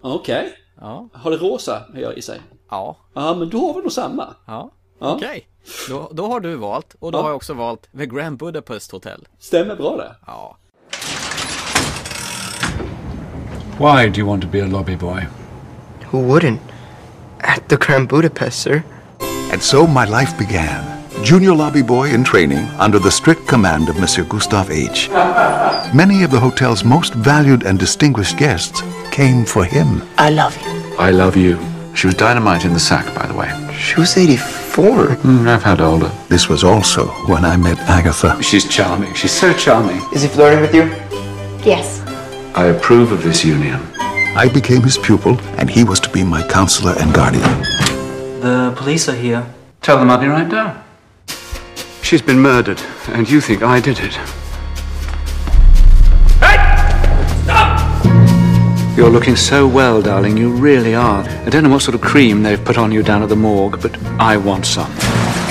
Okej. 0.00 0.38
Okay. 0.38 0.50
Ja. 0.80 1.08
Har 1.12 1.30
det 1.30 1.36
rosa 1.36 1.84
i 2.16 2.22
sig? 2.22 2.40
Ja. 2.70 2.96
Ja, 3.14 3.34
men 3.34 3.48
då 3.50 3.66
har 3.66 3.74
vi 3.74 3.80
nog 3.80 3.92
samma. 3.92 4.34
Ja. 4.46 4.70
ja. 4.98 5.14
Okej. 5.14 5.28
Okay. 5.28 5.42
Då, 5.88 6.10
då, 6.12 6.26
har 6.26 6.40
du 6.40 6.54
valt 6.54 6.96
och 6.98 7.12
då 7.12 7.18
ja. 7.18 7.22
har 7.22 7.28
jag 7.28 7.36
också 7.36 7.54
valt 7.54 7.88
The 7.98 8.06
Grand 8.06 8.38
Budapest 8.38 8.92
Hotel. 8.92 9.28
Stämmer 9.38 9.76
bra 9.76 9.96
det. 9.96 10.16
Ja. 10.26 10.56
Why 13.80 14.10
do 14.10 14.18
you 14.18 14.26
want 14.26 14.42
to 14.42 14.46
be 14.46 14.58
a 14.58 14.66
lobby 14.66 14.94
boy? 14.94 15.26
Who 16.08 16.18
wouldn't? 16.20 16.60
At 17.40 17.66
the 17.70 17.78
Grand 17.78 18.10
Budapest, 18.10 18.60
sir. 18.60 18.84
And 19.50 19.62
so 19.62 19.86
my 19.86 20.04
life 20.04 20.36
began. 20.38 20.84
Junior 21.24 21.54
lobby 21.54 21.80
boy 21.80 22.10
in 22.10 22.22
training 22.22 22.68
under 22.78 22.98
the 22.98 23.10
strict 23.10 23.48
command 23.48 23.88
of 23.88 23.98
Monsieur 23.98 24.24
Gustave 24.24 24.70
H. 24.70 25.08
Many 25.94 26.22
of 26.24 26.30
the 26.30 26.38
hotel's 26.38 26.84
most 26.84 27.14
valued 27.14 27.62
and 27.62 27.78
distinguished 27.78 28.36
guests 28.36 28.82
came 29.12 29.46
for 29.46 29.64
him. 29.64 30.02
I 30.18 30.28
love 30.28 30.54
you. 30.60 30.96
I 30.98 31.10
love 31.10 31.34
you. 31.34 31.58
She 31.94 32.06
was 32.06 32.16
dynamite 32.16 32.66
in 32.66 32.74
the 32.74 32.80
sack, 32.80 33.06
by 33.14 33.26
the 33.26 33.34
way. 33.34 33.48
She 33.78 33.98
was 33.98 34.14
84. 34.14 35.06
Mm, 35.24 35.48
I've 35.48 35.62
had 35.62 35.80
older. 35.80 36.12
This 36.28 36.50
was 36.50 36.64
also 36.64 37.06
when 37.32 37.46
I 37.46 37.56
met 37.56 37.78
Agatha. 37.88 38.42
She's 38.42 38.68
charming. 38.68 39.14
She's 39.14 39.32
so 39.32 39.54
charming. 39.54 40.02
Is 40.12 40.20
he 40.20 40.28
flirting 40.28 40.60
with 40.60 40.74
you? 40.74 40.82
Yes. 41.64 41.99
I 42.54 42.66
approve 42.66 43.12
of 43.12 43.22
this 43.22 43.44
union. 43.44 43.80
I 43.96 44.50
became 44.52 44.82
his 44.82 44.98
pupil, 44.98 45.40
and 45.58 45.70
he 45.70 45.84
was 45.84 46.00
to 46.00 46.10
be 46.10 46.24
my 46.24 46.46
counselor 46.48 46.94
and 46.98 47.14
guardian. 47.14 47.42
The 48.40 48.72
police 48.76 49.08
are 49.08 49.14
here. 49.14 49.46
Tell 49.82 49.98
them 49.98 50.10
I'll 50.10 50.18
be 50.18 50.26
right 50.26 50.48
down. 50.48 50.82
She's 52.02 52.22
been 52.22 52.40
murdered, 52.40 52.80
and 53.08 53.30
you 53.30 53.40
think 53.40 53.62
I 53.62 53.78
did 53.80 53.98
it. 54.00 54.14
Hey! 56.40 56.58
Stop! 57.44 58.04
You're 58.96 59.10
looking 59.10 59.36
so 59.36 59.68
well, 59.68 60.02
darling. 60.02 60.36
You 60.36 60.52
really 60.52 60.94
are. 60.94 61.22
I 61.22 61.48
don't 61.50 61.62
know 61.62 61.70
what 61.70 61.82
sort 61.82 61.94
of 61.94 62.00
cream 62.00 62.42
they've 62.42 62.64
put 62.64 62.78
on 62.78 62.90
you 62.90 63.02
down 63.02 63.22
at 63.22 63.28
the 63.28 63.36
morgue, 63.36 63.80
but 63.80 63.96
I 64.18 64.36
want 64.36 64.66
some. 64.66 64.92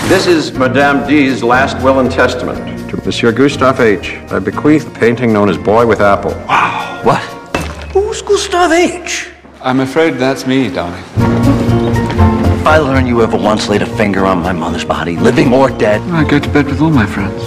This 0.09 0.27
is 0.27 0.51
Madame 0.51 1.07
D's 1.07 1.43
last 1.43 1.81
will 1.81 1.99
and 1.99 2.11
testament. 2.11 2.89
To 2.89 2.97
Monsieur 3.05 3.31
Gustave 3.31 3.81
H., 3.81 4.15
I 4.31 4.39
bequeath 4.39 4.85
the 4.85 4.99
painting 4.99 5.31
known 5.31 5.49
as 5.49 5.57
Boy 5.57 5.85
with 5.85 6.01
Apple. 6.01 6.31
Wow. 6.47 6.78
What? 7.03 7.21
Who's 7.93 8.21
Gustav 8.21 8.73
H? 8.73 9.29
I'm 9.61 9.79
afraid 9.79 10.15
that's 10.15 10.45
me, 10.45 10.69
darling. 10.69 11.01
If 12.59 12.67
I 12.67 12.77
learn 12.77 13.07
you 13.07 13.21
ever 13.23 13.37
once 13.37 13.69
laid 13.69 13.81
a 13.81 13.85
finger 13.85 14.25
on 14.25 14.41
my 14.41 14.51
mother's 14.51 14.83
body, 14.83 15.15
living 15.15 15.53
or 15.53 15.69
dead... 15.69 16.01
I 16.11 16.29
go 16.29 16.39
to 16.39 16.49
bed 16.49 16.65
with 16.65 16.81
all 16.81 16.89
my 16.89 17.05
friends. 17.05 17.41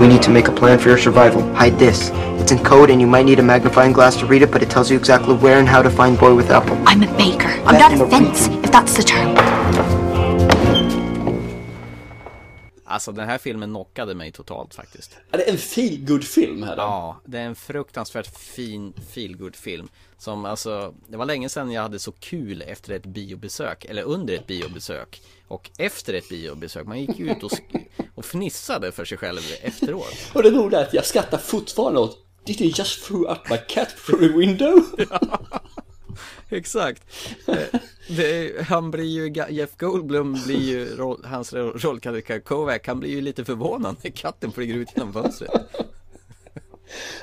We 0.00 0.08
need 0.08 0.22
to 0.22 0.30
make 0.30 0.48
a 0.48 0.52
plan 0.52 0.78
for 0.78 0.88
your 0.88 0.98
survival. 0.98 1.42
Hide 1.54 1.78
this. 1.78 2.10
It's 2.40 2.50
in 2.50 2.64
code 2.64 2.88
and 2.88 2.98
you 2.98 3.06
might 3.06 3.26
need 3.26 3.40
a 3.40 3.42
magnifying 3.42 3.92
glass 3.92 4.16
to 4.20 4.26
read 4.26 4.40
it, 4.40 4.50
but 4.50 4.62
it 4.62 4.70
tells 4.70 4.90
you 4.90 4.96
exactly 4.96 5.34
where 5.34 5.58
and 5.58 5.68
how 5.68 5.82
to 5.82 5.90
find 5.90 6.18
Boy 6.18 6.34
with 6.34 6.50
Apple. 6.50 6.78
I'm 6.86 7.02
a 7.02 7.16
baker. 7.18 7.48
I'm 7.66 7.78
not 7.78 7.92
a 7.92 8.08
fence, 8.08 8.48
if 8.64 8.72
that's 8.72 8.96
the 8.96 9.02
term. 9.02 9.53
Alltså 12.94 13.12
den 13.12 13.28
här 13.28 13.38
filmen 13.38 13.70
knockade 13.70 14.14
mig 14.14 14.32
totalt 14.32 14.74
faktiskt. 14.74 15.16
Är 15.30 15.38
det 15.38 15.50
en 15.50 15.58
feel 15.58 16.22
film 16.22 16.62
här 16.62 16.76
då? 16.76 16.82
Ja, 16.82 17.20
det 17.24 17.38
är 17.38 17.42
en 17.42 17.54
fruktansvärt 17.54 18.38
fin 18.38 18.92
feelgood 19.10 19.56
film 19.56 19.88
Som 20.18 20.44
alltså, 20.44 20.94
det 21.08 21.16
var 21.16 21.26
länge 21.26 21.48
sedan 21.48 21.72
jag 21.72 21.82
hade 21.82 21.98
så 21.98 22.12
kul 22.12 22.62
efter 22.62 22.94
ett 22.94 23.06
biobesök 23.06 23.84
Eller 23.84 24.02
under 24.02 24.34
ett 24.34 24.46
biobesök 24.46 25.22
Och 25.48 25.70
efter 25.78 26.14
ett 26.14 26.28
biobesök, 26.28 26.86
man 26.86 27.00
gick 27.00 27.20
ut 27.20 27.42
och, 27.42 27.52
och 28.14 28.24
fnissade 28.24 28.92
för 28.92 29.04
sig 29.04 29.18
själv 29.18 29.40
efteråt 29.62 30.14
Och 30.32 30.42
det 30.42 30.50
roliga 30.50 30.80
är 30.80 30.86
att 30.86 30.94
jag 30.94 31.04
skrattar 31.04 31.38
fortfarande 31.38 32.00
åt 32.00 32.18
Did 32.44 32.56
he 32.56 32.64
just 32.64 33.04
threw 33.04 33.32
up 33.32 33.50
my 33.50 33.58
cat 33.68 33.88
through 34.06 34.20
the 34.20 34.38
window? 34.38 34.80
Exakt 36.48 37.02
Eh, 37.48 37.80
det, 38.08 38.66
Han 38.68 38.90
blir 38.90 39.04
ju, 39.04 39.44
Jeff 39.50 39.76
Goldblum 39.76 40.38
blir 40.46 40.60
ju, 40.60 40.96
roll, 40.96 41.24
hans 41.24 41.52
rollkaraktär 41.52 42.38
Kovac 42.40 42.80
Han 42.86 43.00
blir 43.00 43.10
ju 43.10 43.20
lite 43.20 43.44
förvånad 43.44 43.96
när 44.02 44.10
katten 44.10 44.52
flyger 44.52 44.74
ut 44.74 44.88
genom 44.96 45.12
fönstret 45.12 45.50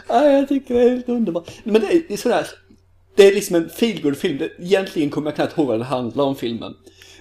Ja, 0.07 0.25
jag 0.25 0.47
tycker 0.47 0.73
det 0.73 0.81
är 0.81 0.89
helt 0.89 1.09
underbart. 1.09 1.51
Men 1.63 1.81
det 1.81 1.87
är, 1.87 2.11
är 2.11 2.17
sådär, 2.17 2.47
det 3.15 3.27
är 3.27 3.33
liksom 3.35 3.55
en 3.55 3.69
feelgood 3.69 4.17
film. 4.17 4.49
Egentligen 4.59 5.09
kommer 5.09 5.27
jag 5.31 5.35
knappt 5.35 5.57
ihåg 5.57 5.67
vad 5.67 5.79
det 5.79 5.85
handlar 5.85 6.23
om 6.23 6.35
filmen. 6.35 6.75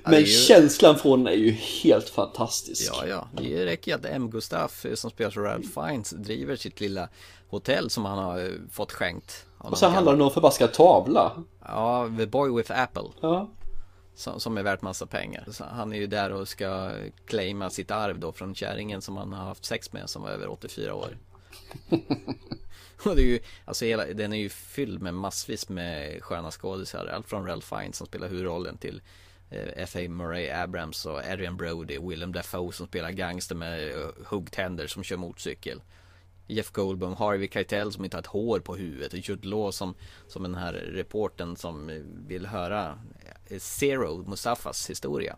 Men 0.05 0.15
är 0.15 0.19
ju- 0.19 0.27
känslan 0.27 0.99
från 0.99 1.25
den 1.25 1.33
är 1.35 1.39
ju 1.39 1.51
helt 1.51 2.09
fantastisk. 2.09 2.93
Ja, 2.93 3.07
ja, 3.07 3.29
det 3.43 3.67
räcker 3.67 3.91
ju 3.91 3.95
att 3.95 4.05
M. 4.05 4.31
Gustaf 4.31 4.87
eh, 4.87 4.95
som 4.95 5.11
spelar 5.11 5.31
som 5.31 5.43
Ralph 5.43 5.69
Fiennes 5.75 6.11
driver 6.11 6.57
sitt 6.57 6.81
lilla 6.81 7.09
hotell 7.49 7.91
som 7.91 8.05
han 8.05 8.19
har 8.19 8.39
eh, 8.39 8.51
fått 8.73 8.93
skänkt 8.93 9.45
av 9.47 9.50
Och 9.61 9.79
sen 9.79 9.93
handlar 9.93 10.13
det 10.13 10.15
om 10.15 10.19
någon 10.19 10.31
förbaskad 10.31 10.73
tavla. 10.73 11.33
Ja, 11.67 12.11
The 12.19 12.27
Boy 12.27 12.57
with 12.57 12.81
Apple 12.81 13.09
Ja. 13.21 13.51
som, 14.15 14.41
som 14.41 14.59
är 14.59 14.63
värt 14.63 14.83
massa 14.83 15.07
pengar 15.07 15.45
så 15.51 15.65
Han 15.65 15.93
är 15.93 15.97
ju 15.97 16.07
där 16.07 16.33
och 16.33 16.49
ska 16.49 16.91
claima 17.27 17.71
sitt 17.71 17.91
arv 17.91 18.19
då 18.19 18.33
från 18.33 18.55
kärringen 18.55 19.03
som 19.03 19.17
han 19.17 19.33
har 19.33 19.45
haft 19.45 19.65
sex 19.65 19.93
med 19.93 20.11
som 20.11 20.23
var 20.23 20.31
över 20.31 20.51
84 20.51 20.95
år 20.95 21.19
Och 23.05 23.17
det 23.17 23.23
är 23.23 23.27
ju, 23.27 23.41
alltså 23.65 23.85
hela, 23.85 24.05
den 24.05 24.33
är 24.33 24.37
ju 24.37 24.49
fylld 24.49 25.03
med 25.03 25.15
massvis 25.15 25.69
med 25.69 26.23
sköna 26.23 26.51
skådisar 26.51 27.07
Allt 27.07 27.29
från 27.29 27.47
Ralph 27.47 27.77
Fiennes 27.77 27.97
som 27.97 28.07
spelar 28.07 28.29
huvudrollen 28.29 28.77
till 28.79 29.03
eh, 29.51 29.69
F.A. 29.77 30.09
Murray 30.09 30.51
Abrams 30.51 31.07
och 31.07 31.19
Adrian 31.19 31.57
Brody 31.57 31.99
Willem 31.99 32.33
Dafoe 32.33 32.73
som 32.73 32.87
spelar 32.87 33.11
gangster 33.11 33.55
med 33.55 33.89
eh, 33.89 34.09
huggtänder 34.27 34.87
som 34.87 35.03
kör 35.03 35.17
motorcykel 35.17 35.83
Jeff 36.51 36.71
Goldblum, 36.71 37.13
Harvey 37.13 37.49
Keitel 37.49 37.93
som 37.93 38.05
inte 38.05 38.17
har 38.17 38.23
ett 38.23 38.27
hår 38.27 38.61
på 38.61 38.77
huvudet 38.77 39.13
och 39.13 39.19
Jude 39.19 39.49
Law 39.49 39.71
som, 39.71 39.95
som 40.29 40.43
den 40.43 40.55
här 40.55 40.73
reporten 40.73 41.57
som 41.57 42.03
vill 42.27 42.47
höra 42.47 42.99
eh, 43.47 43.59
Zero, 43.59 44.25
Mustafas 44.29 44.91
historia. 44.91 45.37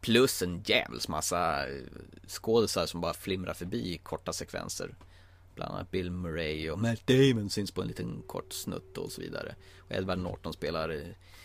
Plus 0.00 0.42
en 0.42 0.62
jävels 0.66 1.08
massa 1.08 1.68
eh, 1.68 1.82
skådisar 2.26 2.86
som 2.86 3.00
bara 3.00 3.14
flimrar 3.14 3.54
förbi 3.54 3.92
i 3.94 3.98
korta 3.98 4.32
sekvenser. 4.32 4.94
Bland 5.54 5.74
annat 5.74 5.90
Bill 5.90 6.10
Murray 6.10 6.70
och 6.70 6.78
Matt 6.78 7.06
Damon 7.06 7.50
syns 7.50 7.70
på 7.70 7.82
en 7.82 7.88
liten 7.88 8.22
kort 8.26 8.52
snutt 8.52 8.98
och 8.98 9.12
så 9.12 9.20
vidare. 9.20 9.54
Och 9.78 9.92
Edward 9.92 10.18
Norton 10.18 10.52
spelar 10.52 10.88
eh, 10.90 11.00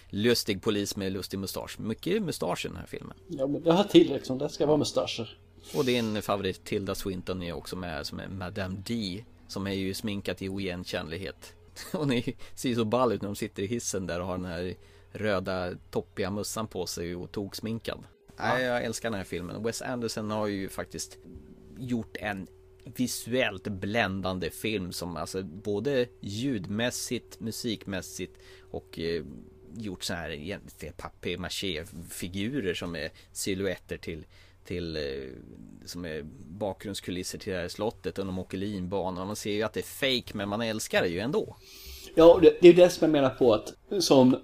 lustig 0.10 0.62
polis 0.62 0.96
med 0.96 1.12
lustig 1.12 1.40
mustasch. 1.40 1.80
Mycket 1.80 2.24
mustasch 2.24 2.66
i 2.66 2.68
den 2.68 2.78
här 2.78 2.86
filmen. 2.86 3.18
ja, 3.28 3.48
men 3.48 3.64
jag 3.66 3.74
har 3.74 3.84
tillräckligt 3.84 4.28
som 4.28 4.38
Det 4.38 4.50
ska 4.50 4.66
vara 4.66 4.78
mustascher. 4.78 5.38
Och 5.74 5.86
din 5.86 6.22
favorit 6.22 6.64
Tilda 6.64 6.96
Swinton 6.96 7.44
är 7.44 7.54
också 7.54 7.76
med 7.76 8.06
som 8.06 8.20
är 8.20 8.28
Madame 8.28 8.78
D 8.86 9.24
Som 9.48 9.68
är 9.68 9.74
ju 9.74 9.94
sminkat 9.94 10.42
i 10.42 10.50
oigenkännlighet. 10.50 11.54
Hon 11.92 12.12
är, 12.12 12.34
ser 12.56 12.70
ju 12.70 12.76
så 12.76 12.86
ball 12.86 13.14
ut 13.14 13.22
när 13.22 13.30
de 13.30 13.36
sitter 13.36 13.64
i 13.64 13.68
hissen 13.68 14.08
där 14.08 14.20
och 14.20 14.28
har 14.28 14.38
den 14.38 14.46
här 14.46 14.76
röda 15.12 15.74
toppiga 15.92 16.32
mössan 16.32 16.68
på 16.68 16.86
sig 16.86 17.16
och 17.16 17.32
toksminkad 17.32 18.04
Nej, 18.42 18.64
jag 18.64 18.84
älskar 18.84 19.10
den 19.10 19.18
här 19.18 19.26
filmen. 19.26 19.64
Wes 19.64 19.82
Anderson 19.82 20.32
har 20.32 20.48
ju 20.48 20.70
faktiskt 20.70 21.18
gjort 21.78 22.18
en 22.20 22.48
visuellt 22.84 23.68
bländande 23.68 24.50
film 24.50 24.92
som 24.92 25.18
alltså 25.18 25.44
både 25.44 26.08
ljudmässigt, 26.20 27.40
musikmässigt 27.40 28.38
och 28.72 29.00
eh, 29.00 29.24
gjort 29.74 30.04
så 30.04 30.14
här 30.14 30.30
egentligen 30.30 30.94
papier-maché-figurer 30.98 32.74
som 32.74 32.96
är 32.96 33.12
silhuetter 33.32 33.98
till 33.98 34.26
till 34.66 34.96
eh, 34.96 35.02
som 35.86 36.06
är 36.06 36.22
bakgrundskulisser 36.60 37.38
till 37.38 37.54
det 37.54 37.60
här 37.60 37.68
slottet 37.68 38.20
och 38.20 38.26
de 38.26 38.40
åker 38.40 38.58
linbana 38.58 39.26
man 39.26 39.36
ser 39.36 39.52
ju 39.52 39.64
att 39.64 39.74
det 39.74 39.80
är 39.80 40.22
fake 40.22 40.38
men 40.38 40.50
man 40.50 40.62
älskar 40.62 41.02
det 41.02 41.08
ju 41.08 41.20
ändå. 41.20 41.56
Ja, 42.16 42.40
det, 42.62 42.68
är 42.68 42.74
det 42.74 42.90
som 42.90 43.06
jag 43.06 43.12
menar 43.12 43.30
på 43.30 43.54
att 43.54 43.74
som 44.00 44.38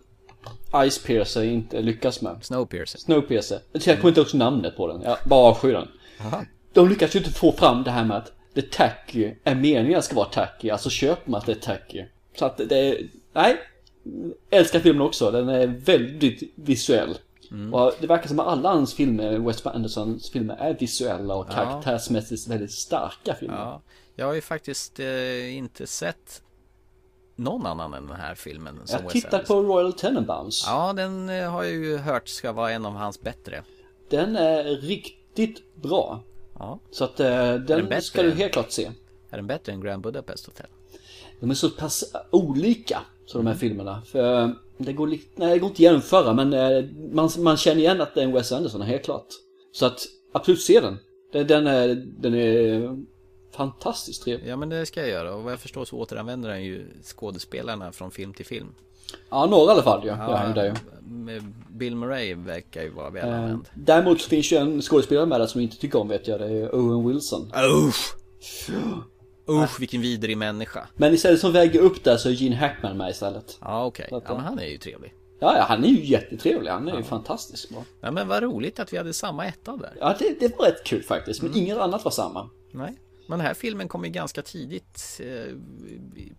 Ice 0.89 1.03
Piercer 1.03 1.43
inte 1.43 1.81
lyckas 1.81 2.21
med. 2.21 2.37
Snowpiercer. 2.41 2.99
Snowpiercer. 2.99 3.59
Jag 3.71 3.83
kommer 3.97 4.07
inte 4.07 4.21
också 4.21 4.37
namnet 4.37 4.77
på 4.77 4.87
den. 4.87 5.01
Jag 5.01 5.17
bara 5.25 5.49
avskyr 5.49 5.73
den. 5.73 5.87
De 6.73 6.89
lyckas 6.89 7.15
ju 7.15 7.19
inte 7.19 7.31
få 7.31 7.51
fram 7.51 7.83
det 7.83 7.91
här 7.91 8.05
med 8.05 8.17
att 8.17 8.31
det 8.53 8.71
tacky 8.71 9.31
är 9.43 9.55
meningen 9.55 10.01
ska 10.01 10.15
vara 10.15 10.29
tacky. 10.29 10.69
Alltså 10.69 10.89
köper 10.89 11.31
man 11.31 11.39
att 11.39 11.45
det 11.45 11.51
är 11.51 11.55
tacky. 11.55 12.05
Så 12.35 12.45
att 12.45 12.57
det 12.57 12.77
är, 12.77 13.09
nej. 13.33 13.57
Älskar 14.49 14.79
filmen 14.79 15.01
också. 15.01 15.31
Den 15.31 15.49
är 15.49 15.67
väldigt 15.67 16.43
visuell. 16.55 17.17
Och 17.73 17.93
det 17.99 18.07
verkar 18.07 18.27
som 18.27 18.39
att 18.39 18.47
alla 18.47 18.69
hans 18.69 18.93
filmer, 18.93 19.37
Wes 19.39 19.65
Andersons 19.65 20.29
filmer, 20.29 20.55
är 20.55 20.73
visuella 20.79 21.35
och 21.35 21.49
karaktärsmässigt 21.49 22.47
väldigt 22.47 22.71
starka 22.71 23.35
filmer. 23.35 23.57
Ja, 23.57 23.81
jag 24.15 24.25
har 24.25 24.33
ju 24.33 24.41
faktiskt 24.41 24.99
eh, 24.99 25.55
inte 25.57 25.87
sett 25.87 26.41
någon 27.35 27.65
annan 27.65 27.93
än 27.93 28.07
den 28.07 28.15
här 28.15 28.35
filmen. 28.35 28.79
Som 28.85 28.99
Jag 29.03 29.11
tittar 29.11 29.39
på 29.39 29.61
Royal 29.61 29.93
Tenenbaums. 29.93 30.63
Ja, 30.67 30.93
den 30.93 31.29
eh, 31.29 31.51
har 31.51 31.63
jag 31.63 31.73
ju 31.73 31.97
hört 31.97 32.27
ska 32.27 32.51
vara 32.51 32.71
en 32.71 32.85
av 32.85 32.93
hans 32.93 33.21
bättre. 33.21 33.63
Den 34.09 34.35
är 34.35 34.63
riktigt 34.63 35.75
bra. 35.75 36.23
Ja, 36.59 36.79
Så 36.91 37.03
att 37.03 37.19
eh, 37.19 37.53
den, 37.55 37.89
den 37.89 38.01
ska 38.01 38.23
du 38.23 38.31
helt 38.31 38.53
klart 38.53 38.71
se. 38.71 38.91
är 39.29 39.37
den 39.37 39.47
bättre 39.47 39.71
än 39.71 39.81
Grand 39.81 40.03
Budapest 40.03 40.45
Hotel? 40.45 40.67
De 41.39 41.49
är 41.49 41.55
så 41.55 41.69
pass 41.69 42.13
olika, 42.31 43.01
så 43.25 43.37
de 43.37 43.47
här 43.47 43.55
filmerna. 43.55 44.01
För 44.01 44.55
det 44.77 44.93
går, 44.93 45.07
li- 45.07 45.29
nej, 45.35 45.53
det 45.53 45.59
går 45.59 45.69
inte 45.69 45.75
att 45.75 45.79
jämföra, 45.79 46.33
men 46.33 46.53
eh, 46.53 46.85
man, 47.11 47.29
man 47.37 47.57
känner 47.57 47.81
igen 47.81 48.01
att 48.01 48.15
det 48.15 48.21
är 48.21 48.25
en 48.25 48.33
Wes 48.33 48.51
Anderson, 48.51 48.81
helt 48.81 49.03
klart. 49.03 49.27
Så 49.71 49.85
att, 49.85 50.05
absolut 50.33 50.61
se 50.61 50.79
den. 50.79 50.97
Den, 51.47 51.67
är, 51.67 51.95
den 51.95 52.35
är 52.35 52.97
fantastiskt 53.55 54.23
trevlig. 54.23 54.49
Ja, 54.49 54.55
men 54.55 54.69
det 54.69 54.85
ska 54.85 54.99
jag 54.99 55.09
göra 55.09 55.35
och 55.35 55.43
vad 55.43 55.51
jag 55.51 55.59
förstår 55.59 55.85
så 55.85 55.97
återanvänder 55.97 56.49
han 56.49 56.63
ju 56.63 56.85
skådespelarna 57.03 57.91
från 57.91 58.11
film 58.11 58.33
till 58.33 58.45
film. 58.45 58.75
Ja, 59.29 59.45
några 59.45 59.71
i 59.71 59.73
alla 59.73 59.83
fall 59.83 60.01
ja. 60.07 60.53
ja. 60.55 60.65
ju. 60.65 60.73
med 61.07 61.53
Bill 61.69 61.95
Murray 61.95 62.33
verkar 62.35 62.83
ju 62.83 62.89
vara 62.89 63.09
väl 63.09 63.29
Eh. 63.29 63.57
Däremot 63.75 64.21
finns 64.21 64.51
ju 64.51 64.57
en 64.57 64.81
skådespelare 64.81 65.25
med 65.25 65.39
där 65.41 65.47
som 65.47 65.61
jag 65.61 65.65
inte 65.65 65.77
tycker 65.77 65.99
om 65.99 66.07
vet 66.07 66.27
jag, 66.27 66.39
det 66.39 66.45
är 66.45 66.75
Owen 66.75 67.07
Wilson. 67.07 67.51
Usch! 67.87 68.15
Usch, 69.49 69.79
vilken 69.79 70.01
vidrig 70.01 70.37
människa. 70.37 70.87
Men 70.95 71.13
istället 71.13 71.39
som 71.39 71.51
väger 71.51 71.79
upp 71.79 72.03
där 72.03 72.17
så 72.17 72.29
är 72.29 72.33
Gene 72.33 72.55
Hackman 72.55 72.97
med 72.97 73.09
istället. 73.09 73.57
Ja, 73.61 73.85
okej. 73.85 74.09
att, 74.11 74.23
Ja, 74.27 74.33
men 74.35 74.43
han 74.43 74.59
är 74.59 74.65
ju 74.65 74.77
trevlig. 74.77 75.13
Ja, 75.39 75.57
ja, 75.57 75.63
han 75.63 75.83
är 75.83 75.87
ju 75.87 76.05
jättetrevlig. 76.05 76.71
Han 76.71 76.87
är 76.87 76.97
ju 76.97 77.03
fantastiskt 77.03 77.69
bra. 77.69 77.83
Ja, 78.01 78.11
men 78.11 78.27
vad 78.27 78.43
roligt 78.43 78.79
att 78.79 78.93
vi 78.93 78.97
hade 78.97 79.13
samma 79.13 79.45
etta 79.45 79.77
där. 79.77 79.93
Ja, 79.99 80.15
det, 80.19 80.39
det 80.39 80.57
var 80.59 80.65
rätt 80.65 80.83
kul 80.83 81.03
faktiskt. 81.03 81.39
Mm. 81.41 81.51
Men 81.51 81.61
inget 81.61 81.77
annat 81.77 82.03
var 82.05 82.11
samma. 82.11 82.49
Nej. 82.71 82.97
Men 83.29 83.39
den 83.39 83.47
här 83.47 83.53
filmen 83.53 83.87
kom 83.87 84.05
ju 84.05 84.11
ganska 84.11 84.41
tidigt 84.41 85.21
eh, 85.23 85.55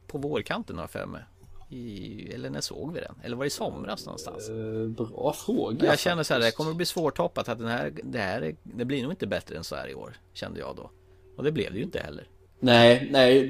på 0.07 0.19
vårkanten 0.19 0.77
har 0.77 0.83
jag 0.83 0.91
för 0.91 1.07
mig. 1.07 1.23
I, 1.71 2.33
eller 2.35 2.51
när 2.51 2.61
såg 2.61 2.93
vi 2.95 3.01
den? 3.01 3.15
Eller 3.25 3.37
var 3.37 3.45
det 3.45 3.47
i 3.47 3.51
somras 3.51 4.07
någonstans? 4.07 4.49
Eh, 4.49 4.89
bra 5.07 5.33
fråga. 5.33 5.87
Jag 5.87 5.99
känner 5.99 6.23
så 6.23 6.35
här, 6.35 6.41
det 6.41 6.51
kommer 6.57 6.71
att 6.71 6.77
bli 6.77 6.87
svårtoppat 6.87 7.49
att 7.49 7.59
den 7.59 7.69
här, 7.69 7.93
det 8.05 8.19
här, 8.19 8.43
är- 8.43 8.57
det 8.63 8.85
blir 8.85 9.03
nog 9.03 9.13
inte 9.13 9.27
bättre 9.27 9.57
än 9.57 9.65
så 9.65 9.77
här 9.77 9.89
i 9.89 9.95
år. 9.95 10.17
Kände 10.35 10.61
jag 10.61 10.77
då. 10.77 10.91
Och 11.37 11.45
det 11.45 11.53
blev 11.53 11.73
det 11.73 11.79
ju 11.79 11.85
inte 11.85 11.99
heller. 12.01 12.29
Nej, 12.61 13.09
nej. 13.11 13.49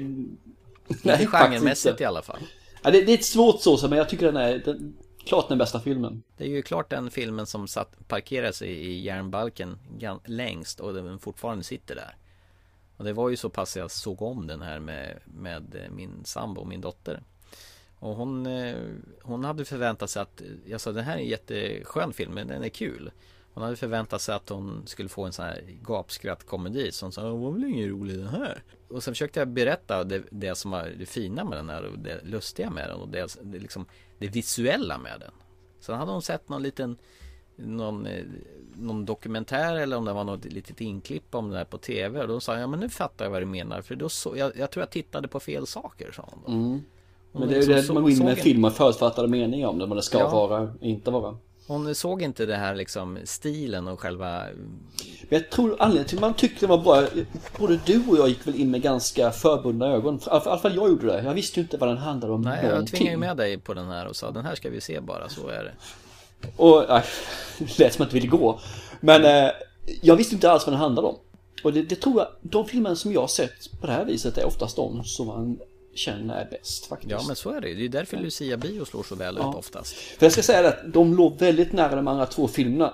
Inte 0.87 1.25
genremässigt 1.25 1.91
inte. 1.91 2.03
i 2.03 2.05
alla 2.05 2.21
fall. 2.21 2.39
Ja, 2.83 2.91
det, 2.91 3.01
det 3.01 3.11
är 3.11 3.17
ett 3.17 3.25
svårt 3.25 3.61
så, 3.61 3.87
men 3.87 3.97
jag 3.97 4.09
tycker 4.09 4.25
den 4.25 4.37
är 4.37 4.57
den, 4.57 4.97
klart 5.25 5.49
den 5.49 5.57
bästa 5.57 5.79
filmen. 5.79 6.23
Det 6.37 6.43
är 6.43 6.47
ju 6.47 6.61
klart 6.61 6.89
den 6.89 7.11
filmen 7.11 7.45
som 7.45 7.67
satt, 7.67 8.07
parkerade 8.07 8.53
sig 8.53 8.69
i 8.69 8.99
järnbalken 8.99 9.77
längst 10.25 10.79
och 10.79 10.93
den 10.93 11.19
fortfarande 11.19 11.63
sitter 11.63 11.95
där. 11.95 12.15
Och 12.97 13.05
det 13.05 13.13
var 13.13 13.29
ju 13.29 13.37
så 13.37 13.49
pass 13.49 13.77
jag 13.77 13.91
såg 13.91 14.21
om 14.21 14.47
den 14.47 14.61
här 14.61 14.79
med, 14.79 15.19
med 15.25 15.75
eh, 15.75 15.91
min 15.91 16.25
sambo 16.25 16.61
och 16.61 16.67
min 16.67 16.81
dotter. 16.81 17.21
Och 17.99 18.15
hon, 18.15 18.45
eh, 18.45 18.75
hon 19.21 19.43
hade 19.43 19.65
förväntat 19.65 20.09
sig 20.09 20.21
att, 20.21 20.41
jag 20.65 20.81
sa 20.81 20.91
den 20.91 21.03
här 21.03 21.15
är 21.15 21.21
en 21.21 21.27
jätteskön 21.27 22.13
film, 22.13 22.33
men 22.33 22.47
den 22.47 22.63
är 22.63 22.69
kul. 22.69 23.11
Hon 23.53 23.63
hade 23.63 23.75
förväntat 23.75 24.21
sig 24.21 24.35
att 24.35 24.49
hon 24.49 24.81
skulle 24.85 25.09
få 25.09 25.23
en 25.25 25.33
sån 25.33 25.45
här 25.45 25.61
gapskrattkomedi 25.81 26.91
som 26.91 27.11
sa, 27.11 27.21
det 27.23 27.29
var 27.29 27.51
väl 27.51 27.63
ingen 27.63 27.89
rolig 27.89 28.17
den 28.17 28.27
här. 28.27 28.63
Och 28.89 29.03
sen 29.03 29.13
försökte 29.13 29.39
jag 29.39 29.47
berätta 29.47 30.03
det, 30.03 30.23
det 30.31 30.55
som 30.55 30.71
var 30.71 30.91
det 30.99 31.05
fina 31.05 31.43
med 31.43 31.57
den 31.57 31.69
här 31.69 31.83
och 31.85 31.99
det 31.99 32.21
lustiga 32.23 32.69
med 32.69 32.89
den 32.89 32.99
och 33.01 33.09
det, 33.09 33.37
det, 33.41 33.59
liksom, 33.59 33.85
det 34.17 34.27
visuella 34.27 34.97
med 34.97 35.19
den. 35.19 35.31
Sen 35.79 35.95
hade 35.97 36.11
hon 36.11 36.21
sett 36.21 36.49
någon 36.49 36.63
liten 36.63 36.97
någon, 37.55 38.05
eh, 38.05 38.23
någon 38.75 39.05
dokumentär 39.05 39.75
eller 39.75 39.97
om 39.97 40.05
det 40.05 40.13
var 40.13 40.23
något 40.23 40.45
litet 40.45 40.81
inklipp 40.81 41.35
om 41.35 41.49
det 41.49 41.57
här 41.57 41.65
på 41.65 41.77
tv 41.77 42.21
och 42.21 42.27
då 42.27 42.39
sa 42.39 42.53
jag, 42.53 42.61
ja 42.61 42.67
men 42.67 42.79
nu 42.79 42.89
fattar 42.89 43.25
jag 43.25 43.31
vad 43.31 43.41
du 43.41 43.45
menar 43.45 43.81
för 43.81 43.95
då 43.95 44.09
så, 44.09 44.33
jag, 44.37 44.51
jag 44.57 44.71
tror 44.71 44.81
jag 44.81 44.89
tittade 44.89 45.27
på 45.27 45.39
fel 45.39 45.67
saker 45.67 46.11
sa 46.11 46.29
hon 46.31 46.39
då. 46.45 46.51
Hon 46.51 46.83
Men 47.41 47.49
det 47.49 47.55
är 47.57 47.61
ju 47.61 47.67
liksom 47.67 47.75
det 47.75 47.83
så- 47.83 47.93
man 47.93 48.03
går 48.03 48.11
in 48.11 48.19
med 48.19 48.29
en- 48.29 48.35
film 48.35 48.65
och 48.65 48.73
förutfattade 48.73 49.27
meningar 49.27 49.67
om 49.67 49.79
det, 49.79 49.85
vad 49.85 49.97
det 49.97 50.01
ska 50.03 50.19
Ja. 50.19 50.29
vara, 50.29 50.73
inte 50.81 51.11
vara. 51.11 51.37
Hon 51.69 51.95
såg 51.95 52.21
inte 52.21 52.45
det 52.45 52.55
här 52.55 52.75
liksom 52.75 53.17
stilen 53.23 53.87
och 53.87 53.99
själva 53.99 54.43
Men 55.29 55.39
jag 55.39 55.49
tror 55.49 55.75
anledningen 55.79 56.07
till 56.07 56.17
att 56.17 56.21
man 56.21 56.33
tyckte 56.33 56.65
det 56.65 56.69
var 56.69 56.77
bra, 56.77 57.07
både 57.57 57.79
du 57.85 58.03
och 58.09 58.17
jag 58.17 58.29
gick 58.29 58.47
väl 58.47 58.55
in 58.55 58.71
med 58.71 58.81
ganska 58.81 59.31
förbundna 59.31 59.87
ögon. 59.87 60.15
I 60.15 60.19
alla 60.29 60.57
fall 60.57 60.75
jag 60.75 60.89
gjorde 60.89 61.07
det. 61.07 61.23
Jag 61.23 61.33
visste 61.33 61.59
ju 61.59 61.63
inte 61.63 61.77
vad 61.77 61.89
den 61.89 61.97
handlade 61.97 62.33
om 62.33 62.41
Nej, 62.41 62.59
jag 62.63 62.69
någonting. 62.69 62.97
tvingade 62.97 63.11
ju 63.11 63.17
med 63.17 63.37
dig 63.37 63.57
på 63.57 63.73
den 63.73 63.87
här 63.87 64.07
och 64.07 64.15
sa 64.15 64.31
den 64.31 64.45
här 64.45 64.55
ska 64.55 64.69
vi 64.69 64.81
se 64.81 64.99
bara, 64.99 65.29
så 65.29 65.47
är 65.47 65.63
det. 65.63 65.73
Och, 66.55 66.85
nej, 66.89 67.03
det 67.57 67.79
lät 67.79 67.93
som 67.93 68.03
att 68.05 68.09
du 68.11 68.13
ville 68.13 68.27
gå. 68.27 68.59
Men 68.99 69.25
eh, 69.25 69.51
jag 70.01 70.15
visste 70.15 70.35
inte 70.35 70.51
alls 70.51 70.65
vad 70.65 70.73
den 70.73 70.81
handlade 70.81 71.07
om. 71.07 71.15
Och 71.63 71.73
det, 71.73 71.81
det 71.81 71.95
tror 71.95 72.19
jag, 72.19 72.27
de 72.41 72.65
filmer 72.65 72.95
som 72.95 73.13
jag 73.13 73.21
har 73.21 73.27
sett 73.27 73.81
på 73.81 73.87
det 73.87 73.93
här 73.93 74.05
viset 74.05 74.37
är 74.37 74.45
oftast 74.45 74.75
de 74.75 75.03
som 75.03 75.27
man 75.27 75.59
känner 75.99 76.41
är 76.41 76.49
bäst 76.51 76.85
faktiskt. 76.85 77.11
Ja 77.11 77.21
men 77.27 77.35
så 77.35 77.49
är 77.51 77.61
det. 77.61 77.73
Det 77.73 77.85
är 77.85 77.89
därför 77.89 78.17
Lucia 78.17 78.57
Bio 78.57 78.85
slår 78.85 79.03
så 79.03 79.15
väl 79.15 79.35
Ja. 79.39 79.49
ut 79.49 79.55
oftast. 79.55 79.93
För 79.95 80.25
jag 80.25 80.33
ska 80.33 80.41
säga 80.43 80.67
att 80.69 80.93
de 80.93 81.13
låg 81.15 81.39
väldigt 81.39 81.73
nära 81.73 81.95
de 81.95 82.07
andra 82.07 82.25
två 82.25 82.47
filmerna. 82.47 82.93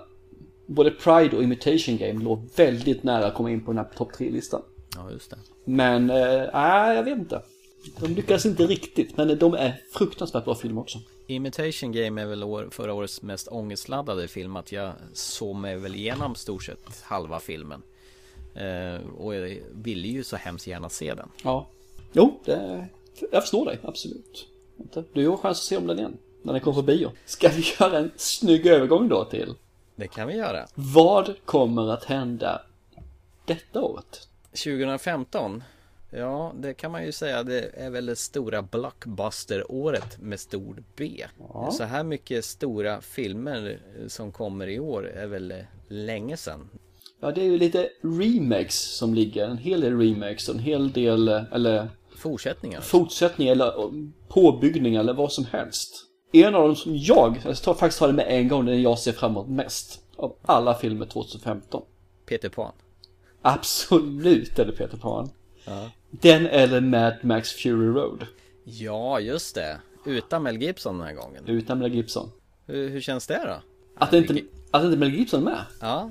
Både 0.66 0.92
Pride 0.92 1.38
och 1.38 1.44
Imitation 1.44 1.98
Game 1.98 2.24
låg 2.24 2.50
väldigt 2.56 3.04
nära 3.04 3.26
att 3.26 3.34
komma 3.34 3.52
in 3.52 3.66
på 3.66 3.72
den 3.72 3.78
här 3.78 3.92
topp 3.98 4.12
3-listan. 4.18 4.62
Ja 4.96 5.12
just 5.12 5.30
det. 5.30 5.38
Men, 5.66 6.10
eh, 6.10 6.50
nej 6.54 6.96
jag 6.96 7.04
vet 7.04 7.18
inte. 7.18 7.42
De 8.00 8.08
lyckades 8.16 8.46
inte 8.46 8.64
riktigt, 8.68 9.18
men 9.18 9.38
de 9.40 9.54
är 9.54 9.82
fruktansvärt 9.94 10.46
bra 10.46 10.56
filmer 10.56 10.82
också. 10.82 11.00
Imitation 11.28 11.92
Game 11.92 12.22
är 12.22 12.26
väl 12.26 12.44
år, 12.44 12.68
förra 12.72 12.94
årets 12.94 13.22
mest 13.22 13.48
ångestladdade 13.48 14.28
film 14.28 14.56
att 14.56 14.72
jag 14.72 14.92
såg 15.14 15.56
mig 15.56 15.76
väl 15.78 15.96
igenom 15.96 16.36
stort 16.36 16.64
sett 16.64 17.02
halva 17.04 17.40
filmen. 17.40 17.82
Eh, 18.56 19.10
och 19.18 19.36
jag 19.36 19.58
ville 19.72 20.08
ju 20.08 20.24
så 20.24 20.36
hemskt 20.36 20.68
gärna 20.68 20.90
se 20.90 21.14
den. 21.14 21.30
Ja. 21.44 21.68
Jo, 22.16 22.40
det, 22.46 22.88
jag 23.32 23.44
förstår 23.44 23.66
dig, 23.66 23.80
absolut. 23.84 24.48
Du 25.14 25.28
har 25.28 25.38
chans 25.38 25.58
att 25.58 25.64
se 25.64 25.78
om 25.78 25.88
den 25.88 26.00
igen, 26.00 26.18
när 26.44 26.54
den 26.54 26.62
kommer 26.62 26.76
på 26.76 26.82
bio. 26.82 27.12
Ska 27.26 27.50
vi 27.50 27.64
göra 27.80 27.98
en 27.98 28.12
snygg 28.16 28.68
övergång 28.68 29.08
då 29.08 29.26
till 29.26 29.54
Det 29.96 30.08
kan 30.08 30.28
vi 30.28 30.36
göra. 30.36 30.68
vad 30.76 31.36
kommer 31.46 31.92
att 31.94 32.04
hända 32.04 32.62
detta 33.46 33.82
året? 33.82 34.28
2015 34.52 35.64
Ja, 36.10 36.54
det 36.60 36.74
kan 36.74 36.92
man 36.92 37.06
ju 37.06 37.12
säga. 37.12 37.44
Det 37.44 37.72
är 37.74 37.90
väl 37.90 38.06
det 38.06 38.16
stora 38.16 38.62
blockbuster-året 38.62 40.22
med 40.22 40.40
stor 40.40 40.84
B. 40.96 41.26
Ja. 41.54 41.72
Så 41.72 41.84
här 41.84 42.04
mycket 42.04 42.46
stora 42.46 43.02
filmer 43.02 43.80
som 44.08 44.32
kommer 44.32 44.68
i 44.68 44.80
år 44.80 45.10
är 45.10 45.28
väl 45.28 45.54
länge 45.88 46.38
sedan. 46.38 46.70
Ja, 47.20 47.32
det 47.32 47.42
är 47.42 47.46
ju 47.46 47.58
lite 47.58 47.90
remakes 48.02 48.96
som 48.98 49.14
ligger. 49.14 49.48
En 49.48 49.58
hel 49.58 49.82
del 49.82 50.00
remakes 50.00 50.50
och 50.50 50.56
en 50.56 50.62
hel 50.62 50.92
del, 50.92 51.28
eller 51.28 51.90
Fortsättningar. 52.30 52.82
fortsättningar 52.82 53.52
eller 53.52 53.66
eh, 53.80 53.90
påbyggningar 54.28 55.00
eller 55.00 55.14
vad 55.14 55.32
som 55.32 55.46
helst. 55.46 55.96
En 56.34 56.56
av 56.56 56.64
dem 56.68 56.76
som 56.76 56.98
jag, 56.98 57.42
jag 57.46 57.62
tar 57.62 57.74
faktiskt 57.74 58.00
ta 58.00 58.08
det 58.08 58.14
med 58.14 58.26
en 58.30 58.48
gång, 58.48 58.66
den 58.66 58.82
jag 58.82 59.00
ser 59.00 59.12
framåt 59.12 59.48
mest. 59.50 60.02
Av 60.16 60.36
alla 60.42 60.74
filmer 60.74 61.06
2015. 61.06 61.82
Peter 62.26 62.50
Pan. 62.50 62.72
Absolut 63.42 64.60
är 64.60 64.66
det 64.66 64.72
Peter 64.72 64.98
Pan. 64.98 65.30
Ja. 65.66 65.90
Den 66.12 66.48
eller 66.48 66.82
Mad 66.82 67.14
Max 67.22 67.52
Fury 67.54 67.88
Road. 67.88 68.26
Ja, 68.64 69.20
just 69.20 69.56
det. 69.56 69.80
Utan 70.06 70.44
Mel 70.44 70.62
Gibson 70.62 70.98
den 70.98 71.08
här 71.08 71.14
gången. 71.14 71.44
Utan 71.48 71.80
Mel 71.80 71.94
Gibson. 71.94 72.32
Hur, 72.66 72.90
hur 72.90 73.02
känns 73.02 73.28
det 73.28 73.44
då? 73.48 73.56
Att 73.98 74.14
inte, 74.14 74.42
att 74.72 74.84
inte 74.84 74.98
Mel 74.98 75.14
Gibson 75.14 75.40
är 75.40 75.44
med. 75.46 75.62
Ja, 75.82 76.10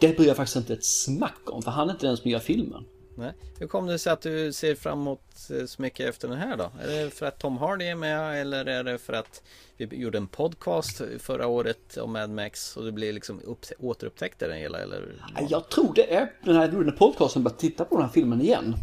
Det 0.00 0.16
bryr 0.16 0.26
jag 0.26 0.36
faktiskt 0.36 0.56
inte 0.56 0.72
ett 0.72 0.84
smack 0.84 1.40
om. 1.46 1.62
För 1.62 1.70
han 1.70 1.88
är 1.88 1.92
inte 1.92 2.06
den 2.06 2.16
som 2.16 2.30
gör 2.30 2.38
filmen. 2.38 2.84
Nej. 3.16 3.32
Hur 3.58 3.66
kom 3.66 3.86
det 3.86 3.98
sig 3.98 4.12
att 4.12 4.20
du 4.20 4.52
ser 4.52 4.74
fram 4.74 5.00
emot 5.00 5.20
eh, 5.50 5.66
så 5.66 5.82
mycket 5.82 6.08
efter 6.08 6.28
den 6.28 6.38
här 6.38 6.56
då? 6.56 6.70
Är 6.82 7.04
det 7.04 7.10
för 7.10 7.26
att 7.26 7.38
Tom 7.38 7.56
Hardy 7.58 7.84
är 7.84 7.94
med 7.94 8.40
eller 8.40 8.64
är 8.66 8.84
det 8.84 8.98
för 8.98 9.12
att 9.12 9.42
vi 9.76 9.96
gjorde 9.96 10.18
en 10.18 10.26
podcast 10.26 11.00
förra 11.18 11.46
året 11.46 11.96
om 11.96 12.12
Mad 12.12 12.30
Max 12.30 12.76
och 12.76 12.84
du 12.84 12.92
blir 12.92 13.12
liksom 13.12 13.40
upp, 13.44 13.64
återupptäckte 13.78 14.46
den 14.46 14.58
hela 14.58 14.78
eller? 14.78 15.12
Jag 15.48 15.68
tror 15.68 15.94
det 15.94 16.14
är 16.14 16.32
den 16.44 16.56
här 16.56 16.72
gjorde 16.72 16.92
podcasten 16.92 17.42
bara 17.42 17.54
titta 17.54 17.84
på 17.84 17.96
den 17.96 18.04
här 18.04 18.12
filmen 18.12 18.40
igen. 18.40 18.76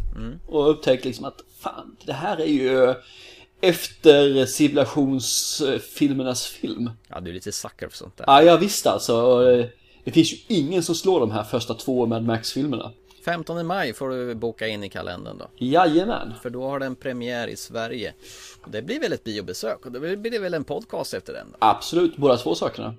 Och 0.46 0.70
upptäckte 0.70 1.08
liksom 1.08 1.24
att 1.24 1.40
fan, 1.60 1.96
det 2.06 2.12
här 2.12 2.40
är 2.40 2.46
ju 2.46 2.94
efter 3.60 4.46
civilisationsfilmernas 4.46 6.46
film. 6.46 6.90
Ja, 7.08 7.20
du 7.20 7.30
är 7.30 7.34
lite 7.34 7.52
sucker 7.52 7.88
för 7.88 7.96
sånt 7.96 8.16
där. 8.16 8.24
Ja, 8.28 8.42
jag 8.42 8.58
visste 8.58 8.90
alltså. 8.90 9.46
Eh, 9.50 9.66
Det 10.04 10.10
finns 10.12 10.32
ju 10.32 10.36
ingen 10.48 10.82
som 10.82 10.94
slår 10.94 11.20
de 11.20 11.30
här 11.30 11.44
första 11.44 11.74
två 11.74 12.06
Mad 12.06 12.24
Max-filmerna. 12.24 12.92
15 13.24 13.66
maj 13.66 13.92
får 13.92 14.08
du 14.08 14.34
boka 14.34 14.66
in 14.68 14.84
i 14.84 14.88
kalendern 14.88 15.38
då. 15.38 15.50
Jajamän. 15.56 16.32
För 16.42 16.50
då 16.50 16.64
har 16.68 16.78
den 16.78 16.96
premiär 16.96 17.48
i 17.48 17.56
Sverige. 17.56 18.14
Det 18.66 18.82
blir 18.82 19.00
väl 19.00 19.12
ett 19.12 19.24
biobesök 19.24 19.86
och 19.86 19.92
då 19.92 20.00
blir 20.00 20.30
det 20.30 20.38
väl 20.38 20.54
en 20.54 20.64
podcast 20.64 21.14
efter 21.14 21.32
den 21.32 21.46
då? 21.50 21.56
Absolut, 21.58 22.16
båda 22.16 22.36
två 22.36 22.54
sakerna. 22.54 22.94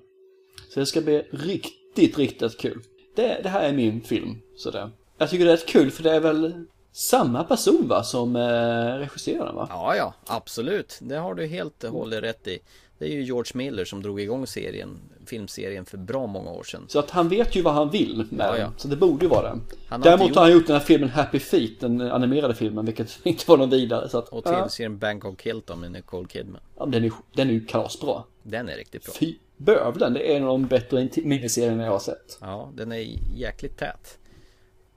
Så 0.74 0.80
det 0.80 0.86
ska 0.86 1.00
bli 1.00 1.26
riktigt, 1.30 2.18
riktigt 2.18 2.58
kul. 2.58 2.82
Det, 3.16 3.40
det 3.42 3.48
här 3.48 3.68
är 3.68 3.72
min 3.72 4.00
film, 4.00 4.40
sådär. 4.56 4.90
Jag 5.18 5.30
tycker 5.30 5.44
det 5.44 5.50
är 5.50 5.56
rätt 5.56 5.66
kul 5.66 5.90
för 5.90 6.02
det 6.02 6.10
är 6.10 6.20
väl 6.20 6.66
samma 6.92 7.44
person 7.44 7.88
va, 7.88 8.02
som 8.02 8.36
eh, 8.36 8.98
regisserar 8.98 9.46
den 9.46 9.54
va? 9.54 9.66
Ja, 9.70 9.96
ja, 9.96 10.14
absolut. 10.26 10.98
Det 11.02 11.16
har 11.16 11.34
du 11.34 11.46
helt 11.46 11.84
och 11.84 11.90
hållet 11.90 12.22
rätt 12.22 12.46
i. 12.46 12.58
Det 12.98 13.04
är 13.04 13.10
ju 13.10 13.22
George 13.22 13.50
Miller 13.54 13.84
som 13.84 14.02
drog 14.02 14.20
igång 14.20 14.46
serien, 14.46 15.00
filmserien 15.38 15.84
för 15.84 15.98
bra 15.98 16.26
många 16.26 16.50
år 16.50 16.62
sedan. 16.62 16.84
Så 16.88 16.98
att 16.98 17.10
han 17.10 17.28
vet 17.28 17.56
ju 17.56 17.62
vad 17.62 17.74
han 17.74 17.90
vill 17.90 18.26
med 18.30 18.46
Ja, 18.46 18.52
den. 18.52 18.60
ja. 18.60 18.72
Så 18.76 18.88
det 18.88 18.96
borde 18.96 19.24
ju 19.24 19.28
vara 19.30 19.48
den. 19.48 19.62
Han 19.88 20.00
Däremot 20.00 20.26
inte 20.28 20.38
har 20.40 20.46
han 20.46 20.52
gjort 20.54 20.66
den 20.66 20.76
här 20.76 20.84
filmen 20.84 21.08
Happy 21.10 21.38
Feet, 21.38 21.80
den 21.80 22.00
animerade 22.00 22.54
filmen, 22.54 22.84
vilket 22.86 23.18
inte 23.26 23.44
var 23.50 23.56
någon 23.56 23.70
vidare. 23.70 24.08
Så 24.08 24.18
att, 24.18 24.28
Och 24.28 24.42
ja, 24.46 24.50
tv-serien 24.52 24.98
Bangkok 24.98 25.42
Hilton 25.42 25.80
med 25.80 25.92
Nicole 25.92 26.28
Kidman. 26.28 26.60
ja, 26.78 26.86
den, 26.86 27.04
är, 27.04 27.12
den 27.34 27.48
är 27.48 27.52
ju 27.52 27.66
kalasbra. 27.66 28.22
Den 28.42 28.68
är 28.68 28.76
riktigt 28.76 29.04
bra. 29.04 29.14
Fy 29.20 29.34
bövlen, 29.56 30.12
det 30.12 30.32
är 30.32 30.36
en 30.36 30.42
av 30.42 30.48
de 30.48 30.66
bättre 30.66 31.08
miniserierna 31.24 31.84
jag 31.84 31.90
har 31.92 31.98
sett. 31.98 32.38
Ja, 32.40 32.70
den 32.74 32.92
är 32.92 33.06
jäkligt 33.36 33.78
tät. 33.78 34.18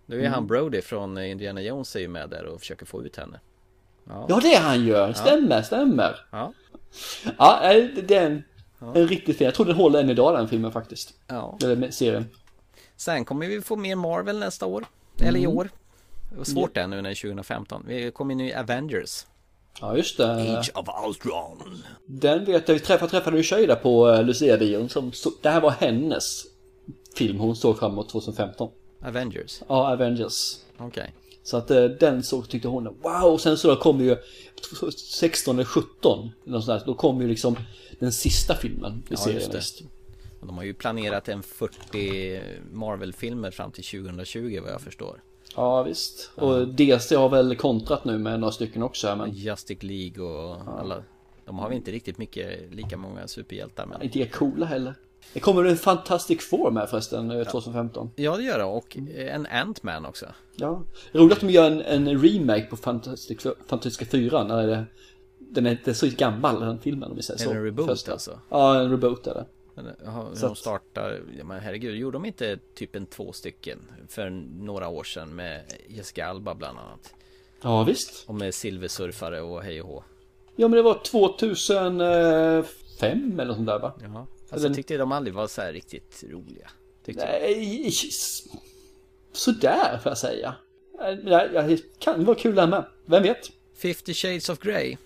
Nu 0.05 0.15
är 0.15 0.19
Mm. 0.19 0.33
han 0.33 0.47
Brody 0.47 0.81
från 0.81 1.17
Indiana 1.17 1.61
Jones 1.61 1.95
är 1.95 1.99
ju 1.99 2.07
med 2.07 2.29
där 2.29 2.45
och 2.45 2.59
försöker 2.59 2.85
få 2.85 3.03
ut 3.03 3.15
henne. 3.15 3.39
Ja, 4.09 4.39
det 4.41 4.53
är 4.55 4.61
han 4.61 4.85
gör. 4.85 5.13
Stämmer, 5.13 5.61
stämmer. 5.61 6.15
Ja, 6.31 6.53
Ja, 7.37 7.59
nej, 7.61 7.93
är 8.79 8.85
en, 8.89 8.95
en 8.95 9.07
riktigt 9.07 9.37
fin. 9.37 9.45
Jag 9.45 9.55
tror 9.55 9.65
den 9.65 9.75
håller 9.75 9.99
än 9.99 10.09
idag 10.09 10.33
den 10.37 10.47
filmen 10.47 10.71
faktiskt. 10.71 11.13
ja. 11.27 11.57
Eller 11.63 11.91
serien. 11.91 12.25
Sen 12.95 13.25
kommer 13.25 13.47
vi 13.47 13.61
få 13.61 13.75
mer 13.75 13.95
Marvel 13.95 14.39
nästa 14.39 14.65
år. 14.65 14.85
Eller 15.21 15.39
i 15.39 15.43
Mm. 15.43 15.57
år. 15.57 15.69
Det 16.31 16.37
var 16.37 16.43
svårt 16.45 16.73
det 16.75 16.87
nu 16.87 16.95
när 16.95 17.03
det 17.03 17.09
är 17.09 17.15
2015. 17.15 17.83
Vi 17.87 18.11
kommer 18.11 18.33
in 18.33 18.41
i 18.41 18.53
Avengers. 18.53 19.25
Ja, 19.81 19.97
just 19.97 20.17
det. 20.17 20.57
Age 20.57 20.71
of 20.75 20.87
Ultron. 21.07 21.83
Den 22.05 22.45
vet 22.45 22.67
jag, 22.67 22.75
vi 22.75 22.79
träffade, 22.79 23.11
träffade 23.11 23.37
ju 23.37 23.43
tjej 23.43 23.67
där 23.67 23.75
på 23.75 24.07
uh, 24.07 24.23
Lucia-bion 24.23 24.89
som, 24.89 25.11
så, 25.11 25.31
det 25.41 25.49
här 25.49 25.61
var 25.61 25.71
hennes 25.71 26.43
film 27.15 27.39
hon 27.39 27.55
såg 27.55 27.79
fram 27.79 27.91
emot 27.91 28.09
2015. 28.09 28.69
Avengers. 29.05 29.61
Ja, 29.67 29.91
Avengers. 29.93 30.55
Okej. 30.77 31.13
Så 31.43 31.57
att 31.57 31.71
eh, 31.71 31.83
den 31.83 32.23
så 32.23 32.41
tyckte 32.41 32.67
hon, 32.67 32.83
wow, 32.83 33.23
och 33.33 33.41
sen 33.41 33.57
så 33.57 33.75
kom 33.75 33.99
ju 34.01 34.17
16 35.11 35.55
eller 35.55 35.65
17, 35.65 36.29
eller 36.47 36.59
sånt 36.59 36.79
där, 36.79 36.85
då 36.85 36.93
kom 36.93 37.21
ju 37.21 37.27
liksom 37.27 37.55
den 37.99 38.11
sista 38.11 38.55
filmen 38.55 38.91
i 38.91 39.03
Ja, 39.09 39.17
serien. 39.17 39.51
just 39.53 39.83
de 40.41 40.57
har 40.57 40.63
ju 40.63 40.73
planerat 40.73 41.29
en 41.29 41.43
40 41.43 42.41
Marvel-filmer 42.71 43.51
fram 43.51 43.71
till 43.71 43.83
2020 43.83 44.59
vad 44.63 44.71
jag 44.71 44.81
förstår. 44.81 45.21
Ja, 45.55 45.83
visst. 45.83 46.31
Och 46.35 46.67
DC 46.67 47.15
har 47.15 47.29
väl 47.29 47.55
kontrat 47.55 48.05
nu 48.05 48.17
med 48.17 48.39
några 48.39 48.51
stycken 48.51 48.83
också, 48.83 49.15
men 49.15 49.31
Justice 49.31 49.85
League 49.85 50.23
och 50.23 50.79
alla. 50.79 51.03
De 51.45 51.59
har 51.59 51.67
väl 51.69 51.77
inte 51.77 51.91
riktigt 51.91 52.17
mycket, 52.17 52.73
lika 52.73 52.97
många 52.97 53.27
superhjältar 53.27 53.85
men. 53.85 54.01
inte 54.01 54.19
är 54.19 54.25
coola 54.25 54.65
heller. 54.65 54.93
Det 55.33 55.39
kommer 55.39 55.63
en 55.65 55.77
Fantastic 55.77 56.49
Four 56.49 56.71
med 56.71 56.89
förresten, 56.89 57.31
eh, 57.31 57.47
2015. 57.47 58.11
Ja 58.15 58.37
det 58.37 58.43
gör 58.43 58.57
det 58.57 58.63
och 58.63 58.97
eh, 58.97 59.35
en 59.35 59.45
Ant-Man 59.47 60.05
också. 60.05 60.25
Ja. 60.55 60.83
Roligt 61.11 61.33
att 61.33 61.39
de 61.39 61.49
gör 61.49 61.71
en, 61.71 61.81
en 61.81 62.21
remake 62.23 62.65
på 62.65 62.77
Fantastic, 62.77 63.45
Fantastiska 63.67 64.05
4 64.05 64.43
när 64.43 64.67
det, 64.67 64.85
den 65.49 65.65
är 65.65 65.71
inte 65.71 65.93
så 65.93 66.07
gammal 66.17 66.59
den 66.59 66.79
filmen 66.79 67.09
om 67.11 67.15
vi 67.15 67.21
säger 67.23 67.39
Är 67.39 67.43
så. 67.43 67.49
det 67.53 67.57
en 67.57 67.63
reboot 67.63 67.87
Första. 67.87 68.11
alltså? 68.11 68.39
Ja, 68.49 68.79
en 68.81 68.91
reboot 68.91 69.27
är 69.27 69.33
det. 69.33 69.45
Jaha, 70.05 70.35
Så 70.35 70.47
de 70.47 70.55
startar, 70.55 71.21
men 71.43 71.59
herregud, 71.59 71.95
gjorde 71.95 72.15
de 72.15 72.25
inte 72.25 72.59
typ 72.75 72.95
en 72.95 73.05
två 73.05 73.31
stycken 73.33 73.79
för 74.07 74.29
några 74.63 74.87
år 74.87 75.03
sedan 75.03 75.35
med 75.35 75.61
Jessica 75.87 76.27
Alba 76.27 76.55
bland 76.55 76.77
annat? 76.79 77.13
Ja, 77.61 77.83
visst. 77.83 78.23
Och 78.27 78.35
med 78.35 78.53
silversurfare 78.53 79.41
och 79.41 79.63
hej 79.63 79.81
och 79.81 79.87
hå. 79.87 80.03
Ja, 80.55 80.67
men 80.67 80.75
det 80.77 80.81
var 80.81 81.01
2005 81.03 83.39
eller 83.39 83.53
sånt 83.53 83.67
där 83.67 83.79
va? 83.79 83.93
Jaha. 84.01 84.19
Alltså 84.19 84.55
Eller- 84.55 84.67
jag 84.67 84.75
tyckte 84.75 84.97
de 84.97 85.11
aldrig 85.11 85.33
var 85.33 85.47
så 85.47 85.61
här 85.61 85.73
riktigt 85.73 86.23
roliga. 86.29 86.69
Jag. 87.05 87.15
Nej, 87.15 87.91
sådär 89.33 89.99
får 90.03 90.09
jag 90.09 90.17
säga. 90.17 90.55
Det 91.23 91.81
kan 91.99 92.25
vara 92.25 92.37
kul 92.37 92.55
där 92.55 92.67
med. 92.67 92.85
Vem 93.05 93.23
vet? 93.23 93.51
50 93.77 94.13
Shades 94.13 94.49
of 94.49 94.59
Grey. 94.59 94.97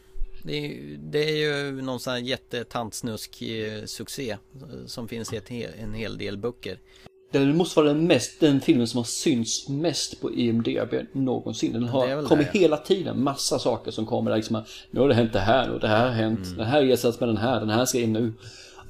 Det 0.44 0.58
är, 0.58 0.62
ju- 0.68 0.98
det 0.98 1.30
är 1.30 1.36
ju 1.36 1.82
någon 1.82 2.00
sån 2.00 2.14
här 2.14 2.20
jättetantsnusk 2.20 3.42
eh, 3.42 3.86
succé 3.86 4.32
eh, 4.32 4.38
som 4.86 5.08
finns 5.08 5.34
i 5.34 5.68
en 5.80 5.94
hel 5.94 6.18
del 6.18 6.38
böcker. 6.38 6.80
Det 7.32 7.46
måste 7.46 7.80
vara 7.80 7.88
den, 7.88 8.08
mest, 8.08 8.40
den 8.40 8.62
filmen 8.62 8.88
som 8.88 8.98
har 8.98 9.04
synts 9.04 9.70
mest 9.70 10.22
på 10.22 10.32
IMDB 10.34 10.94
någonsin. 11.12 11.74
Den 11.74 11.84
har 11.84 12.24
kommit 12.28 12.54
det. 12.54 12.60
hela 12.60 12.78
tiden 12.78 13.24
massa 13.24 13.60
saker 13.60 13.92
som 13.92 14.06
kommer 14.06 14.32
där 14.32 14.38
liksom 14.38 14.64
Nu 14.92 15.00
har 15.00 15.08
det 15.08 15.14
hänt 15.16 15.34
det 15.34 15.40
här 15.40 15.70
och 15.72 15.80
det 15.80 15.88
här 15.88 16.06
har 16.06 16.14
hänt. 16.14 16.58
Den 16.58 16.66
här 16.68 16.84
ersätts 16.84 17.20
med 17.20 17.30
den 17.30 17.38
här, 17.38 17.60
den 17.60 17.70
här 17.70 17.86
ska 17.86 18.00
in 18.00 18.14
nu. 18.14 18.34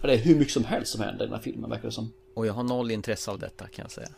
det 0.01 0.13
är 0.13 0.17
hur 0.17 0.35
mycket 0.35 0.53
som 0.53 0.63
helst 0.65 0.91
som 0.91 1.01
händer 1.01 1.23
i 1.23 1.27
den 1.27 1.35
här 1.35 1.41
filmen 1.41 1.69
verkar 1.69 1.85
det 1.85 1.91
som. 1.91 2.13
Och 2.33 2.47
jag 2.47 2.53
har 2.53 2.63
noll 2.63 2.91
intresse 2.91 3.31
av 3.31 3.39
detta 3.39 3.67
kan 3.67 3.83
jag 3.83 3.91
säga. 3.91 4.09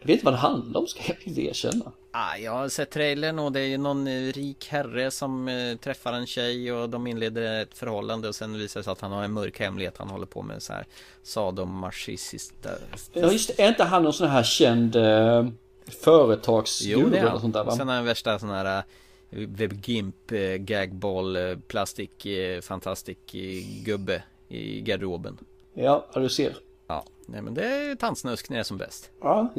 Jag 0.00 0.06
vet 0.06 0.14
inte 0.14 0.24
vad 0.24 0.34
det 0.34 0.38
handlar 0.38 0.80
om 0.80 0.86
ska 0.86 1.00
jag 1.06 1.16
inte 1.24 1.40
erkänna. 1.42 1.92
Ah, 2.10 2.36
jag 2.36 2.52
har 2.52 2.68
sett 2.68 2.90
trailern 2.90 3.38
och 3.38 3.52
det 3.52 3.60
är 3.60 3.66
ju 3.66 3.78
någon 3.78 4.06
eh, 4.06 4.32
rik 4.32 4.66
herre 4.68 5.10
som 5.10 5.48
eh, 5.48 5.76
träffar 5.76 6.12
en 6.12 6.26
tjej 6.26 6.72
och 6.72 6.90
de 6.90 7.06
inleder 7.06 7.62
ett 7.62 7.78
förhållande 7.78 8.28
och 8.28 8.34
sen 8.34 8.58
visar 8.58 8.80
det 8.80 8.84
sig 8.84 8.90
att 8.90 9.00
han 9.00 9.12
har 9.12 9.24
en 9.24 9.32
mörk 9.32 9.60
hemlighet. 9.60 9.94
Han 9.98 10.08
håller 10.08 10.26
på 10.26 10.42
med 10.42 10.62
så 10.62 10.72
här 10.72 10.86
sadomasochistiskt. 11.22 12.66
Ja 13.12 13.32
just 13.32 13.56
det, 13.56 13.62
är 13.62 13.68
inte 13.68 13.84
han 13.84 14.02
någon 14.02 14.12
sån 14.12 14.28
här 14.28 14.42
känd 14.42 14.96
eh, 14.96 15.46
företagsguru 15.86 17.00
Jo 17.00 17.08
det 17.08 17.16
är 17.16 17.20
eller 17.20 17.30
han. 17.30 17.40
sånt 17.40 17.54
där 17.54 17.64
va? 17.64 17.76
Sen 17.76 17.88
har 17.88 17.94
han 17.94 18.04
värsta 18.04 18.38
sån 18.38 18.50
här 18.50 18.76
eh, 18.78 18.84
Webgimp, 19.30 20.32
eh, 20.32 20.38
gagball, 20.40 21.38
plastik, 21.68 22.26
fantastik 22.62 23.32
gubbe 23.84 24.22
i 24.48 24.80
garderoben. 24.80 25.38
Ja, 25.74 26.06
du 26.14 26.28
ser. 26.28 26.56
Nej 27.28 27.42
men 27.42 27.54
det 27.54 27.64
är 27.66 27.94
tantsnusk 27.94 28.48
när 28.50 28.56
det 28.56 28.60
är 28.60 28.64
som 28.64 28.76
bäst. 28.76 29.10
Ja, 29.20 29.54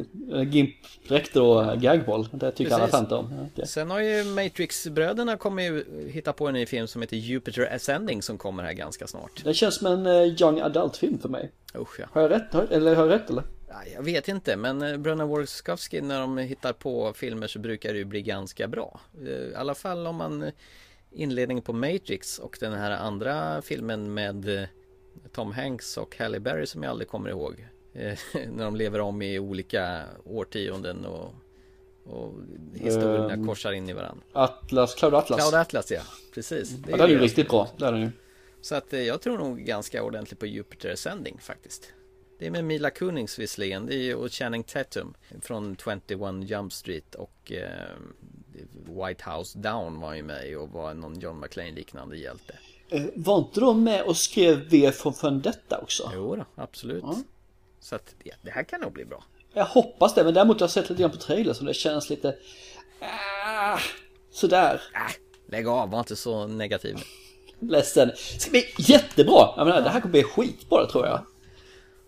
Gimp-dräkter 0.51 1.41
och 1.41 1.81
gagboll. 1.81 2.27
Det 2.31 2.51
tycker 2.51 2.71
alla 2.71 2.79
Precis. 2.79 2.91
tanter 2.99 3.15
om. 3.17 3.33
Ja, 3.37 3.47
okej. 3.53 3.67
Sen 3.67 3.91
har 3.91 3.99
ju 3.99 4.23
Matrix-bröderna 4.23 5.37
kommit 5.37 5.87
hitta 6.07 6.33
på 6.33 6.47
en 6.47 6.53
ny 6.53 6.65
film 6.65 6.87
som 6.87 7.01
heter 7.01 7.17
Jupiter 7.17 7.75
Ascending 7.75 8.21
som 8.21 8.37
kommer 8.37 8.63
här 8.63 8.73
ganska 8.73 9.07
snart. 9.07 9.43
Det 9.43 9.53
känns 9.53 9.75
som 9.75 9.87
en 9.87 10.05
eh, 10.05 10.41
young 10.41 10.59
adult-film 10.59 11.19
för 11.19 11.29
mig. 11.29 11.51
Usch 11.75 11.99
ja. 11.99 12.05
Har 12.11 12.21
jag 12.21 12.31
rätt? 12.31 12.71
Eller 12.71 12.95
har 12.95 13.05
jag 13.07 13.13
rätt 13.13 13.29
eller? 13.29 13.43
Ja, 13.67 13.75
Jag 13.95 14.03
vet 14.03 14.27
inte, 14.27 14.57
men 14.57 14.81
eh, 14.81 14.97
bröderna 14.97 15.25
Wachowski 15.25 16.01
när 16.01 16.19
de 16.19 16.37
hittar 16.37 16.73
på 16.73 17.13
filmer 17.13 17.47
så 17.47 17.59
brukar 17.59 17.93
det 17.93 17.99
ju 17.99 18.05
bli 18.05 18.21
ganska 18.21 18.67
bra. 18.67 18.99
Eh, 19.21 19.27
I 19.27 19.55
alla 19.55 19.75
fall 19.75 20.07
om 20.07 20.15
man 20.15 20.51
inledningen 21.11 21.63
på 21.63 21.73
Matrix 21.73 22.39
och 22.39 22.57
den 22.59 22.73
här 22.73 22.91
andra 22.91 23.61
filmen 23.61 24.13
med 24.13 24.67
Tom 25.37 25.51
Hanks 25.51 25.97
och 25.97 26.17
Halle 26.17 26.39
Berry 26.39 26.65
som 26.65 26.83
jag 26.83 26.89
aldrig 26.89 27.07
kommer 27.07 27.29
ihåg. 27.29 27.67
Eh, 27.93 28.17
När 28.51 28.65
de 28.65 28.75
lever 28.75 28.99
om 29.01 29.21
i 29.21 29.39
olika 29.39 30.03
årtionden 30.25 31.05
och, 31.05 31.33
och 32.05 32.33
historierna 32.73 33.33
Ehm. 33.33 33.47
korsar 33.47 33.71
in 33.71 33.89
i 33.89 33.93
varandra. 33.93 34.23
Atlas, 34.33 34.95
Cloud 34.95 35.13
Atlas. 35.13 35.39
Cloud 35.39 35.53
Atlas 35.61 35.91
ja, 35.91 36.01
precis. 36.33 36.69
Det 36.69 36.91
ja, 36.91 36.97
den 36.97 37.05
är 37.05 37.09
ju 37.09 37.19
riktigt 37.19 37.49
bra. 37.49 37.69
Det 37.77 37.85
är 37.85 37.91
den 37.91 38.01
ju. 38.01 38.09
Så 38.61 38.75
att 38.75 38.93
eh, 38.93 38.99
jag 39.01 39.21
tror 39.21 39.37
nog 39.37 39.59
ganska 39.59 40.03
ordentligt 40.03 40.39
på 40.39 40.45
Jupiter 40.45 40.93
Ascending 40.93 41.37
faktiskt. 41.39 41.93
Det 42.39 42.47
är 42.47 42.51
med 42.51 42.65
Mila 42.65 42.89
Kunis 42.89 43.39
visserligen, 43.39 43.85
det 43.85 43.95
är 43.95 44.03
ju 44.03 44.15
och 44.15 44.31
Channing 44.31 44.63
Tatum 44.63 45.13
från 45.41 45.77
21 45.83 46.03
Jump 46.49 46.73
Street 46.73 47.15
och 47.15 47.51
eh, 47.51 47.69
White 48.85 49.29
House 49.29 49.59
Down 49.59 49.99
var 49.99 50.13
ju 50.13 50.23
med 50.23 50.57
och 50.57 50.69
var 50.69 50.93
någon 50.93 51.19
John 51.19 51.39
McClane 51.39 51.71
liknande 51.71 52.17
hjälte. 52.17 52.53
Eh, 52.89 53.03
Var 53.15 53.37
inte 53.37 53.59
de 53.59 53.83
med 53.83 54.03
och 54.03 54.17
skrev 54.17 54.69
V 54.69 54.91
för 54.91 55.13
Vendetta 55.23 55.77
också? 55.77 56.11
Jo 56.13 56.35
då, 56.35 56.45
absolut. 56.55 57.03
Så 57.79 57.95
att 57.95 58.15
ja, 58.23 58.33
det 58.41 58.51
här 58.51 58.63
kan 58.63 58.81
nog 58.81 58.93
bli 58.93 59.05
bra. 59.05 59.23
Jag 59.53 59.65
hoppas 59.65 60.13
det, 60.15 60.23
men 60.23 60.33
däremot 60.33 60.59
har 60.59 60.63
jag 60.63 60.71
sett 60.71 60.89
lite 60.89 61.01
grann 61.01 61.11
på 61.11 61.17
trailern 61.17 61.55
så 61.55 61.63
det 61.63 61.73
känns 61.73 62.09
lite... 62.09 62.35
Ah, 63.45 63.79
sådär. 64.31 64.81
Äh, 64.93 65.51
lägg 65.51 65.67
av, 65.67 65.89
var 65.89 65.99
inte 65.99 66.15
så 66.15 66.47
negativ. 66.47 66.97
Ledsen. 67.59 68.07
Det 68.07 68.39
ska 68.41 68.51
bli 68.51 68.65
jättebra! 68.77 69.53
Jag 69.57 69.65
menar, 69.67 69.81
det 69.81 69.89
här 69.89 70.01
kommer 70.01 70.11
bli 70.11 70.23
skitbra 70.23 70.85
tror 70.85 71.05
jag. 71.05 71.21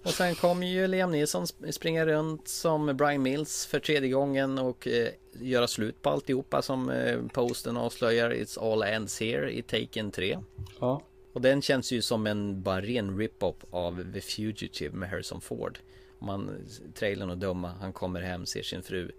Och 0.04 0.10
sen 0.10 0.36
kommer 0.36 0.68
ju 0.68 0.88
Liam 0.88 1.12
Neeson 1.12 1.46
sp- 1.46 1.72
springa 1.72 2.06
runt 2.06 2.48
som 2.48 2.98
Brian 2.98 3.22
Mills 3.22 3.66
för 3.66 3.80
tredje 3.80 4.10
gången 4.10 4.58
och 4.60 4.88
eh, 4.88 5.10
göra 5.32 5.68
slut 5.68 6.02
på 6.02 6.10
alltihopa 6.10 6.62
som 6.62 6.90
eh, 6.90 7.22
posten 7.34 7.78
avslöjar 7.78 8.32
It's 8.32 8.72
all 8.74 8.84
ends 8.84 9.20
here 9.20 9.52
i 9.52 9.62
Taken 9.62 10.12
3. 10.12 10.40
Ja. 10.80 11.02
Och 11.34 11.42
den 11.42 11.62
känns 11.62 11.92
ju 11.92 12.02
som 12.02 12.28
en 12.28 12.62
bara 12.64 12.82
ren 12.82 13.18
rip-off 13.18 13.56
av 13.72 14.14
The 14.14 14.22
Fugitive 14.22 14.96
med 14.96 15.10
Harrison 15.10 15.42
Ford. 15.42 15.80
Om 16.20 16.28
man 16.28 16.68
trailern 16.96 17.30
och 17.30 17.38
döma, 17.38 17.74
han 17.80 17.94
kommer 17.94 18.22
hem, 18.22 18.46
ser 18.46 18.64
sin 18.64 18.84
fru 18.84 19.12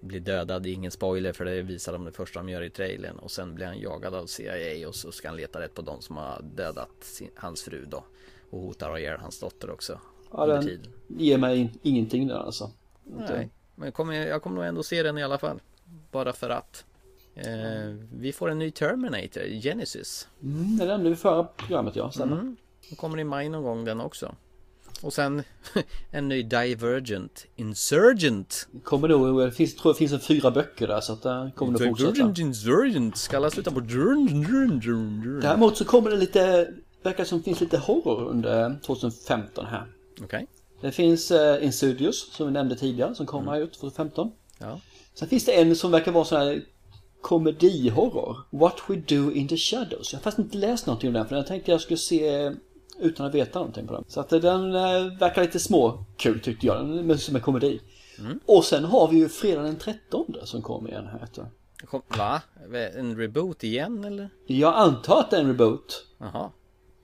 bli 0.00 0.18
dödad, 0.18 0.62
det 0.62 0.68
är 0.68 0.72
ingen 0.72 0.90
spoiler 0.90 1.32
för 1.32 1.44
det 1.44 1.62
visar 1.62 1.92
de 1.92 2.04
det 2.04 2.12
första 2.12 2.40
de 2.40 2.48
gör 2.48 2.62
i 2.62 2.70
trailern 2.70 3.18
och 3.18 3.30
sen 3.30 3.54
blir 3.54 3.66
han 3.66 3.78
jagad 3.78 4.14
av 4.14 4.26
CIA 4.26 4.88
och 4.88 4.94
så 4.94 5.12
ska 5.12 5.28
han 5.28 5.36
leta 5.36 5.60
rätt 5.60 5.74
på 5.74 5.82
de 5.82 6.02
som 6.02 6.16
har 6.16 6.42
dödat 6.42 6.90
sin, 7.00 7.30
hans 7.34 7.62
fru 7.62 7.84
då 7.84 8.04
och 8.50 8.60
hotar 8.60 8.98
ihjäl 8.98 9.20
hans 9.20 9.40
dotter 9.40 9.70
också 9.70 10.00
Ja, 10.36 10.46
den 10.46 10.62
tiden. 10.62 10.92
ger 11.08 11.38
mig 11.38 11.58
in- 11.58 11.78
ingenting 11.82 12.26
där 12.28 12.38
alltså. 12.38 12.70
Nej, 13.04 13.50
men 13.74 13.92
kommer, 13.92 14.14
jag 14.14 14.42
kommer 14.42 14.56
nog 14.56 14.64
ändå 14.64 14.82
se 14.82 15.02
den 15.02 15.18
i 15.18 15.22
alla 15.22 15.38
fall. 15.38 15.60
Bara 16.12 16.32
för 16.32 16.50
att. 16.50 16.84
Eh, 17.34 17.94
vi 18.18 18.32
får 18.32 18.50
en 18.50 18.58
ny 18.58 18.70
Terminator, 18.70 19.60
Genesis. 19.62 20.28
Mm, 20.42 20.76
det 20.76 20.86
nämnde 20.86 21.10
vi 21.10 21.16
förra 21.16 21.44
programmet 21.44 21.96
ja, 21.96 22.10
stämmer. 22.10 22.36
Mm. 22.36 22.56
Den 22.88 22.96
kommer 22.96 23.18
i 23.18 23.24
maj 23.24 23.48
någon 23.48 23.62
gång 23.62 23.84
den 23.84 24.00
också. 24.00 24.34
Och 25.02 25.12
sen 25.12 25.42
en 26.10 26.28
ny 26.28 26.42
Divergent 26.42 27.46
Insurgent. 27.56 28.68
Kommer 28.84 29.08
nog, 29.08 29.40
det 29.40 29.52
finns, 29.52 29.76
tror 29.76 29.90
jag 29.90 29.96
finns 29.96 30.12
en 30.12 30.20
fyra 30.20 30.50
böcker 30.50 30.86
där 30.88 31.00
så 31.00 31.12
att 31.12 31.22
det 31.22 31.50
kommer 31.54 31.72
nog 31.72 31.88
fortsätta. 31.88 32.12
Divergent 32.12 32.38
Insurgent 32.38 33.16
ska 33.16 33.36
alla 33.36 33.50
sluta 33.50 33.70
på. 33.70 33.80
Däremot 35.40 35.76
så 35.76 35.84
kommer 35.84 36.10
det 36.10 36.16
lite, 36.16 36.68
verkar 37.02 37.24
som 37.24 37.38
det 37.38 37.44
finns 37.44 37.60
lite 37.60 37.78
horror 37.78 38.28
under 38.28 38.78
2015 38.86 39.66
här. 39.66 39.86
Det 40.80 40.92
finns 40.92 41.30
eh, 41.30 41.64
Insidious 41.64 42.32
som 42.32 42.46
vi 42.46 42.52
nämnde 42.52 42.76
tidigare 42.76 43.14
som 43.14 43.26
kommer 43.26 43.52
här 43.52 43.60
ut 43.60 43.72
2015. 43.72 44.32
Ja. 44.58 44.80
Sen 45.14 45.28
finns 45.28 45.44
det 45.44 45.52
en 45.52 45.76
som 45.76 45.90
verkar 45.90 46.12
vara 46.12 46.24
sån 46.24 46.38
här 46.38 46.64
komedihorror. 47.20 48.36
What 48.50 48.80
We 48.88 48.96
Do 48.96 49.32
In 49.32 49.48
The 49.48 49.56
Shadows. 49.56 50.12
Jag 50.12 50.18
har 50.18 50.22
faktiskt 50.22 50.44
inte 50.44 50.58
läst 50.58 50.86
någonting 50.86 51.08
om 51.08 51.14
den 51.14 51.26
för 51.28 51.36
jag 51.36 51.46
tänkte 51.46 51.70
jag 51.70 51.80
skulle 51.80 51.98
se 51.98 52.52
utan 53.00 53.26
att 53.26 53.34
veta 53.34 53.58
någonting 53.58 53.86
på 53.86 53.92
den. 53.92 54.04
Så 54.08 54.20
att 54.20 54.28
den 54.28 54.74
eh, 54.74 55.18
verkar 55.18 55.42
lite 55.42 55.58
små 55.58 56.04
kul 56.16 56.40
tyckte 56.40 56.66
jag. 56.66 56.76
Den 56.86 57.10
är 57.10 57.16
som 57.16 57.36
en 57.36 57.42
komedi. 57.42 57.80
Och 58.46 58.64
sen 58.64 58.84
har 58.84 59.08
vi 59.08 59.16
ju 59.16 59.28
fredag 59.28 59.62
den 59.62 59.76
13 59.76 60.34
som 60.44 60.62
kommer 60.62 60.90
igen 60.90 61.06
här. 61.06 61.28
Kom, 61.84 62.02
va? 62.18 62.42
En 62.96 63.16
reboot 63.16 63.64
igen 63.64 64.04
eller? 64.04 64.28
Jag 64.46 64.74
antar 64.74 65.20
att 65.20 65.30
det 65.30 65.36
är 65.36 65.40
en 65.40 65.46
reboot. 65.48 66.06
Jaha. 66.18 66.50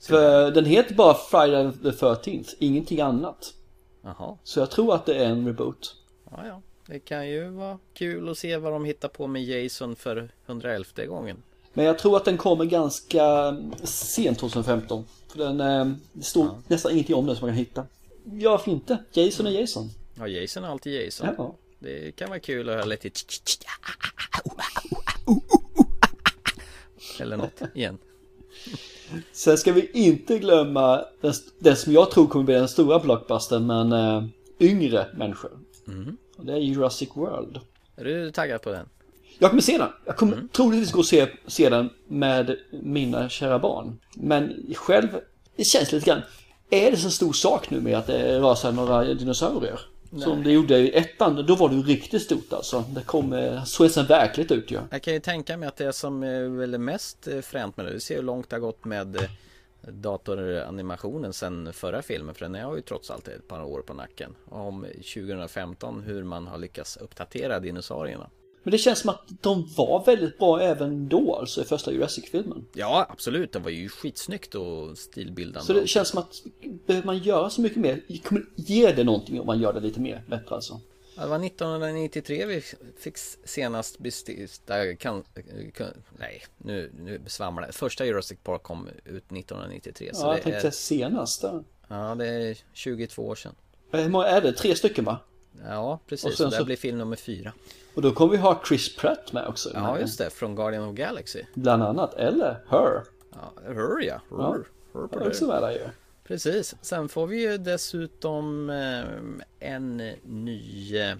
För 0.02 0.50
den 0.50 0.64
heter 0.64 0.94
bara 0.94 1.14
Friday 1.14 1.72
the 1.72 1.90
13th, 1.90 2.54
ingenting 2.58 3.00
annat. 3.00 3.54
Jaha. 4.02 4.38
Så 4.44 4.60
jag 4.60 4.70
tror 4.70 4.94
att 4.94 5.06
det 5.06 5.14
är 5.14 5.24
en 5.24 5.46
reboot. 5.46 5.96
Ja, 6.30 6.46
ja. 6.46 6.62
Det 6.86 6.98
kan 6.98 7.28
ju 7.28 7.48
vara 7.48 7.78
kul 7.94 8.28
att 8.28 8.38
se 8.38 8.56
vad 8.56 8.72
de 8.72 8.84
hittar 8.84 9.08
på 9.08 9.26
med 9.26 9.44
Jason 9.44 9.96
för 9.96 10.30
111 10.46 11.06
gången. 11.06 11.42
Men 11.72 11.84
jag 11.84 11.98
tror 11.98 12.16
att 12.16 12.24
den 12.24 12.38
kommer 12.38 12.64
ganska 12.64 13.56
sent 13.84 14.38
2015. 14.38 15.04
För 15.28 15.38
den, 15.38 15.60
eh, 15.60 15.96
det 16.12 16.24
står 16.24 16.48
nästan 16.66 16.92
ingenting 16.92 17.16
om 17.16 17.26
den 17.26 17.36
som 17.36 17.46
man 17.46 17.50
kan 17.50 17.58
hitta. 17.58 17.86
Ja, 18.24 18.50
varför 18.50 18.70
inte? 18.70 18.98
Jason 19.12 19.46
är 19.46 19.50
Jason. 19.50 19.90
Ja, 20.14 20.26
Jason 20.26 20.64
är 20.64 20.68
alltid 20.68 21.04
Jason. 21.04 21.28
Ja. 21.38 21.54
Det 21.78 22.16
kan 22.16 22.28
vara 22.28 22.40
kul 22.40 22.68
att 22.68 22.74
höra 22.74 22.84
lite 22.84 23.10
Eller 27.20 27.36
något 27.36 27.62
igen. 27.74 27.98
Sen 29.32 29.58
ska 29.58 29.72
vi 29.72 29.90
inte 29.92 30.38
glömma 30.38 31.04
den, 31.20 31.32
den 31.58 31.76
som 31.76 31.92
jag 31.92 32.10
tror 32.10 32.26
kommer 32.26 32.44
bli 32.44 32.54
den 32.54 32.68
stora 32.68 32.98
blockbustern, 32.98 33.66
men 33.66 33.92
eh, 33.92 34.24
yngre 34.60 35.06
människor. 35.14 35.50
Mm. 35.88 36.16
Och 36.36 36.46
det 36.46 36.52
är 36.52 36.56
Jurassic 36.56 37.08
World. 37.14 37.60
Är 37.96 38.04
du 38.04 38.30
taggad 38.30 38.62
på 38.62 38.70
den? 38.70 38.88
Jag 39.38 39.50
kommer 39.50 39.62
se 39.62 39.78
den. 39.78 39.88
Jag 40.04 40.16
kommer 40.16 40.48
troligtvis 40.52 40.92
gå 40.92 40.98
och 40.98 41.06
se, 41.06 41.28
se 41.46 41.68
den 41.68 41.90
med 42.08 42.56
mina 42.70 43.28
kära 43.28 43.58
barn. 43.58 43.98
Men 44.14 44.66
själv, 44.74 45.08
det 45.56 45.64
känns 45.64 45.92
lite 45.92 46.06
grann. 46.06 46.22
Är 46.70 46.90
det 46.90 46.96
så 46.96 47.10
stor 47.10 47.32
sak 47.32 47.70
nu 47.70 47.80
med 47.80 47.98
att 47.98 48.06
det 48.06 48.38
sig 48.56 48.72
några 48.72 49.04
dinosaurier? 49.04 49.80
Som 50.20 50.42
det 50.42 50.52
gjorde 50.52 50.78
i 50.78 50.96
ettan, 50.96 51.46
då 51.46 51.54
var 51.54 51.68
det 51.68 51.74
ju 51.74 51.82
riktigt 51.82 52.22
stort 52.22 52.52
alltså. 52.52 52.84
Det 52.88 53.02
kom, 53.02 53.32
eh, 53.32 53.64
så 53.64 53.88
ser 53.88 54.02
verkligt 54.04 54.50
ut 54.50 54.70
ju. 54.70 54.78
Jag 54.90 55.02
kan 55.02 55.14
ju 55.14 55.20
tänka 55.20 55.56
mig 55.56 55.68
att 55.68 55.76
det 55.76 55.92
som 55.92 56.22
är 56.22 56.48
väl 56.48 56.78
mest 56.78 57.28
eh, 57.28 57.40
fränt 57.40 57.76
med 57.76 57.86
det, 57.86 57.92
vi 57.92 58.00
ser 58.00 58.16
hur 58.16 58.22
långt 58.22 58.50
det 58.50 58.56
har 58.56 58.60
gått 58.60 58.84
med 58.84 59.16
eh, 59.16 59.22
datoranimationen 59.88 61.32
sen 61.32 61.72
förra 61.72 62.02
filmen, 62.02 62.34
för 62.34 62.44
den 62.44 62.64
har 62.64 62.76
ju 62.76 62.82
trots 62.82 63.10
allt 63.10 63.28
ett 63.28 63.48
par 63.48 63.62
år 63.62 63.82
på 63.82 63.94
nacken. 63.94 64.34
Om 64.48 64.86
2015 65.14 66.02
hur 66.02 66.24
man 66.24 66.46
har 66.46 66.58
lyckats 66.58 66.96
uppdatera 66.96 67.60
dinosaurierna. 67.60 68.30
Men 68.62 68.72
det 68.72 68.78
känns 68.78 68.98
som 68.98 69.10
att 69.10 69.22
de 69.40 69.68
var 69.76 70.04
väldigt 70.04 70.38
bra 70.38 70.60
även 70.60 71.08
då, 71.08 71.36
alltså 71.36 71.62
i 71.62 71.64
första 71.64 71.92
Jurassic-filmen. 71.92 72.66
Ja, 72.72 73.06
absolut, 73.10 73.52
det 73.52 73.58
var 73.58 73.70
ju 73.70 73.88
skitsnyggt 73.88 74.54
och 74.54 74.98
stilbildande. 74.98 75.66
Så 75.66 75.72
det 75.72 75.86
känns 75.86 76.08
som 76.08 76.18
att 76.18 76.34
behöver 76.86 77.06
man 77.06 77.18
göra 77.18 77.50
så 77.50 77.60
mycket 77.60 77.78
mer, 77.78 78.02
kommer 78.24 78.42
ge 78.56 78.92
det 78.92 79.04
någonting 79.04 79.40
om 79.40 79.46
man 79.46 79.60
gör 79.60 79.72
det 79.72 79.80
lite 79.80 80.00
mer 80.00 80.22
bättre 80.28 80.54
alltså. 80.54 80.80
Ja, 81.16 81.22
Det 81.22 81.28
var 81.28 81.46
1993 81.46 82.46
vi 82.46 82.62
fick 83.00 83.16
senast 83.44 83.98
bestifta, 83.98 84.94
kan, 84.96 85.24
kan, 85.74 85.86
nej 86.18 86.42
nu, 86.58 86.90
nu 86.98 87.20
svamlar 87.26 87.66
det. 87.66 87.72
Första 87.72 88.06
Jurassic 88.06 88.38
Park 88.42 88.62
kom 88.62 88.88
ut 89.04 89.32
1993. 89.32 90.10
Så 90.14 90.22
Ja, 90.22 90.28
jag 90.28 90.36
det 90.36 90.42
tänkte 90.42 90.66
är, 90.66 90.70
senast 90.70 91.42
där. 91.42 91.64
ja, 91.88 92.14
det 92.14 92.26
är 92.26 92.58
22 92.72 93.22
år 93.22 93.34
sedan. 93.34 93.54
Hur 93.92 94.08
många 94.08 94.26
är 94.26 94.40
det? 94.40 94.52
Tre 94.52 94.74
stycken 94.74 95.04
va? 95.04 95.18
Ja, 95.64 95.92
Och 95.92 96.06
precis. 96.06 96.36
sen 96.36 96.46
Och 96.46 96.52
det 96.52 96.58
så- 96.58 96.64
blir 96.64 96.76
film 96.76 96.98
nummer 96.98 97.16
fyra. 97.16 97.52
Och 97.94 98.02
då 98.02 98.12
kommer 98.12 98.32
vi 98.32 98.38
ha 98.38 98.62
Chris 98.68 98.96
Pratt 98.96 99.32
med 99.32 99.46
också. 99.46 99.70
Ja, 99.74 99.98
just 100.00 100.18
det. 100.18 100.30
Från 100.30 100.54
Guardian 100.56 100.88
of 100.88 100.94
Galaxy. 100.96 101.42
Bland 101.54 101.82
annat, 101.82 102.14
eller 102.14 102.58
Her. 102.68 103.02
Ja, 103.32 103.52
Her 103.66 103.74
ja. 103.74 103.80
Her. 104.02 104.20
Ja. 104.30 104.56
Her 104.94 105.06
på 105.06 105.18
Det 105.18 105.26
också 105.28 105.46
med 105.46 105.62
där 105.62 105.70
ju. 105.70 105.80
Precis, 106.24 106.74
sen 106.82 107.08
får 107.08 107.26
vi 107.26 107.42
ju 107.42 107.58
dessutom 107.58 108.70
eh, 108.70 109.68
en 109.70 109.96
ny 110.24 110.96
eh, 110.98 111.16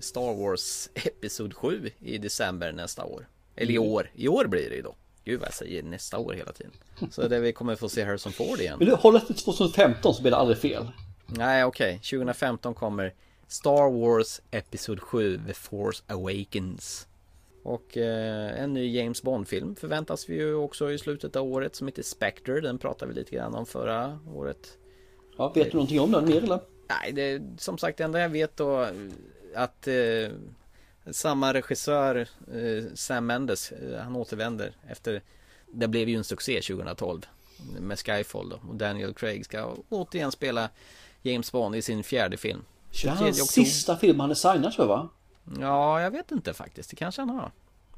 Star 0.00 0.34
Wars 0.34 0.88
Episod 0.94 1.54
7 1.54 1.90
i 2.00 2.18
december 2.18 2.72
nästa 2.72 3.04
år. 3.04 3.28
Eller 3.56 3.72
i 3.72 3.76
Mm. 3.76 3.88
år, 3.88 4.10
i 4.14 4.28
år 4.28 4.44
blir 4.46 4.70
det 4.70 4.76
ju 4.76 4.82
då. 4.82 4.94
Gud 5.24 5.40
vad 5.40 5.46
jag 5.48 5.54
säger 5.54 5.82
nästa 5.82 6.18
år 6.18 6.32
hela 6.32 6.52
tiden. 6.52 6.72
Så 7.10 7.28
det 7.28 7.40
vi 7.40 7.52
kommer 7.52 7.76
få 7.76 7.88
se 7.88 8.04
Harrison 8.04 8.32
Ford 8.32 8.58
igen. 8.58 8.76
Men 8.78 8.88
du, 8.88 8.94
håller 8.94 9.20
det 9.20 9.26
till 9.26 9.36
2015 9.36 10.14
så 10.14 10.22
blir 10.22 10.30
det 10.30 10.36
aldrig 10.36 10.58
fel. 10.58 10.86
Nej 11.36 11.64
okej, 11.64 11.98
2015 11.98 12.74
kommer 12.74 13.14
Star 13.48 13.90
Wars 13.90 14.40
Episod 14.50 15.00
7 15.00 15.40
The 15.46 15.54
Force 15.54 16.02
Awakens. 16.06 17.06
Och 17.62 17.96
eh, 17.96 18.62
en 18.62 18.74
ny 18.74 18.96
James 18.96 19.22
Bond-film 19.22 19.76
förväntas 19.76 20.28
vi 20.28 20.34
ju 20.34 20.54
också 20.54 20.92
i 20.92 20.98
slutet 20.98 21.36
av 21.36 21.46
året 21.46 21.76
som 21.76 21.86
heter 21.86 22.02
Spectre. 22.02 22.60
Den 22.60 22.78
pratade 22.78 23.12
vi 23.12 23.18
lite 23.18 23.36
grann 23.36 23.54
om 23.54 23.66
förra 23.66 24.18
året. 24.34 24.78
Ja, 25.38 25.52
vet 25.54 25.70
du 25.70 25.76
någonting 25.76 26.00
om 26.00 26.12
den 26.12 26.24
mer 26.24 26.44
eller? 26.44 26.60
Nej, 26.88 27.12
det 27.12 27.22
är 27.22 27.42
som 27.58 27.78
sagt 27.78 27.98
det 27.98 28.04
enda 28.04 28.20
jag 28.20 28.28
vet 28.28 28.56
då 28.56 28.88
att 29.54 29.88
eh, 29.88 30.30
samma 31.10 31.54
regissör 31.54 32.28
eh, 32.54 32.84
Sam 32.94 33.26
Mendes, 33.26 33.72
eh, 33.72 34.00
han 34.00 34.16
återvänder 34.16 34.76
efter 34.88 35.22
Det 35.72 35.88
blev 35.88 36.08
ju 36.08 36.16
en 36.16 36.24
succé 36.24 36.60
2012 36.60 37.26
med 37.80 37.98
Skyfall 37.98 38.48
då 38.48 38.60
och 38.68 38.74
Daniel 38.74 39.14
Craig 39.14 39.44
ska 39.44 39.76
återigen 39.88 40.32
spela 40.32 40.70
James 41.22 41.52
Bond 41.52 41.76
i 41.76 41.82
sin 41.82 42.04
fjärde 42.04 42.36
film. 42.36 42.64
Det 42.90 42.96
är 42.96 42.98
23 42.98 43.10
hans 43.24 43.42
oktober. 43.42 43.64
sista 43.64 43.96
film 43.96 44.20
han 44.20 44.30
är 44.30 44.34
signad 44.34 44.74
för 44.74 44.86
va? 44.86 45.08
Ja, 45.60 46.00
jag 46.00 46.10
vet 46.10 46.30
inte 46.32 46.52
faktiskt. 46.54 46.90
Det 46.90 46.96
kanske 46.96 47.22
han 47.22 47.30
har. 47.30 47.50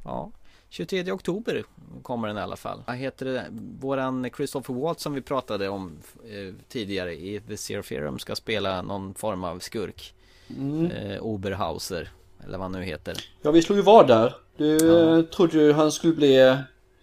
Ja. 0.05 0.31
23 0.69 1.13
oktober 1.13 1.65
kommer 2.03 2.29
den 2.29 2.37
i 2.37 2.41
alla 2.41 2.57
fall. 2.57 2.83
Vad 2.87 2.97
heter 2.97 3.27
det? 3.27 3.45
Våran 3.81 4.31
Christopher 4.37 4.75
Waltz 4.75 5.03
som 5.03 5.13
vi 5.15 5.21
pratade 5.21 5.69
om 5.69 5.93
eh, 6.25 6.55
tidigare 6.69 7.15
i 7.15 7.41
The 7.49 7.57
Zero 7.57 7.83
Theorem 7.83 8.19
ska 8.19 8.35
spela 8.37 8.83
någon 8.83 9.15
form 9.15 9.45
av 9.45 9.59
skurk. 9.59 10.15
Mm. 10.49 10.91
Eh, 10.91 11.23
Oberhauser. 11.23 12.11
Eller 12.45 12.59
vad 12.59 12.61
han 12.65 12.73
nu 12.73 12.83
heter. 12.83 13.17
Ja, 13.43 13.51
vi 13.51 13.63
slog 13.63 13.79
ju 13.79 13.83
vad 13.85 14.09
där. 14.09 14.35
Du 14.57 14.77
eh, 15.19 15.23
trodde 15.25 15.59
ju 15.59 15.73
han 15.73 15.93
skulle 15.93 16.15
bli... 16.15 16.41
eh, 16.49 16.57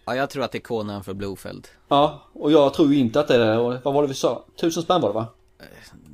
Ja, 0.05 0.15
jag 0.15 0.29
tror 0.29 0.43
att 0.43 0.51
det 0.51 0.57
är 0.57 0.59
Conan 0.59 1.03
för 1.03 1.13
Blofeld. 1.13 1.67
Ja, 1.87 2.21
och 2.33 2.51
jag 2.51 2.73
tror 2.73 2.93
ju 2.93 2.99
inte 2.99 3.19
att 3.19 3.27
det 3.27 3.35
är 3.35 3.39
det. 3.71 3.81
Vad 3.83 3.93
var 3.93 4.01
det 4.01 4.07
vi 4.07 4.13
sa? 4.13 4.45
Tusen 4.59 4.83
spänn 4.83 5.01
var 5.01 5.09
det 5.09 5.13
va? 5.15 5.27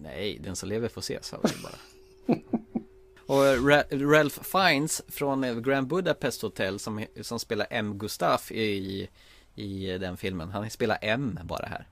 Nej, 0.01 0.39
den 0.43 0.55
som 0.55 0.69
lever 0.69 0.87
får 0.87 1.01
se, 1.01 1.23
sa 1.23 1.37
vi 1.43 1.49
bara. 1.63 1.75
Och 3.25 3.43
Ra- 3.43 4.11
Ralph 4.11 4.41
Fiennes 4.43 5.01
från 5.07 5.61
Grand 5.63 5.87
Budapest 5.87 6.41
Hotel 6.41 6.79
som, 6.79 7.05
som 7.21 7.39
spelar 7.39 7.67
M. 7.69 7.97
Gustaf 7.97 8.51
i, 8.51 9.09
i 9.55 9.97
den 9.97 10.17
filmen. 10.17 10.49
Han 10.49 10.69
spelar 10.69 10.97
M 11.01 11.39
bara 11.43 11.65
här. 11.65 11.87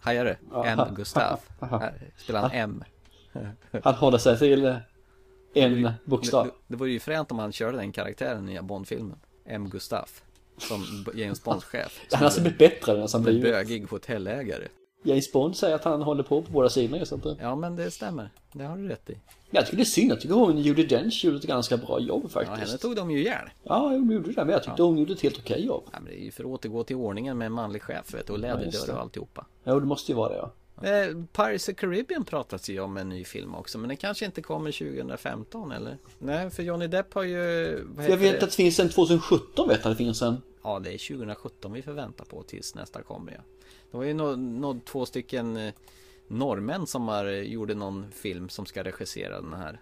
Hajar 0.00 0.24
du? 0.24 0.58
M. 0.64 0.80
Gustaf. 0.96 1.40
Här 1.60 2.10
spelar 2.16 2.40
han 2.40 2.50
M. 2.52 2.84
Han 3.82 3.94
håller 3.94 4.18
sig 4.18 4.38
till 4.38 4.76
en 5.54 5.92
bokstav. 6.04 6.46
det, 6.46 6.52
det 6.66 6.76
vore 6.76 6.90
ju 6.90 7.00
fränt 7.00 7.30
om 7.32 7.38
han 7.38 7.52
körde 7.52 7.76
den 7.78 7.92
karaktären 7.92 8.48
i 8.48 8.52
nya 8.52 8.62
Bond-filmen. 8.62 9.18
M. 9.46 9.70
Gustaf. 9.70 10.22
Som 10.58 11.04
James 11.14 11.44
Bonds 11.44 11.64
chef. 11.64 12.00
Han 12.10 12.18
har 12.18 12.24
alltså 12.26 12.40
blivit 12.40 12.58
bättre 12.58 12.92
än 13.02 13.08
han 13.12 13.24
ju. 13.26 13.42
bögig 13.42 13.88
hotellägare. 13.90 14.68
James 15.06 15.32
Bond 15.32 15.56
säger 15.56 15.74
att 15.74 15.84
han 15.84 16.02
håller 16.02 16.22
på 16.22 16.42
på 16.42 16.52
båda 16.52 16.68
sidorna. 16.68 17.04
Så 17.04 17.14
att, 17.14 17.22
det- 17.22 17.36
Ja, 17.40 17.56
men 17.56 17.76
det 17.76 17.90
stämmer. 17.90 18.30
Det 18.52 18.64
har 18.64 18.76
du 18.76 18.88
rätt 18.88 19.10
i. 19.10 19.16
jag 19.50 19.64
tycker 19.64 19.76
det 19.76 19.82
är 19.82 19.84
synd. 19.84 20.10
Jag 20.12 20.20
tycker 20.20 20.34
hon 20.34 20.58
Judi 20.58 20.86
Dench 20.86 21.24
gjorde 21.24 21.36
ett 21.38 21.44
ganska 21.46 21.76
bra 21.76 22.00
jobb 22.00 22.22
Ja, 22.24 22.28
faktiskt. 22.28 22.66
henne 22.66 22.78
tog 22.78 22.96
de 22.96 23.10
ju 23.10 23.18
ihjäl. 23.20 23.48
Ja, 23.62 23.78
hon 23.78 24.10
gjorde 24.10 24.32
det. 24.32 24.44
Men 24.44 24.48
jag 24.52 24.62
tyckte 24.62 24.82
hon 24.82 24.98
gjorde 24.98 25.12
ett 25.12 25.20
helt 25.20 25.38
okej 25.38 25.66
jobb. 25.66 25.82
Ja, 25.92 25.98
men 26.00 26.04
det 26.12 26.20
är 26.20 26.24
ju 26.24 26.30
för 26.30 26.44
att 26.44 26.50
återgå 26.50 26.84
till 26.84 26.96
ordningen 26.96 27.38
med 27.38 27.46
en 27.46 27.52
manlig 27.52 27.82
chef 27.82 28.14
vet 28.14 28.26
du, 28.26 28.32
och 28.32 28.38
just 28.38 28.42
läderdörr 28.48 28.94
och 28.94 29.00
alltihopa. 29.00 29.46
Jo, 29.64 29.80
det 29.80 29.86
måste 29.86 30.12
ju 30.12 30.16
vara 30.16 30.28
det 30.28 30.36
ja. 30.36 30.50
Eh, 30.82 31.06
Pirates 31.32 31.68
of 31.68 31.74
Caribbean 31.76 32.24
pratas 32.24 32.68
ju 32.68 32.80
om 32.80 32.96
en 32.96 33.08
ny 33.08 33.24
film 33.24 33.54
också 33.54 33.78
men 33.78 33.88
den 33.88 33.96
kanske 33.96 34.24
inte 34.24 34.42
kommer 34.42 34.72
2015 34.72 35.72
eller? 35.72 35.98
Nej 36.18 36.50
för 36.50 36.62
Johnny 36.62 36.86
Depp 36.86 37.14
har 37.14 37.22
ju... 37.22 37.36
Jag 37.96 38.16
vet 38.16 38.20
det? 38.20 38.34
att 38.34 38.40
det 38.50 38.56
finns 38.56 38.80
en 38.80 38.88
2017 38.88 39.68
vet 39.68 39.80
jag 39.84 39.92
det 39.92 39.96
finns 39.96 40.22
en. 40.22 40.36
Ja 40.62 40.78
det 40.78 40.94
är 40.94 41.08
2017 41.16 41.72
vi 41.72 41.82
förväntar 41.82 42.24
på 42.24 42.42
tills 42.42 42.74
nästa 42.74 43.02
kommer 43.02 43.32
ja. 43.32 43.40
Det 43.94 43.98
var 43.98 44.04
ju 44.04 44.14
nå 44.36 44.80
två 44.84 45.06
stycken 45.06 45.56
eh, 45.56 45.74
norrmän 46.28 46.86
som 46.86 47.08
har, 47.08 47.24
eh, 47.24 47.32
gjorde 47.40 47.74
någon 47.74 48.10
film 48.12 48.48
som 48.48 48.66
ska 48.66 48.84
regissera 48.84 49.40
den 49.40 49.52
här. 49.52 49.80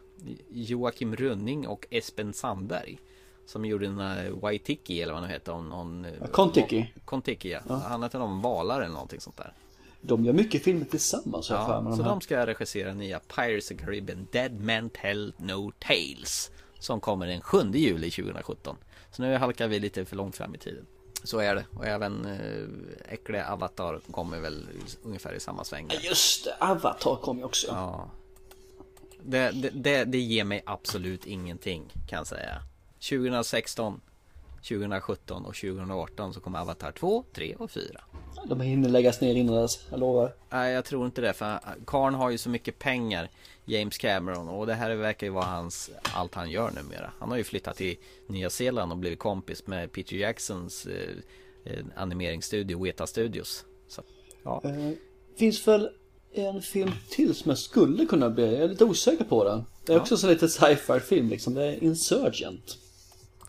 Joakim 0.50 1.16
Rönning 1.16 1.66
och 1.66 1.86
Espen 1.90 2.32
Sandberg. 2.32 2.98
Som 3.46 3.64
gjorde 3.64 3.86
den 3.86 3.98
här 3.98 4.30
Waitiki 4.30 5.02
eller 5.02 5.12
vad 5.12 5.22
den 5.22 5.30
heter. 5.30 5.52
Om 5.52 5.68
någon, 5.68 6.04
eh, 6.04 6.26
Kontiki. 6.32 6.92
Kontiki 7.04 7.50
ja. 7.50 7.60
Han 7.68 8.02
handlar 8.02 8.20
om 8.20 8.40
valar 8.42 8.80
eller 8.80 8.92
någonting 8.92 9.20
sånt 9.20 9.36
där. 9.36 9.52
De 10.00 10.24
gör 10.24 10.32
mycket 10.32 10.62
filmer 10.62 10.84
tillsammans 10.84 11.50
jag 11.50 11.66
för 11.66 11.74
Ja, 11.74 11.80
mig. 11.80 11.92
så 11.96 12.02
de 12.02 12.08
de 12.08 12.20
ska 12.20 12.46
regissera 12.46 12.94
nya 12.94 13.20
Pirates 13.20 13.70
of 13.70 13.76
the 13.76 13.84
Caribbean 13.84 14.26
Dead 14.32 14.60
Men 14.60 14.90
Tell 14.90 15.34
No 15.36 15.72
Tales 15.78 16.50
Som 16.78 17.00
kommer 17.00 17.26
den 17.26 17.40
7 17.40 17.58
juli 17.74 18.10
2017 18.10 18.76
Så 19.10 19.22
nu 19.22 19.36
halkar 19.36 19.68
vi 19.68 19.80
lite 19.80 20.04
för 20.04 20.16
långt 20.16 20.36
fram 20.36 20.54
i 20.54 20.58
tiden 20.58 20.86
Så 21.24 21.38
är 21.38 21.54
det. 21.54 21.64
Och 21.76 21.86
även 21.86 22.24
äh, 22.24 23.12
äckliga 23.14 23.52
Avatar 23.52 24.00
kommer 24.10 24.40
väl 24.40 24.68
ungefär 25.02 25.32
i 25.32 25.40
samma 25.40 25.64
sväng 25.64 25.88
där. 25.88 26.00
Just 26.00 26.44
det, 26.44 26.54
Avatar 26.60 27.16
kom 27.16 27.38
ju 27.38 27.44
också. 27.44 27.66
Ja. 27.66 28.10
Det, 29.22 29.50
det, 29.50 29.70
det, 29.70 30.04
det 30.04 30.18
ger 30.18 30.44
mig 30.44 30.62
absolut 30.66 31.26
ingenting 31.26 31.92
kan 32.08 32.16
jag 32.16 32.26
säga. 32.26 32.62
2016 33.10 34.00
2017 34.68 35.44
och 35.44 35.54
2018 35.54 36.34
så 36.34 36.40
kommer 36.40 36.60
Avatar 36.60 36.92
2, 36.92 37.24
3 37.34 37.54
och 37.54 37.70
4 37.70 37.82
De 38.46 38.60
hinner 38.60 38.88
läggas 38.88 39.20
ner 39.20 39.34
innan 39.34 39.54
dess, 39.54 39.86
jag 39.90 40.00
lovar. 40.00 40.34
Nej 40.50 40.72
jag 40.72 40.84
tror 40.84 41.06
inte 41.06 41.20
det 41.20 41.32
för 41.32 41.58
Karn 41.86 42.14
har 42.14 42.30
ju 42.30 42.38
så 42.38 42.48
mycket 42.48 42.78
pengar 42.78 43.28
James 43.64 43.98
Cameron 43.98 44.48
och 44.48 44.66
det 44.66 44.74
här 44.74 44.94
verkar 44.94 45.26
ju 45.26 45.32
vara 45.32 45.44
hans 45.44 45.90
Allt 46.14 46.34
han 46.34 46.50
gör 46.50 46.70
numera 46.70 47.12
Han 47.18 47.30
har 47.30 47.36
ju 47.36 47.44
flyttat 47.44 47.76
till 47.76 47.96
Nya 48.26 48.50
Zeeland 48.50 48.92
och 48.92 48.98
blivit 48.98 49.18
kompis 49.18 49.66
med 49.66 49.92
Peter 49.92 50.16
Jacksons 50.16 50.86
eh, 50.86 51.16
eh, 51.64 51.84
animeringsstudio 51.96 52.84
Weta 52.84 53.06
Studios 53.06 53.64
så, 53.88 54.02
ja. 54.42 54.62
Eh, 54.64 54.90
finns 55.38 55.68
väl 55.68 55.90
en 56.34 56.62
film 56.62 56.90
till 57.10 57.34
som 57.34 57.48
jag 57.48 57.58
skulle 57.58 58.06
kunna 58.06 58.30
bli, 58.30 58.44
jag 58.44 58.62
är 58.62 58.68
lite 58.68 58.84
osäker 58.84 59.24
på 59.24 59.44
den. 59.44 59.64
Det 59.86 59.92
är 59.92 60.00
också 60.00 60.16
så 60.16 60.26
lite 60.28 60.48
sci-fi 60.48 61.00
film 61.00 61.28
liksom, 61.28 61.54
det 61.54 61.64
är 61.64 61.84
Insurgent. 61.84 62.78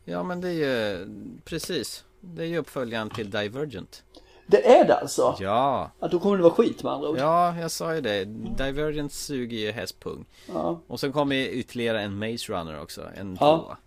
Ja 0.06 0.24
men 0.24 0.42
det 0.42 0.50
är 0.50 0.54
ju 0.54 1.08
Precis 1.46 2.06
Det 2.22 2.44
är 2.44 2.48
ju 2.48 2.58
uppföljaren 2.58 3.10
till 3.10 3.30
Divergent 3.30 4.04
Det 4.48 4.68
är 4.68 4.86
det 4.88 4.96
alltså? 4.96 5.36
Ja 5.40 5.92
Ja, 6.00 6.08
då 6.08 6.20
kommer 6.20 6.38
det 6.38 6.44
vara 6.44 6.54
skit 6.54 6.84
med 6.84 6.94
andra 6.94 7.10
ord. 7.10 7.18
Ja, 7.18 7.58
jag 7.60 7.72
sa 7.72 7.96
ju 7.96 8.02
det. 8.02 8.26
Divergent 8.58 9.14
suger 9.14 9.58
ju 9.58 9.72
hästpung. 9.72 10.26
Ja. 10.48 10.82
Och 10.88 11.00
sen 11.00 11.12
kommer 11.14 11.36
ju 11.36 11.50
ytterligare 11.50 12.02
en 12.02 12.18
Maze 12.20 12.54
Runner 12.54 12.82
också, 12.82 13.02
en 13.16 13.38
Ja. 13.40 13.58
tvåa. 13.58 13.78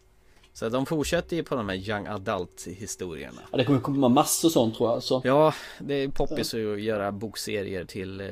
Så 0.52 0.68
de 0.68 0.86
fortsätter 0.86 1.36
ju 1.36 1.44
på 1.44 1.54
de 1.54 1.68
här 1.68 1.76
Young 1.76 2.06
Adult 2.06 2.66
historierna. 2.66 3.40
Ja, 3.50 3.58
det 3.58 3.64
kommer 3.64 3.80
komma 3.80 4.08
massor 4.08 4.48
sånt 4.48 4.76
tror 4.76 4.88
jag 4.88 4.94
alltså. 4.94 5.20
Ja, 5.24 5.54
det 5.80 5.94
är 5.94 6.08
poppis 6.08 6.54
att 6.54 6.80
göra 6.80 7.12
bokserier 7.12 7.84
till 7.84 8.20
eh, 8.20 8.26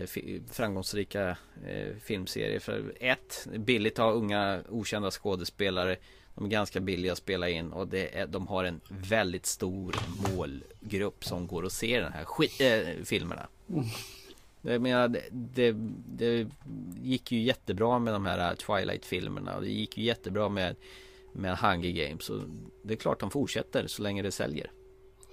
framgångsrika 0.51 1.29
eh, 1.67 1.97
filmserier. 2.05 2.61
För 2.61 2.93
ett, 3.01 3.47
billigt 3.57 3.99
att 3.99 4.05
ha 4.05 4.13
unga 4.13 4.61
okända 4.69 5.11
skådespelare. 5.11 5.97
De 6.35 6.45
är 6.45 6.49
ganska 6.49 6.81
billiga 6.81 7.13
att 7.13 7.19
spela 7.19 7.49
in 7.49 7.73
och 7.73 7.89
det 7.89 8.19
är, 8.19 8.27
de 8.27 8.47
har 8.47 8.65
en 8.65 8.81
väldigt 8.89 9.47
stor 9.47 9.97
målgrupp 10.31 11.25
som 11.25 11.47
går 11.47 11.63
och 11.63 11.73
ser 11.73 12.03
den 12.03 12.13
här 12.13 12.25
skit, 12.25 12.61
äh, 12.61 13.05
filmerna. 13.05 13.47
Jag 14.63 14.83
menar, 14.83 15.09
det, 15.09 15.23
det, 15.31 15.77
det 16.07 16.47
gick 17.03 17.33
ju 17.33 17.43
jättebra 17.43 17.99
med 17.99 18.15
de 18.15 18.27
här 18.27 18.55
Twilight-filmerna 18.55 19.57
och 19.57 19.63
det 19.63 19.71
gick 19.71 19.99
ju 19.99 20.05
jättebra 20.05 20.49
med, 20.49 20.77
med 21.33 21.59
Hunger 21.59 21.91
Games. 21.91 22.31
Och 22.31 22.41
det 22.83 22.95
är 22.95 22.99
klart 22.99 23.21
de 23.21 23.31
fortsätter 23.31 23.87
så 23.87 24.03
länge 24.03 24.23
det 24.23 24.31
säljer. 24.31 24.71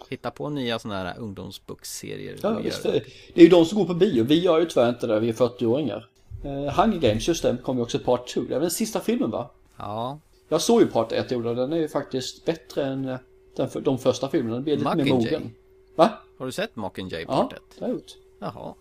Hitta 0.10 0.32
på 0.32 0.50
nya 0.50 0.80
sådana 0.80 1.04
här 1.04 1.20
ungdomsboksserier. 1.20 2.38
Ja, 2.42 2.60
visst, 2.60 2.84
det, 2.84 3.04
det 3.34 3.42
är 3.42 3.44
ju 3.44 3.50
de 3.50 3.66
som 3.66 3.78
går 3.78 3.86
på 3.86 3.94
bio. 3.94 4.24
Vi 4.24 4.40
gör 4.40 4.60
ju 4.60 4.66
tyvärr 4.66 4.90
inte 4.90 5.08
det, 5.08 5.20
vi 5.20 5.30
är 5.30 5.34
40-åringar. 5.34 6.08
Eh, 6.44 6.80
Hunger 6.80 7.00
Games, 7.00 7.28
just 7.28 7.44
det, 7.44 7.58
kom 7.64 7.78
ju 7.78 7.84
också 7.84 8.00
part 8.00 8.28
2. 8.28 8.42
Det 8.42 8.48
är 8.48 8.50
väl 8.50 8.62
den 8.62 8.72
sista 8.72 9.00
filmen 9.00 9.32
va? 9.32 9.52
Ja, 9.78 10.20
Jag 10.52 10.62
såg 10.62 10.82
ju 10.82 10.88
part 10.88 11.12
1 11.12 11.32
och 11.32 11.44
den 11.56 11.74
är 11.74 11.78
ju 11.78 11.88
faktiskt 11.88 12.46
bättre 12.46 12.84
än 12.84 13.08
eh, 13.10 13.18
den, 13.56 13.70
för- 13.70 13.82
de 13.82 13.98
första 13.98 14.30
filmerna. 14.30 14.56
Den 14.56 14.64
blir 14.64 14.78
lite 14.78 14.96
mer 14.96 15.06
mogen. 15.14 15.52
Va? 15.96 16.10
har 16.38 16.46
du 16.46 16.52
sett 16.52 16.76
Mockingjay 16.76 17.26
Ja, 17.28 17.36
Part 17.36 17.54
1? 17.54 17.60
det 17.76 17.82
har 17.86 17.88
jag 17.88 17.96
gjort. 17.96 18.12
Jaha, 18.40 18.74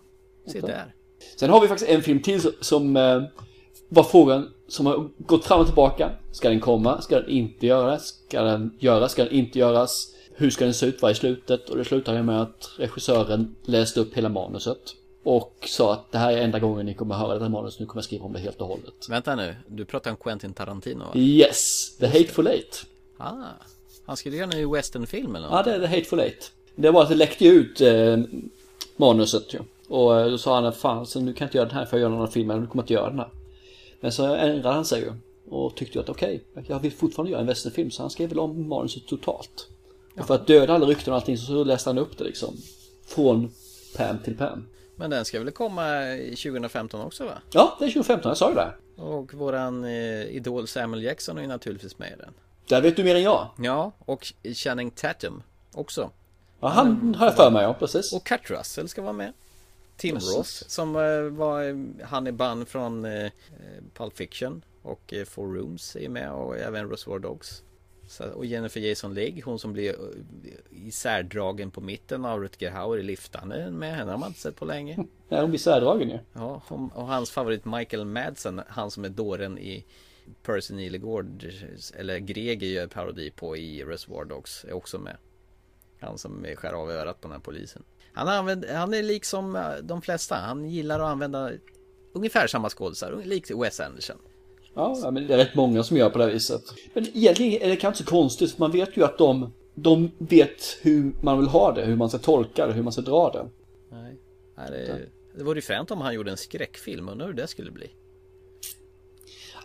se 0.47 0.59
där. 0.61 0.93
Sen 1.39 1.49
har 1.49 1.61
vi 1.61 1.67
faktiskt 1.67 1.91
en 1.91 2.01
film 2.01 2.21
till 2.21 2.41
som- 2.41 2.51
som 2.61 2.97
eh, 2.97 3.21
var 3.89 4.03
frågan 4.03 4.53
som 4.67 4.85
har 4.85 5.09
gått 5.17 5.45
fram 5.45 5.59
och 5.59 5.65
tillbaka. 5.65 6.11
Ska 6.31 6.49
den 6.49 6.59
komma? 6.59 7.01
Ska 7.01 7.19
den 7.21 7.29
inte 7.29 7.67
göras? 7.67 8.07
Ska 8.27 8.41
den 8.41 8.75
göras? 8.79 9.11
Ska 9.11 9.23
den 9.23 9.33
inte 9.33 9.59
göras? 9.59 10.15
Hur 10.33 10.49
ska 10.49 10.65
den 10.65 10.73
se 10.73 10.85
ut? 10.85 11.01
Vad 11.01 11.11
är 11.11 11.15
slutet? 11.15 11.69
Och 11.69 11.77
det 11.77 11.85
slutar 11.85 12.13
ju 12.15 12.23
med 12.23 12.41
att 12.41 12.69
regissören 12.77 13.55
läste 13.63 13.99
upp 13.99 14.13
hela 14.17 14.29
manuset. 14.29 14.95
Och 15.23 15.53
sa 15.67 15.93
att 15.93 16.11
det 16.11 16.17
här 16.17 16.31
är 16.33 16.37
enda 16.41 16.59
gången 16.59 16.85
ni 16.85 16.93
kommer 16.93 17.15
höra 17.15 17.33
det 17.37 17.43
här 17.43 17.49
manuset. 17.49 17.79
Nu 17.79 17.85
kommer 17.85 17.97
jag 17.99 18.05
skriva 18.05 18.25
om 18.25 18.33
det 18.33 18.39
helt 18.39 18.61
och 18.61 18.67
hållet. 18.67 18.93
Vänta 19.09 19.35
nu, 19.35 19.55
du 19.67 19.85
pratar 19.85 20.11
om 20.11 20.17
Quentin 20.17 20.53
Tarantino 20.53 20.99
va? 21.05 21.11
Yes! 21.15 21.91
The 21.97 22.05
Hateful 22.07 22.47
Eight. 22.47 22.85
Ah, 23.17 23.33
han 24.05 24.17
skulle 24.17 24.35
göra 24.35 24.51
en 24.51 24.57
ny 24.57 24.65
westernfilm 24.65 25.35
eller 25.35 25.47
Ja, 25.47 25.55
något? 25.55 25.65
det 25.65 25.71
är 25.73 25.79
The 25.79 25.85
Hateful 25.87 26.19
Eight. 26.19 26.51
Det 26.75 26.91
var 26.91 27.03
att 27.03 27.09
det 27.09 27.15
läckte 27.15 27.45
ut 27.45 27.81
eh, 27.81 28.17
manuset 28.95 29.53
ju. 29.53 29.59
Och 29.87 30.19
eh, 30.19 30.31
då 30.31 30.37
sa 30.37 30.61
han, 30.61 30.73
fan 30.73 31.05
så 31.05 31.19
nu 31.19 31.33
kan 31.33 31.45
jag 31.45 31.47
inte 31.47 31.57
göra 31.57 31.67
den 31.67 31.77
här 31.77 31.85
för 31.85 31.97
jag 31.97 32.01
gör 32.01 32.09
någon 32.09 32.17
annan 32.19 32.31
film, 32.31 32.49
eller 32.51 32.61
nu 32.61 32.67
kommer 32.67 32.81
jag 32.81 32.83
inte 32.83 32.93
göra 32.93 33.09
den 33.09 33.19
här. 33.19 33.29
Men 33.99 34.11
så 34.11 34.35
ändrade 34.35 34.75
han 34.75 34.85
sig 34.85 35.01
ju. 35.01 35.13
Och 35.49 35.75
tyckte 35.75 35.97
ju 35.97 36.03
att 36.03 36.09
okej, 36.09 36.43
jag 36.67 36.79
vill 36.79 36.91
fortfarande 36.91 37.31
göra 37.31 37.41
en 37.41 37.47
westernfilm, 37.47 37.91
så 37.91 38.03
han 38.03 38.09
skrev 38.09 38.29
väl 38.29 38.39
om 38.39 38.67
manuset 38.69 39.07
totalt. 39.07 39.67
Och 40.19 40.27
för 40.27 40.35
att 40.35 40.47
döda 40.47 40.73
alla 40.73 40.85
rykten 40.85 41.13
och 41.13 41.19
allting 41.19 41.37
så 41.37 41.63
läste 41.63 41.89
han 41.89 41.97
upp 41.97 42.17
det 42.17 42.23
liksom. 42.23 42.57
Från 43.05 43.51
Pam 43.97 44.17
till 44.23 44.37
Pam. 44.37 44.67
Men 45.01 45.09
den 45.09 45.25
ska 45.25 45.39
väl 45.39 45.51
komma 45.51 46.13
i 46.13 46.35
2015 46.35 47.01
också 47.01 47.25
va? 47.25 47.41
Ja, 47.51 47.75
det 47.79 47.85
är 47.85 47.89
2015, 47.89 48.29
jag 48.29 48.37
sa 48.37 48.49
ju 48.49 48.55
det. 48.55 48.73
Och 49.01 49.33
våran 49.33 49.83
eh, 49.83 50.21
idol 50.21 50.67
Samuel 50.67 51.03
Jackson 51.03 51.37
är 51.37 51.41
ju 51.41 51.47
naturligtvis 51.47 51.99
med 51.99 52.11
i 52.11 52.15
den. 52.15 52.33
Där 52.67 52.81
vet 52.81 52.95
du 52.95 53.03
mer 53.03 53.15
än 53.15 53.21
jag. 53.21 53.47
Ja, 53.57 53.91
och 53.99 54.33
Channing 54.53 54.91
Tatum 54.91 55.43
också. 55.73 56.09
Ja, 56.59 56.67
han 56.67 57.15
har 57.15 57.25
jag 57.25 57.35
för 57.35 57.51
mig, 57.51 57.63
ja 57.63 57.73
precis. 57.73 58.13
Och 58.13 58.25
Kurt 58.25 58.49
Russell 58.49 58.89
ska 58.89 59.01
vara 59.01 59.13
med. 59.13 59.33
Tim 59.97 60.15
Precis. 60.15 60.35
Roth 60.35 60.49
som 60.49 60.95
eh, 60.95 61.21
var 61.21 61.63
eh, 61.63 61.75
Honey 62.09 62.65
från 62.65 63.05
eh, 63.05 63.25
eh, 63.25 63.29
Pulp 63.93 64.17
Fiction 64.17 64.61
och 64.81 65.13
eh, 65.13 65.25
Four 65.25 65.55
Rooms 65.55 65.95
är 65.95 66.09
med 66.09 66.31
och 66.31 66.57
även 66.57 66.89
Reservoir 66.89 67.19
Dogs. 67.19 67.63
Och 68.19 68.45
Jennifer 68.45 68.79
Jason 68.79 69.13
Leigh, 69.13 69.45
hon 69.45 69.59
som 69.59 69.73
blir 69.73 69.89
eh, 69.89 70.87
isärdragen 70.87 71.71
på 71.71 71.81
mitten 71.81 72.25
av 72.25 72.39
Rutger 72.39 72.71
Hauer 72.71 72.97
i 72.97 73.03
liftan 73.03 73.51
är 73.51 73.71
med. 73.71 73.95
Henne 73.95 74.11
har 74.11 74.17
man 74.17 74.27
inte 74.27 74.39
sett 74.39 74.55
på 74.55 74.65
länge. 74.65 74.97
Ja, 75.29 75.41
hon 75.41 75.49
blir 75.49 75.59
särdragen 75.59 76.09
ju. 76.09 76.19
Ja, 76.33 76.61
och 76.93 77.07
hans 77.07 77.31
favorit 77.31 77.65
Michael 77.65 78.05
Madsen, 78.05 78.61
han 78.67 78.91
som 78.91 79.05
är 79.05 79.09
dåren 79.09 79.57
i 79.57 79.85
Percy 80.43 80.73
Nilegård, 80.73 81.45
eller 81.95 82.17
Greger 82.17 82.67
gör 82.67 82.87
parodi 82.87 83.31
på 83.31 83.57
i 83.57 83.83
Reservoir 83.83 84.25
Dogs, 84.25 84.65
är 84.65 84.73
också 84.73 84.99
med. 84.99 85.17
Han 85.99 86.17
som 86.17 86.45
skär 86.55 86.73
av 86.73 86.91
örat 86.91 87.21
på 87.21 87.27
den 87.27 87.31
här 87.31 87.39
polisen. 87.39 87.83
Han, 88.13 88.27
använder, 88.27 88.75
han 88.75 88.93
är 88.93 89.03
liksom 89.03 89.73
de 89.83 90.01
flesta, 90.01 90.35
han 90.35 90.69
gillar 90.69 90.99
att 90.99 91.11
använda 91.11 91.51
ungefär 92.13 92.47
samma 92.47 92.69
skådisar, 92.69 93.21
likt 93.25 93.51
Wes 93.51 93.79
Anderson. 93.79 94.17
Ja, 94.73 95.11
men 95.11 95.27
det 95.27 95.33
är 95.33 95.37
rätt 95.37 95.55
många 95.55 95.83
som 95.83 95.97
gör 95.97 96.09
på 96.09 96.17
det 96.17 96.23
här 96.23 96.31
viset. 96.31 96.61
Men 96.93 97.07
egentligen 97.13 97.61
är 97.61 97.69
det 97.69 97.75
kanske 97.75 98.01
inte 98.01 98.09
så 98.11 98.17
konstigt, 98.17 98.51
för 98.51 98.59
man 98.59 98.71
vet 98.71 98.97
ju 98.97 99.03
att 99.03 99.17
de, 99.17 99.53
de 99.75 100.11
vet 100.17 100.77
hur 100.81 101.13
man 101.21 101.37
vill 101.37 101.47
ha 101.47 101.71
det, 101.71 101.85
hur 101.85 101.95
man 101.95 102.09
ska 102.09 102.17
tolka 102.17 102.67
det, 102.67 102.73
hur 102.73 102.83
man 102.83 102.93
ska 102.93 103.01
dra 103.01 103.29
det. 103.29 103.49
Nej, 103.91 104.17
Nej 104.57 104.71
det, 104.71 105.09
det 105.37 105.43
vore 105.43 105.57
ju 105.57 105.61
fränt 105.61 105.91
om 105.91 106.01
han 106.01 106.13
gjorde 106.13 106.31
en 106.31 106.37
skräckfilm, 106.37 107.09
undrar 107.09 107.27
hur 107.27 107.33
det 107.33 107.47
skulle 107.47 107.71
bli. 107.71 107.91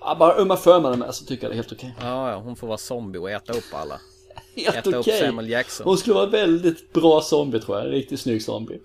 Ja, 0.00 0.16
bara 0.18 0.36
Uma 0.36 0.56
Thurman 0.56 0.92
är 0.92 0.96
med 0.96 1.14
så 1.14 1.24
tycker 1.24 1.44
jag 1.44 1.50
det 1.50 1.54
är 1.54 1.56
helt 1.56 1.72
okej. 1.72 1.94
Ja, 2.00 2.30
ja, 2.30 2.36
hon 2.36 2.56
får 2.56 2.66
vara 2.66 2.78
zombie 2.78 3.18
och 3.18 3.30
äta 3.30 3.52
upp 3.52 3.64
alla. 3.72 4.00
Helt 4.56 4.76
Äta 4.76 4.90
upp 4.90 4.96
okej. 4.96 5.20
Samuel 5.20 5.48
Jackson. 5.48 5.86
Hon 5.86 5.98
skulle 5.98 6.14
vara 6.14 6.26
väldigt 6.26 6.92
bra 6.92 7.20
zombie 7.20 7.60
tror 7.60 7.76
jag, 7.76 7.86
en 7.86 7.92
riktigt 7.92 8.20
snygg 8.20 8.42
zombie. 8.42 8.80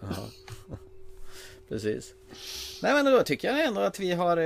Precis. 1.69 2.13
Nej 2.81 2.93
men 2.93 3.13
då 3.13 3.23
tycker 3.23 3.47
jag 3.47 3.65
ändå 3.65 3.81
att 3.81 3.99
vi 3.99 4.11
har 4.11 4.37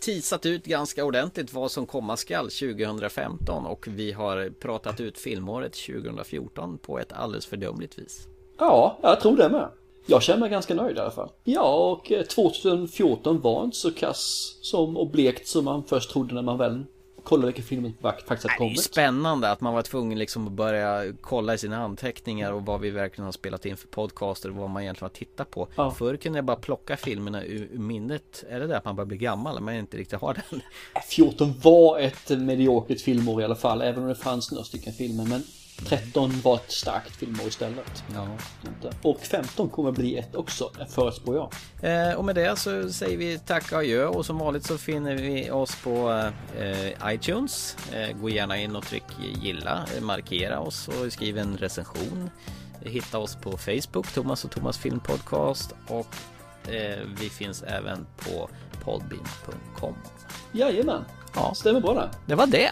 tisat 0.00 0.38
teasat 0.42 0.46
ut 0.46 0.64
ganska 0.64 1.04
ordentligt 1.04 1.52
vad 1.52 1.70
som 1.70 1.86
komma 1.86 2.16
skall 2.16 2.50
2015 2.50 3.66
och 3.66 3.88
vi 3.90 4.12
har 4.12 4.50
pratat 4.60 5.00
ut 5.00 5.18
filmåret 5.18 5.72
2014 5.72 6.78
på 6.78 6.98
ett 6.98 7.12
alldeles 7.12 7.46
fördömligt 7.46 7.98
vis. 7.98 8.28
Ja, 8.58 8.98
jag 9.02 9.20
tror 9.20 9.36
det 9.36 9.48
med. 9.48 9.68
Jag 10.06 10.22
känner 10.22 10.40
mig 10.40 10.50
ganska 10.50 10.74
nöjd 10.74 10.96
i 10.96 11.00
alla 11.00 11.10
fall. 11.10 11.28
Ja, 11.44 11.92
och 11.92 12.12
eh, 12.12 12.22
2014 12.22 13.40
var 13.40 13.64
inte 13.64 13.76
så 13.76 13.92
kass 13.92 14.56
som 14.60 14.96
och 14.96 15.10
blekt 15.10 15.48
som 15.48 15.64
man 15.64 15.84
först 15.84 16.10
trodde 16.10 16.34
när 16.34 16.42
man 16.42 16.58
väl 16.58 16.84
kollade 17.28 17.46
vilka 17.52 17.62
filmer 17.68 17.92
som 18.00 18.02
faktiskt 18.02 18.28
hade 18.28 18.42
Det 18.48 18.54
är 18.54 18.58
kommit. 18.58 18.82
spännande 18.82 19.50
att 19.50 19.60
man 19.60 19.74
var 19.74 19.82
tvungen 19.82 20.18
liksom 20.18 20.46
att 20.46 20.52
börja 20.52 21.12
kolla 21.20 21.54
i 21.54 21.58
sina 21.58 21.76
anteckningar 21.76 22.52
och 22.52 22.66
vad 22.66 22.80
vi 22.80 22.90
verkligen 22.90 23.24
har 23.24 23.32
spelat 23.32 23.66
in 23.66 23.76
för 23.76 23.88
podcaster 23.88 24.48
och 24.48 24.54
vad 24.56 24.70
man 24.70 24.82
egentligen 24.82 25.10
har 25.10 25.16
tittat 25.18 25.50
på. 25.50 25.68
Ja. 25.76 25.90
Förr 25.90 26.16
kunde 26.16 26.38
jag 26.38 26.44
bara 26.44 26.56
plocka 26.56 26.96
filmerna 26.96 27.44
ur, 27.44 27.68
minnet. 27.78 28.44
Är 28.50 28.60
det 28.60 28.66
det 28.66 28.76
att 28.78 28.84
man 28.84 28.96
börjar 28.96 29.06
bli 29.06 29.16
gammal? 29.16 29.60
Man 29.60 29.74
inte 29.74 29.96
riktigt 29.96 30.20
har 30.20 30.34
den? 30.34 30.60
14 31.08 31.54
var 31.62 31.98
ett 31.98 32.28
mediokert 32.28 33.00
filmår 33.00 33.40
i 33.40 33.44
alla 33.44 33.54
fall, 33.56 33.82
även 33.82 34.02
om 34.02 34.08
det 34.08 34.14
fanns 34.14 34.50
några 34.52 34.64
stycken 34.64 34.92
filmer. 34.92 35.24
Men 35.24 35.42
13 35.86 36.40
var 36.40 36.54
ett 36.56 36.72
starkt 36.72 37.16
filmår 37.16 37.46
istället. 37.48 38.04
Ja. 38.14 38.26
Och 39.02 39.20
15 39.20 39.68
kommer 39.68 39.92
bli 39.92 40.18
ett 40.18 40.34
också, 40.34 40.70
förutspår 40.88 41.36
jag. 41.36 41.50
Eh, 42.10 42.14
och 42.14 42.24
med 42.24 42.34
det 42.34 42.56
så 42.58 42.92
säger 42.92 43.16
vi 43.16 43.38
tack 43.38 43.72
och 43.72 43.78
adjö 43.78 44.06
och 44.06 44.26
som 44.26 44.38
vanligt 44.38 44.66
så 44.66 44.78
finner 44.78 45.14
vi 45.14 45.50
oss 45.50 45.76
på 45.82 46.10
eh, 46.58 47.12
iTunes. 47.14 47.76
Eh, 47.92 48.16
gå 48.16 48.28
gärna 48.28 48.58
in 48.58 48.76
och 48.76 48.84
tryck 48.86 49.04
gilla, 49.42 49.84
eh, 49.96 50.02
markera 50.02 50.60
oss 50.60 50.88
och 50.88 51.12
skriv 51.12 51.38
en 51.38 51.56
recension. 51.56 52.30
Hitta 52.80 53.18
oss 53.18 53.36
på 53.36 53.56
Facebook, 53.58 54.06
Thomas 54.14 54.44
och 54.44 54.50
Thomas 54.50 54.78
Filmpodcast 54.78 55.74
och 55.86 56.14
eh, 56.72 56.98
vi 57.20 57.30
finns 57.30 57.62
även 57.62 58.06
på 58.16 58.48
podbean.com. 58.84 59.94
Jajamän, 60.52 61.04
Ja. 61.34 61.54
stämmer 61.54 61.80
bra 61.80 61.94
där. 61.94 62.10
Det 62.26 62.34
var 62.34 62.46
det. 62.46 62.70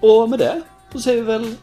Och 0.00 0.30
med 0.30 0.38
det 0.38 0.62
så 0.92 1.00
säger 1.00 1.22
vi 1.22 1.26
väl 1.26 1.54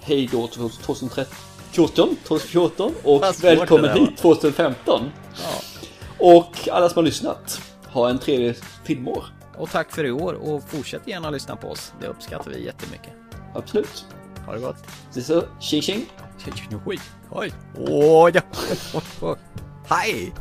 hej 0.00 0.28
då 0.32 0.46
till 0.46 0.70
2013, 0.70 1.34
14, 1.70 2.16
2014 2.24 2.94
och 3.02 3.24
välkommen 3.42 3.98
hit 3.98 4.16
2015. 4.16 5.10
Ja. 5.42 5.60
Och 6.18 6.68
alla 6.68 6.88
som 6.88 6.96
har 6.96 7.02
lyssnat, 7.02 7.60
ha 7.86 8.10
en 8.10 8.18
trevlig 8.18 8.56
filmår. 8.84 9.24
Och 9.58 9.70
tack 9.70 9.92
för 9.92 10.04
i 10.04 10.10
år 10.10 10.32
och 10.32 10.62
fortsätt 10.68 11.08
gärna 11.08 11.30
lyssna 11.30 11.56
på 11.56 11.68
oss. 11.68 11.92
Det 12.00 12.06
uppskattar 12.06 12.50
vi 12.50 12.64
jättemycket. 12.64 13.12
Absolut. 13.54 14.04
Ha 14.46 14.54
det 14.54 14.60
gott. 14.60 14.76
Det 15.14 15.22
så, 15.22 15.42
tjing 15.60 15.82
tjing. 15.82 16.06
Oj, 16.86 17.00
oj. 17.30 17.52
Åh, 17.78 18.30
ja. 18.34 18.42
Hej! 19.88 20.32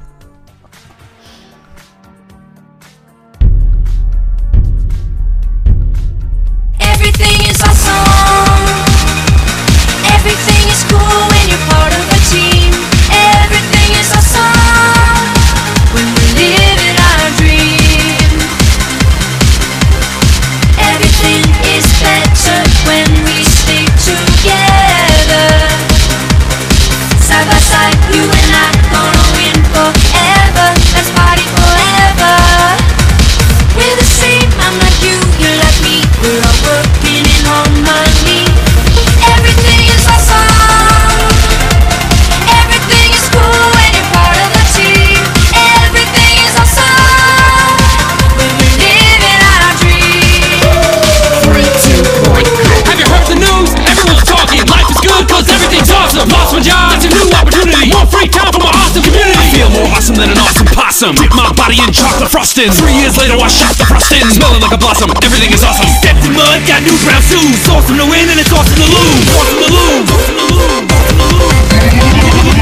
Awesome. 61.00 61.16
Dip 61.16 61.32
my 61.32 61.48
body 61.56 61.80
in 61.80 61.92
chocolate 61.96 62.28
frosting. 62.28 62.68
Three 62.76 62.92
years 62.92 63.16
later, 63.16 63.40
I 63.40 63.48
shot 63.48 63.72
the 63.80 63.88
frosting. 63.88 64.20
Smelling 64.36 64.60
like 64.60 64.76
a 64.76 64.78
blossom. 64.78 65.08
Everything 65.24 65.52
is 65.56 65.64
awesome. 65.64 65.88
Stepped 65.88 66.28
in 66.28 66.36
mud, 66.36 66.60
got 66.68 66.84
new 66.84 66.96
brown 67.08 67.24
shoes. 67.24 67.56
Awesome 67.72 67.96
to 67.96 68.04
win 68.04 68.28
and 68.28 68.40
it's 68.40 68.52
awesome 68.52 68.76
to 68.76 68.84
lose. 68.84 69.24
Awesome 69.32 69.64
to 69.64 69.70
lose. 69.72 70.12
Awesome 70.12 70.36
to 70.36 70.48
lose. 70.60 70.92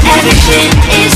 Everything 0.06 0.70
is 1.02 1.07